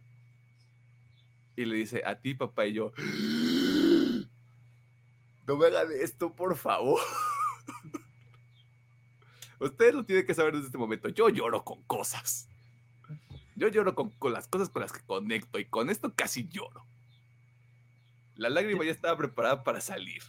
Y 1.57 1.65
le 1.65 1.75
dice, 1.75 2.03
a 2.05 2.21
ti 2.21 2.35
papá 2.35 2.67
y 2.67 2.73
yo, 2.73 2.93
no 5.45 5.57
me 5.57 5.65
hagan 5.65 5.87
esto, 5.99 6.33
por 6.33 6.55
favor. 6.55 7.01
Ustedes 9.59 9.93
lo 9.93 10.05
tienen 10.05 10.25
que 10.25 10.33
saber 10.33 10.53
desde 10.53 10.67
este 10.67 10.77
momento. 10.77 11.09
Yo 11.09 11.27
lloro 11.29 11.65
con 11.65 11.83
cosas. 11.83 12.47
Yo 13.55 13.67
lloro 13.67 13.93
con, 13.95 14.11
con 14.11 14.31
las 14.33 14.47
cosas 14.47 14.69
con 14.69 14.81
las 14.81 14.93
que 14.93 15.01
conecto 15.01 15.59
y 15.59 15.65
con 15.65 15.89
esto 15.89 16.13
casi 16.15 16.47
lloro. 16.47 16.85
La 18.35 18.49
lágrima 18.49 18.85
ya 18.85 18.91
estaba 18.91 19.17
preparada 19.17 19.63
para 19.63 19.81
salir. 19.81 20.21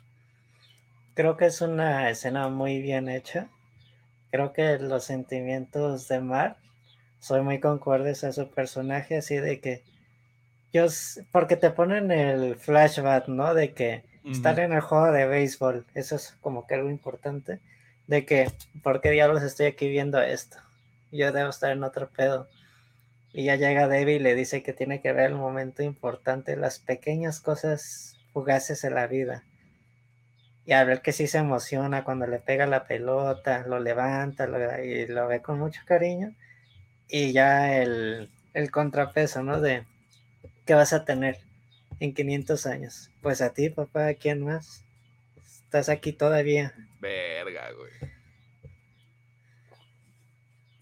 Creo 1.14 1.36
que 1.36 1.46
es 1.46 1.60
una 1.60 2.10
escena 2.10 2.48
muy 2.48 2.80
bien 2.80 3.08
hecha. 3.08 3.48
Creo 4.34 4.52
que 4.52 4.80
los 4.80 5.04
sentimientos 5.04 6.08
de 6.08 6.18
Mar 6.18 6.56
son 7.20 7.44
muy 7.44 7.60
concordes 7.60 8.24
a 8.24 8.32
su 8.32 8.50
personaje, 8.50 9.18
así 9.18 9.36
de 9.36 9.60
que 9.60 9.84
yo, 10.72 10.86
porque 11.30 11.54
te 11.54 11.70
ponen 11.70 12.10
el 12.10 12.56
flashback, 12.56 13.28
¿no? 13.28 13.54
De 13.54 13.74
que 13.74 14.02
estar 14.28 14.58
en 14.58 14.72
el 14.72 14.80
juego 14.80 15.12
de 15.12 15.28
béisbol, 15.28 15.86
eso 15.94 16.16
es 16.16 16.36
como 16.40 16.66
que 16.66 16.74
algo 16.74 16.90
importante, 16.90 17.60
de 18.08 18.26
que, 18.26 18.50
¿por 18.82 19.00
qué 19.00 19.12
diablos 19.12 19.44
estoy 19.44 19.66
aquí 19.66 19.88
viendo 19.88 20.20
esto? 20.20 20.56
Yo 21.12 21.30
debo 21.30 21.50
estar 21.50 21.70
en 21.70 21.84
otro 21.84 22.08
pedo. 22.08 22.48
Y 23.32 23.44
ya 23.44 23.54
llega 23.54 23.86
Debbie 23.86 24.16
y 24.16 24.18
le 24.18 24.34
dice 24.34 24.64
que 24.64 24.72
tiene 24.72 25.00
que 25.00 25.12
ver 25.12 25.26
el 25.30 25.36
momento 25.36 25.84
importante, 25.84 26.56
las 26.56 26.80
pequeñas 26.80 27.38
cosas 27.38 28.16
fugaces 28.32 28.82
de 28.82 28.90
la 28.90 29.06
vida. 29.06 29.44
Y 30.66 30.72
a 30.72 30.84
ver 30.84 31.02
que 31.02 31.12
sí 31.12 31.26
se 31.26 31.38
emociona 31.38 32.04
cuando 32.04 32.26
le 32.26 32.38
pega 32.38 32.66
la 32.66 32.86
pelota, 32.86 33.66
lo 33.66 33.80
levanta 33.80 34.46
lo- 34.46 34.82
y 34.82 35.06
lo 35.06 35.26
ve 35.28 35.42
con 35.42 35.58
mucho 35.58 35.80
cariño. 35.86 36.34
Y 37.08 37.32
ya 37.32 37.76
el, 37.82 38.30
el 38.54 38.70
contrapeso, 38.70 39.42
¿no? 39.42 39.60
De 39.60 39.84
qué 40.64 40.74
vas 40.74 40.92
a 40.94 41.04
tener 41.04 41.38
en 42.00 42.14
500 42.14 42.66
años. 42.66 43.10
Pues 43.20 43.42
a 43.42 43.50
ti, 43.52 43.68
papá, 43.68 44.08
¿a 44.08 44.14
quién 44.14 44.42
más? 44.42 44.82
Estás 45.64 45.88
aquí 45.90 46.12
todavía. 46.12 46.72
Verga, 47.00 47.70
güey. 47.72 47.92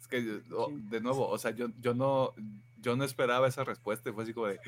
Es 0.00 0.06
que, 0.06 0.22
yo- 0.48 0.68
de 0.72 1.00
nuevo, 1.00 1.26
o 1.28 1.38
sea, 1.38 1.50
yo, 1.50 1.68
yo 1.80 1.94
no 1.94 2.34
yo 2.80 2.96
no 2.96 3.04
esperaba 3.04 3.46
esa 3.48 3.62
respuesta 3.64 4.12
fue 4.12 4.24
así 4.24 4.32
como 4.34 4.48
de... 4.48 4.58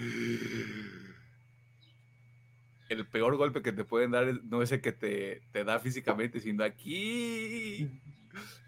El 2.95 3.07
peor 3.07 3.37
golpe 3.37 3.61
que 3.62 3.73
te 3.73 3.85
pueden 3.85 4.12
dar 4.12 4.43
no 4.45 4.62
es 4.62 4.71
el 4.73 4.81
que 4.81 4.93
te, 4.93 5.43
te 5.53 5.65
da 5.65 5.79
físicamente, 5.81 6.41
sino 6.41 6.65
aquí. 6.65 7.89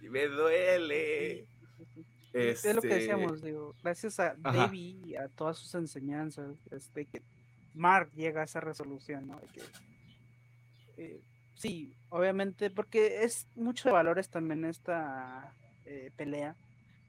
Y 0.01 0.09
me 0.09 0.29
duele. 0.29 1.49
Es 2.33 2.65
lo 2.65 2.81
que 2.81 2.89
Este, 2.89 2.95
decíamos, 3.01 3.43
digo, 3.43 3.75
gracias 3.83 4.21
a. 4.21 4.35
Debbie 4.37 5.01
y 5.05 5.17
a 5.17 5.29
todas 5.29 5.59
sus 5.59 5.75
enseñanzas, 5.75 6.57
este, 6.71 7.07
que 7.07 7.23
Mark 7.75 8.13
llega 8.15 8.43
a 8.43 8.45
esa 8.45 8.61
resolución, 8.61 9.27
¿no? 9.27 9.41
Que, 9.53 9.63
eh, 10.99 11.21
sí, 11.55 11.93
obviamente, 12.11 12.71
porque 12.71 13.25
es 13.25 13.49
mucho 13.57 13.89
de 13.89 13.95
valores 13.95 14.29
también 14.31 14.65
esta 14.65 15.53
eh, 15.85 16.13
pelea, 16.17 16.57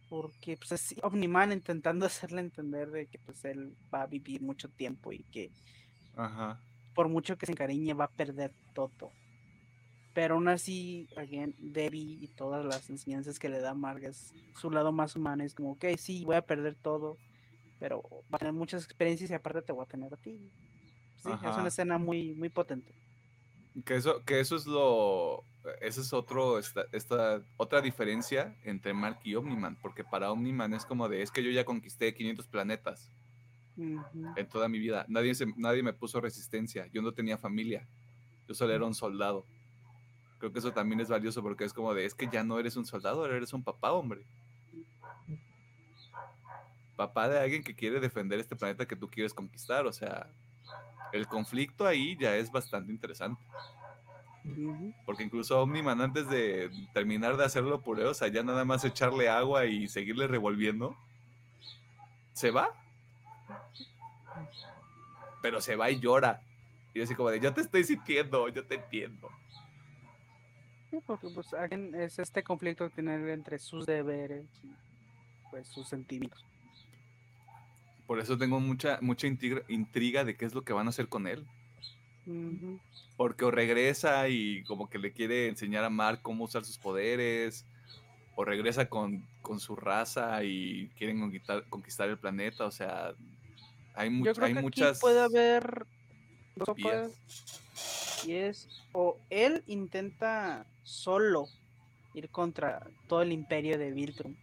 porque 0.09 0.57
pues 0.57 0.71
es 0.71 0.95
Omniman 1.03 1.51
intentando 1.51 2.05
hacerle 2.07 2.41
entender 2.41 2.89
de 2.89 3.05
que 3.07 3.19
pues 3.19 3.43
él 3.45 3.75
va 3.93 4.03
a 4.03 4.07
vivir 4.07 4.41
mucho 4.41 4.69
tiempo 4.69 5.11
y 5.11 5.23
que 5.25 5.51
Ajá. 6.15 6.59
Por 6.97 7.09
mucho 7.09 7.37
que 7.37 7.45
se 7.45 7.51
encariñe 7.51 7.93
va 7.93 8.05
a 8.05 8.09
perder 8.09 8.51
todo. 8.73 9.11
Pero 10.15 10.33
aún 10.33 10.47
así, 10.47 11.07
again, 11.15 11.53
Debbie 11.59 12.17
y 12.19 12.27
todas 12.27 12.65
las 12.65 12.89
enseñanzas 12.89 13.37
que 13.37 13.49
le 13.49 13.59
da 13.59 13.75
Mark 13.75 14.03
es 14.03 14.33
su 14.55 14.71
lado 14.71 14.91
más 14.91 15.15
humano. 15.15 15.43
Es 15.43 15.53
como, 15.53 15.73
ok, 15.73 15.85
sí, 15.95 16.25
voy 16.25 16.37
a 16.37 16.41
perder 16.41 16.73
todo, 16.73 17.19
pero 17.79 18.01
va 18.33 18.37
a 18.37 18.39
tener 18.39 18.53
muchas 18.55 18.83
experiencias 18.83 19.29
y 19.29 19.35
aparte 19.35 19.61
te 19.61 19.73
voy 19.73 19.83
a 19.83 19.87
tener 19.87 20.11
a 20.11 20.17
ti. 20.17 20.39
Sí, 21.17 21.29
es 21.31 21.55
una 21.55 21.67
escena 21.67 21.99
muy, 21.99 22.33
muy 22.33 22.49
potente. 22.49 22.91
Que 23.85 23.97
eso, 23.97 24.23
que 24.25 24.39
eso 24.39 24.55
es 24.55 24.65
lo. 24.65 25.43
Esa 25.81 26.01
es 26.01 26.11
otro, 26.13 26.57
esta, 26.57 26.85
esta 26.93 27.43
otra 27.57 27.79
diferencia 27.79 28.57
entre 28.63 28.91
Mark 28.91 29.19
y 29.23 29.35
Omniman. 29.35 29.77
Porque 29.83 30.03
para 30.03 30.31
Omniman 30.31 30.73
es 30.73 30.83
como 30.83 31.07
de 31.09 31.21
es 31.21 31.29
que 31.29 31.43
yo 31.43 31.51
ya 31.51 31.63
conquisté 31.63 32.15
500 32.15 32.47
planetas 32.47 33.11
En 34.35 34.47
toda 34.49 34.67
mi 34.67 34.79
vida. 34.79 35.05
Nadie, 35.07 35.33
se- 35.35 35.53
nadie 35.55 35.83
me 35.83 35.93
puso 35.93 36.19
resistencia. 36.21 36.87
Yo 36.93 37.01
no 37.01 37.11
tenía 37.13 37.37
familia. 37.37 37.87
Yo 38.47 38.53
solo 38.55 38.73
era 38.73 38.85
un 38.85 38.93
soldado. 38.95 39.45
Creo 40.39 40.51
que 40.53 40.59
eso 40.59 40.71
también 40.71 40.99
es 40.99 41.09
valioso 41.09 41.41
porque 41.41 41.63
es 41.63 41.73
como 41.73 41.93
de, 41.93 42.05
es 42.05 42.13
que 42.13 42.27
ya 42.27 42.43
no 42.43 42.59
eres 42.59 42.75
un 42.77 42.85
soldado, 42.85 43.21
ahora 43.21 43.37
eres 43.37 43.53
un 43.53 43.63
papá, 43.63 43.91
hombre. 43.91 44.21
Papá 46.95 47.29
de 47.29 47.39
alguien 47.39 47.63
que 47.63 47.75
quiere 47.75 47.99
defender 47.99 48.39
este 48.39 48.55
planeta 48.55 48.87
que 48.87 48.95
tú 48.95 49.07
quieres 49.09 49.33
conquistar. 49.33 49.85
O 49.85 49.93
sea, 49.93 50.27
el 51.13 51.27
conflicto 51.27 51.85
ahí 51.85 52.17
ya 52.19 52.35
es 52.35 52.51
bastante 52.51 52.91
interesante. 52.91 53.41
Porque 55.05 55.23
incluso 55.23 55.61
Omniman, 55.61 56.01
antes 56.01 56.27
de 56.29 56.69
terminar 56.93 57.37
de 57.37 57.45
hacerlo 57.45 57.81
puré, 57.81 58.05
o 58.05 58.13
sea, 58.13 58.27
ya 58.29 58.43
nada 58.43 58.65
más 58.65 58.83
echarle 58.83 59.29
agua 59.29 59.65
y 59.65 59.87
seguirle 59.87 60.27
revolviendo, 60.27 60.95
se 62.33 62.51
va. 62.51 62.69
Pero 65.41 65.61
se 65.61 65.75
va 65.75 65.89
y 65.89 65.99
llora. 65.99 66.41
Y 66.93 67.01
así 67.01 67.15
como 67.15 67.29
de, 67.29 67.39
yo 67.39 67.53
te 67.53 67.61
estoy 67.61 67.83
sintiendo, 67.83 68.49
yo 68.49 68.65
te 68.65 68.75
entiendo. 68.75 69.29
Sí, 70.89 70.99
porque 71.05 71.27
pues 71.29 71.47
es 71.53 72.19
este 72.19 72.43
conflicto 72.43 72.87
que 72.87 72.95
tiene 72.95 73.33
entre 73.33 73.59
sus 73.59 73.85
deberes 73.85 74.45
y 74.63 74.71
pues 75.51 75.67
sus 75.67 75.87
sentimientos. 75.87 76.43
Por 78.07 78.19
eso 78.19 78.37
tengo 78.37 78.59
mucha, 78.59 78.99
mucha 79.01 79.27
intriga, 79.27 79.61
intriga 79.67 80.23
de 80.23 80.37
qué 80.37 80.45
es 80.45 80.55
lo 80.55 80.63
que 80.63 80.73
van 80.73 80.87
a 80.87 80.89
hacer 80.89 81.09
con 81.09 81.27
él. 81.27 81.45
Porque 83.15 83.45
o 83.45 83.51
regresa 83.51 84.27
y 84.29 84.63
como 84.63 84.89
que 84.89 84.97
le 84.97 85.11
quiere 85.11 85.47
enseñar 85.47 85.83
a 85.83 85.89
Mark 85.89 86.21
cómo 86.21 86.45
usar 86.45 86.65
sus 86.65 86.77
poderes, 86.77 87.65
o 88.35 88.45
regresa 88.45 88.87
con, 88.87 89.25
con 89.41 89.59
su 89.59 89.75
raza 89.75 90.43
y 90.43 90.89
quieren 90.97 91.19
conquistar, 91.19 91.63
conquistar 91.69 92.09
el 92.09 92.17
planeta. 92.17 92.65
O 92.65 92.71
sea, 92.71 93.13
hay, 93.97 94.09
mu- 94.09 94.25
Yo 94.25 94.33
creo 94.33 94.47
hay 94.47 94.53
que 94.53 94.61
muchas 94.61 94.91
aquí 94.91 94.99
puede 95.01 95.19
haber 95.21 95.85
dos 96.55 96.75
vías. 96.75 97.11
y 98.25 98.33
es 98.33 98.67
o 98.93 99.17
él 99.29 99.63
intenta 99.67 100.65
solo 100.83 101.47
ir 102.13 102.29
contra 102.29 102.87
todo 103.07 103.21
el 103.21 103.31
imperio 103.31 103.77
de 103.77 103.91
Viltrum 103.91 104.35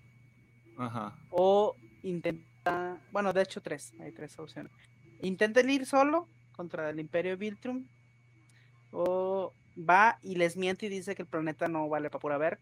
Ajá. 0.78 1.16
o 1.30 1.74
intenta, 2.02 3.00
bueno, 3.10 3.32
de 3.32 3.42
hecho 3.42 3.60
tres, 3.62 3.92
hay 4.00 4.12
tres 4.12 4.38
opciones. 4.38 4.70
Intenta 5.22 5.60
ir 5.60 5.86
solo 5.86 6.28
contra 6.52 6.90
el 6.90 7.00
imperio 7.00 7.32
de 7.32 7.36
Viltrum 7.36 7.86
o 8.92 9.52
va 9.78 10.18
y 10.22 10.36
les 10.36 10.56
miente 10.56 10.86
y 10.86 10.88
dice 10.88 11.14
que 11.14 11.22
el 11.22 11.28
planeta 11.28 11.66
no 11.68 11.88
vale 11.88 12.10
para 12.10 12.20
pura 12.20 12.38
ver. 12.38 12.58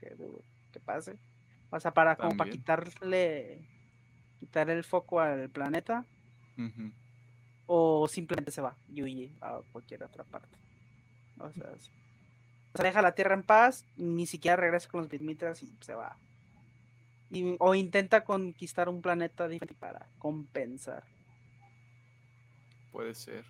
Que, 0.00 0.14
que 0.72 0.80
pase. 0.80 1.16
O 1.70 1.80
sea, 1.80 1.92
para 1.92 2.16
como 2.16 2.36
para 2.36 2.50
quitarle 2.50 3.60
quitar 4.38 4.70
el 4.70 4.84
foco 4.84 5.20
al 5.20 5.48
planeta 5.50 6.04
o 7.66 8.08
simplemente 8.08 8.50
se 8.50 8.60
va 8.60 8.76
y 8.92 9.02
huye 9.02 9.32
a 9.40 9.60
cualquier 9.72 10.02
otra 10.02 10.24
parte. 10.24 10.56
O 11.38 11.50
sea, 11.52 11.70
sí. 11.78 11.90
O 12.72 12.76
sea, 12.76 12.84
deja 12.86 13.02
la 13.02 13.14
Tierra 13.14 13.34
en 13.34 13.42
paz, 13.42 13.84
ni 13.96 14.26
siquiera 14.26 14.56
regresa 14.56 14.88
con 14.88 15.00
los 15.02 15.08
Bitmitras 15.10 15.62
y 15.62 15.72
se 15.80 15.94
va. 15.94 16.16
Y- 17.30 17.56
o 17.58 17.74
intenta 17.74 18.24
conquistar 18.24 18.88
un 18.88 19.02
planeta 19.02 19.48
diferente 19.48 19.78
para 19.78 20.06
compensar. 20.18 21.04
Puede 22.92 23.14
ser. 23.14 23.44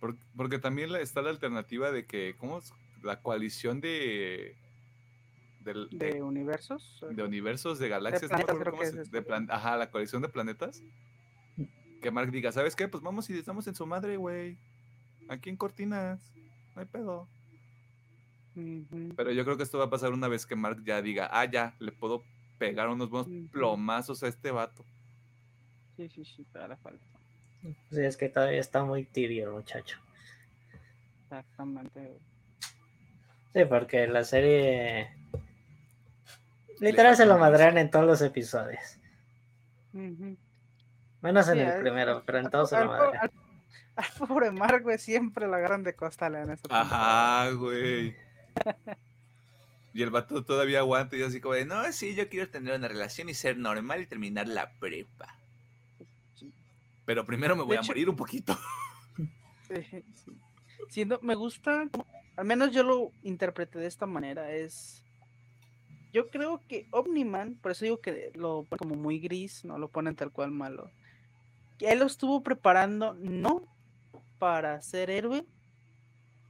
Por- 0.00 0.16
Porque, 0.36 0.58
también 0.58 0.94
está 0.96 1.22
la 1.22 1.30
alternativa 1.30 1.90
de 1.90 2.06
que, 2.06 2.36
¿cómo 2.38 2.58
es? 2.58 2.72
La 3.02 3.20
coalición 3.20 3.80
de. 3.80 4.56
Del- 5.64 5.88
De 5.90 6.14
de, 6.14 6.22
universos. 6.22 7.04
de 7.10 7.22
universos, 7.22 7.78
de 7.78 7.88
galaxias, 7.88 8.30
no 8.30 8.38
me 8.38 8.44
planetas, 8.44 8.70
cómo 8.70 8.82
se- 8.84 9.00
es 9.02 9.10
de 9.10 9.22
plan- 9.22 9.48
ajá, 9.50 9.76
la 9.76 9.90
coalición 9.90 10.22
de 10.22 10.28
planetas. 10.28 10.82
Que 12.00 12.10
Mark 12.12 12.30
diga, 12.30 12.52
¿sabes 12.52 12.76
qué? 12.76 12.86
Pues 12.88 13.02
vamos 13.02 13.28
y 13.28 13.36
estamos 13.38 13.66
en 13.66 13.74
su 13.74 13.84
madre, 13.86 14.16
güey. 14.16 14.56
Aquí 15.28 15.50
en 15.50 15.56
Cortinas. 15.56 16.32
No 16.74 16.80
hay 16.82 16.86
pedo. 16.86 17.28
Pero 19.16 19.30
yo 19.32 19.44
creo 19.44 19.56
que 19.56 19.62
esto 19.62 19.78
va 19.78 19.84
a 19.84 19.90
pasar 19.90 20.12
una 20.12 20.26
vez 20.28 20.46
que 20.46 20.56
Mark 20.56 20.82
ya 20.84 21.00
diga, 21.02 21.28
ah, 21.32 21.44
ya, 21.44 21.74
le 21.78 21.92
puedo 21.92 22.22
pegar 22.58 22.88
unos 22.88 23.08
buenos 23.10 23.28
plomazos 23.52 24.22
a 24.22 24.28
este 24.28 24.50
vato. 24.50 24.84
Sí, 25.96 26.08
sí, 26.08 26.24
sí, 26.24 26.44
para 26.52 26.76
falta. 26.76 27.04
Sí, 27.90 28.00
es 28.00 28.16
que 28.16 28.28
todavía 28.28 28.60
está 28.60 28.84
muy 28.84 29.04
tibio 29.04 29.46
el 29.48 29.54
muchacho. 29.54 29.98
Exactamente. 31.24 32.18
Sí, 33.54 33.64
porque 33.68 34.06
la 34.06 34.24
serie. 34.24 35.08
Literal 36.80 37.16
se 37.16 37.26
lo 37.26 37.38
madrean 37.38 37.78
en 37.78 37.90
todos 37.90 38.06
los 38.06 38.22
episodios. 38.22 38.98
Menos 39.92 41.48
en 41.48 41.54
Sí, 41.54 41.60
el 41.60 41.80
primero, 41.80 42.22
pero 42.24 42.38
en 42.38 42.50
todos 42.50 42.70
se 42.70 42.78
lo 42.78 42.86
madrean. 42.86 43.22
al- 43.24 43.32
al 43.96 44.26
pobre 44.28 44.50
Mark, 44.52 44.82
güey, 44.82 44.98
siempre 44.98 45.48
la 45.48 45.56
agarran 45.56 45.82
de 45.82 45.94
costal 45.94 46.36
en 46.36 46.50
esta. 46.50 46.80
Ajá, 46.80 47.50
güey. 47.50 48.14
Y 49.92 50.02
el 50.02 50.10
vato 50.10 50.44
todavía 50.44 50.78
aguanta 50.80 51.16
y 51.16 51.22
así 51.22 51.40
como 51.40 51.54
de, 51.54 51.64
no, 51.64 51.90
sí, 51.92 52.14
yo 52.14 52.28
quiero 52.28 52.48
tener 52.48 52.76
una 52.76 52.86
relación 52.86 53.28
y 53.28 53.34
ser 53.34 53.56
normal 53.56 54.00
y 54.02 54.06
terminar 54.06 54.46
la 54.46 54.70
prepa. 54.78 55.34
Pero 57.04 57.24
primero 57.24 57.56
me 57.56 57.62
voy 57.62 57.72
De 57.72 57.78
a 57.78 57.80
hecho- 57.80 57.88
morir 57.90 58.08
un 58.10 58.16
poquito. 58.16 58.56
Sí, 59.68 59.82
sí. 59.90 60.02
Siendo, 60.88 61.18
me 61.20 61.34
gusta, 61.34 61.86
al 62.36 62.44
menos 62.46 62.70
yo 62.72 62.82
lo 62.82 63.12
interpreté 63.22 63.78
de 63.78 63.86
esta 63.86 64.06
manera, 64.06 64.50
es, 64.52 65.02
yo 66.12 66.28
creo 66.28 66.60
que 66.68 66.86
Omniman, 66.90 67.54
por 67.56 67.72
eso 67.72 67.84
digo 67.84 68.00
que 68.00 68.32
lo 68.34 68.64
ponen 68.64 68.78
como 68.78 68.94
muy 68.94 69.18
gris, 69.18 69.64
no 69.64 69.78
lo 69.78 69.88
ponen 69.88 70.16
tal 70.16 70.32
cual 70.32 70.50
malo, 70.50 70.90
él 71.80 71.98
lo 72.00 72.06
estuvo 72.06 72.42
preparando 72.42 73.14
no 73.14 73.62
para 74.38 74.80
ser 74.82 75.10
héroe, 75.10 75.44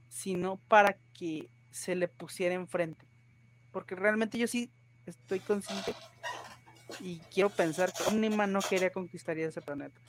sino 0.07 0.57
para 0.67 0.97
que 1.13 1.49
se 1.71 1.95
le 1.95 2.07
pusiera 2.07 2.55
enfrente, 2.55 3.05
porque 3.71 3.95
realmente 3.95 4.37
yo 4.37 4.47
sí 4.47 4.71
estoy 5.05 5.39
consciente 5.39 5.93
y 6.99 7.19
quiero 7.31 7.49
pensar 7.49 7.93
que 7.93 8.03
Omniman 8.03 8.51
no 8.51 8.59
quería 8.61 8.91
conquistar 8.91 9.37
ese 9.37 9.61
planeta. 9.61 9.99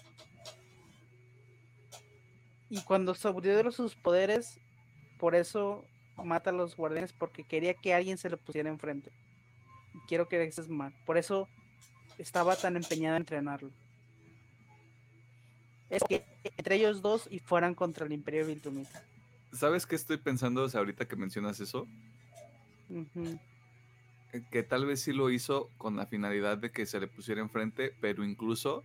Y 2.70 2.82
cuando 2.82 3.14
se 3.14 3.26
abrieron 3.26 3.72
sus 3.72 3.96
poderes, 3.96 4.58
por 5.18 5.34
eso 5.34 5.84
mata 6.24 6.50
a 6.50 6.52
los 6.52 6.76
guardianes, 6.76 7.12
porque 7.12 7.44
quería 7.44 7.74
que 7.74 7.94
alguien 7.94 8.16
se 8.16 8.30
le 8.30 8.36
pusiera 8.36 8.68
enfrente. 8.68 9.10
Quiero 10.06 10.28
que 10.28 10.42
ese 10.42 10.60
es 10.60 10.68
Mark. 10.68 10.94
Por 11.06 11.18
eso 11.18 11.48
estaba 12.18 12.56
tan 12.56 12.76
empeñado 12.76 13.16
en 13.16 13.22
entrenarlo. 13.22 13.70
Es 15.88 16.02
que 16.08 16.24
entre 16.44 16.76
ellos 16.76 17.02
dos 17.02 17.28
y 17.30 17.40
fueran 17.40 17.74
contra 17.74 18.06
el 18.06 18.12
Imperio 18.12 18.46
Viltrumita. 18.46 19.02
¿Sabes 19.52 19.86
qué 19.86 19.96
estoy 19.96 20.18
pensando 20.18 20.62
o 20.62 20.68
sea, 20.68 20.80
ahorita 20.80 21.08
que 21.08 21.16
mencionas 21.16 21.58
eso? 21.58 21.86
Que 24.50 24.62
tal 24.62 24.86
vez 24.86 25.00
sí 25.00 25.12
lo 25.12 25.30
hizo 25.30 25.68
con 25.76 25.96
la 25.96 26.06
finalidad 26.06 26.58
de 26.58 26.70
que 26.70 26.86
se 26.86 27.00
le 27.00 27.08
pusiera 27.08 27.40
enfrente, 27.40 27.92
pero 28.00 28.24
incluso, 28.24 28.84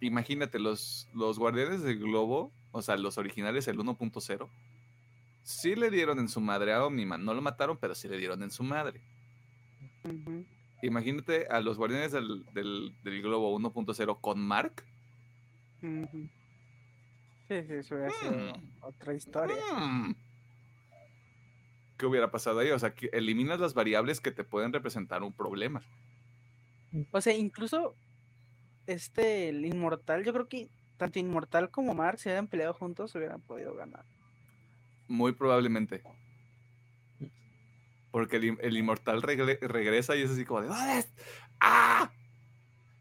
imagínate, 0.00 0.58
los, 0.58 1.08
los 1.14 1.38
guardianes 1.38 1.82
del 1.82 2.00
globo, 2.00 2.52
o 2.72 2.82
sea, 2.82 2.98
los 2.98 3.16
originales, 3.16 3.66
el 3.68 3.78
1.0, 3.78 4.48
sí 5.44 5.76
le 5.76 5.90
dieron 5.90 6.18
en 6.18 6.28
su 6.28 6.40
madre 6.40 6.72
a 6.72 6.84
Omniman. 6.84 7.24
No 7.24 7.32
lo 7.34 7.40
mataron, 7.42 7.76
pero 7.78 7.94
sí 7.94 8.08
le 8.08 8.18
dieron 8.18 8.42
en 8.42 8.50
su 8.50 8.64
madre. 8.64 9.00
Imagínate 10.82 11.46
a 11.46 11.60
los 11.60 11.78
guardianes 11.78 12.12
del, 12.12 12.44
del, 12.52 12.94
del 13.04 13.22
globo 13.22 13.56
1.0 13.58 14.20
con 14.20 14.40
Mark. 14.40 14.84
Sí, 15.80 16.06
sí, 17.48 17.72
eso 17.74 17.94
hubiera 17.94 18.10
sido 18.10 18.32
Mm. 18.32 18.52
otra 18.80 19.14
historia. 19.14 19.56
Mm. 19.78 20.14
¿Qué 21.96 22.06
hubiera 22.06 22.30
pasado 22.30 22.58
ahí? 22.58 22.70
O 22.70 22.78
sea, 22.78 22.94
que 22.94 23.08
eliminas 23.12 23.60
las 23.60 23.72
variables 23.74 24.20
que 24.20 24.32
te 24.32 24.44
pueden 24.44 24.72
representar 24.72 25.22
un 25.22 25.32
problema. 25.32 25.82
O 27.12 27.20
sea, 27.20 27.34
incluso 27.34 27.94
este, 28.86 29.48
el 29.50 29.64
inmortal, 29.64 30.24
yo 30.24 30.32
creo 30.32 30.48
que 30.48 30.68
tanto 30.96 31.18
inmortal 31.18 31.70
como 31.70 31.94
Mark, 31.94 32.18
si 32.18 32.28
hubieran 32.28 32.46
peleado 32.48 32.74
juntos, 32.74 33.14
hubieran 33.14 33.40
podido 33.42 33.74
ganar. 33.74 34.04
Muy 35.08 35.32
probablemente. 35.32 36.02
Porque 38.10 38.36
el, 38.36 38.44
in- 38.44 38.58
el 38.62 38.76
inmortal 38.76 39.22
regresa 39.22 40.14
y 40.16 40.22
es 40.22 40.30
así 40.30 40.44
como 40.44 40.62
de 40.62 40.68
¿Dónde 40.68 40.98
es? 40.98 41.08
¡Ah! 41.60 42.10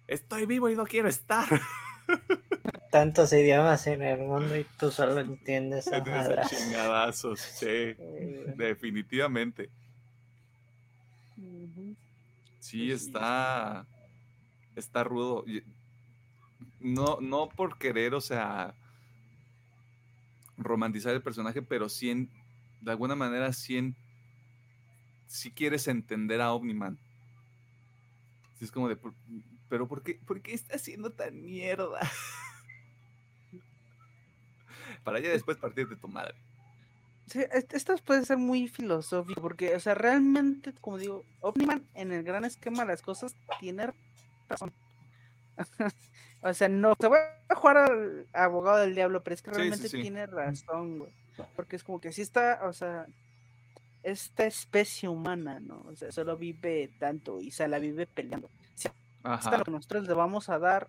Estoy 0.07 0.45
vivo 0.45 0.69
y 0.69 0.75
no 0.75 0.85
quiero 0.85 1.07
estar. 1.07 1.45
Tantos 2.91 3.31
idiomas 3.33 3.87
en 3.87 4.01
el 4.03 4.19
mundo 4.19 4.55
y 4.57 4.65
tú 4.77 4.91
solo 4.91 5.19
entiendes 5.19 5.87
a 5.87 5.97
En 5.97 6.43
chingadazos, 6.49 7.39
sí. 7.39 7.95
Definitivamente. 8.55 9.69
Sí, 12.59 12.87
Pues 12.89 13.01
sí. 13.01 13.07
está. 13.07 13.85
Está 14.75 15.03
rudo. 15.03 15.45
No, 16.79 17.19
no 17.21 17.49
por 17.49 17.77
querer, 17.77 18.13
o 18.13 18.21
sea, 18.21 18.73
romantizar 20.57 21.13
el 21.13 21.21
personaje, 21.21 21.61
pero 21.61 21.89
sí, 21.89 22.09
en- 22.09 22.29
de 22.81 22.91
alguna 22.91 23.15
manera, 23.15 23.51
sí, 23.53 23.77
en- 23.77 23.95
sí 25.27 25.51
quieres 25.51 25.87
entender 25.87 26.41
a 26.41 26.53
Omniman. 26.53 26.97
Sí, 28.59 28.65
es 28.65 28.71
como 28.71 28.87
de, 28.89 28.95
"Por- 28.95 29.13
pero 29.69 29.87
¿por 29.87 30.03
qué, 30.03 30.15
¿por 30.25 30.41
qué 30.41 30.53
está 30.53 30.75
haciendo 30.75 31.11
tan 31.11 31.41
mierda? 31.41 31.99
para 35.03 35.19
ya 35.19 35.29
después 35.29 35.57
partir 35.57 35.87
de 35.87 35.95
tu 35.95 36.07
madre. 36.07 36.35
Sí, 37.27 37.39
esto 37.51 37.95
puede 38.05 38.25
ser 38.25 38.37
muy 38.37 38.67
filosófico, 38.67 39.41
porque, 39.41 39.75
o 39.75 39.79
sea, 39.79 39.95
realmente, 39.95 40.73
como 40.81 40.97
digo, 40.97 41.23
Omniman 41.39 41.83
en 41.95 42.11
el 42.11 42.23
gran 42.23 42.43
esquema 42.43 42.83
de 42.83 42.89
las 42.89 43.01
cosas 43.01 43.33
tiene 43.59 43.93
razón. 44.49 44.73
o 46.41 46.53
sea, 46.53 46.69
no, 46.69 46.93
se 46.99 47.07
voy 47.07 47.19
a 47.49 47.55
jugar 47.55 47.77
al 47.77 48.27
abogado 48.33 48.79
del 48.79 48.95
diablo, 48.95 49.23
pero 49.23 49.33
es 49.33 49.41
que 49.41 49.51
realmente 49.51 49.89
tiene 49.89 50.25
razón, 50.25 50.99
güey. 50.99 51.11
Porque 51.55 51.75
es 51.75 51.83
como 51.83 51.99
que 51.99 52.11
si 52.11 52.21
está, 52.21 52.61
o 52.63 52.73
sea, 52.73 53.07
esta 54.03 54.45
especie 54.45 55.09
humana, 55.09 55.59
¿no? 55.59 55.81
O 55.87 55.95
sea, 55.95 56.11
solo 56.11 56.37
vive 56.37 56.91
tanto 56.99 57.41
y 57.41 57.51
se 57.51 57.67
la 57.67 57.79
vive 57.79 58.05
peleando. 58.05 58.49
Si 58.75 58.89
lo 59.49 59.63
que 59.63 59.71
nosotros 59.71 60.07
le 60.07 60.13
vamos 60.13 60.49
a 60.49 60.59
dar 60.59 60.87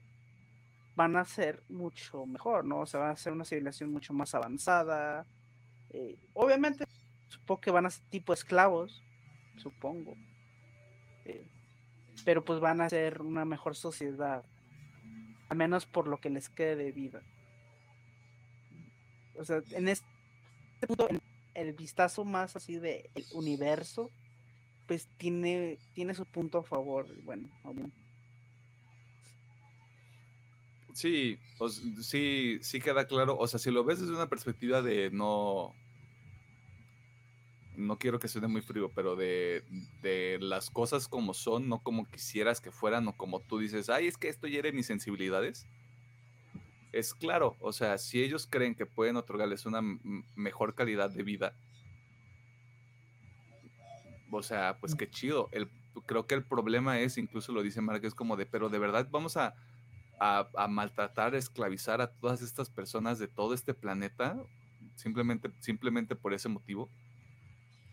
van 0.97 1.17
a 1.17 1.25
ser 1.25 1.63
mucho 1.69 2.27
mejor, 2.27 2.65
¿no? 2.65 2.81
O 2.81 2.87
sea, 2.87 3.01
va 3.01 3.11
a 3.11 3.17
ser 3.17 3.33
una 3.33 3.45
civilización 3.45 3.93
mucho 3.93 4.13
más 4.13 4.35
avanzada. 4.35 5.25
Eh, 5.91 6.17
obviamente, 6.35 6.85
supongo 7.29 7.61
que 7.61 7.71
van 7.71 7.87
a 7.87 7.91
ser 7.91 8.05
tipo 8.11 8.33
esclavos, 8.33 9.03
supongo. 9.57 10.15
Eh, 11.25 11.47
pero 12.25 12.45
pues 12.45 12.61
van 12.61 12.81
a 12.81 12.89
ser 12.89 13.23
una 13.23 13.45
mejor 13.45 13.77
sociedad. 13.77 14.45
Al 15.49 15.57
menos 15.57 15.87
por 15.87 16.09
lo 16.09 16.19
que 16.19 16.31
les 16.31 16.49
quede 16.49 16.77
de 16.77 16.93
vida. 16.93 17.23
O 19.37 19.45
sea, 19.45 19.63
en 19.73 19.89
este 19.89 20.07
punto, 20.87 21.09
el 21.55 21.73
vistazo 21.73 22.25
más 22.25 22.57
así 22.57 22.79
de 22.79 23.11
el 23.15 23.25
universo, 23.33 24.11
pues 24.87 25.09
tiene, 25.17 25.79
tiene 25.95 26.15
su 26.15 26.25
punto 26.25 26.59
a 26.59 26.63
favor. 26.63 27.07
Bueno, 27.25 27.49
obviamente. 27.63 28.05
Sí, 30.95 31.39
sí, 32.01 32.59
sí 32.63 32.81
queda 32.81 33.07
claro. 33.07 33.37
O 33.37 33.47
sea, 33.49 33.59
si 33.59 33.71
lo 33.71 33.85
ves 33.85 34.01
desde 34.01 34.15
una 34.15 34.29
perspectiva 34.29 34.81
de 34.81 35.11
no. 35.11 35.75
No 37.77 37.99
quiero 37.99 38.19
que 38.19 38.29
suene 38.29 38.49
muy 38.49 38.63
frío, 38.63 38.91
pero 38.95 39.17
de, 39.17 39.65
de 40.03 40.39
las 40.41 40.71
cosas 40.71 41.09
como 41.09 41.35
son, 41.35 41.69
no 41.69 41.83
como 41.83 42.09
quisieras 42.09 42.61
que 42.61 42.71
fueran, 42.71 43.09
o 43.09 43.17
como 43.17 43.41
tú 43.41 43.59
dices, 43.59 43.89
ay, 43.89 44.07
es 44.07 44.17
que 44.17 44.29
esto 44.29 44.47
hiere 44.47 44.73
mis 44.73 44.87
sensibilidades. 44.87 45.67
Es 46.93 47.15
claro, 47.15 47.57
o 47.61 47.73
sea, 47.73 47.99
si 47.99 48.23
ellos 48.23 48.47
creen 48.49 48.75
que 48.75 48.87
pueden 48.87 49.17
otorgarles 49.17 49.67
una 49.67 49.81
mejor 50.37 50.75
calidad 50.75 51.11
de 51.11 51.25
vida, 51.25 51.57
o 54.31 54.43
sea, 54.43 54.79
pues 54.81 54.95
qué 54.95 55.11
chido. 55.11 55.49
El, 55.53 55.69
creo 56.07 56.27
que 56.27 56.35
el 56.35 56.45
problema 56.45 57.01
es, 57.01 57.19
incluso 57.19 57.53
lo 57.53 57.63
dice 57.63 57.81
Mark, 57.81 58.05
es 58.05 58.15
como 58.15 58.37
de, 58.37 58.47
pero 58.47 58.69
de 58.69 58.79
verdad 58.79 59.09
vamos 59.11 59.37
a 59.37 59.55
a, 60.19 60.69
maltratar, 60.69 61.35
a 61.35 61.39
esclavizar 61.39 62.01
a 62.01 62.09
todas 62.09 62.43
estas 62.43 62.71
personas 62.71 63.19
de 63.19 63.29
todo 63.29 63.55
este 63.55 63.75
planeta, 63.75 64.37
simplemente, 64.95 65.51
simplemente 65.61 66.15
por 66.17 66.35
ese 66.35 66.49
motivo. 66.49 66.89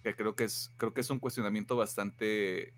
Que 0.03 0.15
creo 0.15 0.35
que 0.35 0.45
es, 0.45 0.71
creo 0.77 0.93
que 0.93 1.01
es 1.01 1.09
un 1.09 1.19
cuestionamiento 1.19 1.75
bastante, 1.75 2.73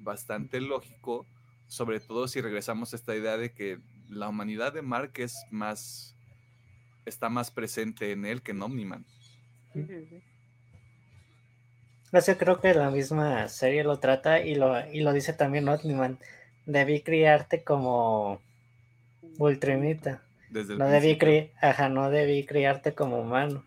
bastante 0.00 0.60
lógico, 0.60 1.26
sobre 1.66 2.00
todo 2.00 2.28
si 2.28 2.40
regresamos 2.40 2.92
a 2.92 2.96
esta 2.96 3.14
idea 3.14 3.36
de 3.36 3.52
que 3.52 3.78
la 4.08 4.28
humanidad 4.28 4.72
de 4.72 4.82
Mark 4.82 5.12
es 5.16 5.44
más, 5.50 6.16
está 7.06 7.28
más 7.28 7.50
presente 7.50 8.12
en 8.12 8.24
él 8.24 8.42
que 8.42 8.50
en 8.50 8.62
Omniman. 8.62 9.06
Yo 12.12 12.38
creo 12.38 12.60
que 12.60 12.74
la 12.74 12.90
misma 12.90 13.48
serie 13.48 13.84
lo 13.84 13.98
trata 13.98 14.40
y 14.40 14.54
lo, 14.54 14.78
y 14.90 15.00
lo 15.00 15.12
dice 15.12 15.32
también 15.32 15.68
Omniman 15.68 16.18
debí 16.66 17.00
criarte 17.00 17.64
como 17.64 18.40
ultrimita. 19.38 20.22
no 20.50 20.88
debí 20.88 21.18
Ajá, 21.60 21.88
no 21.88 22.10
debí 22.10 22.44
criarte 22.44 22.94
como 22.94 23.18
humano. 23.18 23.64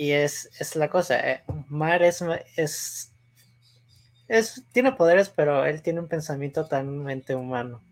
Y 0.00 0.12
es, 0.12 0.48
es 0.58 0.76
la 0.76 0.88
cosa, 0.88 1.20
eh, 1.20 1.44
Mar 1.68 2.02
es, 2.02 2.24
es, 2.56 3.12
es, 4.28 4.64
tiene 4.72 4.92
poderes, 4.92 5.28
pero 5.28 5.66
él 5.66 5.82
tiene 5.82 6.00
un 6.00 6.08
pensamiento 6.08 6.62
totalmente 6.62 7.34
humano. 7.34 7.82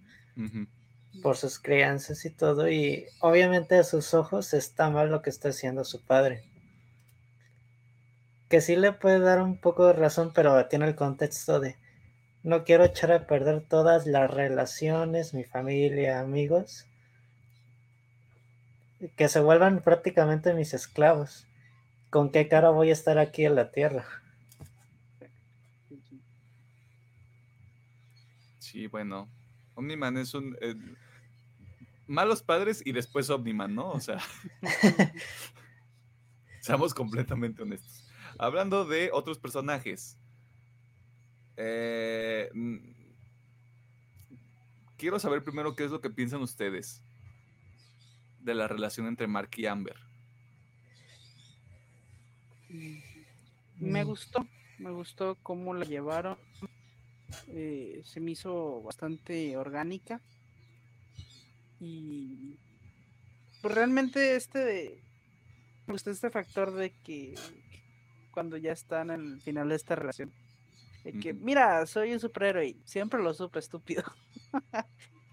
Por 1.23 1.37
sus 1.37 1.59
crianzas 1.59 2.25
y 2.25 2.31
todo. 2.31 2.71
Y 2.71 3.05
obviamente 3.21 3.77
a 3.77 3.85
sus 3.85 4.15
ojos 4.15 4.55
está 4.55 4.89
mal 4.89 5.11
lo 5.11 5.21
que 5.21 5.29
está 5.29 5.51
haciendo 5.51 5.85
su 5.85 6.03
padre. 6.03 6.45
Que 8.49 8.63
sí 8.63 8.75
le 8.75 8.93
puede 8.93 9.19
dar 9.19 9.43
un 9.43 9.61
poco 9.61 9.87
de 9.89 9.93
razón, 9.93 10.33
pero 10.35 10.67
tiene 10.67 10.87
el 10.87 10.97
contexto 10.97 11.61
de 11.61 11.77
no 12.43 12.65
quiero 12.65 12.85
echar 12.85 13.13
a 13.13 13.27
perder 13.27 13.67
todas 13.69 14.07
las 14.07 14.31
relaciones, 14.31 15.35
mi 15.35 15.45
familia, 15.45 16.21
amigos, 16.21 16.87
que 19.15 19.29
se 19.29 19.41
vuelvan 19.41 19.83
prácticamente 19.83 20.55
mis 20.55 20.73
esclavos. 20.73 21.48
¿Con 22.11 22.31
qué 22.31 22.49
cara 22.49 22.71
voy 22.71 22.91
a 22.91 22.95
estar 22.95 23.19
aquí 23.19 23.45
en 23.45 23.55
la 23.55 23.71
tierra? 23.71 24.07
Sí, 28.59 28.87
bueno, 28.87 29.29
Omniman 29.75 30.17
es 30.17 30.35
un... 30.35 30.57
Eh, 30.61 30.75
malos 32.07 32.43
padres 32.43 32.83
y 32.85 32.93
después 32.93 33.29
Omniman, 33.31 33.75
¿no? 33.75 33.91
O 33.91 34.01
sea, 34.01 34.19
seamos 36.61 36.95
completamente 36.95 37.63
honestos. 37.63 38.07
Hablando 38.39 38.85
de 38.85 39.11
otros 39.13 39.39
personajes, 39.39 40.19
eh, 41.57 42.51
mm, 42.55 42.77
quiero 44.97 45.19
saber 45.19 45.45
primero 45.45 45.75
qué 45.77 45.85
es 45.85 45.91
lo 45.91 46.01
que 46.01 46.11
piensan 46.11 46.41
ustedes 46.41 47.03
de 48.41 48.55
la 48.55 48.69
relación 48.69 49.07
entre 49.07 49.27
Mark 49.27 49.51
y 49.57 49.67
Amber. 49.67 50.08
Me 53.79 54.05
gustó, 54.05 54.47
me 54.79 54.91
gustó 54.91 55.37
cómo 55.43 55.75
la 55.75 55.85
llevaron. 55.85 56.37
Eh, 57.49 58.03
se 58.05 58.21
me 58.21 58.33
hizo 58.33 58.83
bastante 58.83 59.57
orgánica. 59.57 60.21
Y 61.81 62.59
pues 63.63 63.75
realmente 63.75 64.37
este 64.37 65.01
me 65.87 65.93
gustó 65.93 66.11
este 66.11 66.31
factor 66.31 66.73
de 66.73 66.91
que 67.03 67.35
cuando 68.33 68.57
ya 68.57 68.73
están 68.73 69.11
al 69.11 69.41
final 69.41 69.69
de 69.69 69.77
esta 69.77 69.95
relación 69.95 70.33
que, 71.13 71.33
mira, 71.33 71.87
soy 71.87 72.13
un 72.13 72.21
superhéroe 72.21 72.69
y 72.69 72.83
siempre 72.85 73.23
lo 73.23 73.33
supe 73.35 73.59
estúpido. 73.59 74.03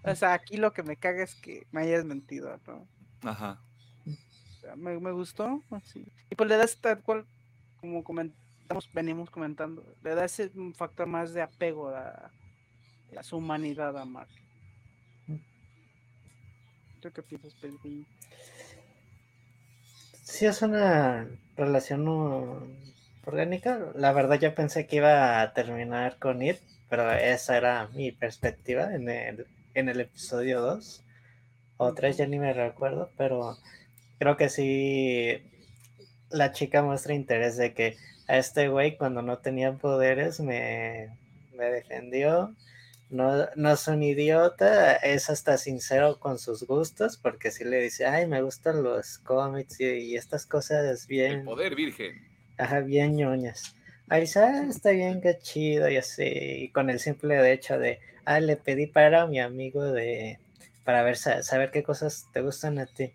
o 0.04 0.14
sea, 0.14 0.32
aquí 0.32 0.56
lo 0.56 0.72
que 0.72 0.82
me 0.82 0.96
caga 0.96 1.22
es 1.22 1.34
que 1.34 1.66
me 1.70 1.82
hayas 1.82 2.04
mentido, 2.04 2.58
¿no? 2.66 2.88
Ajá. 3.22 3.62
Me, 4.74 5.12
gustó, 5.12 5.62
Y 6.30 6.34
pues 6.34 6.48
le 6.48 6.56
das 6.56 6.76
tal 6.80 7.02
cual, 7.02 7.26
como 7.80 8.02
comentamos, 8.02 8.90
venimos 8.92 9.30
comentando, 9.30 9.84
le 10.02 10.14
da 10.14 10.24
ese 10.24 10.50
factor 10.74 11.06
más 11.06 11.32
de 11.32 11.42
apego 11.42 11.88
a, 11.88 12.30
su 13.22 13.36
humanidad 13.36 13.96
a 13.96 14.04
Mark. 14.04 14.30
¿Tú 17.00 17.12
qué 17.12 17.22
piensas, 17.22 17.54
Pedro? 17.54 17.78
Sí, 20.22 20.44
es 20.46 20.60
una 20.62 21.28
relación 21.56 22.06
orgánica. 23.24 23.92
La 23.94 24.12
verdad 24.12 24.40
yo 24.40 24.54
pensé 24.54 24.86
que 24.86 24.96
iba 24.96 25.40
a 25.40 25.52
terminar 25.52 26.18
con 26.18 26.42
It, 26.42 26.58
pero 26.88 27.12
esa 27.12 27.56
era 27.56 27.88
mi 27.88 28.12
perspectiva 28.12 28.94
en 28.94 29.08
el, 29.08 29.46
en 29.74 29.88
el 29.88 30.00
episodio 30.00 30.60
2 30.60 31.04
o 31.76 31.94
3, 31.94 32.16
ya 32.16 32.26
ni 32.26 32.38
me 32.38 32.52
recuerdo, 32.52 33.10
pero 33.16 33.56
creo 34.18 34.36
que 34.36 34.48
sí 34.48 35.42
la 36.30 36.52
chica 36.52 36.82
muestra 36.82 37.14
interés 37.14 37.56
de 37.56 37.72
que 37.74 37.96
a 38.28 38.38
este 38.38 38.68
güey 38.68 38.96
cuando 38.96 39.22
no 39.22 39.38
tenía 39.38 39.72
poderes 39.74 40.40
me, 40.40 41.16
me 41.56 41.66
defendió. 41.66 42.54
No, 43.08 43.46
no 43.54 43.72
es 43.72 43.86
un 43.86 44.02
idiota, 44.02 44.96
es 44.96 45.30
hasta 45.30 45.58
sincero 45.58 46.18
con 46.18 46.40
sus 46.40 46.64
gustos, 46.64 47.16
porque 47.16 47.52
si 47.52 47.62
le 47.62 47.80
dice, 47.80 48.04
ay, 48.04 48.26
me 48.26 48.42
gustan 48.42 48.82
los 48.82 49.18
cómics 49.18 49.80
y, 49.80 49.84
y 49.84 50.16
estas 50.16 50.44
cosas 50.44 51.06
bien. 51.06 51.32
El 51.32 51.44
poder 51.44 51.76
virgen 51.76 52.26
Ajá, 52.58 52.80
bien 52.80 53.16
ñoñas. 53.16 53.76
Ahí 54.08 54.22
dice, 54.22 54.40
ah, 54.40 54.66
está 54.68 54.90
bien, 54.90 55.20
qué 55.20 55.38
chido, 55.38 55.88
y 55.88 55.96
así, 55.96 56.24
y 56.24 56.68
con 56.70 56.90
el 56.90 57.00
simple 57.00 57.52
hecho 57.52 57.78
de, 57.78 58.00
ah, 58.24 58.40
le 58.40 58.56
pedí 58.56 58.86
para 58.86 59.26
mi 59.26 59.40
amigo 59.40 59.84
de, 59.84 60.38
para 60.84 61.02
ver, 61.02 61.16
saber 61.16 61.70
qué 61.70 61.82
cosas 61.82 62.26
te 62.32 62.40
gustan 62.40 62.78
a 62.78 62.86
ti. 62.86 63.12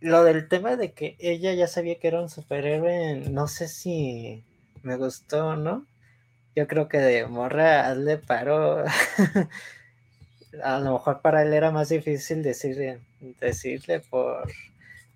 Lo 0.00 0.24
del 0.24 0.48
tema 0.48 0.76
de 0.76 0.92
que 0.92 1.16
ella 1.18 1.54
ya 1.54 1.66
sabía 1.66 1.98
que 1.98 2.08
era 2.08 2.20
un 2.20 2.28
superhéroe, 2.28 3.22
no 3.30 3.48
sé 3.48 3.68
si 3.68 4.44
me 4.82 4.96
gustó 4.96 5.48
o 5.48 5.56
no. 5.56 5.86
Yo 6.54 6.66
creo 6.68 6.88
que 6.88 6.98
de 6.98 7.26
morra 7.26 7.94
le 7.94 8.18
paró. 8.18 8.84
a 10.62 10.78
lo 10.80 10.92
mejor 10.94 11.20
para 11.20 11.42
él 11.42 11.52
era 11.52 11.70
más 11.70 11.88
difícil 11.88 12.42
decirle, 12.42 13.00
decirle 13.40 14.00
por 14.00 14.48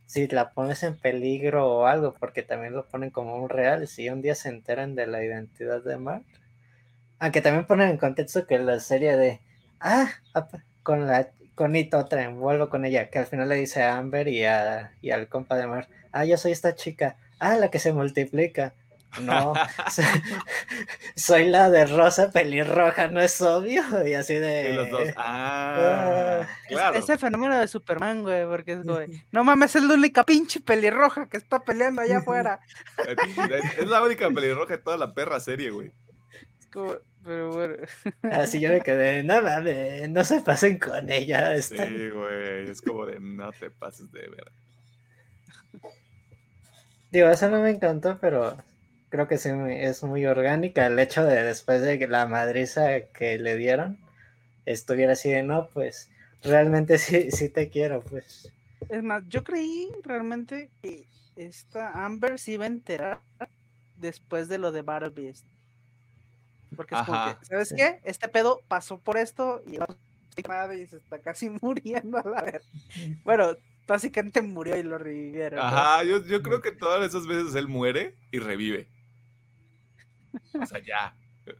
si 0.06 0.26
la 0.28 0.50
pones 0.50 0.82
en 0.82 0.96
peligro 0.96 1.66
o 1.70 1.86
algo, 1.86 2.14
porque 2.18 2.42
también 2.42 2.72
lo 2.74 2.86
ponen 2.86 3.10
como 3.10 3.36
un 3.36 3.48
real, 3.48 3.86
si 3.86 4.08
un 4.08 4.22
día 4.22 4.34
se 4.34 4.48
enteran 4.48 4.94
de 4.94 5.06
la 5.06 5.22
identidad 5.24 5.82
de 5.84 5.98
Mark. 5.98 6.24
Aunque 7.18 7.42
también 7.42 7.66
ponen 7.66 7.90
en 7.90 7.98
contexto 7.98 8.46
que 8.46 8.58
la 8.58 8.80
serie 8.80 9.16
de, 9.16 9.40
ah, 9.78 10.10
con 10.82 11.06
la, 11.06 11.30
con 11.54 11.76
It 11.76 11.94
otra, 11.94 12.28
vuelvo 12.30 12.68
con 12.68 12.84
ella, 12.84 13.10
que 13.10 13.18
al 13.18 13.26
final 13.26 13.48
le 13.48 13.56
dice 13.56 13.82
a 13.82 13.96
Amber 13.96 14.28
y, 14.28 14.44
a, 14.44 14.92
y 15.00 15.10
al 15.10 15.28
compa 15.28 15.56
de 15.56 15.66
Mar, 15.66 15.88
ah, 16.12 16.24
yo 16.24 16.36
soy 16.36 16.52
esta 16.52 16.74
chica, 16.74 17.16
ah, 17.38 17.56
la 17.56 17.70
que 17.70 17.78
se 17.78 17.92
multiplica. 17.92 18.74
No, 19.20 19.54
soy 21.16 21.48
la 21.48 21.68
de 21.68 21.84
rosa 21.86 22.30
pelirroja, 22.30 23.08
¿no 23.08 23.20
es 23.20 23.40
obvio? 23.42 23.82
Y 24.06 24.14
así 24.14 24.34
de... 24.34 24.70
Y 24.70 24.74
los 24.74 24.88
dos, 24.88 25.08
ah, 25.16 26.46
claro. 26.68 26.96
Es, 26.96 27.08
el 27.08 27.18
fenómeno 27.18 27.58
de 27.58 27.66
Superman, 27.66 28.22
güey, 28.22 28.46
porque 28.46 28.72
es 28.72 28.82
güey, 28.84 29.24
no 29.32 29.42
mames, 29.42 29.74
es 29.74 29.82
la 29.82 29.94
única 29.94 30.22
pinche 30.24 30.60
pelirroja 30.60 31.28
que 31.28 31.38
está 31.38 31.58
peleando 31.60 32.02
allá 32.02 32.18
afuera. 32.18 32.60
Es 33.78 33.88
la 33.88 34.02
única 34.02 34.30
pelirroja 34.30 34.76
de 34.76 34.82
toda 34.82 34.96
la 34.96 35.12
perra 35.12 35.40
serie, 35.40 35.70
güey. 35.70 35.92
Es 36.60 36.66
como, 36.68 36.94
pero 37.24 37.52
bueno. 37.52 37.76
Así 38.30 38.60
yo 38.60 38.70
me 38.70 38.80
quedé, 38.80 39.22
nada, 39.22 39.60
no 40.08 40.24
se 40.24 40.40
pasen 40.40 40.78
con 40.78 41.10
ella. 41.10 41.60
Sí, 41.60 41.76
güey, 41.76 42.70
es 42.70 42.80
como 42.80 43.06
de, 43.06 43.20
no 43.20 43.52
te 43.52 43.70
pases 43.70 44.10
de 44.12 44.20
ver. 44.20 44.52
Digo, 47.10 47.28
eso 47.28 47.50
no 47.50 47.60
me 47.60 47.70
encantó, 47.70 48.18
pero 48.20 48.56
creo 49.08 49.26
que 49.26 49.38
sí 49.38 49.50
es 49.68 50.02
muy 50.04 50.26
orgánica 50.26 50.86
el 50.86 50.98
hecho 50.98 51.24
de 51.24 51.42
después 51.42 51.82
de 51.82 51.98
que 51.98 52.06
la 52.06 52.26
madriza 52.26 53.00
que 53.12 53.38
le 53.38 53.56
dieron 53.56 53.98
estuviera 54.64 55.14
así 55.14 55.30
de 55.30 55.42
no, 55.42 55.68
pues 55.74 56.08
realmente 56.42 56.98
sí, 56.98 57.30
sí 57.30 57.48
te 57.48 57.68
quiero, 57.68 58.02
pues. 58.02 58.52
Es 58.88 59.02
más, 59.02 59.24
yo 59.28 59.44
creí 59.44 59.90
realmente 60.04 60.70
que 60.80 61.06
esta 61.36 62.04
Amber 62.04 62.38
se 62.38 62.52
iba 62.52 62.64
a 62.64 62.68
enterar 62.68 63.20
después 63.96 64.48
de 64.48 64.58
lo 64.58 64.72
de 64.72 64.82
Battle 64.82 65.10
Beast. 65.10 65.46
Porque 66.76 66.94
es 66.94 67.02
como 67.02 67.24
que, 67.24 67.44
¿sabes 67.46 67.74
qué? 67.76 68.00
Este 68.04 68.28
pedo 68.28 68.60
pasó 68.68 68.98
por 68.98 69.16
esto 69.16 69.62
y, 69.66 69.76
y 69.76 70.86
se 70.86 70.96
está 70.96 71.18
casi 71.18 71.50
muriendo 71.62 72.18
a 72.18 72.28
la 72.28 72.42
vez. 72.42 72.62
Bueno, 73.24 73.56
básicamente 73.86 74.42
murió 74.42 74.76
y 74.76 74.82
lo 74.82 74.98
revivieron. 74.98 75.58
Ajá, 75.60 76.04
yo, 76.04 76.24
yo 76.24 76.42
creo 76.42 76.60
que 76.60 76.72
todas 76.72 77.06
esas 77.06 77.26
veces 77.26 77.54
él 77.54 77.68
muere 77.68 78.16
y 78.30 78.38
revive. 78.38 78.88
O 80.60 80.66
sea, 80.66 80.78
ya. 80.80 81.16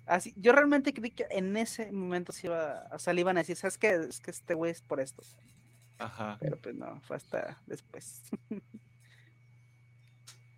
Así, 0.06 0.32
yo 0.36 0.52
realmente 0.52 0.94
creí 0.94 1.10
que 1.10 1.26
en 1.30 1.56
ese 1.56 1.90
momento 1.90 2.32
se 2.32 2.46
iba, 2.46 2.86
o 2.92 2.98
sea, 2.98 3.12
le 3.12 3.22
iban 3.22 3.36
a 3.36 3.40
decir, 3.40 3.56
¿sabes 3.56 3.78
qué? 3.78 3.90
Es 4.08 4.20
que 4.20 4.30
este 4.30 4.54
güey 4.54 4.70
es 4.70 4.82
por 4.82 5.00
esto. 5.00 5.24
Ajá. 5.98 6.36
Pero 6.40 6.56
pues 6.58 6.74
no, 6.76 7.00
fue 7.00 7.16
hasta 7.16 7.58
después. 7.66 8.22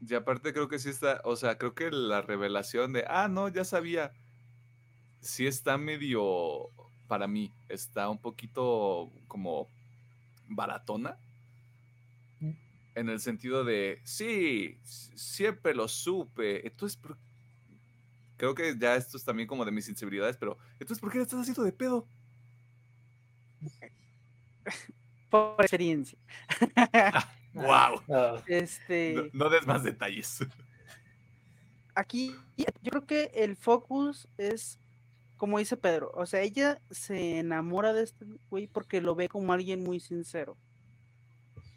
Y 0.05 0.15
aparte 0.15 0.53
creo 0.53 0.67
que 0.67 0.81
sí 0.81 0.89
está, 0.91 1.21
o 1.25 1.37
sea, 1.37 1.59
creo 1.59 1.75
que 1.75 1.89
la 1.93 2.23
revelación 2.23 2.93
de, 2.93 3.05
ah, 3.07 3.29
no, 3.29 3.49
ya 3.49 3.65
sabía, 3.65 4.13
sí 5.23 5.47
está 5.47 5.79
medio, 5.79 6.69
para 7.09 7.27
mí, 7.27 7.51
está 7.69 8.11
un 8.11 8.19
poquito 8.19 9.11
como 9.29 9.69
baratona. 10.49 11.17
Mm. 12.41 12.53
En 12.97 13.09
el 13.09 13.21
sentido 13.21 13.65
de, 13.65 14.01
sí, 14.05 14.79
siempre 14.83 15.75
lo 15.75 15.89
supe. 15.89 16.67
Entonces, 16.67 16.99
creo 18.37 18.55
que 18.55 18.77
ya 18.77 18.97
esto 18.97 19.17
es 19.17 19.25
también 19.25 19.49
como 19.49 19.65
de 19.65 19.71
mis 19.71 19.89
inseguridades, 19.89 20.37
pero 20.37 20.59
entonces, 20.73 20.99
¿por 20.99 21.11
qué 21.11 21.19
le 21.19 21.25
estás 21.25 21.41
haciendo 21.41 21.63
de 21.63 21.73
pedo? 21.73 22.07
Por 25.31 25.63
experiencia. 25.63 26.19
wow. 27.55 28.03
Ah. 28.11 28.43
Este... 28.47 29.31
No, 29.33 29.49
des 29.49 29.67
más 29.67 29.83
detalles. 29.83 30.45
Aquí 31.95 32.35
yo 32.57 32.67
creo 32.83 33.07
que 33.07 33.31
el 33.35 33.57
focus 33.57 34.29
es 34.37 34.79
como 35.43 35.59
dice 35.59 35.77
Pedro, 35.77 36.13
o 36.15 36.25
sea, 36.25 36.41
ella 36.43 36.81
se 36.93 37.41
enamora 37.41 37.93
de 37.93 38.05
este 38.05 38.25
güey 38.49 38.69
porque 38.69 39.01
lo 39.01 39.17
ve 39.17 39.29
como 39.29 39.53
alguien 39.53 39.83
muy 39.83 39.99
sincero. 39.99 40.57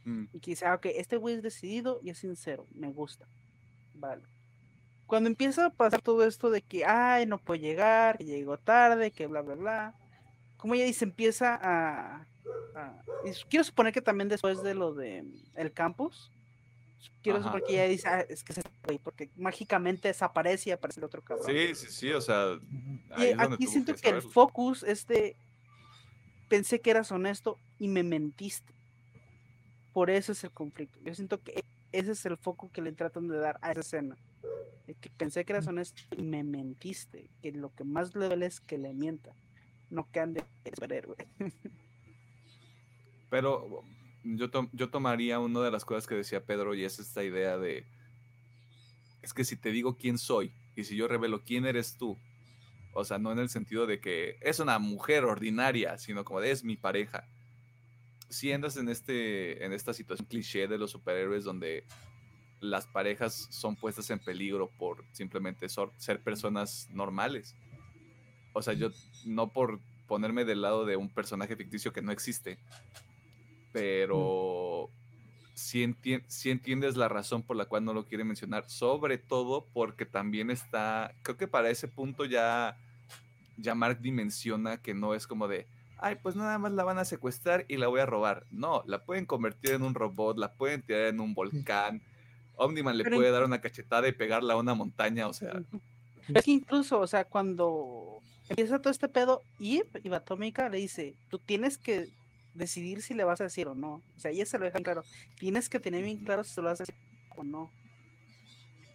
Mm. 0.04 0.26
Y 0.34 0.40
que 0.40 0.52
dice, 0.52 0.68
ah, 0.68 0.76
ok, 0.76 0.86
este 0.94 1.18
güey 1.18 1.34
es 1.34 1.42
decidido 1.42 2.00
y 2.04 2.12
es 2.12 2.20
sincero, 2.20 2.68
me 2.76 2.92
gusta. 2.92 3.28
Vale 3.96 4.22
cuando 5.08 5.30
empieza 5.30 5.66
a 5.66 5.70
pasar 5.72 6.04
todo 6.04 6.24
esto 6.26 6.52
de 6.52 6.62
que, 6.62 6.86
ay, 6.86 7.26
no 7.26 7.40
puedo 7.40 7.60
llegar, 7.60 8.20
que 8.20 8.26
llegó 8.26 8.60
tarde, 8.60 9.10
que 9.10 9.26
bla, 9.26 9.42
bla, 9.42 9.56
bla, 9.56 9.96
como 10.58 10.76
ella 10.76 10.86
dice, 10.86 11.06
empieza 11.06 11.60
a, 11.60 12.28
quiero 13.50 13.64
suponer 13.64 13.94
que 13.94 14.02
también 14.02 14.30
después 14.30 14.62
de 14.62 14.76
lo 14.76 14.94
de 14.94 15.24
el 15.56 15.72
campus, 15.74 16.32
quiero 17.22 17.42
suponer 17.42 17.64
que 17.64 17.74
ella 17.74 17.88
dice, 17.88 18.08
ah, 18.08 18.22
es 18.22 18.44
que 18.44 18.54
se 18.54 18.62
fue, 18.84 19.00
porque 19.00 19.30
mágicamente 19.36 20.08
desaparece 20.08 20.70
y 20.70 20.74
aparece 20.74 21.00
el 21.00 21.06
otro 21.06 21.22
cabrón. 21.22 21.48
Sí, 21.48 21.76
sí, 21.76 21.88
sí, 21.90 22.12
o 22.12 22.22
sea. 22.22 22.60
Y 23.18 23.34
aquí 23.38 23.68
siento 23.68 23.96
que, 23.96 24.02
que 24.02 24.10
el 24.10 24.22
focus 24.22 24.84
es 24.84 25.06
de, 25.08 25.36
pensé 26.50 26.82
que 26.82 26.92
eras 26.92 27.12
honesto 27.12 27.58
y 27.80 27.88
me 27.88 28.04
mentiste. 28.04 28.74
Por 29.94 30.10
eso 30.10 30.34
es 30.34 30.44
el 30.44 30.52
conflicto. 30.52 31.00
Yo 31.04 31.16
siento 31.16 31.42
que 31.42 31.64
ese 31.92 32.12
es 32.12 32.26
el 32.26 32.38
foco 32.38 32.70
que 32.72 32.82
le 32.82 32.92
tratan 32.92 33.28
de 33.28 33.38
dar 33.38 33.58
a 33.62 33.72
esa 33.72 33.82
escena 33.82 34.18
que 34.94 35.10
pensé 35.10 35.46
que 35.46 35.54
eras 35.54 35.68
honesto 35.68 36.04
y 36.16 36.22
me 36.22 36.44
mentiste, 36.44 37.30
que 37.42 37.52
lo 37.52 37.74
que 37.74 37.84
más 37.84 38.16
le 38.16 38.28
duele 38.28 38.46
es 38.46 38.60
que 38.60 38.78
le 38.78 38.94
mienta, 38.94 39.36
no 39.90 40.10
que 40.12 40.20
ande 40.20 40.44
superhéroe. 40.64 41.16
Pero 43.32 43.84
yo, 44.26 44.49
yo 44.73 44.89
tomaría 44.89 45.39
una 45.39 45.61
de 45.61 45.72
las 45.72 45.85
cosas 45.85 46.07
que 46.07 46.15
decía 46.15 46.45
Pedro 46.45 46.73
y 46.73 46.84
es 46.84 46.99
esta 46.99 47.23
idea 47.23 47.57
de, 47.57 47.85
es 49.22 49.34
que 49.34 49.45
si 49.45 49.56
te 49.56 49.72
digo 49.72 49.97
quién 49.97 50.18
soy 50.18 50.52
y 50.76 50.84
si 50.84 50.95
yo 50.95 51.07
revelo 51.07 51.43
quién 51.43 51.65
eres 51.65 51.97
tú, 51.97 52.18
o 52.93 53.03
sea, 53.03 53.19
no 53.19 53.31
en 53.31 53.39
el 53.39 53.49
sentido 53.49 53.85
de 53.85 53.99
que 53.99 54.38
es 54.41 54.60
una 54.60 54.80
mujer 54.80 55.26
ordinaria, 55.26 55.97
sino 55.97 56.23
como 56.23 56.41
de 56.41 56.52
es 56.52 56.64
mi 56.64 56.77
pareja. 56.77 57.27
Si 58.30 58.52
andas 58.52 58.77
en, 58.77 58.89
este, 58.89 59.64
en 59.64 59.73
esta 59.73 59.93
situación 59.93 60.27
cliché 60.27 60.68
de 60.68 60.77
los 60.77 60.91
superhéroes 60.91 61.43
donde 61.43 61.85
las 62.61 62.88
parejas 62.88 63.47
son 63.52 63.76
puestas 63.76 64.10
en 64.10 64.19
peligro 64.19 64.69
por 64.77 65.03
simplemente 65.11 65.68
ser 65.69 66.23
personas 66.23 66.89
normales. 66.91 67.56
O 68.53 68.61
sea, 68.61 68.73
yo 68.73 68.89
no 69.26 69.52
por 69.52 69.80
ponerme 70.07 70.45
del 70.45 70.61
lado 70.61 70.85
de 70.85 70.95
un 70.95 71.10
personaje 71.10 71.56
ficticio 71.56 71.91
que 71.91 72.02
no 72.02 72.11
existe, 72.11 72.57
pero 73.76 74.89
si, 75.53 75.84
entiendes 75.84 76.95
la 76.95 77.10
razón 77.10 77.43
por 77.43 77.57
la 77.57 77.65
cual 77.65 77.84
no 77.84 77.93
lo 77.93 78.06
quiere 78.06 78.23
mencionar, 78.23 78.69
sobre 78.69 79.18
todo 79.18 79.65
porque 79.73 80.06
también 80.06 80.49
está, 80.49 81.14
creo 81.23 81.35
que 81.35 81.49
para 81.49 81.69
ese 81.69 81.89
punto 81.89 82.23
ya, 82.23 82.77
ya 83.57 83.76
Mark 83.76 83.99
dimensiona 83.99 84.77
que 84.77 84.93
no 84.93 85.14
es 85.14 85.27
como 85.27 85.49
de, 85.49 85.68
ay, 85.97 86.15
pues 86.23 86.38
nada 86.38 86.57
más 86.57 86.72
la 86.72 86.85
van 86.85 86.99
a 86.99 87.03
secuestrar 87.03 87.65
y 87.68 87.76
la 87.76 87.88
voy 87.88 87.99
a 87.99 88.06
robar. 88.06 88.45
No, 88.49 88.81
la 88.88 89.03
pueden 89.03 89.26
convertir 89.26 89.72
en 89.72 89.81
un 89.81 89.93
robot, 89.93 90.38
la 90.38 90.53
pueden 90.53 90.81
tirar 90.81 91.07
en 91.07 91.19
un 91.19 91.34
volcán. 91.34 92.02
Omniman 92.56 92.97
le 92.97 93.03
puede 93.03 93.30
dar 93.30 93.43
una 93.43 93.60
cachetada 93.60 94.07
y 94.07 94.14
pegarla 94.14 94.53
a 94.53 94.57
una 94.57 94.73
montaña, 94.73 95.27
o 95.27 95.34
sea. 95.34 95.61
Es 96.34 96.45
que 96.45 96.52
incluso, 96.52 97.02
o 97.02 97.07
sea, 97.07 97.26
cuando 97.26 98.22
empieza 98.47 98.80
todo 98.80 98.91
este 98.91 99.10
pedo, 99.10 99.41
y 99.60 99.81
Atómica 100.14 100.69
le 100.69 100.77
dice, 100.77 101.18
tú 101.30 101.39
tienes 101.39 101.77
que 101.77 102.10
decidir 102.56 103.02
si 103.02 103.14
le 103.14 103.23
vas 103.23 103.41
a 103.41 103.45
decir 103.45 103.68
o 103.68 103.76
no. 103.76 104.02
O 104.15 104.19
sea, 104.19 104.32
ella 104.32 104.45
se 104.45 104.57
lo 104.57 104.65
deja 104.65 104.80
claro. 104.80 105.03
Tienes 105.38 105.69
que 105.69 105.80
tener 105.80 106.03
bien 106.03 106.23
claro 106.23 106.44
si 106.44 106.53
se 106.53 106.61
lo 106.61 106.69
vas 106.69 106.82
a 106.82 106.84
decir 106.84 106.95
o 107.36 107.44
no. 107.44 107.69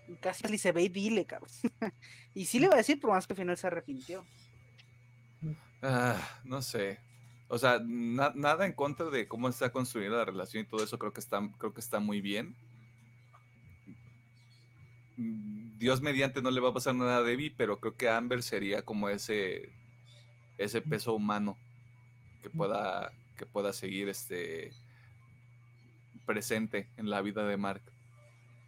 Y 0.09 0.17
casi 0.17 0.45
le 0.45 0.53
dice, 0.53 0.73
ve 0.73 0.83
y 0.83 0.89
dile, 0.89 1.25
Carlos. 1.25 1.61
y 2.35 2.47
sí 2.47 2.59
le 2.59 2.69
va 2.69 2.75
a 2.75 2.79
decir, 2.79 3.01
por 3.01 3.11
más 3.11 3.27
que 3.27 3.35
al 3.35 3.39
final 3.39 3.57
se 3.57 3.67
arrepintió. 3.67 4.25
Ah, 5.83 6.41
no 6.45 6.63
sé. 6.63 6.99
O 7.49 7.59
sea, 7.59 7.81
nada 7.85 8.65
en 8.67 8.73
contra 8.73 9.11
de 9.11 9.27
cómo 9.27 9.49
está 9.49 9.71
construida 9.71 10.19
la 10.19 10.25
relación 10.25 10.63
y 10.63 10.67
todo 10.67 10.85
eso, 10.85 10.99
creo 10.99 11.13
que 11.13 11.21
está, 11.21 11.41
creo 11.59 11.75
que 11.75 11.81
está 11.81 11.99
muy 11.99 12.21
bien. 12.21 12.55
Dios 15.17 16.01
mediante 16.01 16.43
no 16.43 16.51
le 16.51 16.61
va 16.61 16.71
a 16.71 16.75
pasar 16.75 16.95
nada 16.95 17.19
a 17.19 17.23
Debbie, 17.23 17.55
pero 17.57 17.81
creo 17.81 17.97
que 17.97 18.09
Amber 18.09 18.43
sería 18.43 18.83
como 18.83 19.09
ese, 19.09 19.73
ese 20.59 20.81
peso 20.81 21.15
humano 21.15 21.57
que 22.43 22.51
pueda, 22.51 23.13
que 23.41 23.47
pueda 23.47 23.73
seguir 23.73 24.11
este 24.11 24.71
presente 26.27 26.91
en 26.99 27.09
la 27.09 27.23
vida 27.23 27.47
de 27.47 27.57
Mark. 27.57 27.81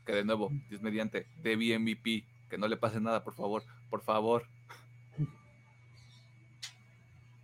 Que 0.07 0.15
de 0.15 0.25
nuevo, 0.25 0.51
Dios 0.71 0.81
mediante, 0.81 1.27
Debbie 1.43 1.79
MVP, 1.79 2.25
que 2.49 2.57
no 2.57 2.67
le 2.69 2.79
pase 2.79 2.99
nada, 2.99 3.23
por 3.23 3.35
favor, 3.35 3.63
por 3.91 4.01
favor. 4.01 4.47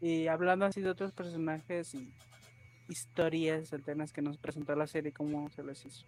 Y 0.01 0.27
hablando 0.27 0.65
así 0.65 0.81
de 0.81 0.89
otros 0.89 1.13
personajes 1.13 1.95
y 1.95 2.11
historias 2.89 3.75
alternas 3.75 4.11
que 4.11 4.23
nos 4.23 4.39
presentó 4.39 4.75
la 4.75 4.87
serie, 4.87 5.13
¿cómo 5.13 5.51
se 5.51 5.63
les 5.63 5.85
hizo? 5.85 6.07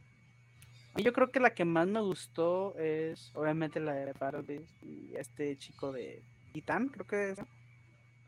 Yo 0.96 1.12
creo 1.12 1.30
que 1.30 1.38
la 1.38 1.54
que 1.54 1.66
más 1.66 1.86
me 1.86 2.00
gustó 2.00 2.74
es 2.78 3.30
obviamente 3.34 3.78
la 3.78 3.92
de 3.92 4.14
Paradise 4.14 4.72
y 4.82 5.14
este 5.16 5.58
chico 5.58 5.92
de 5.92 6.24
Titán, 6.54 6.88
creo 6.88 7.06
que 7.06 7.30
es. 7.32 7.38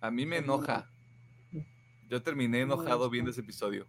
A 0.02 0.10
mí 0.10 0.27
me 0.27 0.36
enoja. 0.36 0.90
Yo 2.12 2.22
terminé 2.22 2.60
enojado 2.60 3.09
viendo 3.09 3.30
ese 3.30 3.40
episodio. 3.40 3.86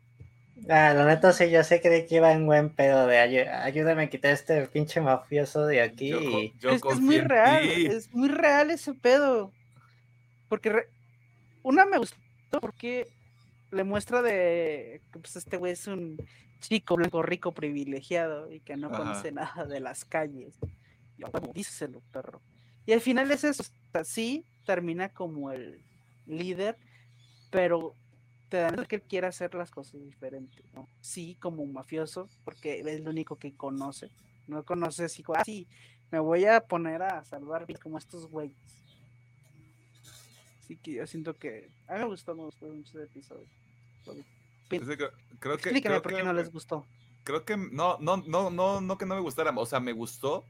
Ah, 0.70 0.94
la 0.94 1.06
neta 1.06 1.34
sí, 1.34 1.52
yo 1.52 1.62
sé 1.62 1.82
que 1.82 2.08
iba 2.10 2.32
en 2.32 2.46
buen 2.46 2.70
pedo 2.70 3.06
de 3.06 3.18
ayúdame 3.20 4.04
a 4.04 4.10
quitar 4.10 4.32
este 4.32 4.66
pinche 4.68 5.02
mafioso 5.02 5.66
de 5.66 5.82
aquí. 5.82 6.14
es, 6.62 7.02
muy 7.02 7.20
real, 7.20 7.68
es 7.68 8.14
muy 8.14 8.30
real 8.30 8.72
ese 8.72 8.94
pedo. 8.94 9.52
Porque 10.48 10.88
una 11.64 11.86
me 11.86 11.98
gustó 11.98 12.16
porque 12.62 13.10
le 13.72 13.84
muestra 13.84 14.22
de 14.22 15.02
que 15.12 15.20
pues 15.20 15.36
este 15.36 15.58
güey 15.58 15.74
es 15.74 15.86
un 15.88 16.16
chico 16.62 16.96
blanco 16.96 17.24
rico 17.24 17.52
privilegiado 17.52 18.50
y 18.54 18.62
que 18.62 18.78
no 18.78 18.90
conoce 18.90 19.34
nada 19.34 19.66
de 19.66 19.82
las 19.82 20.06
calles. 20.06 20.56
Yo, 21.18 21.28
díselo, 21.54 22.02
perro. 22.14 22.42
Y 22.86 22.94
al 22.94 23.02
final 23.02 23.30
es 23.32 23.44
eso, 23.44 23.66
sí, 24.06 24.46
termina 24.66 25.10
como 25.10 25.52
el 25.52 25.84
líder, 26.26 26.78
pero 27.52 27.98
te 28.54 28.60
dan 28.60 28.86
que 28.86 28.98
él 28.98 29.02
quiere 29.02 29.26
hacer 29.26 29.56
las 29.56 29.72
cosas 29.72 30.00
diferentes, 30.06 30.64
¿no? 30.76 30.88
Sí, 31.02 31.36
como 31.40 31.64
un 31.64 31.74
mafioso, 31.74 32.30
porque 32.46 32.82
es 32.82 33.02
lo 33.02 33.10
único 33.10 33.36
que 33.36 33.52
conoce. 33.56 34.12
No 34.48 34.64
conoce 34.64 35.06
así, 35.06 35.24
ah, 35.36 35.42
sí, 35.44 35.68
me 36.12 36.20
voy 36.20 36.46
a 36.46 36.62
poner 36.62 37.02
a 37.02 37.26
salvar 37.26 37.66
como 37.82 37.98
estos 37.98 38.30
güeyes. 38.30 38.56
Así 40.60 40.78
que 40.78 40.94
yo 40.94 41.08
siento 41.08 41.34
que 41.34 41.72
a 41.88 41.94
mí 41.94 42.02
me 42.02 42.06
gustó, 42.06 42.36
me 42.36 42.44
gustó 42.44 42.68
mucho 42.68 43.00
el 43.00 43.06
episodio. 43.06 43.48
Creo 44.70 45.58
que, 45.58 45.70
Explícame 45.70 46.00
por 46.00 46.14
qué 46.14 46.24
no 46.24 46.34
les 46.34 46.52
gustó. 46.52 46.86
Creo 47.24 47.44
que 47.46 47.58
no, 47.58 47.98
no, 48.02 48.18
no, 48.18 48.52
no, 48.52 48.82
no 48.82 48.98
que 49.00 49.08
no 49.08 49.16
me 49.16 49.22
gustara, 49.22 49.52
o 49.56 49.66
sea, 49.66 49.80
me 49.80 49.94
gustó. 49.94 50.46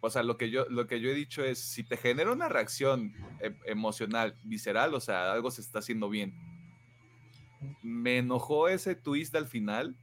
O 0.00 0.10
sea, 0.10 0.24
lo 0.24 0.36
que 0.36 0.50
yo, 0.50 0.64
lo 0.68 0.88
que 0.88 1.00
yo 1.00 1.10
he 1.10 1.14
dicho 1.14 1.44
es, 1.44 1.60
si 1.60 1.84
te 1.84 1.96
genera 1.96 2.32
una 2.32 2.48
reacción 2.48 3.14
e, 3.38 3.54
emocional, 3.66 4.34
visceral, 4.42 4.94
o 4.94 5.00
sea, 5.00 5.30
algo 5.30 5.52
se 5.52 5.60
está 5.60 5.78
haciendo 5.78 6.08
bien. 6.08 6.57
Me 7.82 8.18
enojó 8.18 8.68
ese 8.68 8.94
twist 8.94 9.34
al 9.34 9.46
final 9.46 9.96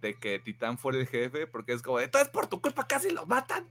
de 0.00 0.14
que 0.14 0.38
Titán 0.38 0.78
fuera 0.78 0.98
el 0.98 1.06
jefe, 1.06 1.46
porque 1.46 1.72
es 1.72 1.82
como 1.82 1.98
de, 1.98 2.08
todo 2.08 2.22
es 2.22 2.28
por 2.28 2.46
tu 2.46 2.60
culpa, 2.60 2.86
casi 2.86 3.10
lo 3.10 3.24
matan. 3.26 3.66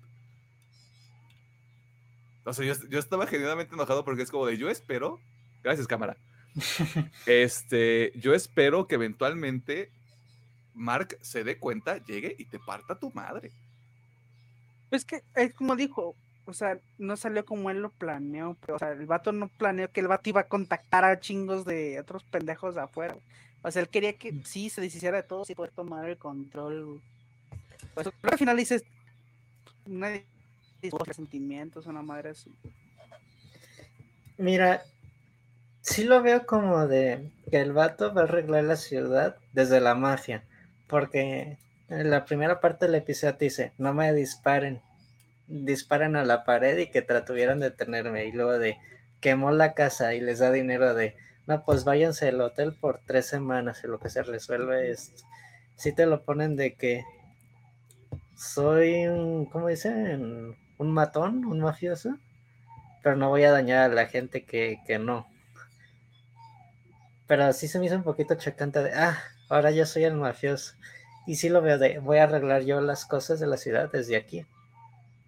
O 2.44 2.54
sea, 2.54 2.66
yo, 2.66 2.74
yo 2.90 3.00
estaba 3.00 3.28
genuinamente 3.28 3.76
enojado 3.76 4.04
porque 4.04 4.24
es 4.24 4.32
como 4.32 4.46
de, 4.46 4.58
yo 4.58 4.70
espero, 4.70 5.20
gracias 5.62 5.88
cámara, 5.88 6.18
este, 7.26 8.12
yo 8.16 8.34
espero 8.34 8.88
que 8.88 8.96
eventualmente 8.96 9.92
Mark 10.74 11.18
se 11.22 11.44
dé 11.44 11.58
cuenta, 11.58 12.04
llegue 12.04 12.36
y 12.38 12.46
te 12.46 12.60
parta 12.60 13.00
tu 13.00 13.12
madre. 13.12 13.52
Es 14.90 15.06
que, 15.06 15.24
es 15.36 15.54
como 15.54 15.76
dijo, 15.76 16.16
o 16.46 16.54
sea, 16.54 16.80
no 16.98 17.18
salió 17.18 17.46
como 17.46 17.70
él 17.70 17.82
lo 17.82 17.90
planeó, 17.90 18.58
pero, 18.62 18.76
o 18.76 18.80
sea, 18.80 18.92
el 18.92 19.06
vato 19.06 19.32
no 19.32 19.48
planeó 19.48 19.92
que 19.92 20.02
el 20.02 20.08
vato 20.08 20.30
iba 20.30 20.42
a 20.42 20.48
contactar 20.48 21.04
a 21.04 21.20
chingos 21.20 21.66
de 21.66 22.00
otros 22.00 22.24
pendejos 22.24 22.76
de 22.76 22.82
afuera. 22.82 23.16
O 23.62 23.72
sea, 23.72 23.82
él 23.82 23.90
quería 23.90 24.14
que 24.14 24.34
mm. 24.34 24.44
sí 24.44 24.70
se 24.70 24.82
deshiciera 24.82 25.18
de 25.18 25.24
todo 25.24 25.44
y 25.48 25.56
poder 25.56 25.72
tomar 25.72 26.10
el 26.10 26.18
control. 26.18 27.02
Pues, 27.94 28.10
pero 28.22 28.34
al 28.34 28.40
final 28.40 28.58
dices, 28.58 28.84
nadie 29.86 30.26
sentimientos, 31.14 31.86
una 31.86 32.02
madre 32.02 32.30
así. 32.32 32.52
Mira, 34.38 34.84
sí 35.82 36.04
lo 36.04 36.22
veo 36.24 36.46
como 36.46 36.88
de 36.88 37.32
que 37.50 37.62
el 37.62 37.74
vato 37.74 38.14
va 38.14 38.22
a 38.22 38.24
arreglar 38.24 38.64
la 38.64 38.76
ciudad 38.76 39.36
desde 39.54 39.80
la 39.80 39.94
mafia, 39.94 40.44
porque 40.88 41.60
en 41.90 42.10
la 42.10 42.26
primera 42.26 42.60
parte 42.60 42.86
del 42.86 42.96
episodio 42.96 43.38
dice, 43.40 43.74
no 43.78 43.94
me 43.94 44.12
disparen, 44.14 44.82
disparen 45.52 46.16
a 46.16 46.26
la 46.26 46.44
pared 46.44 46.78
y 46.78 46.90
que 46.90 47.02
tratuvieron 47.02 47.60
de 47.60 47.70
detenerme, 47.70 48.26
y 48.26 48.32
luego 48.32 48.58
de 48.58 48.78
quemó 49.20 49.52
la 49.52 49.74
casa 49.74 50.14
y 50.14 50.22
les 50.22 50.40
da 50.40 50.52
dinero 50.52 50.94
de, 50.94 51.16
no, 51.48 51.64
pues 51.64 51.84
váyanse 51.84 52.30
al 52.30 52.42
hotel 52.42 52.74
por 52.80 53.00
tres 53.06 53.28
semanas 53.28 53.82
y 53.84 53.88
lo 53.88 54.00
que 54.00 54.10
se 54.10 54.24
resuelve 54.24 54.92
es, 54.92 55.12
si 55.76 55.94
te 55.94 56.06
lo 56.06 56.24
ponen 56.24 56.56
de 56.56 56.74
que 56.76 57.04
soy 58.36 59.06
un, 59.08 59.46
¿cómo 59.46 59.68
dicen? 59.68 60.56
Un 60.78 60.92
matón, 60.92 61.46
un 61.46 61.60
mafioso, 61.60 62.18
pero 63.04 63.16
no 63.16 63.30
voy 63.30 63.44
a 63.44 63.52
dañar 63.52 63.92
a 63.92 63.94
la 63.94 64.08
gente 64.08 64.44
que, 64.44 64.80
que 64.88 64.98
no 64.98 65.28
pero 67.32 67.54
sí 67.54 67.70
se 67.70 67.80
me 67.80 67.86
hizo 67.86 67.96
un 67.96 68.04
poquito 68.04 68.36
chocante 68.36 68.84
de, 68.84 68.92
ah, 68.94 69.18
ahora 69.48 69.72
yo 69.72 69.86
soy 69.86 70.04
el 70.04 70.16
mafioso. 70.16 70.74
Y 71.26 71.38
sí 71.38 71.48
lo 71.48 71.62
veo 71.62 71.78
de, 71.78 72.00
voy 72.00 72.18
a 72.18 72.24
arreglar 72.24 72.64
yo 72.64 72.82
las 72.82 73.06
cosas 73.06 73.40
de 73.40 73.48
la 73.48 73.56
ciudad 73.56 73.90
desde 73.90 74.18
aquí. 74.18 74.46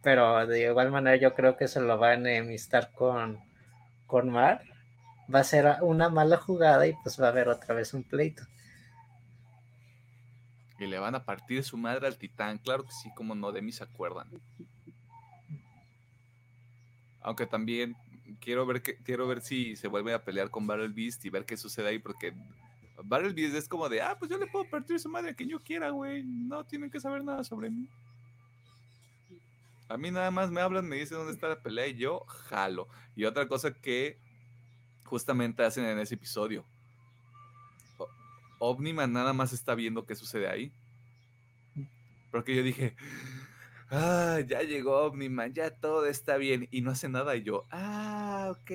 Pero 0.04 0.46
de 0.46 0.66
igual 0.66 0.92
manera 0.92 1.16
yo 1.16 1.34
creo 1.34 1.56
que 1.56 1.68
se 1.68 1.80
lo 1.82 1.98
va 1.98 2.10
a 2.10 2.14
enemistar 2.16 2.92
con, 2.92 3.40
con 4.06 4.30
Mar. 4.30 4.62
Va 5.34 5.40
a 5.40 5.44
ser 5.44 5.78
una 5.82 6.10
mala 6.10 6.38
jugada 6.38 6.86
y 6.86 6.94
pues 7.02 7.20
va 7.20 7.28
a 7.28 7.30
haber 7.30 7.48
otra 7.48 7.74
vez 7.74 7.94
un 7.94 8.04
pleito. 8.04 8.44
Y 10.80 10.88
le 10.88 11.00
van 11.00 11.16
a 11.16 11.24
partir 11.24 11.64
su 11.64 11.78
madre 11.78 12.08
al 12.08 12.18
titán, 12.18 12.58
claro 12.58 12.84
que 12.84 12.92
sí, 12.92 13.10
como 13.16 13.34
no, 13.36 13.54
de 13.54 13.62
mí 13.62 13.72
se 13.72 13.86
acuerdan. 13.86 14.28
Aunque 17.22 17.46
también 17.46 17.96
quiero 18.42 18.66
ver 18.66 18.82
que, 18.82 18.98
quiero 18.98 19.26
ver 19.28 19.42
si 19.42 19.78
se 19.78 19.88
vuelve 19.88 20.14
a 20.14 20.24
pelear 20.24 20.50
con 20.50 20.68
Battle 20.68 20.90
Beast 20.90 21.24
y 21.24 21.30
ver 21.30 21.46
qué 21.46 21.56
sucede 21.56 21.88
ahí, 21.88 22.00
porque 22.00 22.34
Battle 23.02 23.32
Beast 23.32 23.56
es 23.56 23.70
como 23.70 23.88
de, 23.88 24.02
ah, 24.02 24.18
pues 24.20 24.30
yo 24.30 24.38
le 24.38 24.48
puedo 24.48 24.70
partir 24.70 25.00
su 25.00 25.08
madre 25.08 25.32
a 25.32 25.34
quien 25.34 25.50
yo 25.50 25.62
quiera, 25.62 25.92
güey. 25.92 26.24
No 26.24 26.66
tienen 26.66 26.92
que 26.92 27.00
saber 27.00 27.24
nada 27.24 27.44
sobre 27.46 27.70
mí. 27.70 27.88
A 29.94 29.98
mí 29.98 30.10
nada 30.10 30.32
más 30.32 30.50
me 30.50 30.60
hablan, 30.60 30.88
me 30.88 30.96
dicen 30.96 31.20
dónde 31.20 31.34
está 31.34 31.48
la 31.48 31.62
pelea 31.62 31.86
y 31.86 31.94
yo 31.94 32.26
jalo. 32.26 32.88
Y 33.16 33.26
otra 33.26 33.48
cosa 33.48 33.76
que 33.76 34.18
justamente 35.06 35.64
hacen 35.64 35.86
en 35.86 36.00
ese 36.00 36.16
episodio. 36.16 36.66
Omniman 38.58 39.14
nada 39.14 39.34
más 39.34 39.54
está 39.54 39.76
viendo 39.76 40.08
qué 40.08 40.16
sucede 40.16 40.50
ahí. 40.50 40.74
Porque 42.32 42.56
yo 42.56 42.64
dije, 42.64 42.96
ah, 43.92 44.40
ya 44.48 44.64
llegó 44.64 45.00
Omniman, 45.06 45.54
ya 45.54 45.70
todo 45.70 46.08
está 46.08 46.38
bien 46.38 46.68
y 46.72 46.82
no 46.82 46.90
hace 46.90 47.08
nada. 47.08 47.36
Y 47.36 47.44
yo, 47.44 47.68
ah, 47.70 48.48
ok, 48.50 48.72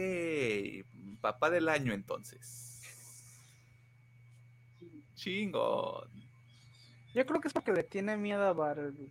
papá 1.21 1.51
del 1.51 1.69
año 1.69 1.95
entonces. 1.95 2.81
Chingón. 5.17 6.09
Yo 7.13 7.27
creo 7.27 7.41
que 7.41 7.49
es 7.49 7.55
porque 7.55 7.73
le 7.73 7.83
tiene 7.83 8.17
miedo 8.17 8.47
a 8.47 8.53
Barbie. 8.53 9.11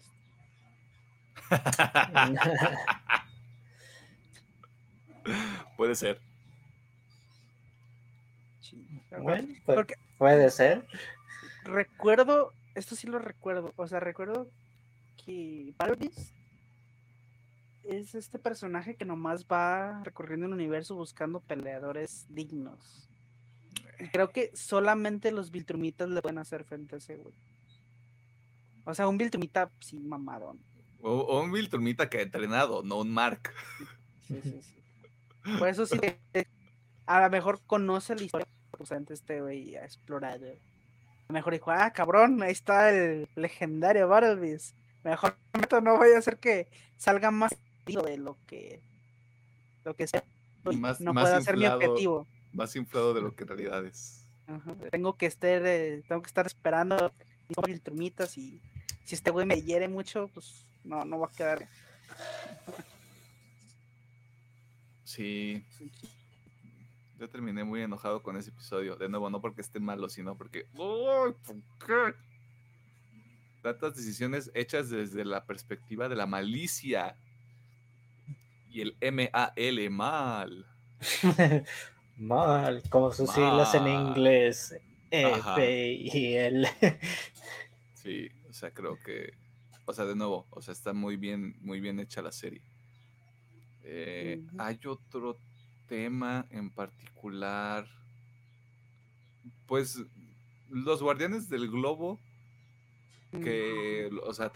puede 5.77 5.95
ser. 5.95 6.19
puede 10.18 10.51
ser. 10.51 10.85
Recuerdo, 11.64 12.51
esto 12.76 12.95
sí 12.95 13.07
lo 13.07 13.19
recuerdo, 13.19 13.73
o 13.76 13.88
sea, 13.88 13.99
recuerdo 13.99 14.49
que 15.26 15.73
Barbies 15.77 16.34
es 17.84 18.15
este 18.15 18.39
personaje 18.39 18.95
que 18.95 19.05
nomás 19.05 19.45
va 19.45 20.03
recorriendo 20.03 20.45
el 20.45 20.53
universo 20.53 20.95
buscando 20.95 21.39
peleadores 21.39 22.26
dignos. 22.30 23.09
Creo 24.11 24.30
que 24.30 24.51
solamente 24.53 25.31
los 25.31 25.51
Viltrumitas 25.51 26.09
le 26.09 26.22
pueden 26.22 26.38
hacer 26.38 26.64
frente 26.64 26.95
a 26.95 26.97
ese 26.99 27.15
güey. 27.15 27.34
O 28.85 28.93
sea, 28.93 29.07
un 29.07 29.18
Viltrumita 29.18 29.72
sí 29.80 29.99
mamadón. 29.99 30.59
O, 31.01 31.41
un 31.41 31.51
Viltrumita 31.51 32.09
que 32.09 32.19
ha 32.19 32.21
entrenado, 32.21 32.83
no 32.83 32.97
un 32.97 33.11
Mark. 33.11 33.53
Sí, 34.27 34.39
sí, 34.43 34.61
sí. 34.61 35.57
Por 35.57 35.69
eso 35.69 35.85
sí, 35.85 35.97
a 37.05 37.21
lo 37.21 37.29
mejor 37.29 37.61
conoce 37.65 38.15
la 38.15 38.23
historia, 38.23 38.47
pues 38.71 38.91
antes 38.91 39.21
este 39.21 39.41
güey 39.41 39.75
ha 39.75 39.85
explorado. 39.85 40.45
A 40.47 41.29
lo 41.29 41.33
mejor 41.33 41.53
dijo, 41.53 41.71
ah, 41.71 41.91
cabrón, 41.91 42.41
ahí 42.43 42.51
está 42.51 42.89
el 42.89 43.29
legendario 43.35 44.07
Barbies 44.07 44.73
mejor 45.07 45.37
no 45.83 45.97
voy 45.97 46.11
a 46.11 46.19
hacer 46.19 46.37
que 46.37 46.67
salga 46.97 47.31
más 47.31 47.55
de 47.85 48.17
lo 48.17 48.37
que 48.45 48.81
lo 49.83 49.95
que 49.95 50.07
sea. 50.07 50.23
Más, 50.63 50.99
no 50.99 51.13
puedo 51.13 51.41
ser 51.41 51.55
mi 51.55 51.65
objetivo. 51.65 52.27
Más 52.51 52.75
inflado 52.75 53.13
de 53.13 53.21
lo 53.21 53.33
que 53.33 53.43
en 53.43 53.47
realidad 53.47 53.85
es. 53.85 54.25
Tengo 54.91 55.15
que 55.15 55.25
estar, 55.25 55.65
eh, 55.65 56.03
tengo 56.07 56.21
que 56.21 56.27
estar 56.27 56.45
esperando 56.45 57.13
mis 57.65 57.81
y 58.37 58.61
si 59.05 59.15
este 59.15 59.31
güey 59.31 59.45
me 59.45 59.61
hiere 59.61 59.87
mucho, 59.87 60.29
pues 60.33 60.65
no, 60.88 61.05
no 61.05 61.19
va 61.19 61.27
a 61.27 61.31
quedar. 61.31 61.68
Sí. 65.03 65.64
Yo 67.18 67.30
terminé 67.30 67.64
muy 67.64 67.81
enojado 67.81 68.22
con 68.22 68.38
ese 68.38 68.49
episodio. 68.49 68.95
De 68.95 69.09
nuevo, 69.09 69.30
no 69.30 69.41
porque 69.41 69.61
esté 69.61 69.80
malo, 69.80 70.09
sino 70.09 70.38
porque. 70.38 70.65
¿Por 70.76 71.35
qué? 71.85 72.15
tantas 73.61 73.95
decisiones 73.95 74.49
hechas 74.53 74.89
desde 74.89 75.26
la 75.26 75.45
perspectiva 75.45 76.07
de 76.07 76.15
la 76.15 76.26
malicia 76.26 77.18
y 78.69 78.81
el 78.81 78.97
M-A-L, 79.01 79.89
mal. 79.89 80.65
mal, 82.18 82.81
como 82.89 83.11
sus 83.11 83.30
siglas 83.30 83.73
en 83.76 83.88
inglés, 83.88 84.76
E, 85.11 85.97
y 85.99 86.35
L. 86.35 86.69
sí, 87.93 88.30
o 88.49 88.53
sea, 88.53 88.72
creo 88.72 88.97
que, 89.03 89.34
o 89.88 89.93
sea, 89.93 90.05
de 90.05 90.15
nuevo, 90.15 90.45
o 90.49 90.61
sea, 90.61 90.73
está 90.73 90.93
muy 90.93 91.15
bien, 91.15 91.55
muy 91.61 91.80
bien 91.80 91.99
hecha 91.99 92.22
la 92.22 92.34
serie. 92.34 92.61
Eh, 93.84 94.43
hay 94.57 94.77
otro 94.85 95.38
tema 95.88 96.45
en 96.49 96.69
particular, 96.69 97.88
pues 99.65 100.03
los 100.69 101.01
guardianes 101.01 101.47
del 101.47 101.72
globo 101.72 102.19
que, 103.31 104.09
o 104.23 104.34
sea, 104.34 104.51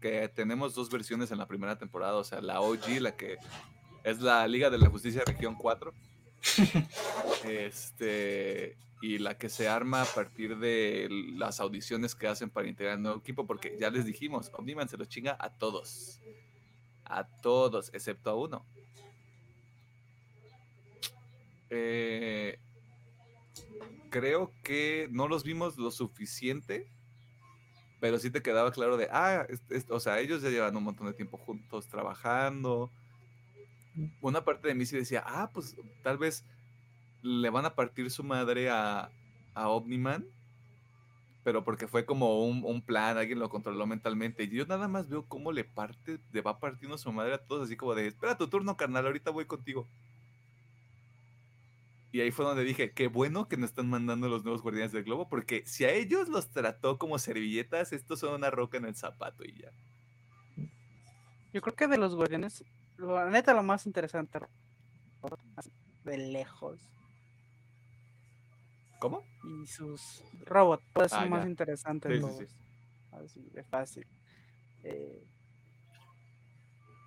que 0.00 0.28
tenemos 0.28 0.74
dos 0.74 0.90
versiones 0.90 1.30
en 1.30 1.38
la 1.38 1.46
primera 1.46 1.76
temporada, 1.76 2.14
o 2.16 2.24
sea, 2.24 2.40
la 2.40 2.62
OG, 2.62 3.00
la 3.00 3.14
que 3.14 3.36
es 4.04 4.20
la 4.22 4.48
Liga 4.48 4.70
de 4.70 4.78
la 4.78 4.88
Justicia 4.88 5.22
Región 5.26 5.54
4. 5.54 5.92
este, 7.44 8.78
y 9.02 9.18
la 9.18 9.36
que 9.36 9.48
se 9.48 9.68
arma 9.68 10.02
a 10.02 10.04
partir 10.04 10.56
de 10.58 11.08
las 11.34 11.58
audiciones 11.58 12.14
que 12.14 12.28
hacen 12.28 12.50
para 12.50 12.68
integrar 12.68 12.96
el 12.96 13.02
nuevo 13.02 13.18
equipo, 13.18 13.48
porque 13.48 13.76
ya 13.78 13.90
les 13.90 14.04
dijimos, 14.06 14.52
Omniman 14.54 14.88
se 14.88 14.96
los 14.96 15.08
chinga 15.08 15.36
a 15.40 15.50
todos. 15.50 16.20
A 17.04 17.26
todos, 17.26 17.92
excepto 17.92 18.30
a 18.30 18.36
uno. 18.36 18.64
Eh, 21.68 22.60
creo 24.08 24.52
que 24.62 25.08
no 25.10 25.26
los 25.26 25.42
vimos 25.42 25.76
lo 25.78 25.90
suficiente, 25.90 26.86
pero 27.98 28.20
sí 28.20 28.30
te 28.30 28.40
quedaba 28.40 28.70
claro 28.70 28.96
de, 28.96 29.08
ah, 29.10 29.48
o 29.88 29.98
sea, 29.98 30.20
ellos 30.20 30.42
ya 30.42 30.50
llevan 30.50 30.76
un 30.76 30.84
montón 30.84 31.08
de 31.08 31.14
tiempo 31.14 31.38
juntos 31.38 31.88
trabajando. 31.88 32.88
Una 34.20 34.44
parte 34.44 34.68
de 34.68 34.76
mí 34.76 34.86
sí 34.86 34.96
decía, 34.96 35.24
ah, 35.26 35.50
pues 35.52 35.74
tal 36.04 36.18
vez 36.18 36.44
le 37.22 37.50
van 37.50 37.64
a 37.64 37.74
partir 37.74 38.10
su 38.10 38.24
madre 38.24 38.68
a, 38.70 39.10
a 39.54 39.68
Omniman, 39.68 40.26
pero 41.44 41.64
porque 41.64 41.88
fue 41.88 42.04
como 42.04 42.44
un, 42.44 42.82
plan, 42.82 43.18
alguien 43.18 43.38
lo 43.38 43.48
controló 43.48 43.86
mentalmente. 43.86 44.44
Y 44.44 44.50
yo 44.50 44.66
nada 44.66 44.88
más 44.88 45.08
veo 45.08 45.26
cómo 45.26 45.52
le 45.52 45.64
parte, 45.64 46.20
le 46.32 46.40
va 46.40 46.58
partiendo 46.58 46.98
su 46.98 47.12
madre 47.12 47.34
a 47.34 47.44
todos, 47.44 47.64
así 47.64 47.76
como 47.76 47.94
de, 47.94 48.06
espera 48.06 48.36
tu 48.36 48.48
turno, 48.48 48.76
carnal, 48.76 49.06
ahorita 49.06 49.30
voy 49.30 49.46
contigo. 49.46 49.88
Y 52.12 52.20
ahí 52.20 52.30
fue 52.30 52.44
donde 52.44 52.62
dije, 52.62 52.92
qué 52.92 53.08
bueno 53.08 53.48
que 53.48 53.56
nos 53.56 53.70
están 53.70 53.88
mandando 53.88 54.28
los 54.28 54.44
nuevos 54.44 54.62
guardianes 54.62 54.92
del 54.92 55.04
globo, 55.04 55.28
porque 55.28 55.64
si 55.66 55.84
a 55.84 55.90
ellos 55.90 56.28
los 56.28 56.50
trató 56.50 56.98
como 56.98 57.18
servilletas, 57.18 57.92
estos 57.92 58.20
son 58.20 58.34
una 58.34 58.50
roca 58.50 58.76
en 58.76 58.84
el 58.84 58.94
zapato 58.94 59.44
y 59.44 59.54
ya. 59.62 59.70
Yo 61.52 61.60
creo 61.60 61.74
que 61.74 61.88
de 61.88 61.98
los 61.98 62.14
guardianes, 62.14 62.64
la 62.98 63.30
neta 63.30 63.54
lo 63.54 63.62
más 63.62 63.86
interesante, 63.86 64.40
de 66.04 66.18
lejos. 66.18 66.80
¿Cómo? 69.02 69.24
Y 69.42 69.66
sus 69.66 70.22
robots, 70.44 70.84
ser 70.94 71.18
ah, 71.18 71.26
más 71.26 71.44
interesante 71.44 72.20
sí, 72.20 72.46
Así 73.10 73.40
de 73.52 73.64
fácil. 73.64 74.06
Eh, 74.84 75.26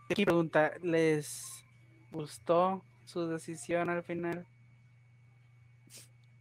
aquí 0.10 0.26
pregunta, 0.26 0.74
¿les 0.84 1.42
gustó 2.12 2.84
su 3.06 3.26
decisión 3.30 3.90
al 3.90 4.04
final? 4.04 4.46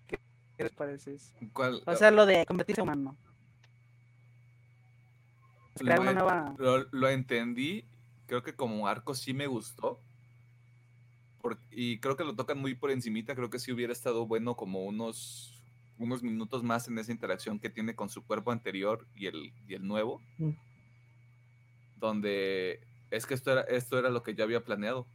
¿Qué 0.08 0.18
les 0.58 0.72
parece 0.72 1.14
eso? 1.14 1.32
O 1.86 1.94
sea, 1.94 2.10
lo 2.10 2.26
de 2.26 2.44
convertirse 2.46 2.80
en 2.80 2.88
humano. 2.88 3.16
Lo, 5.78 7.08
entendí, 7.10 7.84
creo 8.26 8.42
que 8.42 8.56
como 8.56 8.88
arco 8.88 9.14
sí 9.14 9.32
me 9.32 9.46
gustó. 9.46 10.00
Y 11.70 11.98
creo 11.98 12.16
que 12.16 12.24
lo 12.24 12.34
tocan 12.34 12.58
muy 12.58 12.74
por 12.74 12.90
encimita, 12.90 13.34
creo 13.34 13.50
que 13.50 13.58
sí 13.58 13.72
hubiera 13.72 13.92
estado 13.92 14.26
bueno 14.26 14.56
como 14.56 14.84
unos, 14.84 15.62
unos 15.98 16.22
minutos 16.22 16.62
más 16.62 16.88
en 16.88 16.98
esa 16.98 17.12
interacción 17.12 17.58
que 17.58 17.70
tiene 17.70 17.94
con 17.94 18.08
su 18.08 18.24
cuerpo 18.24 18.50
anterior 18.50 19.06
y 19.14 19.26
el, 19.26 19.52
y 19.68 19.74
el 19.74 19.86
nuevo. 19.86 20.20
Mm. 20.38 20.50
Donde 21.96 22.80
es 23.10 23.26
que 23.26 23.34
esto 23.34 23.52
era, 23.52 23.62
esto 23.62 23.98
era 23.98 24.10
lo 24.10 24.22
que 24.22 24.34
yo 24.34 24.44
había 24.44 24.64
planeado. 24.64 25.06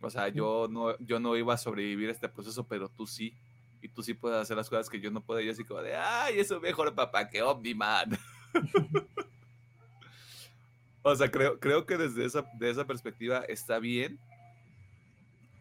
O 0.00 0.10
sea, 0.10 0.28
mm. 0.28 0.34
yo 0.34 0.68
no, 0.70 0.98
yo 0.98 1.20
no 1.20 1.36
iba 1.36 1.54
a 1.54 1.58
sobrevivir 1.58 2.08
a 2.08 2.12
este 2.12 2.28
proceso, 2.28 2.66
pero 2.66 2.88
tú 2.88 3.06
sí 3.06 3.34
y 3.80 3.88
tú 3.88 4.02
sí 4.02 4.14
puedes 4.14 4.38
hacer 4.38 4.56
las 4.56 4.68
cosas 4.68 4.88
que 4.88 5.00
yo 5.00 5.10
no 5.10 5.22
puedo. 5.22 5.40
Y 5.40 5.48
así 5.48 5.64
como 5.64 5.82
de, 5.82 5.96
ay, 5.96 6.40
eso 6.40 6.60
mejor 6.60 6.94
papá 6.94 7.28
que 7.28 7.42
Omni-Man. 7.42 8.18
o 11.02 11.14
sea, 11.14 11.30
creo, 11.30 11.58
creo 11.58 11.86
que 11.86 11.96
desde 11.96 12.24
esa, 12.24 12.44
de 12.58 12.70
esa 12.70 12.86
perspectiva 12.86 13.44
está 13.48 13.78
bien. 13.78 14.18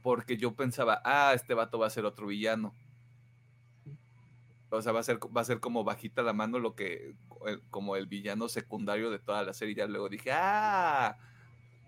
Porque 0.07 0.37
yo 0.37 0.55
pensaba, 0.55 1.01
ah, 1.03 1.33
este 1.35 1.53
vato 1.53 1.77
va 1.77 1.87
a 1.87 1.89
ser 1.89 2.05
otro 2.05 2.27
villano. 2.27 2.73
O 4.69 4.81
sea, 4.81 4.93
va 4.93 5.01
a 5.01 5.03
ser, 5.03 5.19
va 5.35 5.41
a 5.41 5.43
ser 5.43 5.59
como 5.59 5.83
bajita 5.83 6.21
la 6.21 6.31
mano 6.31 6.59
lo 6.59 6.75
que, 6.75 7.13
como 7.71 7.97
el 7.97 8.07
villano 8.07 8.47
secundario 8.47 9.11
de 9.11 9.19
toda 9.19 9.43
la 9.43 9.51
serie. 9.51 9.75
Ya 9.75 9.85
luego 9.85 10.07
dije, 10.07 10.31
ah, 10.31 11.17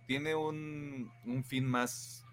tiene 0.06 0.36
un, 0.36 1.10
un 1.26 1.46
fin 1.46 1.66
más, 1.66 2.26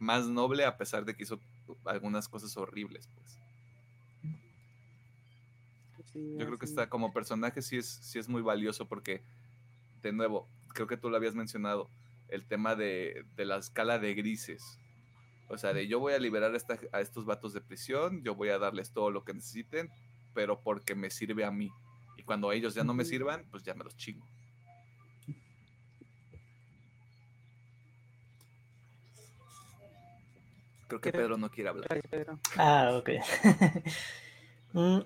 más 0.00 0.26
noble 0.26 0.64
a 0.64 0.76
pesar 0.76 1.04
de 1.04 1.14
que 1.14 1.22
hizo 1.22 1.38
algunas 1.84 2.28
cosas 2.28 2.56
horribles, 2.56 3.08
pues. 3.14 3.38
Yo 6.14 6.46
creo 6.46 6.58
que 6.58 6.66
está 6.66 6.88
como 6.88 7.12
personaje 7.12 7.62
sí 7.62 7.76
es, 7.76 7.86
sí 7.86 8.18
es 8.18 8.28
muy 8.28 8.42
valioso 8.42 8.88
porque, 8.88 9.22
de 10.02 10.12
nuevo, 10.12 10.48
creo 10.74 10.88
que 10.88 10.96
tú 10.96 11.10
lo 11.10 11.16
habías 11.16 11.36
mencionado, 11.36 11.92
el 12.26 12.44
tema 12.44 12.74
de, 12.74 13.24
la 13.36 13.56
escala 13.56 14.00
de 14.00 14.14
grises. 14.14 14.80
O 15.48 15.58
sea, 15.58 15.72
de 15.72 15.86
yo 15.86 16.00
voy 16.00 16.14
a 16.14 16.18
liberar 16.18 16.52
a 16.92 17.00
estos 17.00 17.24
vatos 17.24 17.52
de 17.52 17.60
prisión, 17.60 18.22
yo 18.22 18.34
voy 18.34 18.48
a 18.48 18.58
darles 18.58 18.92
todo 18.92 19.10
lo 19.10 19.24
que 19.24 19.34
necesiten, 19.34 19.90
pero 20.34 20.60
porque 20.60 20.94
me 20.94 21.10
sirve 21.10 21.44
a 21.44 21.50
mí. 21.50 21.70
Y 22.16 22.24
cuando 22.24 22.50
ellos 22.52 22.74
ya 22.74 22.84
no 22.84 22.94
me 22.94 23.04
sirvan, 23.04 23.46
pues 23.50 23.62
ya 23.62 23.74
me 23.74 23.84
los 23.84 23.96
chingo. 23.96 24.26
Creo 30.88 31.00
que 31.00 31.12
Pedro 31.12 31.36
no 31.36 31.50
quiere 31.50 31.70
hablar. 31.70 32.00
Ah, 32.56 32.92
ok. 32.98 33.10
Mm, 34.72 34.98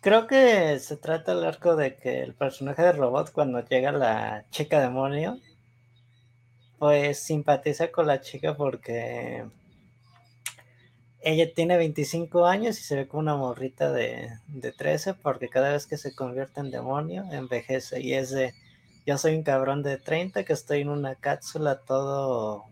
creo 0.00 0.26
que 0.26 0.78
se 0.78 0.96
trata 0.96 1.32
el 1.32 1.44
arco 1.44 1.76
de 1.76 1.94
que 1.96 2.22
el 2.22 2.32
personaje 2.32 2.80
de 2.80 2.92
robot, 2.92 3.32
cuando 3.32 3.62
llega 3.62 3.92
la 3.92 4.46
chica 4.50 4.80
demonio, 4.80 5.38
pues 6.78 7.18
simpatiza 7.18 7.90
con 7.90 8.06
la 8.06 8.22
chica 8.22 8.56
porque 8.56 9.44
ella 11.24 11.52
tiene 11.54 11.76
25 11.76 12.46
años 12.46 12.78
y 12.78 12.82
se 12.82 12.96
ve 12.96 13.08
como 13.08 13.20
una 13.20 13.36
morrita 13.36 13.90
de, 13.90 14.30
de 14.46 14.72
13 14.72 15.14
porque 15.14 15.48
cada 15.48 15.72
vez 15.72 15.86
que 15.86 15.96
se 15.96 16.14
convierte 16.14 16.60
en 16.60 16.70
demonio 16.70 17.24
envejece 17.32 18.00
y 18.00 18.14
es 18.14 18.30
de 18.30 18.54
yo 19.06 19.18
soy 19.18 19.34
un 19.34 19.42
cabrón 19.42 19.82
de 19.82 19.96
30 19.98 20.44
que 20.44 20.52
estoy 20.52 20.82
en 20.82 20.90
una 20.90 21.14
cápsula 21.14 21.80
todo 21.80 22.64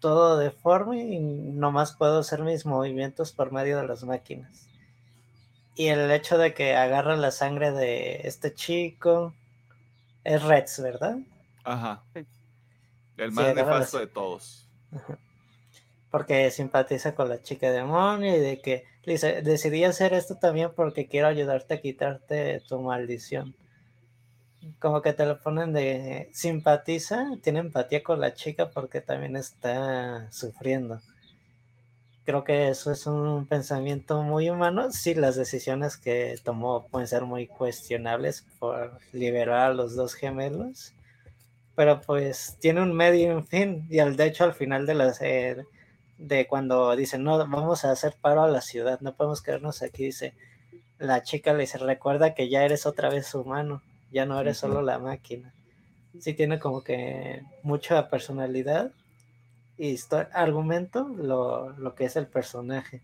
todo 0.00 0.38
deforme 0.38 1.02
y 1.02 1.18
nomás 1.20 1.94
puedo 1.94 2.20
hacer 2.20 2.42
mis 2.42 2.64
movimientos 2.64 3.32
por 3.32 3.52
medio 3.52 3.78
de 3.78 3.86
las 3.86 4.02
máquinas. 4.02 4.66
Y 5.76 5.88
el 5.88 6.10
hecho 6.10 6.38
de 6.38 6.54
que 6.54 6.74
agarra 6.74 7.16
la 7.16 7.30
sangre 7.30 7.70
de 7.70 8.22
este 8.24 8.54
chico 8.54 9.34
es 10.24 10.42
Reds, 10.42 10.82
¿verdad? 10.82 11.18
Ajá. 11.64 12.02
El 13.16 13.32
más 13.32 13.54
nefasto 13.54 13.98
de 13.98 14.06
todos. 14.06 14.66
Porque 16.10 16.50
simpatiza 16.50 17.14
con 17.14 17.28
la 17.28 17.42
chica 17.42 17.70
demonio 17.70 18.36
y 18.36 18.40
de 18.40 18.60
que 18.60 18.84
dice, 19.06 19.42
decidí 19.42 19.84
hacer 19.84 20.12
esto 20.12 20.36
también 20.36 20.72
porque 20.74 21.06
quiero 21.06 21.28
ayudarte 21.28 21.74
a 21.74 21.80
quitarte 21.80 22.60
tu 22.68 22.80
maldición 22.80 23.54
como 24.78 25.02
que 25.02 25.12
te 25.12 25.26
lo 25.26 25.38
ponen 25.40 25.72
de 25.72 26.28
simpatiza, 26.32 27.26
tiene 27.42 27.60
empatía 27.60 28.02
con 28.02 28.20
la 28.20 28.34
chica 28.34 28.70
porque 28.70 29.00
también 29.00 29.36
está 29.36 30.30
sufriendo. 30.30 31.00
Creo 32.24 32.44
que 32.44 32.68
eso 32.68 32.92
es 32.92 33.06
un 33.06 33.46
pensamiento 33.46 34.22
muy 34.22 34.50
humano. 34.50 34.92
Sí, 34.92 35.14
las 35.14 35.36
decisiones 35.36 35.96
que 35.96 36.36
tomó 36.44 36.86
pueden 36.88 37.08
ser 37.08 37.24
muy 37.24 37.46
cuestionables 37.46 38.46
por 38.58 38.98
liberar 39.12 39.70
a 39.70 39.74
los 39.74 39.96
dos 39.96 40.14
gemelos, 40.14 40.92
pero 41.74 42.00
pues 42.02 42.56
tiene 42.60 42.82
un 42.82 42.92
medio 42.94 43.36
un 43.36 43.46
fin. 43.46 43.86
Y 43.90 43.98
al 44.00 44.16
de 44.16 44.26
hecho, 44.26 44.44
al 44.44 44.54
final 44.54 44.86
de 44.86 44.94
la 44.94 45.06
de 46.20 46.46
cuando 46.46 46.94
dicen 46.94 47.24
no, 47.24 47.38
vamos 47.38 47.84
a 47.84 47.90
hacer 47.90 48.14
paro 48.20 48.42
a 48.42 48.48
la 48.48 48.60
ciudad, 48.60 49.00
no 49.00 49.16
podemos 49.16 49.42
quedarnos 49.42 49.82
aquí, 49.82 50.04
dice 50.04 50.34
la 50.98 51.22
chica 51.22 51.52
le 51.54 51.60
dice 51.60 51.78
recuerda 51.78 52.34
que 52.34 52.48
ya 52.48 52.62
eres 52.62 52.84
otra 52.86 53.08
vez 53.08 53.34
humano 53.34 53.82
ya 54.10 54.26
no 54.26 54.40
eres 54.40 54.58
solo 54.58 54.82
la 54.82 54.98
máquina. 54.98 55.52
Sí 56.18 56.34
tiene 56.34 56.58
como 56.58 56.82
que 56.82 57.42
mucha 57.62 58.10
personalidad 58.10 58.92
y 59.78 59.96
argumento 60.32 61.08
lo, 61.08 61.70
lo, 61.78 61.94
que 61.94 62.04
es 62.04 62.16
el 62.16 62.26
personaje. 62.26 63.02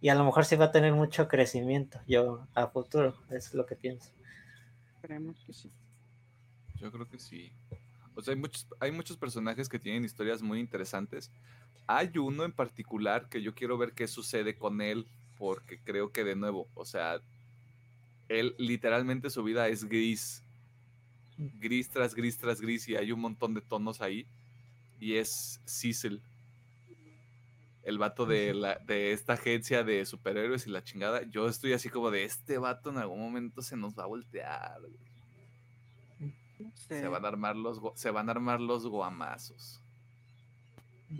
Y 0.00 0.08
a 0.08 0.14
lo 0.14 0.24
mejor 0.24 0.44
sí 0.44 0.56
va 0.56 0.66
a 0.66 0.72
tener 0.72 0.94
mucho 0.94 1.28
crecimiento, 1.28 2.00
yo 2.06 2.46
a 2.54 2.68
futuro, 2.68 3.14
es 3.30 3.52
lo 3.52 3.66
que 3.66 3.76
pienso. 3.76 4.10
Esperemos 4.94 5.44
que 5.44 5.52
sí. 5.52 5.70
Yo 6.76 6.90
creo 6.90 7.06
que 7.06 7.18
sí. 7.18 7.52
O 8.14 8.22
sea, 8.22 8.32
hay 8.32 8.40
muchos, 8.40 8.66
hay 8.78 8.92
muchos 8.92 9.16
personajes 9.16 9.68
que 9.68 9.78
tienen 9.78 10.04
historias 10.04 10.40
muy 10.40 10.60
interesantes. 10.60 11.30
Hay 11.86 12.16
uno 12.18 12.44
en 12.44 12.52
particular 12.52 13.28
que 13.28 13.42
yo 13.42 13.54
quiero 13.54 13.76
ver 13.76 13.92
qué 13.92 14.06
sucede 14.06 14.54
con 14.54 14.80
él, 14.80 15.06
porque 15.36 15.80
creo 15.82 16.12
que 16.12 16.22
de 16.22 16.36
nuevo, 16.36 16.68
o 16.74 16.84
sea, 16.84 17.20
él 18.30 18.54
literalmente 18.58 19.28
su 19.28 19.42
vida 19.42 19.66
es 19.68 19.84
gris. 19.84 20.44
Gris 21.36 21.88
tras 21.88 22.14
gris 22.14 22.38
tras 22.38 22.60
gris 22.60 22.88
y 22.88 22.94
hay 22.94 23.10
un 23.10 23.20
montón 23.20 23.54
de 23.54 23.60
tonos 23.60 24.00
ahí. 24.00 24.26
Y 25.00 25.16
es 25.16 25.60
Cecil. 25.64 26.22
El 27.82 27.98
vato 27.98 28.24
de, 28.24 28.54
la, 28.54 28.78
de 28.78 29.12
esta 29.12 29.32
agencia 29.32 29.82
de 29.82 30.06
superhéroes 30.06 30.66
y 30.66 30.70
la 30.70 30.84
chingada. 30.84 31.22
Yo 31.22 31.48
estoy 31.48 31.72
así 31.72 31.88
como 31.88 32.10
de 32.10 32.24
este 32.24 32.58
vato 32.58 32.90
en 32.90 32.98
algún 32.98 33.18
momento 33.18 33.62
se 33.62 33.76
nos 33.76 33.98
va 33.98 34.04
a 34.04 34.06
voltear. 34.06 34.78
Se 36.74 37.08
van 37.08 37.24
a 37.24 37.28
armar 37.28 37.56
los 37.56 37.80
se 37.94 38.10
van 38.10 38.28
a 38.28 38.32
armar 38.32 38.60
los 38.60 38.86
guamazos. 38.86 39.82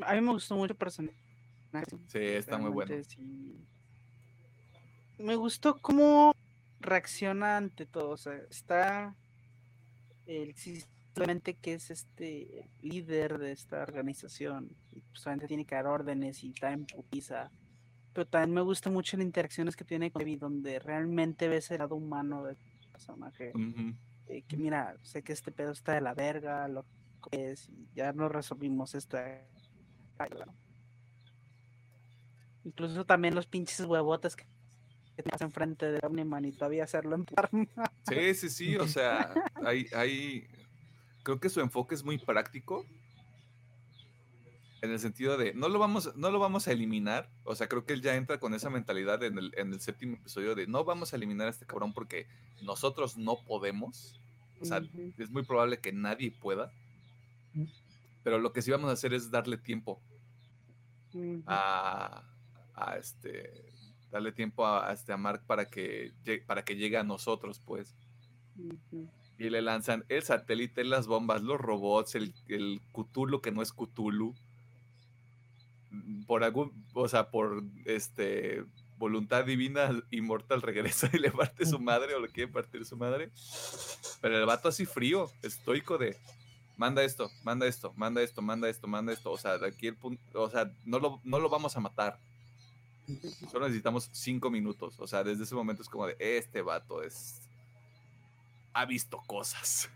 A 0.02 0.14
mí 0.14 0.20
me 0.20 0.32
gustó 0.32 0.56
mucho 0.56 0.72
el 0.72 0.78
personaje. 0.78 1.16
Sí, 2.08 2.18
está 2.18 2.58
muy 2.58 2.70
bueno. 2.70 2.94
me 5.18 5.36
gustó 5.36 5.78
cómo 5.80 6.34
reacciona 6.80 7.56
ante 7.56 7.86
todo. 7.86 8.10
O 8.10 8.16
sea, 8.16 8.36
está 8.50 9.14
el 10.26 10.54
simplemente 10.54 11.54
que 11.54 11.74
es 11.74 11.90
este 11.90 12.70
líder 12.80 13.38
de 13.38 13.52
esta 13.52 13.82
organización. 13.82 14.70
Y 14.92 15.00
pues 15.00 15.20
solamente 15.20 15.48
tiene 15.48 15.64
que 15.64 15.74
dar 15.74 15.86
órdenes 15.86 16.42
y 16.42 16.50
está 16.50 16.72
en 16.72 16.86
putiza. 16.86 17.50
Pero 18.12 18.26
también 18.26 18.54
me 18.54 18.60
gusta 18.62 18.90
mucho 18.90 19.16
las 19.16 19.26
interacciones 19.26 19.76
que 19.76 19.84
tiene 19.84 20.10
con 20.10 20.22
Evi, 20.22 20.36
donde 20.36 20.78
realmente 20.78 21.48
ves 21.48 21.70
el 21.70 21.78
lado 21.78 21.94
humano 21.94 22.44
del 22.44 22.56
personaje. 22.90 23.52
Eh, 24.26 24.42
que 24.42 24.56
mira, 24.56 24.96
sé 25.02 25.22
que 25.22 25.32
este 25.32 25.52
pedo 25.52 25.72
está 25.72 25.94
de 25.94 26.00
la 26.00 26.14
verga, 26.14 26.66
lo 26.68 26.84
que 27.30 27.50
es, 27.50 27.68
y 27.68 27.88
ya 27.94 28.12
no 28.12 28.28
resolvimos 28.28 28.94
esta. 28.94 29.46
Incluso 32.64 33.04
también 33.04 33.34
los 33.34 33.46
pinches 33.46 33.80
huevotes 33.80 34.36
que, 34.36 34.44
que 35.16 35.22
tenías 35.22 35.40
enfrente 35.40 35.90
de 35.90 36.00
Omniman 36.02 36.44
y 36.44 36.52
todavía 36.52 36.84
hacerlo 36.84 37.16
en 37.16 37.26
más. 37.74 37.90
Sí, 38.08 38.34
sí, 38.34 38.50
sí, 38.50 38.76
o 38.76 38.86
sea, 38.86 39.32
hay, 39.64 39.86
hay, 39.94 40.46
creo 41.22 41.40
que 41.40 41.48
su 41.48 41.60
enfoque 41.60 41.94
es 41.94 42.04
muy 42.04 42.18
práctico, 42.18 42.84
en 44.82 44.90
el 44.90 44.98
sentido 44.98 45.36
de, 45.36 45.52
no 45.54 45.68
lo 45.68 45.78
vamos, 45.78 46.16
no 46.16 46.30
lo 46.30 46.38
vamos 46.38 46.66
a 46.66 46.72
eliminar, 46.72 47.30
o 47.44 47.54
sea, 47.54 47.68
creo 47.68 47.84
que 47.84 47.92
él 47.92 48.02
ya 48.02 48.16
entra 48.16 48.40
con 48.40 48.54
esa 48.54 48.70
mentalidad 48.70 49.22
en 49.22 49.38
el, 49.38 49.52
en 49.56 49.72
el 49.72 49.80
séptimo 49.80 50.16
episodio 50.16 50.54
de, 50.54 50.66
no 50.66 50.84
vamos 50.84 51.12
a 51.12 51.16
eliminar 51.16 51.48
a 51.48 51.50
este 51.50 51.66
cabrón 51.66 51.92
porque 51.92 52.26
nosotros 52.62 53.16
no 53.16 53.42
podemos, 53.44 54.20
o 54.60 54.64
sea, 54.64 54.82
es 55.18 55.30
muy 55.30 55.44
probable 55.44 55.80
que 55.80 55.92
nadie 55.92 56.30
pueda, 56.30 56.72
pero 58.22 58.38
lo 58.38 58.52
que 58.52 58.62
sí 58.62 58.70
vamos 58.70 58.90
a 58.90 58.94
hacer 58.94 59.12
es 59.12 59.30
darle 59.30 59.58
tiempo 59.58 60.00
A, 61.46 62.22
a 62.74 62.96
este, 62.96 63.72
darle 64.10 64.32
tiempo 64.32 64.66
a, 64.66 64.88
a 64.88 64.92
este, 64.92 65.12
a 65.12 65.16
Mark 65.16 65.42
para 65.46 65.66
que, 65.66 66.12
para 66.46 66.64
que 66.64 66.76
llegue 66.76 66.96
a 66.96 67.04
nosotros, 67.04 67.60
pues. 67.64 67.94
Y 69.38 69.50
le 69.50 69.62
lanzan 69.62 70.04
el 70.08 70.22
satélite, 70.22 70.84
las 70.84 71.06
bombas, 71.06 71.42
los 71.42 71.58
robots, 71.58 72.14
el, 72.14 72.34
el 72.48 72.80
Cthulhu 72.92 73.40
que 73.40 73.52
no 73.52 73.62
es 73.62 73.72
Cthulhu. 73.72 74.34
Por 76.26 76.44
algún, 76.44 76.84
o 76.94 77.08
sea, 77.08 77.30
por 77.30 77.62
este 77.84 78.64
voluntad 79.00 79.44
divina, 79.44 79.90
Immortal 80.10 80.62
regresa 80.62 81.10
y 81.12 81.18
le 81.18 81.32
parte 81.32 81.66
su 81.66 81.80
madre 81.80 82.14
o 82.14 82.20
le 82.20 82.28
quiere 82.28 82.52
partir 82.52 82.84
su 82.84 82.96
madre. 82.96 83.32
Pero 84.20 84.38
el 84.38 84.46
vato 84.46 84.68
así 84.68 84.84
frío, 84.86 85.30
estoico 85.42 85.98
de 85.98 86.16
manda 86.80 87.04
esto, 87.04 87.30
manda 87.44 87.66
esto, 87.66 87.92
manda 87.94 88.22
esto, 88.22 88.40
manda 88.40 88.66
esto, 88.70 88.88
manda 88.88 89.12
esto. 89.12 89.30
O 89.30 89.36
sea, 89.36 89.58
de 89.58 89.68
aquí 89.68 89.88
el 89.88 89.96
punto, 89.96 90.22
o 90.40 90.48
sea, 90.48 90.72
no 90.86 90.98
lo, 90.98 91.20
no 91.24 91.38
lo 91.38 91.50
vamos 91.50 91.76
a 91.76 91.80
matar. 91.80 92.18
Solo 93.50 93.66
necesitamos 93.66 94.08
cinco 94.12 94.50
minutos. 94.50 94.98
O 94.98 95.06
sea, 95.06 95.22
desde 95.22 95.44
ese 95.44 95.54
momento 95.54 95.82
es 95.82 95.90
como 95.90 96.06
de 96.06 96.16
este 96.18 96.62
vato 96.62 97.02
es. 97.02 97.42
Ha 98.72 98.86
visto 98.86 99.20
cosas. 99.26 99.90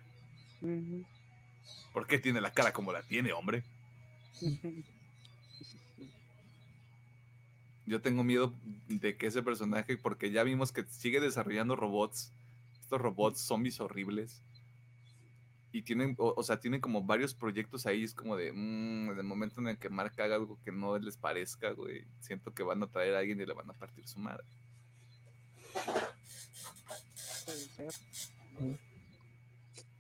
¿Por 1.94 2.06
qué 2.06 2.19
tiene 2.19 2.43
la 2.43 2.52
cara 2.52 2.74
como 2.74 2.93
la 2.93 3.02
tiene, 3.02 3.32
hombre? 3.32 3.65
Yo 7.86 8.02
tengo 8.02 8.24
miedo 8.24 8.52
de 8.89 9.16
que 9.16 9.28
ese 9.28 9.43
personaje, 9.43 9.97
porque 9.97 10.31
ya 10.31 10.43
vimos 10.43 10.70
que 10.73 10.85
sigue 10.85 11.20
desarrollando 11.20 11.77
robots, 11.77 12.31
estos 12.82 13.01
robots 13.01 13.40
zombies 13.40 13.81
horribles. 13.81 14.43
Y 15.74 15.82
tienen, 15.82 16.14
o, 16.18 16.32
o 16.36 16.42
sea, 16.44 16.60
tienen 16.60 16.80
como 16.80 17.02
varios 17.02 17.34
proyectos 17.34 17.84
ahí. 17.84 18.05
Es 18.05 18.14
como 18.14 18.36
de, 18.36 18.52
mm, 18.52 19.10
en 19.10 19.18
el 19.18 19.24
momento 19.24 19.60
en 19.60 19.66
el 19.66 19.76
que 19.76 19.88
Mark 19.88 20.14
haga 20.20 20.36
algo 20.36 20.56
que 20.62 20.70
no 20.70 20.96
les 21.01 21.16
parezca, 21.16 21.72
güey, 21.72 22.06
siento 22.20 22.55
que 22.55 22.62
van 22.62 22.80
a 22.84 22.86
traer 22.86 23.16
a 23.16 23.18
alguien 23.18 23.40
y 23.40 23.44
le 23.44 23.55
van 23.55 23.68
a 23.68 23.72
partir 23.72 24.06
su 24.06 24.20
madre. 24.20 24.44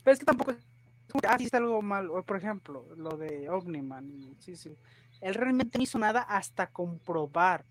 Pero 0.04 0.12
es 0.12 0.18
que 0.20 0.24
tampoco 0.24 0.52
es 0.52 0.58
que, 0.58 1.26
ah, 1.26 1.36
está 1.40 1.58
algo 1.58 1.82
mal. 1.82 2.08
Por 2.24 2.36
ejemplo, 2.36 2.86
lo 2.96 3.16
de 3.16 3.50
Omniman. 3.50 4.36
Sí, 4.38 4.54
sí. 4.54 4.76
Él 5.20 5.34
realmente 5.34 5.76
no 5.76 5.82
hizo 5.82 5.98
nada 5.98 6.20
hasta 6.20 6.68
comprobar. 6.68 7.64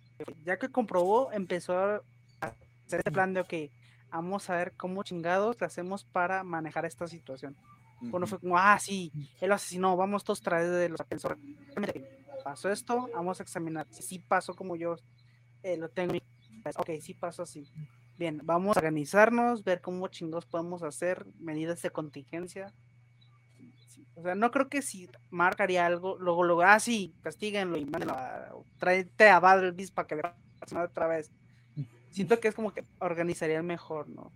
Ya 0.43 0.59
que 0.59 0.67
comprobó, 0.67 1.31
empezó 1.31 1.77
a 1.77 2.01
hacer 2.41 2.99
este 2.99 3.11
plan 3.13 3.33
de, 3.33 3.39
ok, 3.39 3.53
vamos 4.11 4.49
a 4.49 4.57
ver 4.57 4.73
cómo 4.75 5.03
chingados 5.03 5.61
le 5.61 5.67
hacemos 5.67 6.03
para 6.03 6.43
manejar 6.43 6.83
esta 6.83 7.07
situación. 7.07 7.55
Bueno, 8.09 8.27
fue 8.27 8.39
como, 8.39 8.57
ah, 8.57 8.77
sí, 8.79 9.11
él 9.41 9.49
lo 9.49 9.55
asesinó, 9.55 9.95
vamos 9.97 10.23
todos 10.23 10.39
a 10.41 10.43
través 10.43 10.69
de 10.71 10.89
los. 10.89 10.99
Realmente, 11.75 12.05
Pasó 12.43 12.69
esto, 12.69 13.09
vamos 13.13 13.39
a 13.39 13.43
examinar 13.43 13.87
si 13.89 14.03
sí 14.03 14.19
pasó 14.19 14.53
como 14.53 14.75
yo 14.75 14.97
eh, 15.63 15.77
lo 15.77 15.89
tengo. 15.89 16.15
Ok, 16.75 16.89
sí 17.01 17.13
pasó 17.13 17.43
así. 17.43 17.65
Bien, 18.17 18.41
vamos 18.43 18.75
a 18.75 18.79
organizarnos, 18.81 19.63
ver 19.63 19.79
cómo 19.81 20.07
chingados 20.09 20.45
podemos 20.45 20.83
hacer, 20.83 21.25
medidas 21.39 21.81
de 21.81 21.89
contingencia. 21.89 22.73
Sí, 23.87 24.05
O 24.15 24.23
sea, 24.23 24.35
no 24.35 24.51
creo 24.51 24.67
que 24.67 24.81
si 24.81 25.09
Mark 25.29 25.61
haría 25.61 25.85
algo, 25.85 26.17
luego, 26.19 26.43
luego, 26.43 26.61
ah, 26.63 26.79
sí, 26.79 27.15
castíguenlo 27.21 27.77
y 27.77 27.85
mándenlo 27.85 28.13
a, 28.13 28.49
tráete 28.77 29.29
a 29.29 29.39
Badalvis 29.39 29.91
para 29.91 30.07
que 30.07 30.15
le 30.17 30.23
pase 30.59 30.77
otra 30.77 31.07
vez. 31.07 31.31
Siento 32.11 32.39
que 32.39 32.49
es 32.49 32.55
como 32.55 32.73
que 32.73 32.83
organizaría 32.99 33.63
mejor, 33.63 34.09
¿no? 34.09 34.31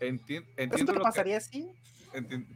Enti- 0.00 0.44
¿Pero 0.56 0.62
entiendo 0.62 0.92
que 0.92 0.98
lo 0.98 1.04
pasaría 1.04 1.36
así? 1.36 1.74
que... 2.12 2.18
enti- 2.18 2.46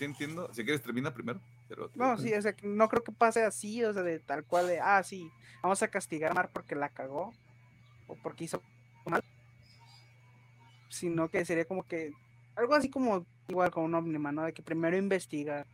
sí 0.00 0.06
entiendo. 0.06 0.48
Si 0.54 0.64
quieres, 0.64 0.80
termina 0.82 1.12
primero. 1.12 1.40
pero- 1.68 1.90
No, 1.94 2.16
sí, 2.16 2.32
o 2.32 2.40
sea, 2.40 2.54
no 2.62 2.88
creo 2.88 3.04
que 3.04 3.12
pase 3.12 3.44
así, 3.44 3.84
o 3.84 3.92
sea, 3.92 4.02
de 4.02 4.18
tal 4.18 4.44
cual 4.44 4.66
de, 4.66 4.80
ah, 4.80 5.02
sí, 5.02 5.30
vamos 5.62 5.82
a 5.82 5.88
castigar 5.88 6.30
a 6.30 6.34
Mar 6.34 6.48
porque 6.54 6.74
la 6.74 6.88
cagó 6.88 7.34
o 8.08 8.16
porque 8.22 8.44
hizo 8.44 8.62
mal, 9.04 9.22
sino 10.88 11.28
que 11.28 11.44
sería 11.44 11.66
como 11.66 11.82
que 11.86 12.12
algo 12.56 12.74
así 12.74 12.88
como 12.90 13.26
igual 13.48 13.70
con 13.70 13.84
un 13.84 13.94
Omniman, 13.94 14.34
¿no? 14.34 14.42
De 14.44 14.52
que 14.54 14.62
primero 14.62 14.96
investiga 14.96 15.66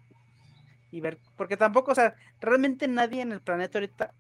y 0.91 1.01
ver, 1.01 1.19
porque 1.37 1.57
tampoco, 1.57 1.93
o 1.93 1.95
sea, 1.95 2.15
realmente 2.41 2.89
nadie 2.89 3.23
en 3.23 3.31
el 3.33 3.41
planeta 3.41 3.79
ahorita 3.79 4.13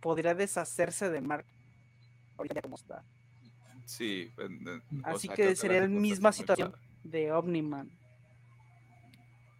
podría 0.00 0.34
deshacerse 0.34 1.08
de 1.08 1.20
Mark 1.22 1.46
ahorita 2.36 2.60
como 2.62 2.76
está, 2.76 3.02
Sí. 3.86 4.30
en- 4.38 4.68
en- 4.68 5.04
o 5.04 5.08
Así 5.16 5.28
que 5.28 5.56
sería 5.56 5.80
la 5.80 5.88
misma 5.88 6.30
situación. 6.30 6.72
clara. 6.72 6.84
de 7.04 7.32
Omniman. 7.32 7.90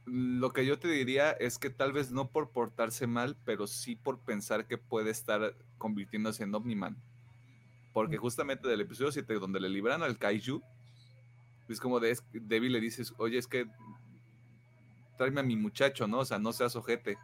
Lo 0.06 0.52
que 0.52 0.66
yo 0.66 0.78
te 0.78 0.88
diría 0.88 1.30
es 1.32 1.58
que 1.58 1.70
tal 1.70 1.92
vez 1.92 2.10
no 2.10 2.28
por 2.28 2.50
portarse 2.50 3.06
mal, 3.06 3.36
pero 3.44 3.66
sí 3.66 3.96
por 3.96 4.20
pensar 4.20 4.66
que 4.66 4.76
puede 4.76 5.10
estar 5.10 5.56
convirtiéndose 5.78 6.42
en 6.42 6.54
Omniman. 6.54 6.96
Porque 7.94 8.16
justamente 8.18 8.68
del 8.68 8.80
episodio 8.82 9.12
7, 9.12 9.34
donde 9.34 9.60
le 9.60 9.68
libran 9.70 10.02
al 10.02 10.18
Kaiju, 10.18 10.62
es 11.68 11.80
como 11.80 12.00
de 12.00 12.10
es- 12.10 12.24
Debbie 12.32 12.68
le 12.68 12.80
dices, 12.80 13.14
oye, 13.16 13.38
es 13.38 13.46
que 13.46 13.66
tráeme 15.16 15.40
a 15.40 15.44
mi 15.44 15.56
muchacho, 15.56 16.06
¿no? 16.06 16.18
O 16.18 16.24
sea, 16.24 16.38
no 16.38 16.52
seas 16.52 16.76
ojete. 16.76 17.16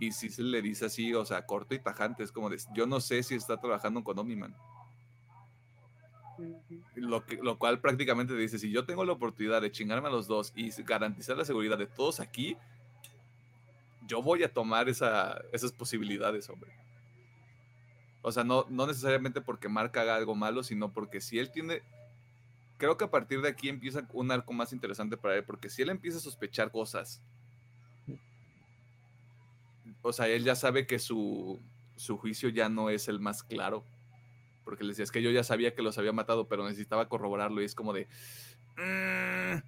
Y 0.00 0.12
si 0.12 0.28
se 0.28 0.42
le 0.42 0.60
dice 0.60 0.84
así, 0.86 1.14
o 1.14 1.24
sea, 1.24 1.46
corto 1.46 1.74
y 1.74 1.78
tajante, 1.78 2.22
es 2.22 2.30
como 2.30 2.50
de, 2.50 2.58
yo 2.74 2.86
no 2.86 3.00
sé 3.00 3.22
si 3.22 3.34
está 3.34 3.58
trabajando 3.58 4.04
con 4.04 4.18
Omniman. 4.18 4.54
Lo, 6.94 7.24
que, 7.24 7.36
lo 7.36 7.58
cual 7.58 7.80
prácticamente 7.80 8.34
dice, 8.34 8.58
si 8.58 8.70
yo 8.70 8.84
tengo 8.84 9.04
la 9.04 9.12
oportunidad 9.12 9.62
de 9.62 9.70
chingarme 9.70 10.08
a 10.08 10.10
los 10.10 10.26
dos 10.26 10.52
y 10.54 10.70
garantizar 10.82 11.36
la 11.36 11.44
seguridad 11.44 11.78
de 11.78 11.86
todos 11.86 12.20
aquí, 12.20 12.56
yo 14.06 14.22
voy 14.22 14.42
a 14.42 14.52
tomar 14.52 14.88
esa, 14.88 15.40
esas 15.52 15.72
posibilidades, 15.72 16.48
hombre. 16.48 16.72
O 18.22 18.32
sea, 18.32 18.44
no, 18.44 18.66
no 18.68 18.86
necesariamente 18.86 19.40
porque 19.40 19.68
Mark 19.68 19.96
haga 19.98 20.16
algo 20.16 20.34
malo, 20.34 20.62
sino 20.62 20.92
porque 20.92 21.20
si 21.20 21.38
él 21.38 21.50
tiene... 21.50 21.82
Creo 22.76 22.96
que 22.96 23.04
a 23.04 23.10
partir 23.10 23.40
de 23.40 23.48
aquí 23.48 23.68
empieza 23.68 24.06
un 24.12 24.30
arco 24.30 24.52
más 24.52 24.72
interesante 24.72 25.16
para 25.16 25.36
él, 25.36 25.44
porque 25.44 25.68
si 25.68 25.82
él 25.82 25.90
empieza 25.90 26.18
a 26.18 26.20
sospechar 26.20 26.70
cosas, 26.70 27.22
o 30.02 30.12
sea, 30.12 30.28
él 30.28 30.44
ya 30.44 30.54
sabe 30.54 30.86
que 30.86 31.00
su, 31.00 31.60
su 31.96 32.16
juicio 32.18 32.48
ya 32.48 32.68
no 32.68 32.88
es 32.88 33.08
el 33.08 33.18
más 33.18 33.42
claro 33.42 33.84
porque 34.68 34.84
le 34.84 34.90
decía, 34.90 35.04
es 35.04 35.10
que 35.10 35.22
yo 35.22 35.30
ya 35.30 35.42
sabía 35.42 35.74
que 35.74 35.80
los 35.80 35.96
había 35.96 36.12
matado, 36.12 36.46
pero 36.46 36.62
necesitaba 36.62 37.08
corroborarlo 37.08 37.62
y 37.62 37.64
es 37.64 37.74
como 37.74 37.94
de, 37.94 38.06
"Mm, 38.76 39.62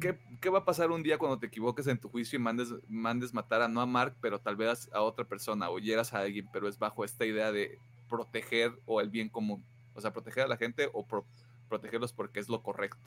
¿qué, 0.00 0.18
qué 0.40 0.48
va 0.48 0.60
a 0.60 0.64
pasar 0.64 0.90
un 0.90 1.02
día 1.02 1.18
cuando 1.18 1.38
te 1.38 1.44
equivoques 1.48 1.86
en 1.88 1.98
tu 1.98 2.08
juicio 2.08 2.38
y 2.38 2.42
mandes, 2.42 2.72
mandes 2.88 3.34
matar 3.34 3.60
a 3.60 3.68
no 3.68 3.82
a 3.82 3.86
Mark, 3.86 4.16
pero 4.22 4.40
tal 4.40 4.56
vez 4.56 4.88
a 4.94 5.02
otra 5.02 5.26
persona 5.26 5.68
o 5.68 5.78
hieras 5.78 6.14
a 6.14 6.20
alguien, 6.20 6.48
pero 6.54 6.68
es 6.68 6.78
bajo 6.78 7.04
esta 7.04 7.26
idea 7.26 7.52
de 7.52 7.78
proteger 8.08 8.72
o 8.86 9.02
el 9.02 9.10
bien 9.10 9.28
común? 9.28 9.62
O 9.92 10.00
sea, 10.00 10.10
proteger 10.10 10.44
a 10.44 10.48
la 10.48 10.56
gente 10.56 10.88
o 10.94 11.06
pro- 11.06 11.26
protegerlos 11.68 12.14
porque 12.14 12.40
es 12.40 12.48
lo 12.48 12.62
correcto. 12.62 13.06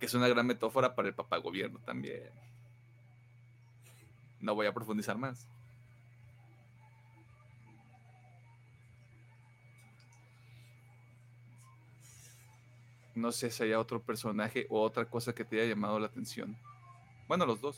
Que 0.00 0.06
es 0.06 0.14
una 0.14 0.28
gran 0.28 0.46
metáfora 0.46 0.94
para 0.94 1.08
el 1.08 1.14
papagobierno 1.14 1.80
también. 1.80 2.30
No 4.40 4.54
voy 4.54 4.66
a 4.66 4.72
profundizar 4.72 5.18
más. 5.18 5.46
No 13.18 13.32
sé 13.32 13.50
si 13.50 13.64
haya 13.64 13.80
otro 13.80 14.02
personaje 14.02 14.66
o 14.70 14.80
otra 14.80 15.04
cosa 15.06 15.34
que 15.34 15.44
te 15.44 15.60
haya 15.60 15.70
llamado 15.70 15.98
la 15.98 16.06
atención. 16.06 16.56
Bueno, 17.26 17.44
los 17.46 17.60
dos. 17.60 17.76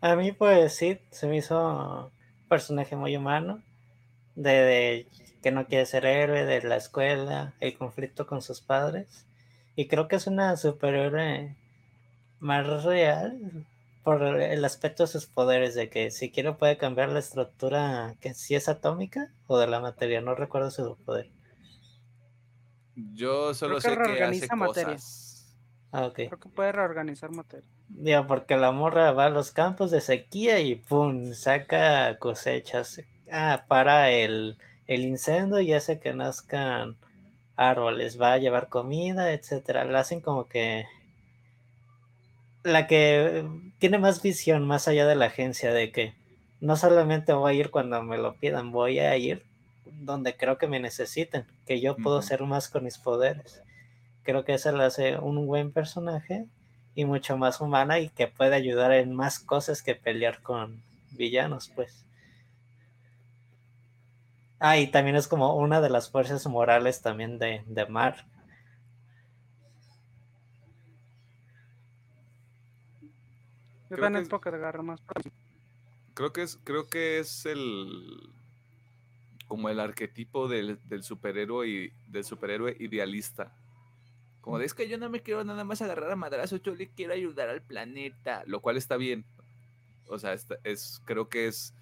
A 0.00 0.14
mí, 0.16 0.32
pues 0.32 0.74
sí, 0.74 0.98
se 1.10 1.26
me 1.26 1.38
hizo 1.38 2.06
un 2.06 2.48
personaje 2.48 2.96
muy 2.96 3.16
humano. 3.16 3.62
de, 4.34 5.06
que 5.42 5.52
no 5.52 5.66
quiere 5.66 5.86
ser 5.86 6.04
héroe, 6.04 6.44
de 6.44 6.62
la 6.62 6.76
escuela, 6.76 7.54
el 7.60 7.78
conflicto 7.78 8.26
con 8.26 8.42
sus 8.42 8.60
padres. 8.60 9.26
Y 9.76 9.86
creo 9.86 10.08
que 10.08 10.16
es 10.16 10.26
una 10.26 10.56
superhéroe 10.56 11.54
más 12.40 12.84
real 12.84 13.64
por 14.02 14.22
el 14.22 14.64
aspecto 14.64 15.04
de 15.04 15.08
sus 15.08 15.26
poderes, 15.26 15.74
de 15.74 15.88
que 15.88 16.10
si 16.10 16.30
quiere 16.30 16.52
puede 16.52 16.76
cambiar 16.76 17.10
la 17.10 17.18
estructura, 17.18 18.14
que 18.20 18.34
si 18.34 18.54
es 18.54 18.68
atómica 18.68 19.32
o 19.46 19.58
de 19.58 19.66
la 19.66 19.80
materia, 19.80 20.20
no 20.20 20.34
recuerdo 20.34 20.70
su 20.70 20.96
poder. 21.04 21.30
Yo 22.96 23.54
solo 23.54 23.78
Creo 23.78 23.80
que 23.80 23.82
sé 23.82 23.88
que 23.88 24.02
hace 24.02 24.08
reorganiza 24.08 24.56
materia. 24.56 24.94
cosas. 24.94 25.56
Ah, 25.92 26.06
ok. 26.06 26.14
Creo 26.14 26.40
que 26.40 26.48
puede 26.48 26.72
reorganizar 26.72 27.30
materia. 27.30 27.68
Digo, 27.88 28.26
porque 28.26 28.56
la 28.56 28.72
morra 28.72 29.12
va 29.12 29.26
a 29.26 29.30
los 29.30 29.52
campos 29.52 29.90
de 29.90 30.00
sequía 30.00 30.60
y 30.60 30.74
pum, 30.76 31.32
saca 31.32 32.18
cosechas. 32.18 33.00
Ah, 33.30 33.64
para 33.68 34.10
el, 34.10 34.56
el 34.86 35.02
incendio 35.02 35.60
y 35.60 35.72
hace 35.72 36.00
que 36.00 36.12
nazcan 36.12 36.96
árboles, 37.56 38.20
va 38.20 38.34
a 38.34 38.38
llevar 38.38 38.68
comida, 38.68 39.32
etcétera. 39.32 39.84
La 39.84 40.00
hacen 40.00 40.20
como 40.20 40.46
que 40.48 40.84
la 42.64 42.86
que 42.86 43.46
tiene 43.78 43.98
más 43.98 44.22
visión 44.22 44.66
más 44.66 44.88
allá 44.88 45.06
de 45.06 45.14
la 45.14 45.26
agencia 45.26 45.72
de 45.72 45.92
que 45.92 46.14
no 46.60 46.76
solamente 46.76 47.32
voy 47.32 47.52
a 47.52 47.58
ir 47.58 47.70
cuando 47.70 48.02
me 48.02 48.18
lo 48.18 48.34
pidan, 48.34 48.72
voy 48.72 48.98
a 48.98 49.16
ir 49.16 49.45
donde 49.92 50.36
creo 50.36 50.58
que 50.58 50.66
me 50.66 50.80
necesiten, 50.80 51.46
que 51.66 51.80
yo 51.80 51.96
puedo 51.96 52.18
hacer 52.18 52.42
más 52.42 52.68
con 52.68 52.84
mis 52.84 52.98
poderes. 52.98 53.62
Creo 54.22 54.44
que 54.44 54.54
eso 54.54 54.72
le 54.76 54.84
hace 54.84 55.18
un 55.18 55.46
buen 55.46 55.72
personaje 55.72 56.46
y 56.94 57.04
mucho 57.04 57.36
más 57.36 57.60
humana 57.60 57.98
y 58.00 58.08
que 58.08 58.26
puede 58.26 58.54
ayudar 58.54 58.92
en 58.92 59.14
más 59.14 59.38
cosas 59.38 59.82
que 59.82 59.94
pelear 59.94 60.42
con 60.42 60.82
villanos, 61.12 61.70
pues. 61.74 62.04
Ah, 64.58 64.78
y 64.78 64.86
también 64.90 65.16
es 65.16 65.28
como 65.28 65.54
una 65.56 65.80
de 65.80 65.90
las 65.90 66.10
fuerzas 66.10 66.46
morales 66.46 67.02
también 67.02 67.38
de, 67.38 67.62
de 67.66 67.86
Mar. 67.86 68.24
Yo 73.88 73.96
Creo 73.96 74.00
también 74.06 74.24
que- 74.24 74.82
más. 74.82 75.00
Creo 76.14 76.32
que 76.32 76.42
es, 76.42 76.58
creo 76.64 76.88
que 76.88 77.18
es 77.18 77.44
el 77.46 78.32
como 79.46 79.68
el 79.68 79.80
arquetipo 79.80 80.48
del, 80.48 80.78
del 80.84 81.02
superhéroe 81.02 81.92
del 82.08 82.24
superhéroe 82.24 82.76
idealista. 82.78 83.52
Como 84.40 84.58
de 84.58 84.66
es 84.66 84.74
que 84.74 84.88
yo 84.88 84.98
no 84.98 85.10
me 85.10 85.22
quiero 85.22 85.42
nada 85.44 85.64
más 85.64 85.82
agarrar 85.82 86.10
a 86.10 86.16
madrazo, 86.16 86.56
yo 86.56 86.74
le 86.74 86.88
quiero 86.88 87.12
ayudar 87.12 87.48
al 87.48 87.62
planeta, 87.62 88.44
lo 88.46 88.60
cual 88.60 88.76
está 88.76 88.96
bien. 88.96 89.24
O 90.08 90.18
sea, 90.18 90.34
es, 90.34 91.02
creo 91.04 91.28
que 91.28 91.48
es 91.48 91.74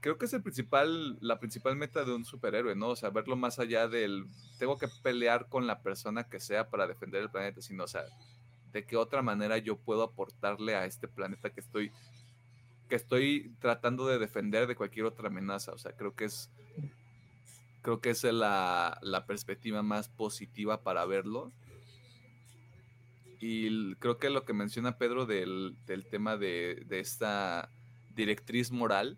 creo 0.00 0.18
que 0.18 0.26
es 0.26 0.32
el 0.34 0.42
principal, 0.42 1.18
la 1.20 1.40
principal 1.40 1.74
meta 1.74 2.04
de 2.04 2.14
un 2.14 2.24
superhéroe, 2.24 2.76
¿no? 2.76 2.90
O 2.90 2.96
sea, 2.96 3.10
verlo 3.10 3.34
más 3.34 3.58
allá 3.58 3.88
del 3.88 4.26
tengo 4.56 4.78
que 4.78 4.86
pelear 5.02 5.48
con 5.48 5.66
la 5.66 5.82
persona 5.82 6.28
que 6.28 6.38
sea 6.38 6.70
para 6.70 6.86
defender 6.86 7.22
el 7.22 7.30
planeta, 7.30 7.60
sino, 7.60 7.82
o 7.82 7.88
sea, 7.88 8.04
de 8.70 8.84
qué 8.84 8.96
otra 8.96 9.20
manera 9.22 9.58
yo 9.58 9.76
puedo 9.76 10.04
aportarle 10.04 10.76
a 10.76 10.86
este 10.86 11.08
planeta 11.08 11.50
que 11.50 11.60
estoy 11.60 11.90
que 12.88 12.96
estoy 12.96 13.54
tratando 13.58 14.06
de 14.06 14.18
defender 14.18 14.66
de 14.66 14.76
cualquier 14.76 15.06
otra 15.06 15.28
amenaza. 15.28 15.72
O 15.72 15.78
sea, 15.78 15.92
creo 15.92 16.14
que 16.14 16.24
es 16.26 16.50
creo 17.86 18.00
que 18.00 18.10
es 18.10 18.24
la, 18.24 18.98
la 19.00 19.26
perspectiva 19.26 19.80
más 19.80 20.08
positiva 20.08 20.82
para 20.82 21.04
verlo. 21.04 21.52
Y 23.38 23.94
creo 23.96 24.18
que 24.18 24.28
lo 24.28 24.44
que 24.44 24.52
menciona 24.54 24.98
Pedro 24.98 25.24
del, 25.24 25.76
del 25.86 26.04
tema 26.04 26.36
de, 26.36 26.82
de 26.86 26.98
esta 26.98 27.70
directriz 28.12 28.72
moral, 28.72 29.16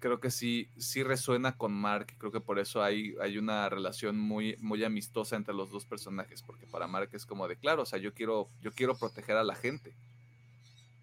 creo 0.00 0.18
que 0.18 0.32
sí, 0.32 0.70
sí 0.76 1.04
resuena 1.04 1.56
con 1.56 1.72
Mark. 1.72 2.16
Creo 2.18 2.32
que 2.32 2.40
por 2.40 2.58
eso 2.58 2.82
hay, 2.82 3.14
hay 3.20 3.38
una 3.38 3.68
relación 3.68 4.18
muy, 4.18 4.56
muy 4.58 4.82
amistosa 4.82 5.36
entre 5.36 5.54
los 5.54 5.70
dos 5.70 5.86
personajes. 5.86 6.42
Porque 6.42 6.66
para 6.66 6.88
Mark 6.88 7.10
es 7.12 7.26
como 7.26 7.46
de 7.46 7.54
claro, 7.54 7.82
o 7.82 7.86
sea, 7.86 8.00
yo 8.00 8.12
quiero, 8.12 8.50
yo 8.60 8.72
quiero 8.72 8.98
proteger 8.98 9.36
a 9.36 9.44
la 9.44 9.54
gente. 9.54 9.94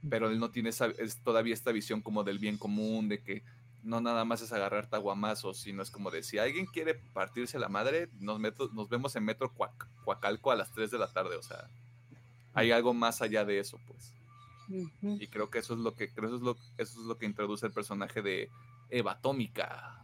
Pero 0.10 0.30
él 0.30 0.40
no 0.40 0.52
tiene 0.52 0.70
esa, 0.70 0.88
es 0.88 1.18
todavía 1.24 1.54
esta 1.54 1.72
visión 1.72 2.02
como 2.02 2.24
del 2.24 2.40
bien 2.40 2.58
común, 2.58 3.10
de 3.10 3.22
que 3.22 3.44
no 3.84 4.00
nada 4.02 4.24
más 4.26 4.42
es 4.42 4.52
agarrar 4.54 4.88
taguamazos, 4.88 5.60
sino 5.60 5.82
es 5.82 5.90
como 5.92 6.12
de 6.12 6.24
si 6.24 6.38
alguien 6.38 6.66
quiere 6.68 6.96
partirse 7.14 7.60
la 7.60 7.70
madre, 7.70 8.10
nos, 8.20 8.40
meto- 8.40 8.70
nos 8.74 8.88
vemos 8.90 9.16
en 9.16 9.26
Metro 9.26 9.54
Cuac- 9.54 9.88
Coacalco 10.06 10.52
a 10.52 10.56
las 10.56 10.72
3 10.72 10.92
de 10.92 11.00
la 11.00 11.12
tarde. 11.12 11.36
O 11.36 11.44
sea, 11.44 11.68
hay 12.54 12.72
algo 12.72 12.94
más 12.94 13.22
allá 13.22 13.44
de 13.46 13.60
eso, 13.60 13.80
pues. 13.88 14.14
Y 15.20 15.28
creo 15.28 15.50
que 15.50 15.60
eso 15.60 15.74
es 15.74 15.80
lo 15.80 15.96
que 15.96 16.14
creo 16.14 16.28
eso 16.28 16.36
es 16.38 16.42
lo, 16.44 16.58
eso 16.78 17.02
es 17.02 17.06
lo 17.08 17.18
que 17.18 17.26
introduce 17.26 17.66
el 17.66 17.74
personaje 17.74 18.22
de 18.22 18.50
Eva 18.90 19.14
Atómica. 19.14 20.04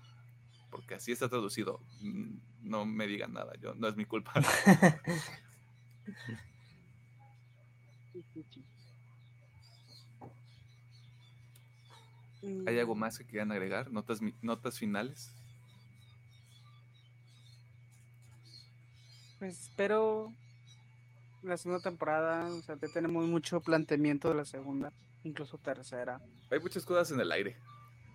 Porque 0.72 0.96
así 0.96 1.12
está 1.12 1.30
traducido. 1.30 1.80
Mm, 2.02 2.38
No 2.64 2.86
me 2.86 3.06
digan 3.08 3.32
nada, 3.34 3.54
yo 3.62 3.76
no 3.76 3.88
es 3.88 3.96
mi 3.96 4.06
culpa. 4.06 4.34
¿Hay 12.68 12.80
algo 12.80 12.96
más 12.96 13.18
que 13.18 13.26
quieran 13.26 13.52
agregar? 13.52 13.92
¿Notas, 13.92 14.20
notas 14.42 14.78
finales? 14.78 15.32
Pues 19.40 19.60
espero 19.62 20.34
la 21.44 21.58
segunda 21.58 21.82
temporada, 21.84 22.46
o 22.48 22.62
sea, 22.62 22.78
ya 22.80 22.88
tenemos 22.88 23.28
mucho 23.28 23.62
planteamiento 23.62 24.30
de 24.30 24.36
la 24.36 24.46
segunda, 24.46 24.92
incluso 25.24 25.58
tercera. 25.58 26.20
Hay 26.50 26.60
muchas 26.60 26.86
cosas 26.86 27.12
en 27.12 27.20
el 27.20 27.32
aire. 27.32 27.56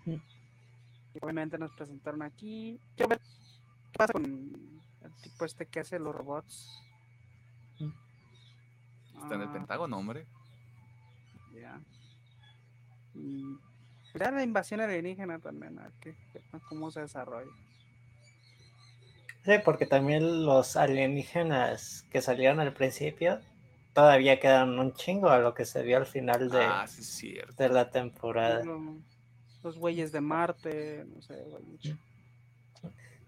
Y 0.07 1.19
obviamente 1.21 1.59
nos 1.59 1.73
presentaron 1.73 2.23
aquí. 2.23 2.81
Qué 2.97 3.07
pasa 3.97 4.13
con 4.13 4.25
el 4.25 5.13
tipo 5.23 5.45
este 5.45 5.67
que 5.67 5.81
hace 5.81 5.99
los 5.99 6.15
robots. 6.15 6.69
Está 9.23 9.35
en 9.35 9.43
el 9.43 9.49
Ah, 9.49 9.53
Pentágono, 9.53 9.99
hombre. 9.99 10.27
Ya. 11.53 11.81
Pues, 13.13 13.70
ya 14.15 14.31
la 14.31 14.43
invasión 14.43 14.81
alienígena 14.81 15.39
también, 15.39 15.79
a 15.79 15.83
ver 15.85 15.93
qué- 16.01 16.15
qué- 16.33 16.41
cómo 16.69 16.91
se 16.91 17.01
desarrolla. 17.01 17.51
Sí, 19.45 19.53
porque 19.65 19.87
también 19.87 20.45
los 20.45 20.77
alienígenas 20.77 22.05
que 22.11 22.21
salieron 22.21 22.61
al 22.61 22.73
principio 22.75 23.41
todavía 23.95 24.39
quedan 24.39 24.79
un 24.79 24.93
chingo 24.93 25.31
a 25.31 25.39
lo 25.39 25.55
que 25.55 25.65
se 25.65 25.83
vio 25.83 25.97
al 25.97 26.07
final 26.07 26.51
de, 26.51 26.63
Ah, 26.63 26.87
sí 26.87 27.01
es 27.01 27.07
cierto. 27.09 27.55
de 27.63 27.69
la 27.69 27.91
temporada. 27.91 28.63
Lo- 28.65 28.97
Los 29.63 29.77
güeyes 29.79 30.11
de 30.13 30.21
Marte, 30.23 31.05
no 31.15 31.21
sé, 31.21 31.35
güey, 31.49 31.63
mucho. 31.63 31.97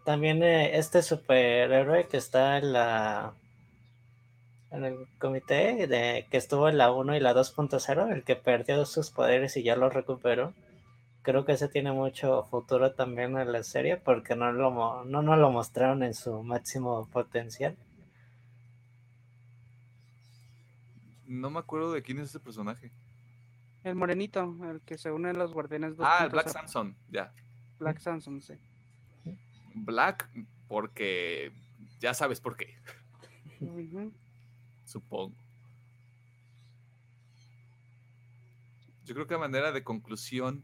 También 0.04 0.42
eh, 0.42 0.78
este 0.78 1.02
superhéroe 1.02 2.08
que 2.08 2.16
está 2.16 2.56
en 2.58 2.72
la 2.72 3.34
en 4.70 4.84
el 4.84 5.06
comité 5.18 5.86
de 5.86 6.26
que 6.30 6.38
estuvo 6.38 6.66
en 6.70 6.78
la 6.78 6.90
1 6.90 7.14
y 7.14 7.20
la 7.20 7.34
2.0, 7.34 8.10
el 8.10 8.24
que 8.24 8.34
perdió 8.36 8.86
sus 8.86 9.10
poderes 9.10 9.54
y 9.58 9.62
ya 9.62 9.76
los 9.76 9.92
recuperó. 9.92 10.54
Creo 11.22 11.44
que 11.44 11.52
ese 11.52 11.68
tiene 11.68 11.92
mucho 11.92 12.42
futuro 12.44 12.92
también 12.94 13.38
en 13.38 13.52
la 13.52 13.62
serie 13.62 13.96
porque 13.96 14.34
no 14.34 14.50
lo 14.52 14.70
mo- 14.72 15.04
no 15.04 15.22
nos 15.22 15.38
lo 15.38 15.50
mostraron 15.52 16.02
en 16.02 16.14
su 16.14 16.42
máximo 16.42 17.06
potencial. 17.12 17.76
No 21.26 21.48
me 21.50 21.60
acuerdo 21.60 21.92
de 21.92 22.02
quién 22.02 22.18
es 22.18 22.30
ese 22.30 22.40
personaje. 22.40 22.90
El 23.84 23.94
morenito, 23.94 24.56
el 24.70 24.80
que 24.82 24.98
se 24.98 25.10
une 25.10 25.30
a 25.30 25.32
los 25.32 25.52
guardianes 25.52 25.94
Ah, 26.00 26.24
el 26.24 26.30
Black 26.30 26.46
2.0. 26.46 26.52
Samson, 26.52 26.96
ya. 27.08 27.32
Black 27.78 27.98
Samson, 27.98 28.42
sí. 28.42 28.54
Black, 29.74 30.28
porque 30.68 31.52
ya 32.00 32.14
sabes 32.14 32.40
por 32.40 32.56
qué, 32.56 32.76
supongo. 34.84 35.34
Yo 39.04 39.14
creo 39.14 39.26
que 39.26 39.34
a 39.34 39.38
manera 39.38 39.72
de 39.72 39.82
conclusión 39.82 40.62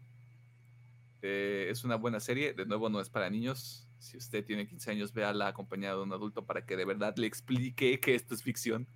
eh, 1.23 1.69
es 1.71 1.85
una 1.85 1.97
buena 1.97 2.21
serie. 2.21 2.53
De 2.53 2.67
nuevo, 2.67 2.89
no 2.89 3.01
es 3.01 3.11
para 3.11 3.31
niños. 3.31 3.89
Si 3.99 4.17
usted 4.17 4.45
tiene 4.45 4.67
15 4.67 4.91
años, 4.93 5.13
véala 5.13 5.49
acompañado 5.49 5.99
de 5.99 6.05
un 6.05 6.13
adulto 6.13 6.45
para 6.45 6.65
que 6.65 6.77
de 6.77 6.85
verdad 6.85 7.15
le 7.17 7.27
explique 7.27 7.99
que 8.01 8.15
esto 8.15 8.35
es 8.35 8.43
ficción. 8.43 8.87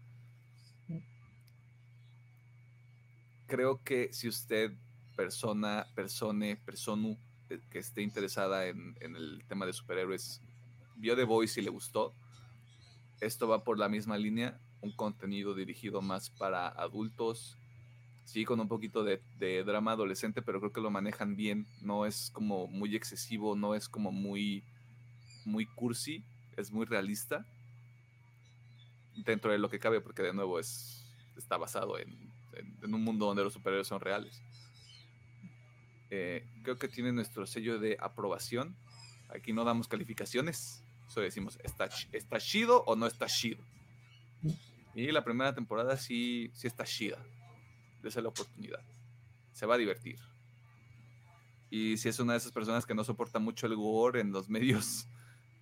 Creo 3.47 3.82
que 3.82 4.12
si 4.12 4.28
usted, 4.28 4.73
persona, 5.16 5.86
persone, 5.94 6.57
personu, 6.57 7.19
eh, 7.51 7.61
que 7.70 7.81
esté 7.81 8.03
interesada 8.03 8.66
en, 8.66 8.97
en 9.01 9.16
el 9.16 9.44
tema 9.47 9.66
de 9.66 9.73
superhéroes, 9.73 10.40
vio 10.97 11.16
The 11.16 11.24
Voice 11.24 11.61
y 11.61 11.65
le 11.65 11.70
gustó, 11.70 12.15
esto 13.20 13.47
va 13.47 13.62
por 13.62 13.78
la 13.78 13.89
misma 13.89 14.16
línea, 14.16 14.59
un 14.81 14.93
contenido 14.93 15.55
dirigido 15.55 16.01
más 16.01 16.31
para 16.31 16.69
adultos, 16.69 17.59
sí, 18.32 18.46
con 18.46 18.59
un 18.60 18.68
poquito 18.68 19.04
de, 19.04 19.20
drama 19.64 19.92
adolescente, 19.92 20.40
pero 20.40 20.59
creo 20.59 20.72
que 20.72 20.80
lo 20.80 20.90
manejan 20.90 21.36
bien, 21.36 21.66
no 21.82 22.06
es 22.06 22.30
como 22.30 22.66
muy 22.66 22.96
excesivo, 22.96 23.54
no 23.54 23.74
es 23.74 23.90
como 23.90 24.10
muy, 24.10 24.64
muy 25.44 25.66
cursi, 25.66 26.24
es 26.56 26.72
muy 26.72 26.86
realista, 26.86 27.44
dentro 29.26 29.52
de 29.52 29.59
lo 29.59 29.68
que 29.68 29.78
cabe, 29.78 30.00
porque 30.00 30.22
de 30.22 30.32
nuevo 30.32 30.59
es, 30.59 31.04
está 31.36 31.59
basado 31.59 31.98
en, 31.98 32.09
en- 32.54 32.94
un 32.94 33.04
mundo 33.04 33.26
donde 33.26 33.44
los 33.44 33.52
superhéroes 33.52 33.86
son 33.88 34.00
reales. 34.00 34.40
Eh, 36.09 36.46
creo 36.62 36.78
que 36.78 36.88
tiene 36.88 37.12
nuestro 37.12 37.46
sello 37.46 37.78
de 37.78 37.98
aprobación. 38.00 38.74
Aquí 39.28 39.52
no 39.52 39.64
damos 39.64 39.88
calificaciones, 39.88 40.82
solo 41.09 41.24
decimos, 41.24 41.59
¿está, 41.64 41.90
está 42.12 42.38
chido 42.38 42.82
o 42.86 42.96
no 42.96 43.06
está 43.06 43.26
chido? 43.26 43.62
Y 44.94 45.10
la 45.12 45.22
primera 45.22 45.54
temporada 45.54 45.98
sí, 45.98 46.50
sí 46.54 46.66
está 46.66 46.84
chida. 46.84 47.18
Dese 48.02 48.20
la 48.20 48.28
oportunidad. 48.28 48.80
Se 49.52 49.64
va 49.66 49.74
a 49.76 49.78
divertir. 49.78 50.18
Y 51.70 51.96
si 51.96 52.08
es 52.08 52.18
una 52.18 52.32
de 52.32 52.38
esas 52.38 52.52
personas 52.52 52.84
que 52.84 52.94
no 52.94 53.04
soporta 53.04 53.38
mucho 53.38 53.66
el 53.66 53.76
gore 53.76 54.20
en 54.20 54.32
los 54.32 54.48
medios 54.50 55.06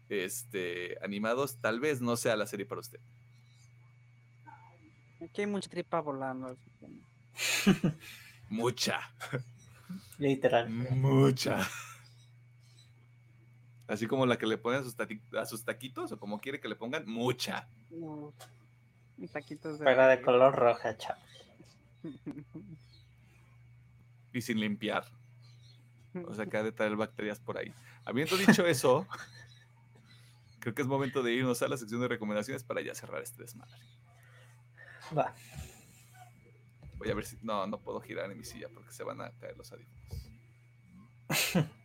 este, 0.08 0.96
animados, 1.04 1.58
tal 1.60 1.78
vez 1.80 2.00
no 2.00 2.16
sea 2.16 2.36
la 2.36 2.46
serie 2.46 2.66
para 2.66 2.80
usted. 2.80 3.00
Aquí 5.22 5.42
hay 5.42 5.46
mucha 5.46 5.68
tripa 5.68 6.00
volando. 6.00 6.56
Mucha, 8.48 8.98
Literal. 10.18 10.68
mucha. 10.68 11.68
Así 13.86 14.06
como 14.08 14.26
la 14.26 14.36
que 14.38 14.46
le 14.46 14.58
ponen 14.58 14.80
a 14.80 14.82
sus, 14.82 14.96
tati- 14.96 15.20
a 15.38 15.46
sus 15.46 15.64
taquitos, 15.64 16.10
o 16.10 16.18
como 16.18 16.40
quiere 16.40 16.60
que 16.60 16.68
le 16.68 16.74
pongan, 16.74 17.06
mucha. 17.06 17.68
No, 17.90 18.32
taquitos 19.32 19.78
de. 19.78 19.84
Pero 19.84 20.06
de 20.08 20.20
color 20.20 20.54
roja, 20.56 20.96
chavos. 20.96 21.22
Y 24.32 24.40
sin 24.40 24.60
limpiar. 24.60 25.04
O 26.26 26.34
sea, 26.34 26.46
que 26.46 26.56
ha 26.56 26.62
de 26.62 26.72
traer 26.72 26.96
bacterias 26.96 27.40
por 27.40 27.58
ahí. 27.58 27.72
Habiendo 28.04 28.36
dicho 28.36 28.66
eso, 28.66 29.06
creo 30.58 30.74
que 30.74 30.82
es 30.82 30.88
momento 30.88 31.22
de 31.22 31.32
irnos 31.32 31.62
a 31.62 31.68
la 31.68 31.76
sección 31.76 32.00
de 32.00 32.08
recomendaciones 32.08 32.64
para 32.64 32.80
ya 32.80 32.94
cerrar 32.94 33.22
este 33.22 33.42
desmadre. 33.42 33.80
Va. 35.16 35.34
Voy 36.98 37.10
a 37.10 37.14
ver 37.14 37.24
si. 37.24 37.38
No, 37.42 37.66
no 37.66 37.78
puedo 37.78 38.00
girar 38.00 38.30
en 38.30 38.38
mi 38.38 38.44
silla 38.44 38.68
porque 38.72 38.92
se 38.92 39.02
van 39.02 39.20
a 39.20 39.30
caer 39.38 39.56
los 39.56 39.72
audífonos. 39.72 40.00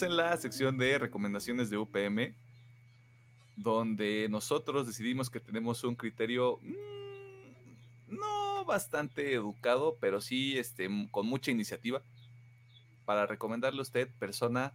En 0.00 0.16
la 0.16 0.34
sección 0.38 0.78
de 0.78 0.98
recomendaciones 0.98 1.68
de 1.68 1.76
UPM, 1.76 2.34
donde 3.56 4.26
nosotros 4.30 4.86
decidimos 4.86 5.28
que 5.28 5.38
tenemos 5.38 5.84
un 5.84 5.96
criterio 5.96 6.58
mm, 6.62 8.14
no 8.14 8.64
bastante 8.64 9.34
educado, 9.34 9.98
pero 10.00 10.22
sí 10.22 10.56
este, 10.56 10.88
con 11.10 11.26
mucha 11.26 11.50
iniciativa 11.50 12.00
para 13.04 13.26
recomendarle 13.26 13.80
a 13.80 13.82
usted, 13.82 14.08
persona, 14.18 14.72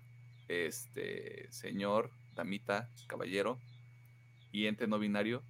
este, 0.50 1.52
señor, 1.52 2.12
damita, 2.36 2.88
caballero 3.08 3.58
y 4.52 4.68
ente 4.68 4.86
no 4.86 5.00
binario, 5.00 5.42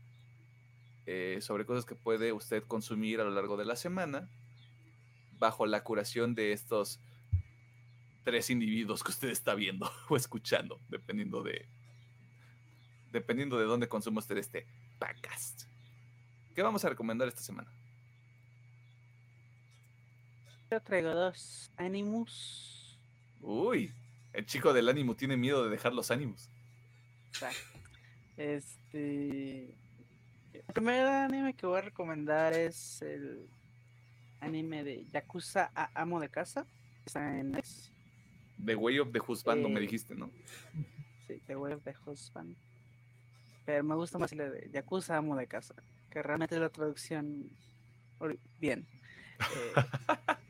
eh, 1.07 1.39
sobre 1.41 1.65
cosas 1.65 1.83
que 1.83 1.95
puede 1.95 2.31
usted 2.31 2.63
consumir 2.63 3.19
a 3.19 3.25
lo 3.25 3.31
largo 3.31 3.57
de 3.57 3.65
la 3.65 3.75
semana 3.75 4.29
bajo 5.39 5.65
la 5.65 5.83
curación 5.83 6.35
de 6.35 6.53
estos 6.53 7.01
tres 8.27 8.49
individuos 8.49 9.05
que 9.05 9.11
usted 9.11 9.29
está 9.29 9.55
viendo 9.55 9.89
o 10.09 10.17
escuchando, 10.17 10.81
dependiendo 10.89 11.41
de 11.43 11.65
dependiendo 13.13 13.57
de 13.57 13.63
dónde 13.63 13.87
consuma 13.87 14.19
usted 14.19 14.35
este 14.35 14.67
podcast. 14.99 15.63
¿Qué 16.53 16.61
vamos 16.61 16.83
a 16.83 16.89
recomendar 16.89 17.29
esta 17.29 17.39
semana? 17.39 17.71
Yo 20.69 20.81
traigo 20.81 21.09
dos 21.11 21.71
Animus. 21.77 22.99
Uy, 23.39 23.93
el 24.33 24.45
chico 24.45 24.73
del 24.73 24.89
ánimo 24.89 25.15
tiene 25.15 25.37
miedo 25.37 25.63
de 25.63 25.69
dejar 25.69 25.93
los 25.93 26.11
ánimos. 26.11 26.49
Este. 28.35 29.73
El 30.51 30.73
primer 30.73 31.07
anime 31.07 31.53
que 31.53 31.65
voy 31.65 31.77
a 31.77 31.83
recomendar 31.83 32.51
es 32.51 33.01
el 33.01 33.47
anime 34.41 34.83
de 34.83 35.05
Yakuza 35.13 35.71
a 35.73 35.89
Amo 36.01 36.19
de 36.19 36.27
Casa. 36.27 36.67
Está 37.05 37.39
en 37.39 37.51
Netflix. 37.51 37.96
The 38.63 38.75
Way 38.75 38.99
of 38.99 39.11
the 39.11 39.19
Husband, 39.25 39.65
me 39.67 39.79
Eh, 39.79 39.81
dijiste, 39.81 40.15
¿no? 40.15 40.31
Sí, 41.27 41.41
The 41.45 41.55
Way 41.55 41.73
of 41.73 41.83
the 41.83 41.95
Husband. 42.05 42.55
Pero 43.65 43.83
me 43.83 43.95
gusta 43.95 44.17
más 44.17 44.31
el 44.31 44.37
de 44.37 44.69
Yakuza 44.71 45.17
Amo 45.17 45.35
de 45.35 45.47
Casa, 45.47 45.75
que 46.09 46.23
realmente 46.23 46.55
es 46.55 46.61
la 46.61 46.69
traducción 46.69 47.51
bien. 48.59 48.87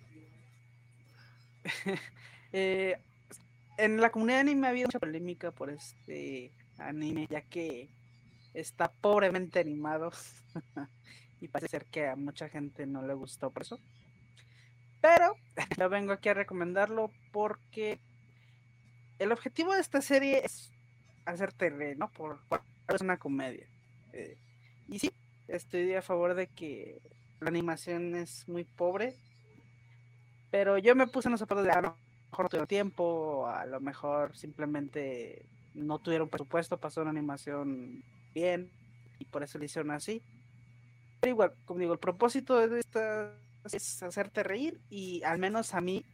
Eh, 1.70 1.96
eh, 2.54 2.98
en 3.78 4.00
la 4.00 4.10
comunidad 4.10 4.38
de 4.38 4.52
anime 4.52 4.68
ha 4.68 4.70
habido 4.70 4.88
mucha 4.88 5.00
polémica 5.00 5.52
por 5.52 5.70
este 5.70 6.54
anime, 6.78 7.28
ya 7.30 7.42
que 7.42 7.90
está 8.54 8.90
pobremente 8.90 9.60
animado 9.60 10.12
y 11.42 11.48
parece 11.50 11.70
ser 11.70 11.86
que 11.86 12.08
a 12.08 12.16
mucha 12.16 12.48
gente 12.48 12.86
no 12.86 13.06
le 13.06 13.14
gustó 13.14 13.52
por 13.52 13.64
eso. 13.64 13.80
Pero 15.02 15.36
yo 15.78 15.90
vengo 15.90 16.14
aquí 16.14 16.30
a 16.30 16.34
recomendarlo 16.34 17.12
porque 17.32 18.00
el 19.20 19.32
objetivo 19.32 19.74
de 19.74 19.82
esta 19.82 20.02
serie 20.02 20.42
es 20.44 20.72
hacerte 21.26 21.70
reír, 21.70 21.98
¿no? 21.98 22.10
Por, 22.10 22.40
es 22.88 23.02
una 23.02 23.18
comedia. 23.18 23.68
Eh, 24.14 24.38
y 24.88 25.00
sí, 25.00 25.12
estoy 25.48 25.94
a 25.94 26.02
favor 26.02 26.34
de 26.36 26.48
que 26.48 27.02
la 27.40 27.50
animación 27.50 28.16
es 28.16 28.48
muy 28.48 28.64
pobre. 28.64 29.16
Pero 30.50 30.78
yo 30.78 30.96
me 30.96 31.08
puse 31.08 31.28
en 31.28 31.32
los 31.32 31.40
zapatos 31.40 31.66
de 31.66 31.72
a 31.72 31.82
lo 31.82 31.98
mejor 32.32 32.46
no 32.46 32.50
tuvieron 32.50 32.68
tiempo, 32.68 33.48
a 33.48 33.66
lo 33.66 33.80
mejor 33.80 34.36
simplemente 34.36 35.46
no 35.74 36.00
tuvieron 36.00 36.30
presupuesto, 36.30 36.78
pasó 36.78 37.02
una 37.02 37.12
animación 37.12 38.04
bien 38.34 38.72
y 39.20 39.26
por 39.26 39.44
eso 39.44 39.58
lo 39.58 39.66
hicieron 39.66 39.92
así. 39.92 40.22
Pero 41.20 41.32
igual, 41.32 41.54
como 41.66 41.80
digo, 41.80 41.94
el 41.94 42.00
propósito 42.00 42.68
de 42.68 42.80
esta 42.80 43.34
es 43.74 44.04
hacerte 44.04 44.44
reír 44.44 44.80
y 44.90 45.24
al 45.24 45.40
menos 45.40 45.74
a 45.74 45.82
mí 45.82 46.06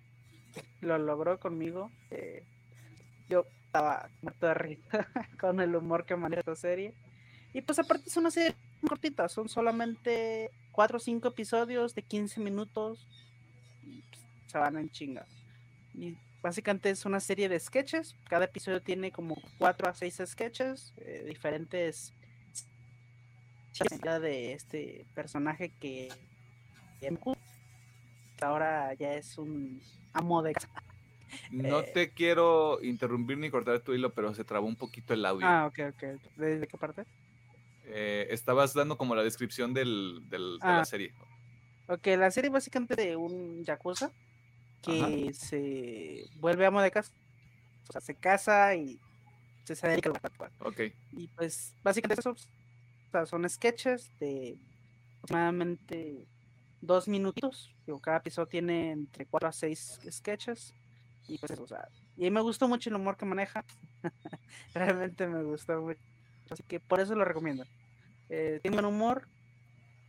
lo 0.82 0.98
logró 0.98 1.40
conmigo. 1.40 1.92
eh, 2.12 2.44
yo 3.30 3.46
estaba 3.66 4.10
muerto 4.22 4.48
de 4.48 4.54
risa 4.54 5.08
con 5.40 5.60
el 5.60 5.76
humor 5.76 6.06
que 6.06 6.16
maneja 6.16 6.42
esta 6.42 6.56
serie. 6.56 6.94
Y 7.54 7.62
pues 7.62 7.80
aparte 7.80 8.10
es 8.10 8.18
una 8.18 8.32
serie 8.32 8.56
cortita, 8.88 9.30
son 9.30 9.48
solamente 9.48 10.52
4 10.72 10.98
o 10.98 11.00
5 11.00 11.28
episodios 11.28 11.96
de 11.96 12.04
15 12.04 12.40
minutos. 12.40 13.08
Y 13.84 14.02
pues, 14.02 14.22
se 14.48 14.58
van 14.58 14.78
en 14.78 14.90
chinga. 14.92 15.26
Y 15.94 16.16
básicamente 16.42 16.90
es 16.90 17.06
una 17.06 17.20
serie 17.20 17.50
de 17.50 17.60
sketches. 17.60 18.16
Cada 18.30 18.46
episodio 18.46 18.82
tiene 18.82 19.12
como 19.12 19.42
4 19.58 19.90
a 19.90 19.94
6 19.94 20.22
sketches, 20.26 20.94
eh, 20.98 21.24
diferentes 21.26 22.14
de 24.22 24.54
este 24.54 25.06
personaje 25.16 25.72
que 25.80 26.10
ahora 28.44 28.94
ya 28.94 29.14
es 29.14 29.38
un 29.38 29.82
amo 30.14 30.42
de 30.44 30.54
casa. 30.54 30.70
No 31.52 31.80
eh, 31.80 31.92
te 31.94 32.12
quiero 32.12 32.80
interrumpir 32.84 33.38
ni 33.38 33.50
cortar 33.50 33.80
tu 33.80 33.94
hilo, 33.94 34.14
pero 34.14 34.34
se 34.36 34.44
trabó 34.44 34.68
un 34.68 34.76
poquito 34.76 35.14
el 35.14 35.26
audio. 35.26 35.48
Ah, 35.48 35.66
ok, 35.66 35.80
ok. 35.96 36.04
¿Desde 36.36 36.68
qué 36.68 36.78
parte? 36.78 37.06
Eh, 37.86 38.28
estabas 38.30 38.74
dando 38.74 38.98
como 38.98 39.16
la 39.16 39.24
descripción 39.24 39.74
del, 39.74 40.22
del- 40.30 40.60
de 40.60 40.68
la 40.68 40.82
Ah. 40.82 40.86
serie. 40.86 41.14
Ok, 41.88 42.08
la 42.18 42.32
serie 42.32 42.50
básicamente 42.50 42.96
de 42.96 43.16
un 43.16 43.64
yakuza 43.64 44.12
que 44.82 45.34
se 45.34 46.26
vuelve 46.40 46.66
amo 46.66 46.82
de 46.82 46.92
casa. 46.92 47.12
O 47.90 47.92
sea, 47.92 48.02
se 48.02 48.16
casa 48.16 48.76
y 48.76 49.00
se, 49.66 49.76
dedica 49.88 50.10
a 50.10 50.14
la. 50.14 50.52
Ok. 50.60 50.82
Y 51.14 51.28
pues 51.30 51.74
básicamente 51.84 52.22
eso 52.22 52.32
o 52.32 53.12
sea, 53.12 53.26
son 53.26 53.48
sketches 53.50 54.10
de 54.20 54.58
aproximadamente 55.18 56.26
dos 56.86 57.08
minutitos. 57.08 57.74
Digo, 57.86 58.00
cada 58.00 58.18
episodio 58.18 58.48
tiene 58.48 58.92
entre 58.92 59.26
cuatro 59.26 59.50
a 59.50 59.52
seis 59.52 60.00
sketches. 60.10 60.74
Y 61.28 61.38
pues 61.38 61.58
o 61.58 61.68
sea, 61.68 61.88
y 62.18 62.30
me 62.30 62.42
gustó 62.42 62.68
mucho 62.68 62.90
el 62.90 62.96
humor 62.96 63.18
que 63.18 63.26
maneja. 63.26 63.64
Realmente 64.74 65.28
me 65.28 65.44
gustó 65.44 65.82
mucho. 65.82 66.00
Así 66.50 66.64
que 66.64 66.80
por 66.80 67.00
eso 67.00 67.16
lo 67.16 67.26
recomiendo. 67.26 67.64
Eh, 68.30 68.60
tiene 68.62 68.76
buen 68.76 68.86
humor. 68.86 69.28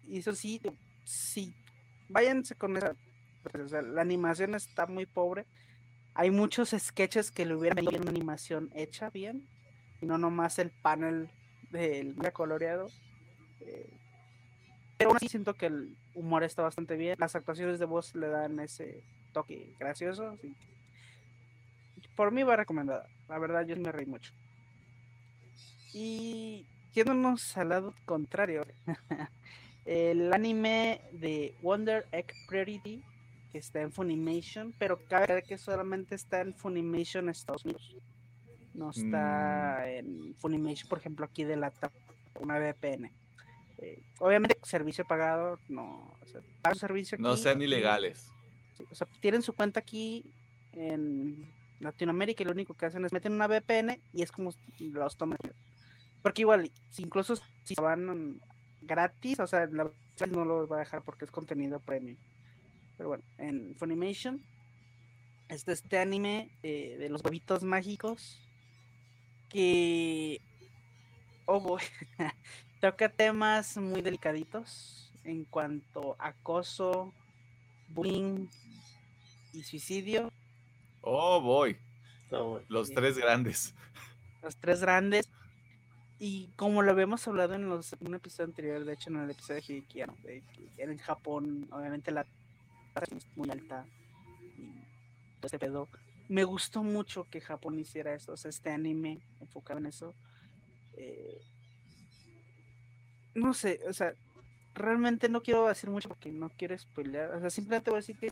Y 0.06 0.18
eso 0.18 0.34
sí, 0.34 0.60
sí, 1.04 1.54
váyanse 2.08 2.56
con 2.56 2.76
esa. 2.76 2.94
pues, 3.42 3.54
o 3.54 3.68
sea, 3.68 3.82
la 3.82 4.02
animación 4.02 4.54
está 4.54 4.86
muy 4.86 5.06
pobre. 5.06 5.46
Hay 6.14 6.30
muchos 6.30 6.74
sketches 6.76 7.30
que 7.30 7.46
le 7.46 7.54
hubieran 7.54 7.76
venido 7.76 8.02
una 8.02 8.10
animación 8.10 8.70
hecha 8.74 9.10
bien. 9.10 9.48
Y 10.00 10.06
no 10.06 10.18
nomás 10.18 10.58
el 10.58 10.70
panel 10.70 11.30
del 11.70 12.16
coloreado. 12.32 12.88
eh, 13.60 14.03
pero 14.96 15.10
aún 15.10 15.16
así 15.16 15.28
siento 15.28 15.54
que 15.54 15.66
el 15.66 15.96
humor 16.14 16.42
está 16.44 16.62
bastante 16.62 16.96
bien. 16.96 17.16
Las 17.18 17.34
actuaciones 17.36 17.78
de 17.78 17.84
voz 17.84 18.14
le 18.14 18.28
dan 18.28 18.60
ese 18.60 19.02
toque 19.32 19.74
gracioso. 19.78 20.28
así 20.30 20.54
que 22.02 22.08
por 22.16 22.30
mí 22.32 22.42
va 22.42 22.56
recomendada. 22.56 23.08
La 23.28 23.38
verdad, 23.38 23.66
yo 23.66 23.76
me 23.76 23.90
reí 23.92 24.06
mucho. 24.06 24.32
Y 25.92 26.66
yéndonos 26.92 27.56
al 27.56 27.68
lado 27.70 27.94
contrario, 28.04 28.62
el 29.84 30.32
anime 30.32 31.00
de 31.12 31.54
Wonder 31.62 32.06
Egg 32.12 32.32
Priority, 32.48 33.02
que 33.52 33.58
está 33.58 33.80
en 33.80 33.92
Funimation, 33.92 34.74
pero 34.78 34.98
cabe 35.08 35.42
que 35.42 35.58
solamente 35.58 36.14
está 36.14 36.40
en 36.40 36.54
Funimation 36.54 37.28
Estados 37.28 37.64
Unidos. 37.64 37.96
No 38.74 38.90
está 38.90 39.84
Mm. 39.86 39.88
en 39.88 40.34
Funimation, 40.36 40.88
por 40.88 40.98
ejemplo, 40.98 41.24
aquí 41.26 41.44
de 41.44 41.56
la 41.56 41.72
una 42.40 42.58
VPN. 42.58 43.12
Eh, 43.78 44.02
obviamente, 44.18 44.56
servicio 44.62 45.04
pagado, 45.04 45.58
no. 45.68 46.16
O 46.20 46.26
sea, 46.26 46.74
servicio 46.74 47.18
No 47.18 47.36
sean 47.36 47.60
ilegales. 47.62 48.28
O 48.90 48.94
sea, 48.94 49.06
tienen 49.20 49.42
su 49.42 49.52
cuenta 49.52 49.80
aquí 49.80 50.24
en 50.72 51.52
Latinoamérica 51.80 52.42
y 52.42 52.46
lo 52.46 52.52
único 52.52 52.74
que 52.74 52.86
hacen 52.86 53.04
es 53.04 53.12
meten 53.12 53.32
una 53.32 53.46
VPN 53.46 54.00
y 54.12 54.22
es 54.22 54.32
como 54.32 54.52
los 54.78 55.16
toman. 55.16 55.38
Porque 56.22 56.42
igual, 56.42 56.70
si 56.90 57.02
incluso 57.02 57.36
si 57.64 57.74
van 57.74 58.40
gratis, 58.82 59.40
o 59.40 59.46
sea, 59.46 59.66
la 59.66 59.90
no 60.30 60.44
lo 60.44 60.66
va 60.68 60.76
a 60.76 60.80
dejar 60.80 61.02
porque 61.02 61.24
es 61.24 61.30
contenido 61.30 61.80
premium. 61.80 62.16
Pero 62.96 63.08
bueno, 63.08 63.24
en 63.38 63.74
Funimation 63.76 64.40
está 65.48 65.72
este 65.72 65.98
anime 65.98 66.50
eh, 66.62 66.96
de 66.98 67.08
los 67.08 67.22
huevitos 67.24 67.62
mágicos 67.64 68.40
que 69.50 70.40
oh 71.46 71.60
boy, 71.60 71.82
toca 72.84 73.08
temas 73.08 73.78
muy 73.78 74.02
delicaditos 74.02 75.10
en 75.24 75.44
cuanto 75.44 76.16
a 76.18 76.28
acoso, 76.28 77.14
bullying 77.88 78.46
y 79.54 79.62
suicidio. 79.62 80.30
Oh, 81.00 81.40
boy. 81.40 81.78
Oh, 82.30 82.60
Los 82.68 82.90
tres 82.90 83.16
grandes. 83.16 83.74
los 84.42 84.54
tres 84.56 84.82
grandes. 84.82 85.30
Y 86.18 86.48
como 86.56 86.82
lo 86.82 86.90
habíamos 86.90 87.26
hablado 87.26 87.54
en 87.54 87.70
los, 87.70 87.96
un 88.00 88.16
episodio 88.16 88.48
anterior, 88.48 88.84
de 88.84 88.92
hecho 88.92 89.08
en 89.08 89.16
el 89.16 89.30
episodio 89.30 89.62
de 89.62 89.72
Hidekiano, 89.72 90.14
de 90.22 90.42
que 90.42 90.82
en 90.82 90.98
Japón, 90.98 91.66
obviamente 91.70 92.10
la 92.10 92.26
tasa 92.92 93.16
es 93.16 93.26
muy 93.34 93.50
alta 93.50 93.86
y 94.58 95.38
todo 95.40 95.46
ese 95.46 95.58
pedo. 95.58 95.88
Me 96.28 96.44
gustó 96.44 96.82
mucho 96.82 97.24
que 97.30 97.40
Japón 97.40 97.78
hiciera 97.78 98.12
eso, 98.12 98.32
o 98.32 98.36
sea, 98.36 98.50
este 98.50 98.70
anime 98.70 99.20
enfocado 99.40 99.78
en 99.78 99.86
eso. 99.86 100.12
Eh, 100.98 101.40
no 103.34 103.54
sé, 103.54 103.80
o 103.88 103.92
sea, 103.92 104.14
realmente 104.74 105.28
no 105.28 105.42
quiero 105.42 105.66
decir 105.66 105.90
mucho 105.90 106.08
porque 106.08 106.30
no 106.30 106.50
quiero 106.50 106.76
spoilear, 106.78 107.32
o 107.34 107.40
sea, 107.40 107.50
simplemente 107.50 107.90
voy 107.90 107.98
a 107.98 108.00
decir 108.00 108.16
que 108.18 108.30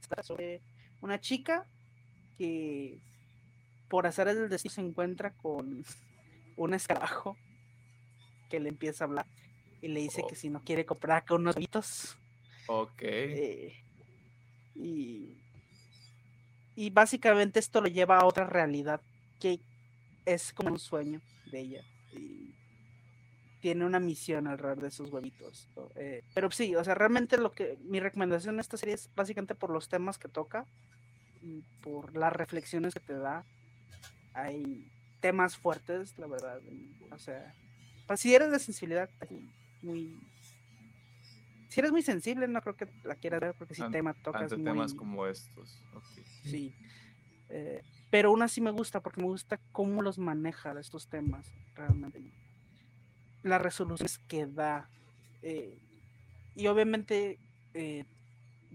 está 0.00 0.22
sobre 0.22 0.60
una 1.00 1.20
chica 1.20 1.66
que 2.36 2.98
por 3.88 4.06
azares 4.06 4.36
del 4.36 4.48
destino 4.48 4.74
se 4.74 4.80
encuentra 4.82 5.32
con 5.34 5.84
un 6.56 6.74
escarabajo 6.74 7.36
que 8.50 8.60
le 8.60 8.68
empieza 8.70 9.04
a 9.04 9.06
hablar 9.06 9.26
y 9.80 9.88
le 9.88 10.00
dice 10.00 10.22
Oh. 10.24 10.26
que 10.26 10.34
si 10.36 10.48
no 10.48 10.62
quiere 10.64 10.84
comprar 10.84 11.24
con 11.24 11.42
unos 11.42 11.54
huevitos 11.56 12.16
Ok. 12.66 13.02
eh, 13.02 13.74
y, 14.74 15.36
y 16.76 16.90
básicamente 16.90 17.58
esto 17.60 17.80
lo 17.80 17.88
lleva 17.88 18.18
a 18.18 18.26
otra 18.26 18.46
realidad 18.46 19.00
que 19.40 19.60
es 20.26 20.52
como 20.52 20.70
un 20.72 20.78
sueño 20.78 21.20
de 21.50 21.60
ella 21.60 21.84
y 22.12 22.47
tiene 23.60 23.84
una 23.84 24.00
misión 24.00 24.46
alrededor 24.46 24.80
de 24.82 24.88
esos 24.88 25.10
huevitos. 25.10 25.68
Eh, 25.96 26.22
pero 26.34 26.50
sí 26.50 26.74
o 26.76 26.84
sea 26.84 26.94
realmente 26.94 27.38
lo 27.38 27.52
que 27.52 27.78
mi 27.82 28.00
recomendación 28.00 28.56
en 28.56 28.60
esta 28.60 28.76
serie 28.76 28.94
es 28.94 29.10
básicamente 29.14 29.54
por 29.54 29.70
los 29.70 29.88
temas 29.88 30.18
que 30.18 30.28
toca 30.28 30.64
y 31.42 31.62
por 31.82 32.16
las 32.16 32.32
reflexiones 32.32 32.94
que 32.94 33.00
te 33.00 33.14
da 33.14 33.44
hay 34.34 34.90
temas 35.20 35.56
fuertes 35.56 36.18
la 36.18 36.26
verdad 36.26 36.60
o 37.10 37.18
sea 37.18 37.54
pues, 38.06 38.20
si 38.20 38.34
eres 38.34 38.50
de 38.50 38.58
sensibilidad 38.58 39.08
así, 39.20 39.48
muy 39.82 40.16
si 41.68 41.80
eres 41.80 41.92
muy 41.92 42.02
sensible, 42.02 42.48
no 42.48 42.60
creo 42.62 42.76
que 42.76 42.88
la 43.04 43.14
quieras 43.14 43.40
ver 43.40 43.54
porque 43.56 43.74
si 43.74 43.82
tema 43.90 44.14
tocas 44.14 44.42
Ante 44.42 44.56
muy... 44.56 44.64
temas 44.64 44.94
como 44.94 45.26
estos. 45.26 45.82
Sí. 46.42 46.74
Eh, 47.50 47.82
pero 48.10 48.30
aún 48.30 48.42
así 48.42 48.60
me 48.60 48.70
gusta 48.70 49.00
porque 49.00 49.20
me 49.20 49.28
gusta 49.28 49.60
cómo 49.70 50.02
los 50.02 50.18
maneja 50.18 50.78
estos 50.80 51.08
temas 51.08 51.52
realmente. 51.74 52.32
Las 53.48 53.62
resoluciones 53.62 54.18
que 54.28 54.46
da. 54.46 54.88
eh, 55.42 55.78
y 56.54 56.66
obviamente 56.66 57.38
eh, 57.74 58.04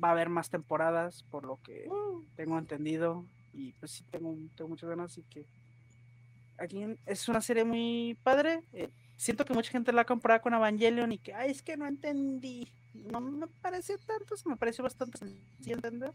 va 0.02 0.10
a 0.10 0.12
haber 0.12 0.30
más 0.30 0.50
temporadas, 0.50 1.24
por 1.30 1.44
lo 1.44 1.60
que 1.64 1.90
tengo 2.36 2.58
entendido. 2.58 3.26
Y 3.54 3.74
pues 3.74 3.92
sí, 3.92 4.06
tengo, 4.10 4.36
tengo 4.56 4.70
muchas 4.70 4.90
ganas. 4.90 5.12
Así 5.12 5.24
que 5.30 5.46
aquí 6.58 6.86
es 7.06 7.28
una 7.28 7.42
serie 7.42 7.66
muy 7.66 8.18
padre. 8.24 8.64
eh, 8.72 8.90
siento 9.18 9.46
que 9.46 9.54
mucha 9.54 9.72
gente 9.72 9.92
la 9.92 10.02
ha 10.02 10.06
comparado 10.06 10.42
con 10.42 10.54
Evangelion 10.54 11.12
y 11.12 11.18
que, 11.18 11.34
ay, 11.34 11.52
es 11.52 11.62
que 11.62 11.78
no 11.78 11.86
entendí. 11.88 12.68
No 12.94 13.20
me 13.20 13.48
pareció 13.48 13.98
tanto, 14.00 14.38
se 14.38 14.48
me 14.48 14.56
pareció 14.56 14.84
bastante 14.84 15.18
sencillo 15.18 15.76
entender. 15.76 16.14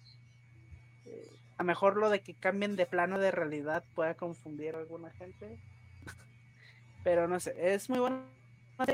Eh, 1.07 1.31
a 1.59 1.63
lo 1.63 1.67
mejor 1.67 1.97
lo 1.97 2.09
de 2.09 2.21
que 2.21 2.35
cambien 2.35 2.77
de 2.77 2.87
plano 2.87 3.19
de 3.19 3.31
realidad 3.31 3.85
pueda 3.95 4.15
confundir 4.15 4.75
a 4.75 4.79
alguna 4.79 5.11
gente. 5.11 5.61
Pero 7.05 7.29
no 7.29 7.41
sé, 7.41 7.55
es 7.75 7.91
muy 7.91 7.99
bueno. 7.99 8.38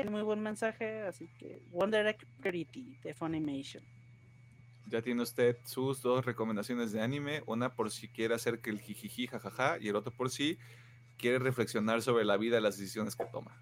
Muy 0.09 0.23
buen 0.23 0.41
mensaje, 0.41 1.01
así 1.01 1.29
que 1.37 1.61
Wonder 1.71 2.07
Egg 2.07 2.25
Priority 2.39 2.97
de 3.03 3.13
Funimation. 3.13 3.83
Ya 4.87 5.01
tiene 5.01 5.21
usted 5.21 5.57
sus 5.63 6.01
dos 6.01 6.25
recomendaciones 6.25 6.91
de 6.91 7.01
anime. 7.01 7.43
Una 7.45 7.75
por 7.75 7.91
si 7.91 8.07
quiere 8.07 8.33
hacer 8.33 8.61
que 8.61 8.71
el 8.71 8.79
jijiji 8.79 9.27
jajaja 9.27 9.77
y 9.79 9.89
el 9.89 9.95
otro 9.95 10.11
por 10.11 10.29
si 10.29 10.57
quiere 11.17 11.39
reflexionar 11.39 12.01
sobre 12.01 12.25
la 12.25 12.37
vida 12.37 12.57
y 12.57 12.61
las 12.61 12.77
decisiones 12.77 13.15
que 13.15 13.25
toma. 13.25 13.55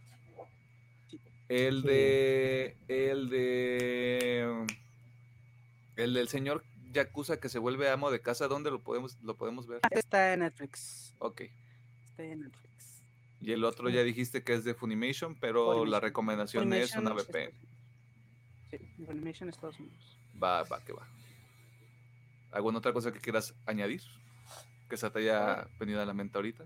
El 1.50 1.82
de. 1.82 2.78
El 2.88 3.30
de. 3.30 4.66
El 5.96 6.14
del 6.14 6.28
señor 6.28 6.64
Yakuza 6.94 7.38
que 7.38 7.50
se 7.50 7.60
vuelve 7.60 7.90
amo 7.90 8.12
de 8.12 8.22
casa, 8.22 8.48
¿dónde 8.48 8.72
lo 8.72 8.80
podemos, 8.80 9.18
lo 9.22 9.36
podemos 9.36 9.68
ver? 9.68 9.82
Está 9.92 10.34
en 10.34 10.40
Netflix. 10.40 11.14
Ok. 11.20 11.42
Está 12.12 12.24
en 12.24 12.42
Netflix. 12.42 12.73
Y 13.44 13.52
el 13.52 13.64
otro 13.66 13.90
ya 13.90 14.04
dijiste 14.04 14.42
que 14.42 14.54
es 14.54 14.64
de 14.64 14.74
Funimation, 14.74 15.36
pero 15.36 15.66
la 15.66 15.74
Funimation. 15.74 16.02
recomendación 16.02 16.74
es 16.74 16.96
una 16.96 17.12
Funimation 17.12 17.52
VPN. 17.52 17.74
Sí, 18.72 19.06
Funimation 19.06 19.50
Estados 19.50 19.80
Unidos. 19.80 20.18
Va, 20.42 20.64
va, 20.64 20.80
que 20.84 20.94
va. 20.94 21.06
¿Alguna 22.52 22.78
otra 22.78 22.94
cosa 22.94 23.12
que 23.12 23.20
quieras 23.20 23.54
añadir? 23.66 24.02
Que 24.90 24.96
se 24.96 25.10
te 25.10 25.20
haya 25.20 25.68
venido 25.80 26.02
a 26.02 26.06
la 26.06 26.14
mente 26.14 26.38
ahorita. 26.38 26.64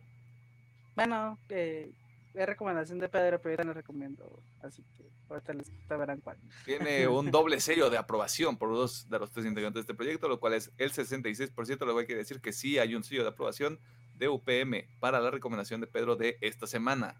Bueno, 0.96 1.40
eh, 1.50 1.92
es 2.34 2.46
recomendación 2.46 3.00
de 3.00 3.10
Pedro, 3.10 3.42
pero 3.42 3.58
yo 3.58 3.64
no 3.64 3.74
recomiendo. 3.74 4.44
Así 4.62 4.84
que 4.96 5.10
ahorita 5.30 5.54
les 5.54 5.72
te 5.88 5.96
verán 5.96 6.22
cuál. 6.22 6.38
Tiene 6.66 7.08
un 7.08 7.32
doble 7.32 7.60
sello 7.60 7.90
de 7.90 7.98
aprobación 7.98 8.58
por 8.58 8.70
dos 8.70 9.10
de 9.10 9.18
los 9.18 9.32
tres 9.32 9.46
integrantes 9.46 9.76
de 9.76 9.82
este 9.82 9.94
proyecto, 9.96 10.28
lo 10.28 10.40
cual 10.40 10.54
es 10.54 10.72
el 10.78 10.92
66%, 10.92 11.86
lo 11.86 11.94
cual 11.94 12.06
quiere 12.06 12.20
decir 12.20 12.40
que 12.40 12.54
sí 12.54 12.78
hay 12.78 12.94
un 12.94 13.04
sello 13.04 13.24
de 13.24 13.30
aprobación 13.30 13.80
de 14.18 14.30
UPM 14.30 14.88
para 15.00 15.20
la 15.20 15.32
recomendación 15.32 15.82
de 15.82 15.88
Pedro 15.88 16.16
de 16.16 16.38
esta 16.42 16.68
semana. 16.68 17.16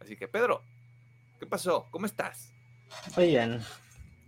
Así 0.00 0.16
que, 0.16 0.28
Pedro, 0.28 0.62
¿qué 1.38 1.46
pasó? 1.46 1.86
¿Cómo 1.90 2.06
estás? 2.06 2.52
Muy 3.16 3.28
bien. 3.28 3.60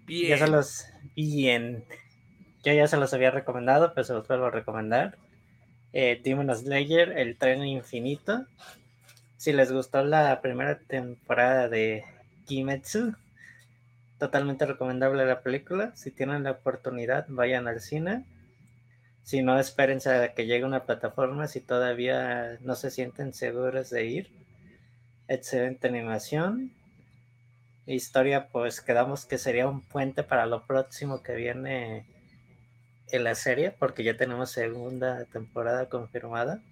Bien. 0.07 0.29
Ya 0.29 0.39
se 0.39 0.49
los. 0.49 0.87
Bien. 1.17 1.85
Yo 2.63 2.73
ya 2.73 2.87
se 2.87 2.97
los 2.97 3.13
había 3.13 3.31
recomendado, 3.31 3.93
pero 3.95 4.05
se 4.05 4.13
los 4.15 4.27
vuelvo 4.27 4.47
a 4.47 4.51
recomendar. 4.51 5.19
Eh, 5.93 6.21
Demon 6.25 6.55
Slayer, 6.55 7.19
El 7.19 7.37
Tren 7.37 7.65
Infinito. 7.65 8.47
Si 9.37 9.53
les 9.53 9.71
gustó 9.71 10.03
la 10.05 10.41
primera 10.41 10.79
temporada 10.79 11.69
de 11.69 12.05
Kimetsu, 12.47 13.15
totalmente 14.19 14.65
recomendable 14.65 15.27
la 15.27 15.43
película. 15.43 15.95
Si 15.95 16.11
tienen 16.11 16.45
la 16.45 16.53
oportunidad, 16.53 17.27
vayan 17.29 17.69
al 17.69 17.81
cine. 17.81 18.25
Si 19.25 19.43
no, 19.43 19.59
espérense 19.59 20.11
a 20.11 20.35
que 20.35 20.45
llegue 20.45 20.67
una 20.67 20.85
plataforma 20.85 21.49
si 21.49 21.61
todavía 21.61 22.59
no 22.61 22.75
se 22.75 22.91
sienten 22.91 23.33
seguros 23.33 23.89
de 23.89 24.05
ir. 24.05 24.31
Excelente 25.29 25.89
animación. 25.89 26.73
Historia, 27.87 28.49
pues 28.49 28.83
quedamos 28.83 29.25
que 29.25 29.39
sería 29.39 29.67
un 29.67 29.81
puente 29.81 30.25
para 30.25 30.45
lo 30.45 30.67
próximo 30.67 31.23
que 31.23 31.35
viene 31.37 32.07
en 33.11 33.25
la 33.25 33.35
serie, 33.35 33.71
porque 33.71 34.05
ya 34.05 34.15
tenemos 34.19 34.51
segunda 34.51 35.25
temporada 35.25 35.89
confirmada. 35.89 36.63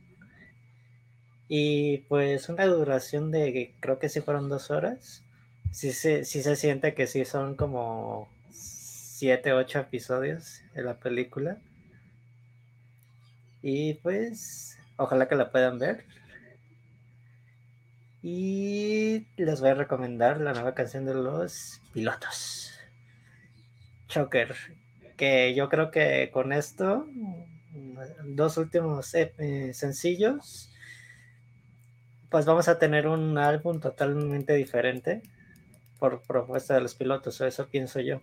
Y 1.48 1.98
pues 2.08 2.50
una 2.50 2.66
duración 2.66 3.30
de, 3.30 3.74
creo 3.80 3.98
que 3.98 4.10
sí 4.10 4.20
fueron 4.20 4.50
dos 4.50 4.70
horas. 4.70 5.22
Sí 5.70 5.92
se, 5.92 6.26
se 6.26 6.56
siente 6.56 6.92
que 6.92 7.06
sí 7.06 7.24
son 7.24 7.56
como 7.56 8.28
siete, 8.50 9.54
ocho 9.54 9.78
episodios 9.78 10.60
en 10.74 10.84
la 10.84 10.98
película. 10.98 11.56
Y 13.62 13.94
pues, 13.94 14.78
ojalá 14.96 15.28
que 15.28 15.36
la 15.36 15.50
puedan 15.50 15.78
ver. 15.78 16.04
Y 18.22 19.26
les 19.36 19.60
voy 19.60 19.70
a 19.70 19.74
recomendar 19.74 20.40
la 20.40 20.52
nueva 20.52 20.74
canción 20.74 21.04
de 21.04 21.14
los 21.14 21.80
pilotos. 21.92 22.72
Choker. 24.08 24.54
Que 25.16 25.54
yo 25.54 25.68
creo 25.68 25.90
que 25.90 26.30
con 26.32 26.52
esto 26.52 27.06
dos 28.24 28.56
últimos 28.56 29.14
eh, 29.14 29.72
sencillos, 29.74 30.70
pues 32.30 32.44
vamos 32.44 32.68
a 32.68 32.78
tener 32.78 33.06
un 33.06 33.38
álbum 33.38 33.80
totalmente 33.80 34.54
diferente 34.54 35.22
por 35.98 36.22
propuesta 36.22 36.74
de 36.74 36.80
los 36.80 36.94
pilotos, 36.94 37.40
eso 37.40 37.68
pienso 37.68 38.00
yo. 38.00 38.20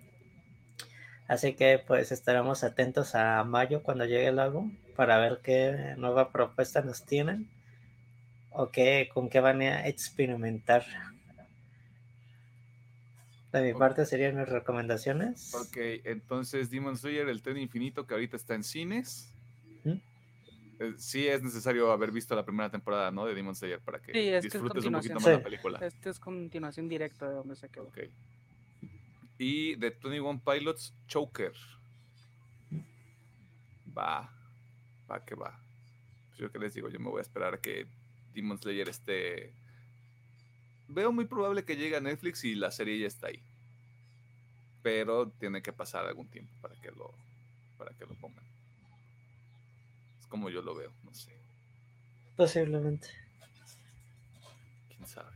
Así 1.27 1.53
que 1.53 1.81
pues 1.85 2.11
estaremos 2.11 2.63
atentos 2.63 3.15
a 3.15 3.43
mayo 3.43 3.83
cuando 3.83 4.05
llegue 4.05 4.27
el 4.27 4.39
álbum 4.39 4.75
para 4.99 5.17
ver 5.17 5.39
qué 5.41 5.95
nueva 5.95 6.29
propuesta 6.29 6.81
nos 6.81 7.05
tienen 7.05 7.49
o 8.51 8.69
qué, 8.69 9.09
con 9.13 9.29
qué 9.29 9.39
van 9.39 9.61
a 9.61 9.87
experimentar. 9.87 10.83
De 13.53 13.61
mi 13.61 13.73
parte 13.79 14.05
serían 14.05 14.35
mis 14.35 14.49
recomendaciones. 14.49 15.55
Ok, 15.55 15.77
entonces 16.03 16.69
Demon 16.69 16.97
Slayer, 16.97 17.29
el 17.29 17.41
tren 17.41 17.55
infinito 17.59 18.05
que 18.05 18.13
ahorita 18.13 18.35
está 18.35 18.55
en 18.55 18.63
cines. 18.65 19.33
Eh, 19.85 20.93
sí 20.97 21.29
es 21.29 21.41
necesario 21.43 21.93
haber 21.93 22.11
visto 22.11 22.35
la 22.35 22.43
primera 22.43 22.69
temporada, 22.69 23.09
¿no? 23.09 23.25
De 23.25 23.33
Demon 23.33 23.55
Slayer 23.55 23.79
para 23.79 24.01
que 24.01 24.41
disfrutes 24.41 24.83
un 24.83 24.91
poquito 24.91 25.13
más 25.13 25.27
la 25.27 25.41
película. 25.41 25.79
Este 25.81 26.09
es 26.09 26.19
continuación 26.19 26.89
directa 26.89 27.29
de 27.29 27.35
donde 27.35 27.55
se 27.55 27.69
quedó. 27.69 27.85
Ok. 27.85 27.99
Y 29.37 29.75
de 29.75 29.91
21 29.91 30.41
Pilots, 30.43 30.93
Choker. 31.07 31.53
Va, 33.97 34.38
va 35.09 35.25
que 35.25 35.35
va. 35.35 35.59
Pues 36.29 36.39
yo 36.39 36.51
que 36.51 36.59
les 36.59 36.73
digo, 36.73 36.89
yo 36.89 36.99
me 36.99 37.09
voy 37.09 37.19
a 37.19 37.23
esperar 37.23 37.55
a 37.55 37.61
que 37.61 37.87
Demon 38.33 38.57
Slayer 38.57 38.89
esté... 38.89 39.53
Veo 40.87 41.11
muy 41.11 41.25
probable 41.25 41.65
que 41.65 41.75
llegue 41.75 41.95
a 41.95 42.01
Netflix 42.01 42.43
y 42.43 42.55
la 42.55 42.71
serie 42.71 42.99
ya 42.99 43.07
está 43.07 43.27
ahí. 43.27 43.41
Pero 44.81 45.29
tiene 45.39 45.61
que 45.61 45.73
pasar 45.73 46.05
algún 46.05 46.27
tiempo 46.27 46.51
para 46.61 46.75
que 46.81 46.91
lo, 46.91 47.13
para 47.77 47.93
que 47.93 48.05
lo 48.05 48.15
pongan 48.15 48.49
como 50.29 50.49
yo 50.49 50.61
lo 50.61 50.75
veo, 50.75 50.91
no 51.03 51.13
sé. 51.13 51.35
Posiblemente. 52.37 53.09
Quién 54.87 55.05
sabe. 55.05 55.35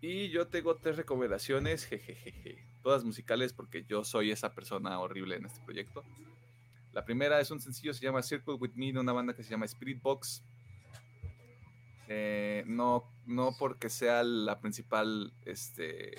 Y 0.00 0.28
yo 0.28 0.46
tengo 0.46 0.76
tres 0.76 0.96
recomendaciones, 0.96 1.84
jejejeje. 1.84 2.64
Todas 2.82 3.04
musicales 3.04 3.52
porque 3.52 3.84
yo 3.84 4.04
soy 4.04 4.30
esa 4.30 4.54
persona 4.54 4.98
horrible 5.00 5.36
en 5.36 5.46
este 5.46 5.60
proyecto. 5.64 6.04
La 6.96 7.04
primera 7.04 7.38
es 7.42 7.50
un 7.50 7.60
sencillo, 7.60 7.92
se 7.92 8.00
llama 8.00 8.22
Circle 8.22 8.54
With 8.54 8.72
Me, 8.74 8.90
de 8.90 8.98
una 8.98 9.12
banda 9.12 9.34
que 9.34 9.42
se 9.42 9.50
llama 9.50 9.66
Spirit 9.66 10.00
Box. 10.00 10.42
Eh, 12.08 12.64
no, 12.66 13.04
no 13.26 13.54
porque 13.58 13.90
sea 13.90 14.22
la 14.24 14.58
principal 14.58 15.30
este, 15.44 16.14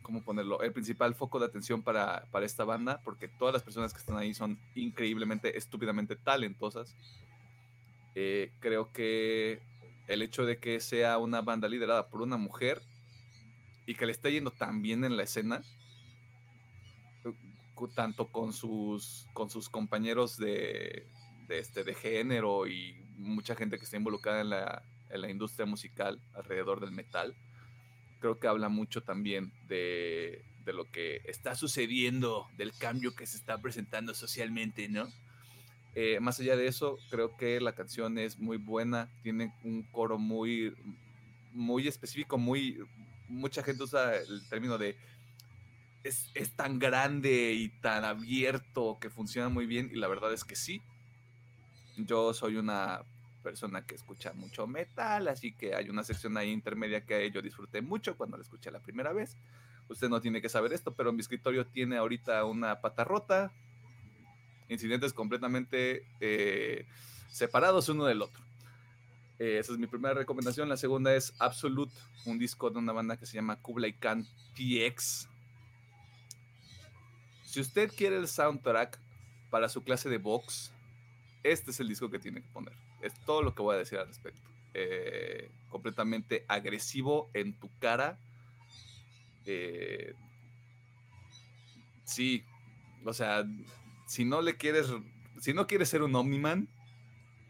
¿cómo 0.00 0.24
ponerlo? 0.24 0.62
El 0.62 0.72
principal 0.72 1.14
foco 1.14 1.38
de 1.38 1.44
atención 1.44 1.82
para, 1.82 2.26
esta 2.42 2.64
banda, 2.64 3.02
porque 3.04 3.28
todas 3.28 3.52
las 3.52 3.62
personas 3.62 3.92
que 3.92 4.00
están 4.00 4.16
ahí 4.16 4.32
son 4.32 4.58
increíblemente, 4.74 5.58
estúpidamente 5.58 6.16
talentosas. 6.16 6.96
Eh, 8.14 8.52
creo 8.58 8.90
que 8.90 9.60
el 10.08 10.22
hecho 10.22 10.46
de 10.46 10.56
que 10.56 10.80
sea 10.80 11.18
una 11.18 11.42
banda 11.42 11.68
liderada 11.68 12.08
por 12.08 12.22
una 12.22 12.38
mujer 12.38 12.80
y 13.84 13.96
que 13.96 14.06
le 14.06 14.12
esté 14.12 14.32
yendo 14.32 14.50
tan 14.50 14.80
bien 14.80 15.04
en 15.04 15.18
la 15.18 15.24
escena, 15.24 15.60
tanto 17.94 18.28
con 18.28 18.52
sus, 18.52 19.26
con 19.32 19.50
sus 19.50 19.68
compañeros 19.68 20.36
de, 20.36 21.06
este, 21.48 21.84
de 21.84 21.94
género 21.94 22.66
y 22.66 22.94
mucha 23.16 23.54
gente 23.54 23.78
que 23.78 23.84
está 23.84 23.96
involucrada 23.96 24.40
en 24.40 24.50
la, 24.50 24.82
en 25.10 25.20
la 25.20 25.30
industria 25.30 25.66
musical 25.66 26.20
alrededor 26.34 26.80
del 26.80 26.90
metal, 26.90 27.34
creo 28.20 28.38
que 28.38 28.48
habla 28.48 28.68
mucho 28.68 29.02
también 29.02 29.52
de, 29.68 30.42
lo 30.66 30.90
que 30.90 31.20
está 31.24 31.54
sucediendo, 31.54 32.48
del 32.56 32.72
cambio 32.72 33.14
que 33.14 33.26
se 33.26 33.36
está 33.36 33.60
presentando 33.60 34.14
socialmente, 34.14 34.88
¿no? 34.88 35.08
Eh, 35.94 36.18
más 36.20 36.40
allá 36.40 36.56
de 36.56 36.66
eso, 36.66 36.98
creo 37.10 37.36
que 37.36 37.60
la 37.60 37.74
canción 37.74 38.18
es 38.18 38.38
muy 38.38 38.56
buena, 38.56 39.08
tiene 39.22 39.52
un 39.62 39.82
coro 39.82 40.18
muy, 40.18 40.74
muy 41.52 41.86
específico, 41.86 42.38
muy, 42.38 42.78
mucha 43.28 43.62
gente 43.62 43.84
usa 43.84 44.16
el 44.16 44.48
término 44.48 44.78
de 44.78 44.96
es, 46.04 46.30
es, 46.34 46.52
tan 46.52 46.78
grande 46.78 47.52
y 47.52 47.68
tan 47.80 48.04
abierto 48.04 48.98
que 49.00 49.10
funciona 49.10 49.48
muy 49.48 49.66
bien 49.66 49.90
y 49.92 49.96
la 49.96 50.08
verdad 50.08 50.32
es 50.32 50.44
que 50.44 50.56
sí. 50.56 50.82
Yo 51.96 52.32
soy 52.34 52.56
una 52.56 53.02
persona 53.42 53.82
que 53.86 53.94
escucha 53.94 54.32
mucho 54.32 54.66
metal, 54.66 55.28
así 55.28 55.52
que 55.52 55.74
hay 55.74 55.90
una 55.90 56.02
sección 56.02 56.36
ahí 56.36 56.50
intermedia 56.50 57.04
que 57.04 57.30
yo 57.30 57.42
disfruté 57.42 57.82
mucho 57.82 58.16
cuando 58.16 58.36
la 58.36 58.42
escuché 58.42 58.70
la 58.70 58.80
primera 58.80 59.12
vez. 59.12 59.36
Usted 59.88 60.08
no 60.08 60.20
tiene 60.20 60.40
que 60.40 60.48
saber 60.48 60.72
esto, 60.72 60.94
pero 60.94 61.12
mi 61.12 61.20
escritorio 61.20 61.66
tiene 61.66 61.98
ahorita 61.98 62.44
una 62.46 62.80
pata 62.80 63.04
rota, 63.04 63.52
incidentes 64.68 65.12
completamente 65.12 66.04
eh, 66.20 66.86
separados 67.30 67.88
uno 67.90 68.06
del 68.06 68.22
otro. 68.22 68.42
Eh, 69.38 69.58
esa 69.58 69.72
es 69.72 69.78
mi 69.78 69.86
primera 69.86 70.14
recomendación. 70.14 70.68
La 70.68 70.76
segunda 70.76 71.14
es 71.14 71.34
Absolute, 71.38 71.94
un 72.24 72.38
disco 72.38 72.70
de 72.70 72.78
una 72.78 72.92
banda 72.92 73.16
que 73.16 73.26
se 73.26 73.34
llama 73.34 73.56
Kublai 73.60 73.92
Khan 73.92 74.26
TX. 74.56 75.28
Si 77.54 77.60
usted 77.60 77.88
quiere 77.96 78.16
el 78.16 78.26
soundtrack 78.26 78.98
para 79.48 79.68
su 79.68 79.84
clase 79.84 80.08
de 80.08 80.18
box, 80.18 80.72
este 81.44 81.70
es 81.70 81.78
el 81.78 81.86
disco 81.86 82.10
que 82.10 82.18
tiene 82.18 82.42
que 82.42 82.48
poner. 82.48 82.74
Es 83.00 83.14
todo 83.24 83.44
lo 83.44 83.54
que 83.54 83.62
voy 83.62 83.76
a 83.76 83.78
decir 83.78 83.96
al 83.96 84.08
respecto. 84.08 84.42
Eh, 84.74 85.52
completamente 85.68 86.44
agresivo 86.48 87.30
en 87.32 87.56
tu 87.60 87.70
cara. 87.78 88.18
Eh, 89.46 90.16
sí, 92.02 92.44
o 93.04 93.12
sea, 93.12 93.44
si 94.08 94.24
no 94.24 94.42
le 94.42 94.56
quieres, 94.56 94.88
si 95.40 95.54
no 95.54 95.68
quieres 95.68 95.88
ser 95.88 96.02
un 96.02 96.16
Omniman 96.16 96.68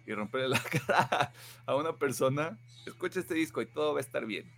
y 0.06 0.12
romperle 0.12 0.50
la 0.50 0.60
cara 0.86 1.32
a 1.64 1.76
una 1.76 1.96
persona, 1.96 2.58
escucha 2.84 3.20
este 3.20 3.32
disco 3.32 3.62
y 3.62 3.66
todo 3.72 3.94
va 3.94 4.00
a 4.00 4.02
estar 4.02 4.26
bien. 4.26 4.52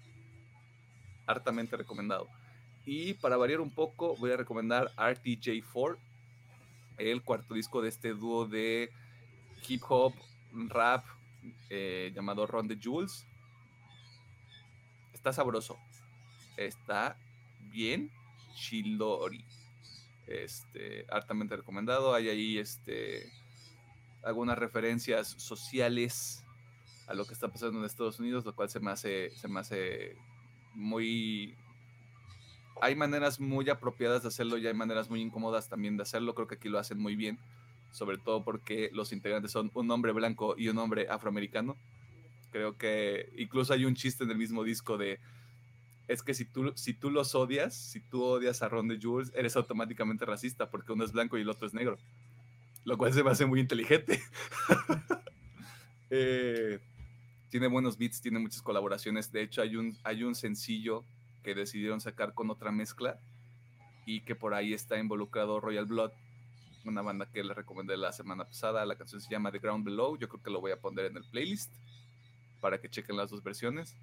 Hartamente 1.24 1.76
recomendado. 1.76 2.26
Y 2.86 3.14
para 3.14 3.36
variar 3.36 3.60
un 3.60 3.70
poco, 3.70 4.16
voy 4.16 4.30
a 4.30 4.36
recomendar 4.36 4.92
RTJ4, 4.96 5.98
el 6.98 7.22
cuarto 7.22 7.54
disco 7.54 7.82
de 7.82 7.88
este 7.88 8.14
dúo 8.14 8.46
de 8.46 8.90
hip 9.68 9.82
hop 9.88 10.14
rap 10.52 11.04
eh, 11.68 12.12
llamado 12.14 12.46
Ron 12.46 12.68
the 12.68 12.78
Jules. 12.82 13.26
Está 15.12 15.32
sabroso. 15.32 15.76
Está 16.56 17.18
bien 17.72 18.10
chilori. 18.54 19.44
Este, 20.28 21.06
hartamente 21.10 21.56
recomendado. 21.56 22.14
Hay 22.14 22.28
ahí 22.28 22.58
este, 22.58 23.32
algunas 24.22 24.58
referencias 24.58 25.28
sociales 25.28 26.44
a 27.06 27.14
lo 27.14 27.24
que 27.24 27.34
está 27.34 27.48
pasando 27.48 27.78
en 27.78 27.84
Estados 27.84 28.18
Unidos, 28.18 28.44
lo 28.44 28.54
cual 28.54 28.68
se 28.70 28.80
me 28.80 28.90
hace, 28.90 29.30
se 29.30 29.48
me 29.48 29.60
hace 29.60 30.16
muy... 30.74 31.56
Hay 32.80 32.94
maneras 32.94 33.40
muy 33.40 33.68
apropiadas 33.70 34.22
de 34.22 34.28
hacerlo 34.28 34.58
y 34.58 34.66
hay 34.66 34.74
maneras 34.74 35.08
muy 35.08 35.20
incómodas 35.20 35.68
también 35.68 35.96
de 35.96 36.02
hacerlo. 36.02 36.34
Creo 36.34 36.46
que 36.46 36.56
aquí 36.56 36.68
lo 36.68 36.78
hacen 36.78 36.98
muy 36.98 37.16
bien 37.16 37.38
sobre 37.96 38.18
todo 38.18 38.44
porque 38.44 38.90
los 38.92 39.12
integrantes 39.12 39.50
son 39.50 39.70
un 39.72 39.90
hombre 39.90 40.12
blanco 40.12 40.54
y 40.58 40.68
un 40.68 40.76
hombre 40.76 41.08
afroamericano. 41.08 41.76
Creo 42.52 42.76
que 42.76 43.32
incluso 43.38 43.72
hay 43.72 43.86
un 43.86 43.94
chiste 43.94 44.24
en 44.24 44.30
el 44.30 44.36
mismo 44.36 44.64
disco 44.64 44.98
de, 44.98 45.18
es 46.06 46.22
que 46.22 46.34
si 46.34 46.44
tú, 46.44 46.72
si 46.76 46.92
tú 46.92 47.10
los 47.10 47.34
odias, 47.34 47.74
si 47.74 48.00
tú 48.00 48.22
odias 48.22 48.60
a 48.62 48.68
Ron 48.68 48.88
de 48.88 48.98
Jules, 49.00 49.32
eres 49.34 49.56
automáticamente 49.56 50.26
racista 50.26 50.70
porque 50.70 50.92
uno 50.92 51.04
es 51.04 51.12
blanco 51.12 51.38
y 51.38 51.40
el 51.40 51.48
otro 51.48 51.66
es 51.66 51.72
negro. 51.72 51.96
Lo 52.84 52.98
cual 52.98 53.14
se 53.14 53.24
me 53.24 53.30
hace 53.30 53.46
muy 53.46 53.60
inteligente. 53.60 54.22
Eh, 56.08 56.78
tiene 57.50 57.66
buenos 57.66 57.98
beats, 57.98 58.20
tiene 58.20 58.38
muchas 58.38 58.62
colaboraciones. 58.62 59.32
De 59.32 59.42
hecho, 59.42 59.60
hay 59.60 59.74
un, 59.74 59.98
hay 60.04 60.22
un 60.22 60.36
sencillo 60.36 61.02
decidieron 61.54 62.00
sacar 62.00 62.34
con 62.34 62.50
otra 62.50 62.72
mezcla 62.72 63.18
y 64.06 64.20
que 64.20 64.34
por 64.34 64.54
ahí 64.54 64.72
está 64.72 64.98
involucrado 64.98 65.60
Royal 65.60 65.86
Blood, 65.86 66.12
una 66.84 67.02
banda 67.02 67.26
que 67.30 67.42
les 67.42 67.56
recomendé 67.56 67.96
la 67.96 68.12
semana 68.12 68.44
pasada. 68.44 68.86
La 68.86 68.96
canción 68.96 69.20
se 69.20 69.28
llama 69.30 69.50
The 69.50 69.58
Ground 69.58 69.84
Below. 69.84 70.16
Yo 70.18 70.28
creo 70.28 70.42
que 70.42 70.50
lo 70.50 70.60
voy 70.60 70.70
a 70.70 70.80
poner 70.80 71.06
en 71.06 71.16
el 71.16 71.24
playlist 71.24 71.72
para 72.60 72.80
que 72.80 72.88
chequen 72.88 73.16
las 73.16 73.30
dos 73.30 73.42
versiones. 73.42 73.96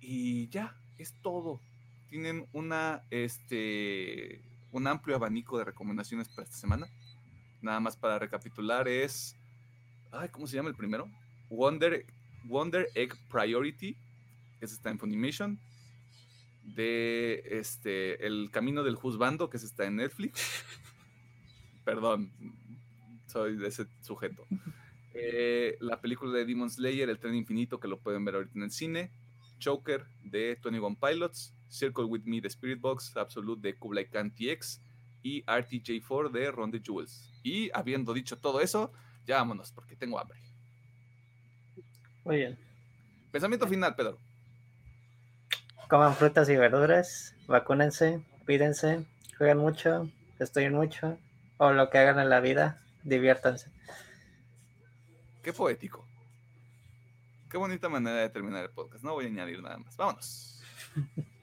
Y 0.00 0.48
ya, 0.48 0.76
es 0.98 1.14
todo. 1.22 1.60
Tienen 2.08 2.46
una, 2.52 3.02
este, 3.10 4.42
un 4.70 4.86
amplio 4.86 5.16
abanico 5.16 5.58
de 5.58 5.64
recomendaciones 5.64 6.28
para 6.28 6.44
esta 6.44 6.56
semana. 6.56 6.86
Nada 7.62 7.80
más 7.80 7.96
para 7.96 8.18
recapitular 8.18 8.86
es, 8.86 9.34
ay, 10.12 10.28
¿cómo 10.28 10.46
se 10.46 10.56
llama 10.56 10.68
el 10.68 10.76
primero? 10.76 11.08
Wonder, 11.48 12.04
Wonder 12.44 12.88
Egg 12.94 13.16
Priority, 13.30 13.96
que 14.60 14.66
está 14.66 14.90
en 14.90 14.98
Funimation. 14.98 15.58
De 16.74 17.42
este, 17.46 18.26
El 18.26 18.50
Camino 18.50 18.82
del 18.82 18.96
Juzbando, 18.96 19.48
que 19.48 19.56
está 19.56 19.86
en 19.86 19.96
Netflix. 19.96 20.42
Perdón, 21.84 22.32
soy 23.26 23.56
de 23.56 23.68
ese 23.68 23.86
sujeto. 24.02 24.44
Eh, 25.18 25.78
la 25.80 25.98
película 25.98 26.30
de 26.36 26.44
Demon 26.44 26.68
Slayer, 26.68 27.08
El 27.08 27.18
tren 27.18 27.34
infinito, 27.34 27.80
que 27.80 27.88
lo 27.88 27.98
pueden 27.98 28.22
ver 28.26 28.34
ahorita 28.34 28.52
en 28.54 28.64
el 28.64 28.70
cine. 28.70 29.10
Choker 29.58 30.04
de 30.22 30.58
21 30.62 30.98
Pilots. 31.00 31.54
Circle 31.68 32.04
with 32.04 32.24
Me 32.24 32.42
de 32.42 32.48
Spirit 32.48 32.82
Box. 32.82 33.16
Absolute 33.16 33.66
de 33.66 33.78
Kublai 33.78 34.10
Khan 34.10 34.30
TX. 34.30 34.82
y 35.22 35.42
RTJ4 35.44 36.30
de 36.30 36.50
Ron 36.50 36.70
the 36.70 36.80
Jewels. 36.84 37.32
Y 37.42 37.70
habiendo 37.72 38.12
dicho 38.12 38.36
todo 38.36 38.60
eso, 38.60 38.92
ya 39.26 39.36
vámonos, 39.38 39.72
porque 39.72 39.96
tengo 39.96 40.20
hambre. 40.20 40.38
Muy 42.24 42.36
bien. 42.36 42.58
Pensamiento 43.32 43.66
final, 43.66 43.94
Pedro. 43.96 44.18
Coman 45.88 46.14
frutas 46.14 46.48
y 46.48 46.56
verduras, 46.56 47.34
vacúnense, 47.46 48.20
cuídense, 48.44 49.06
jueguen 49.38 49.58
mucho, 49.58 50.10
estudien 50.40 50.74
mucho, 50.74 51.16
o 51.58 51.72
lo 51.72 51.90
que 51.90 51.98
hagan 51.98 52.18
en 52.18 52.28
la 52.28 52.40
vida, 52.40 52.82
diviértanse. 53.04 53.70
Qué 55.42 55.52
poético. 55.52 56.04
Qué 57.48 57.56
bonita 57.56 57.88
manera 57.88 58.16
de 58.16 58.28
terminar 58.30 58.64
el 58.64 58.70
podcast. 58.70 59.04
No 59.04 59.12
voy 59.12 59.26
a 59.26 59.28
añadir 59.28 59.62
nada 59.62 59.78
más. 59.78 59.96
Vámonos. 59.96 60.60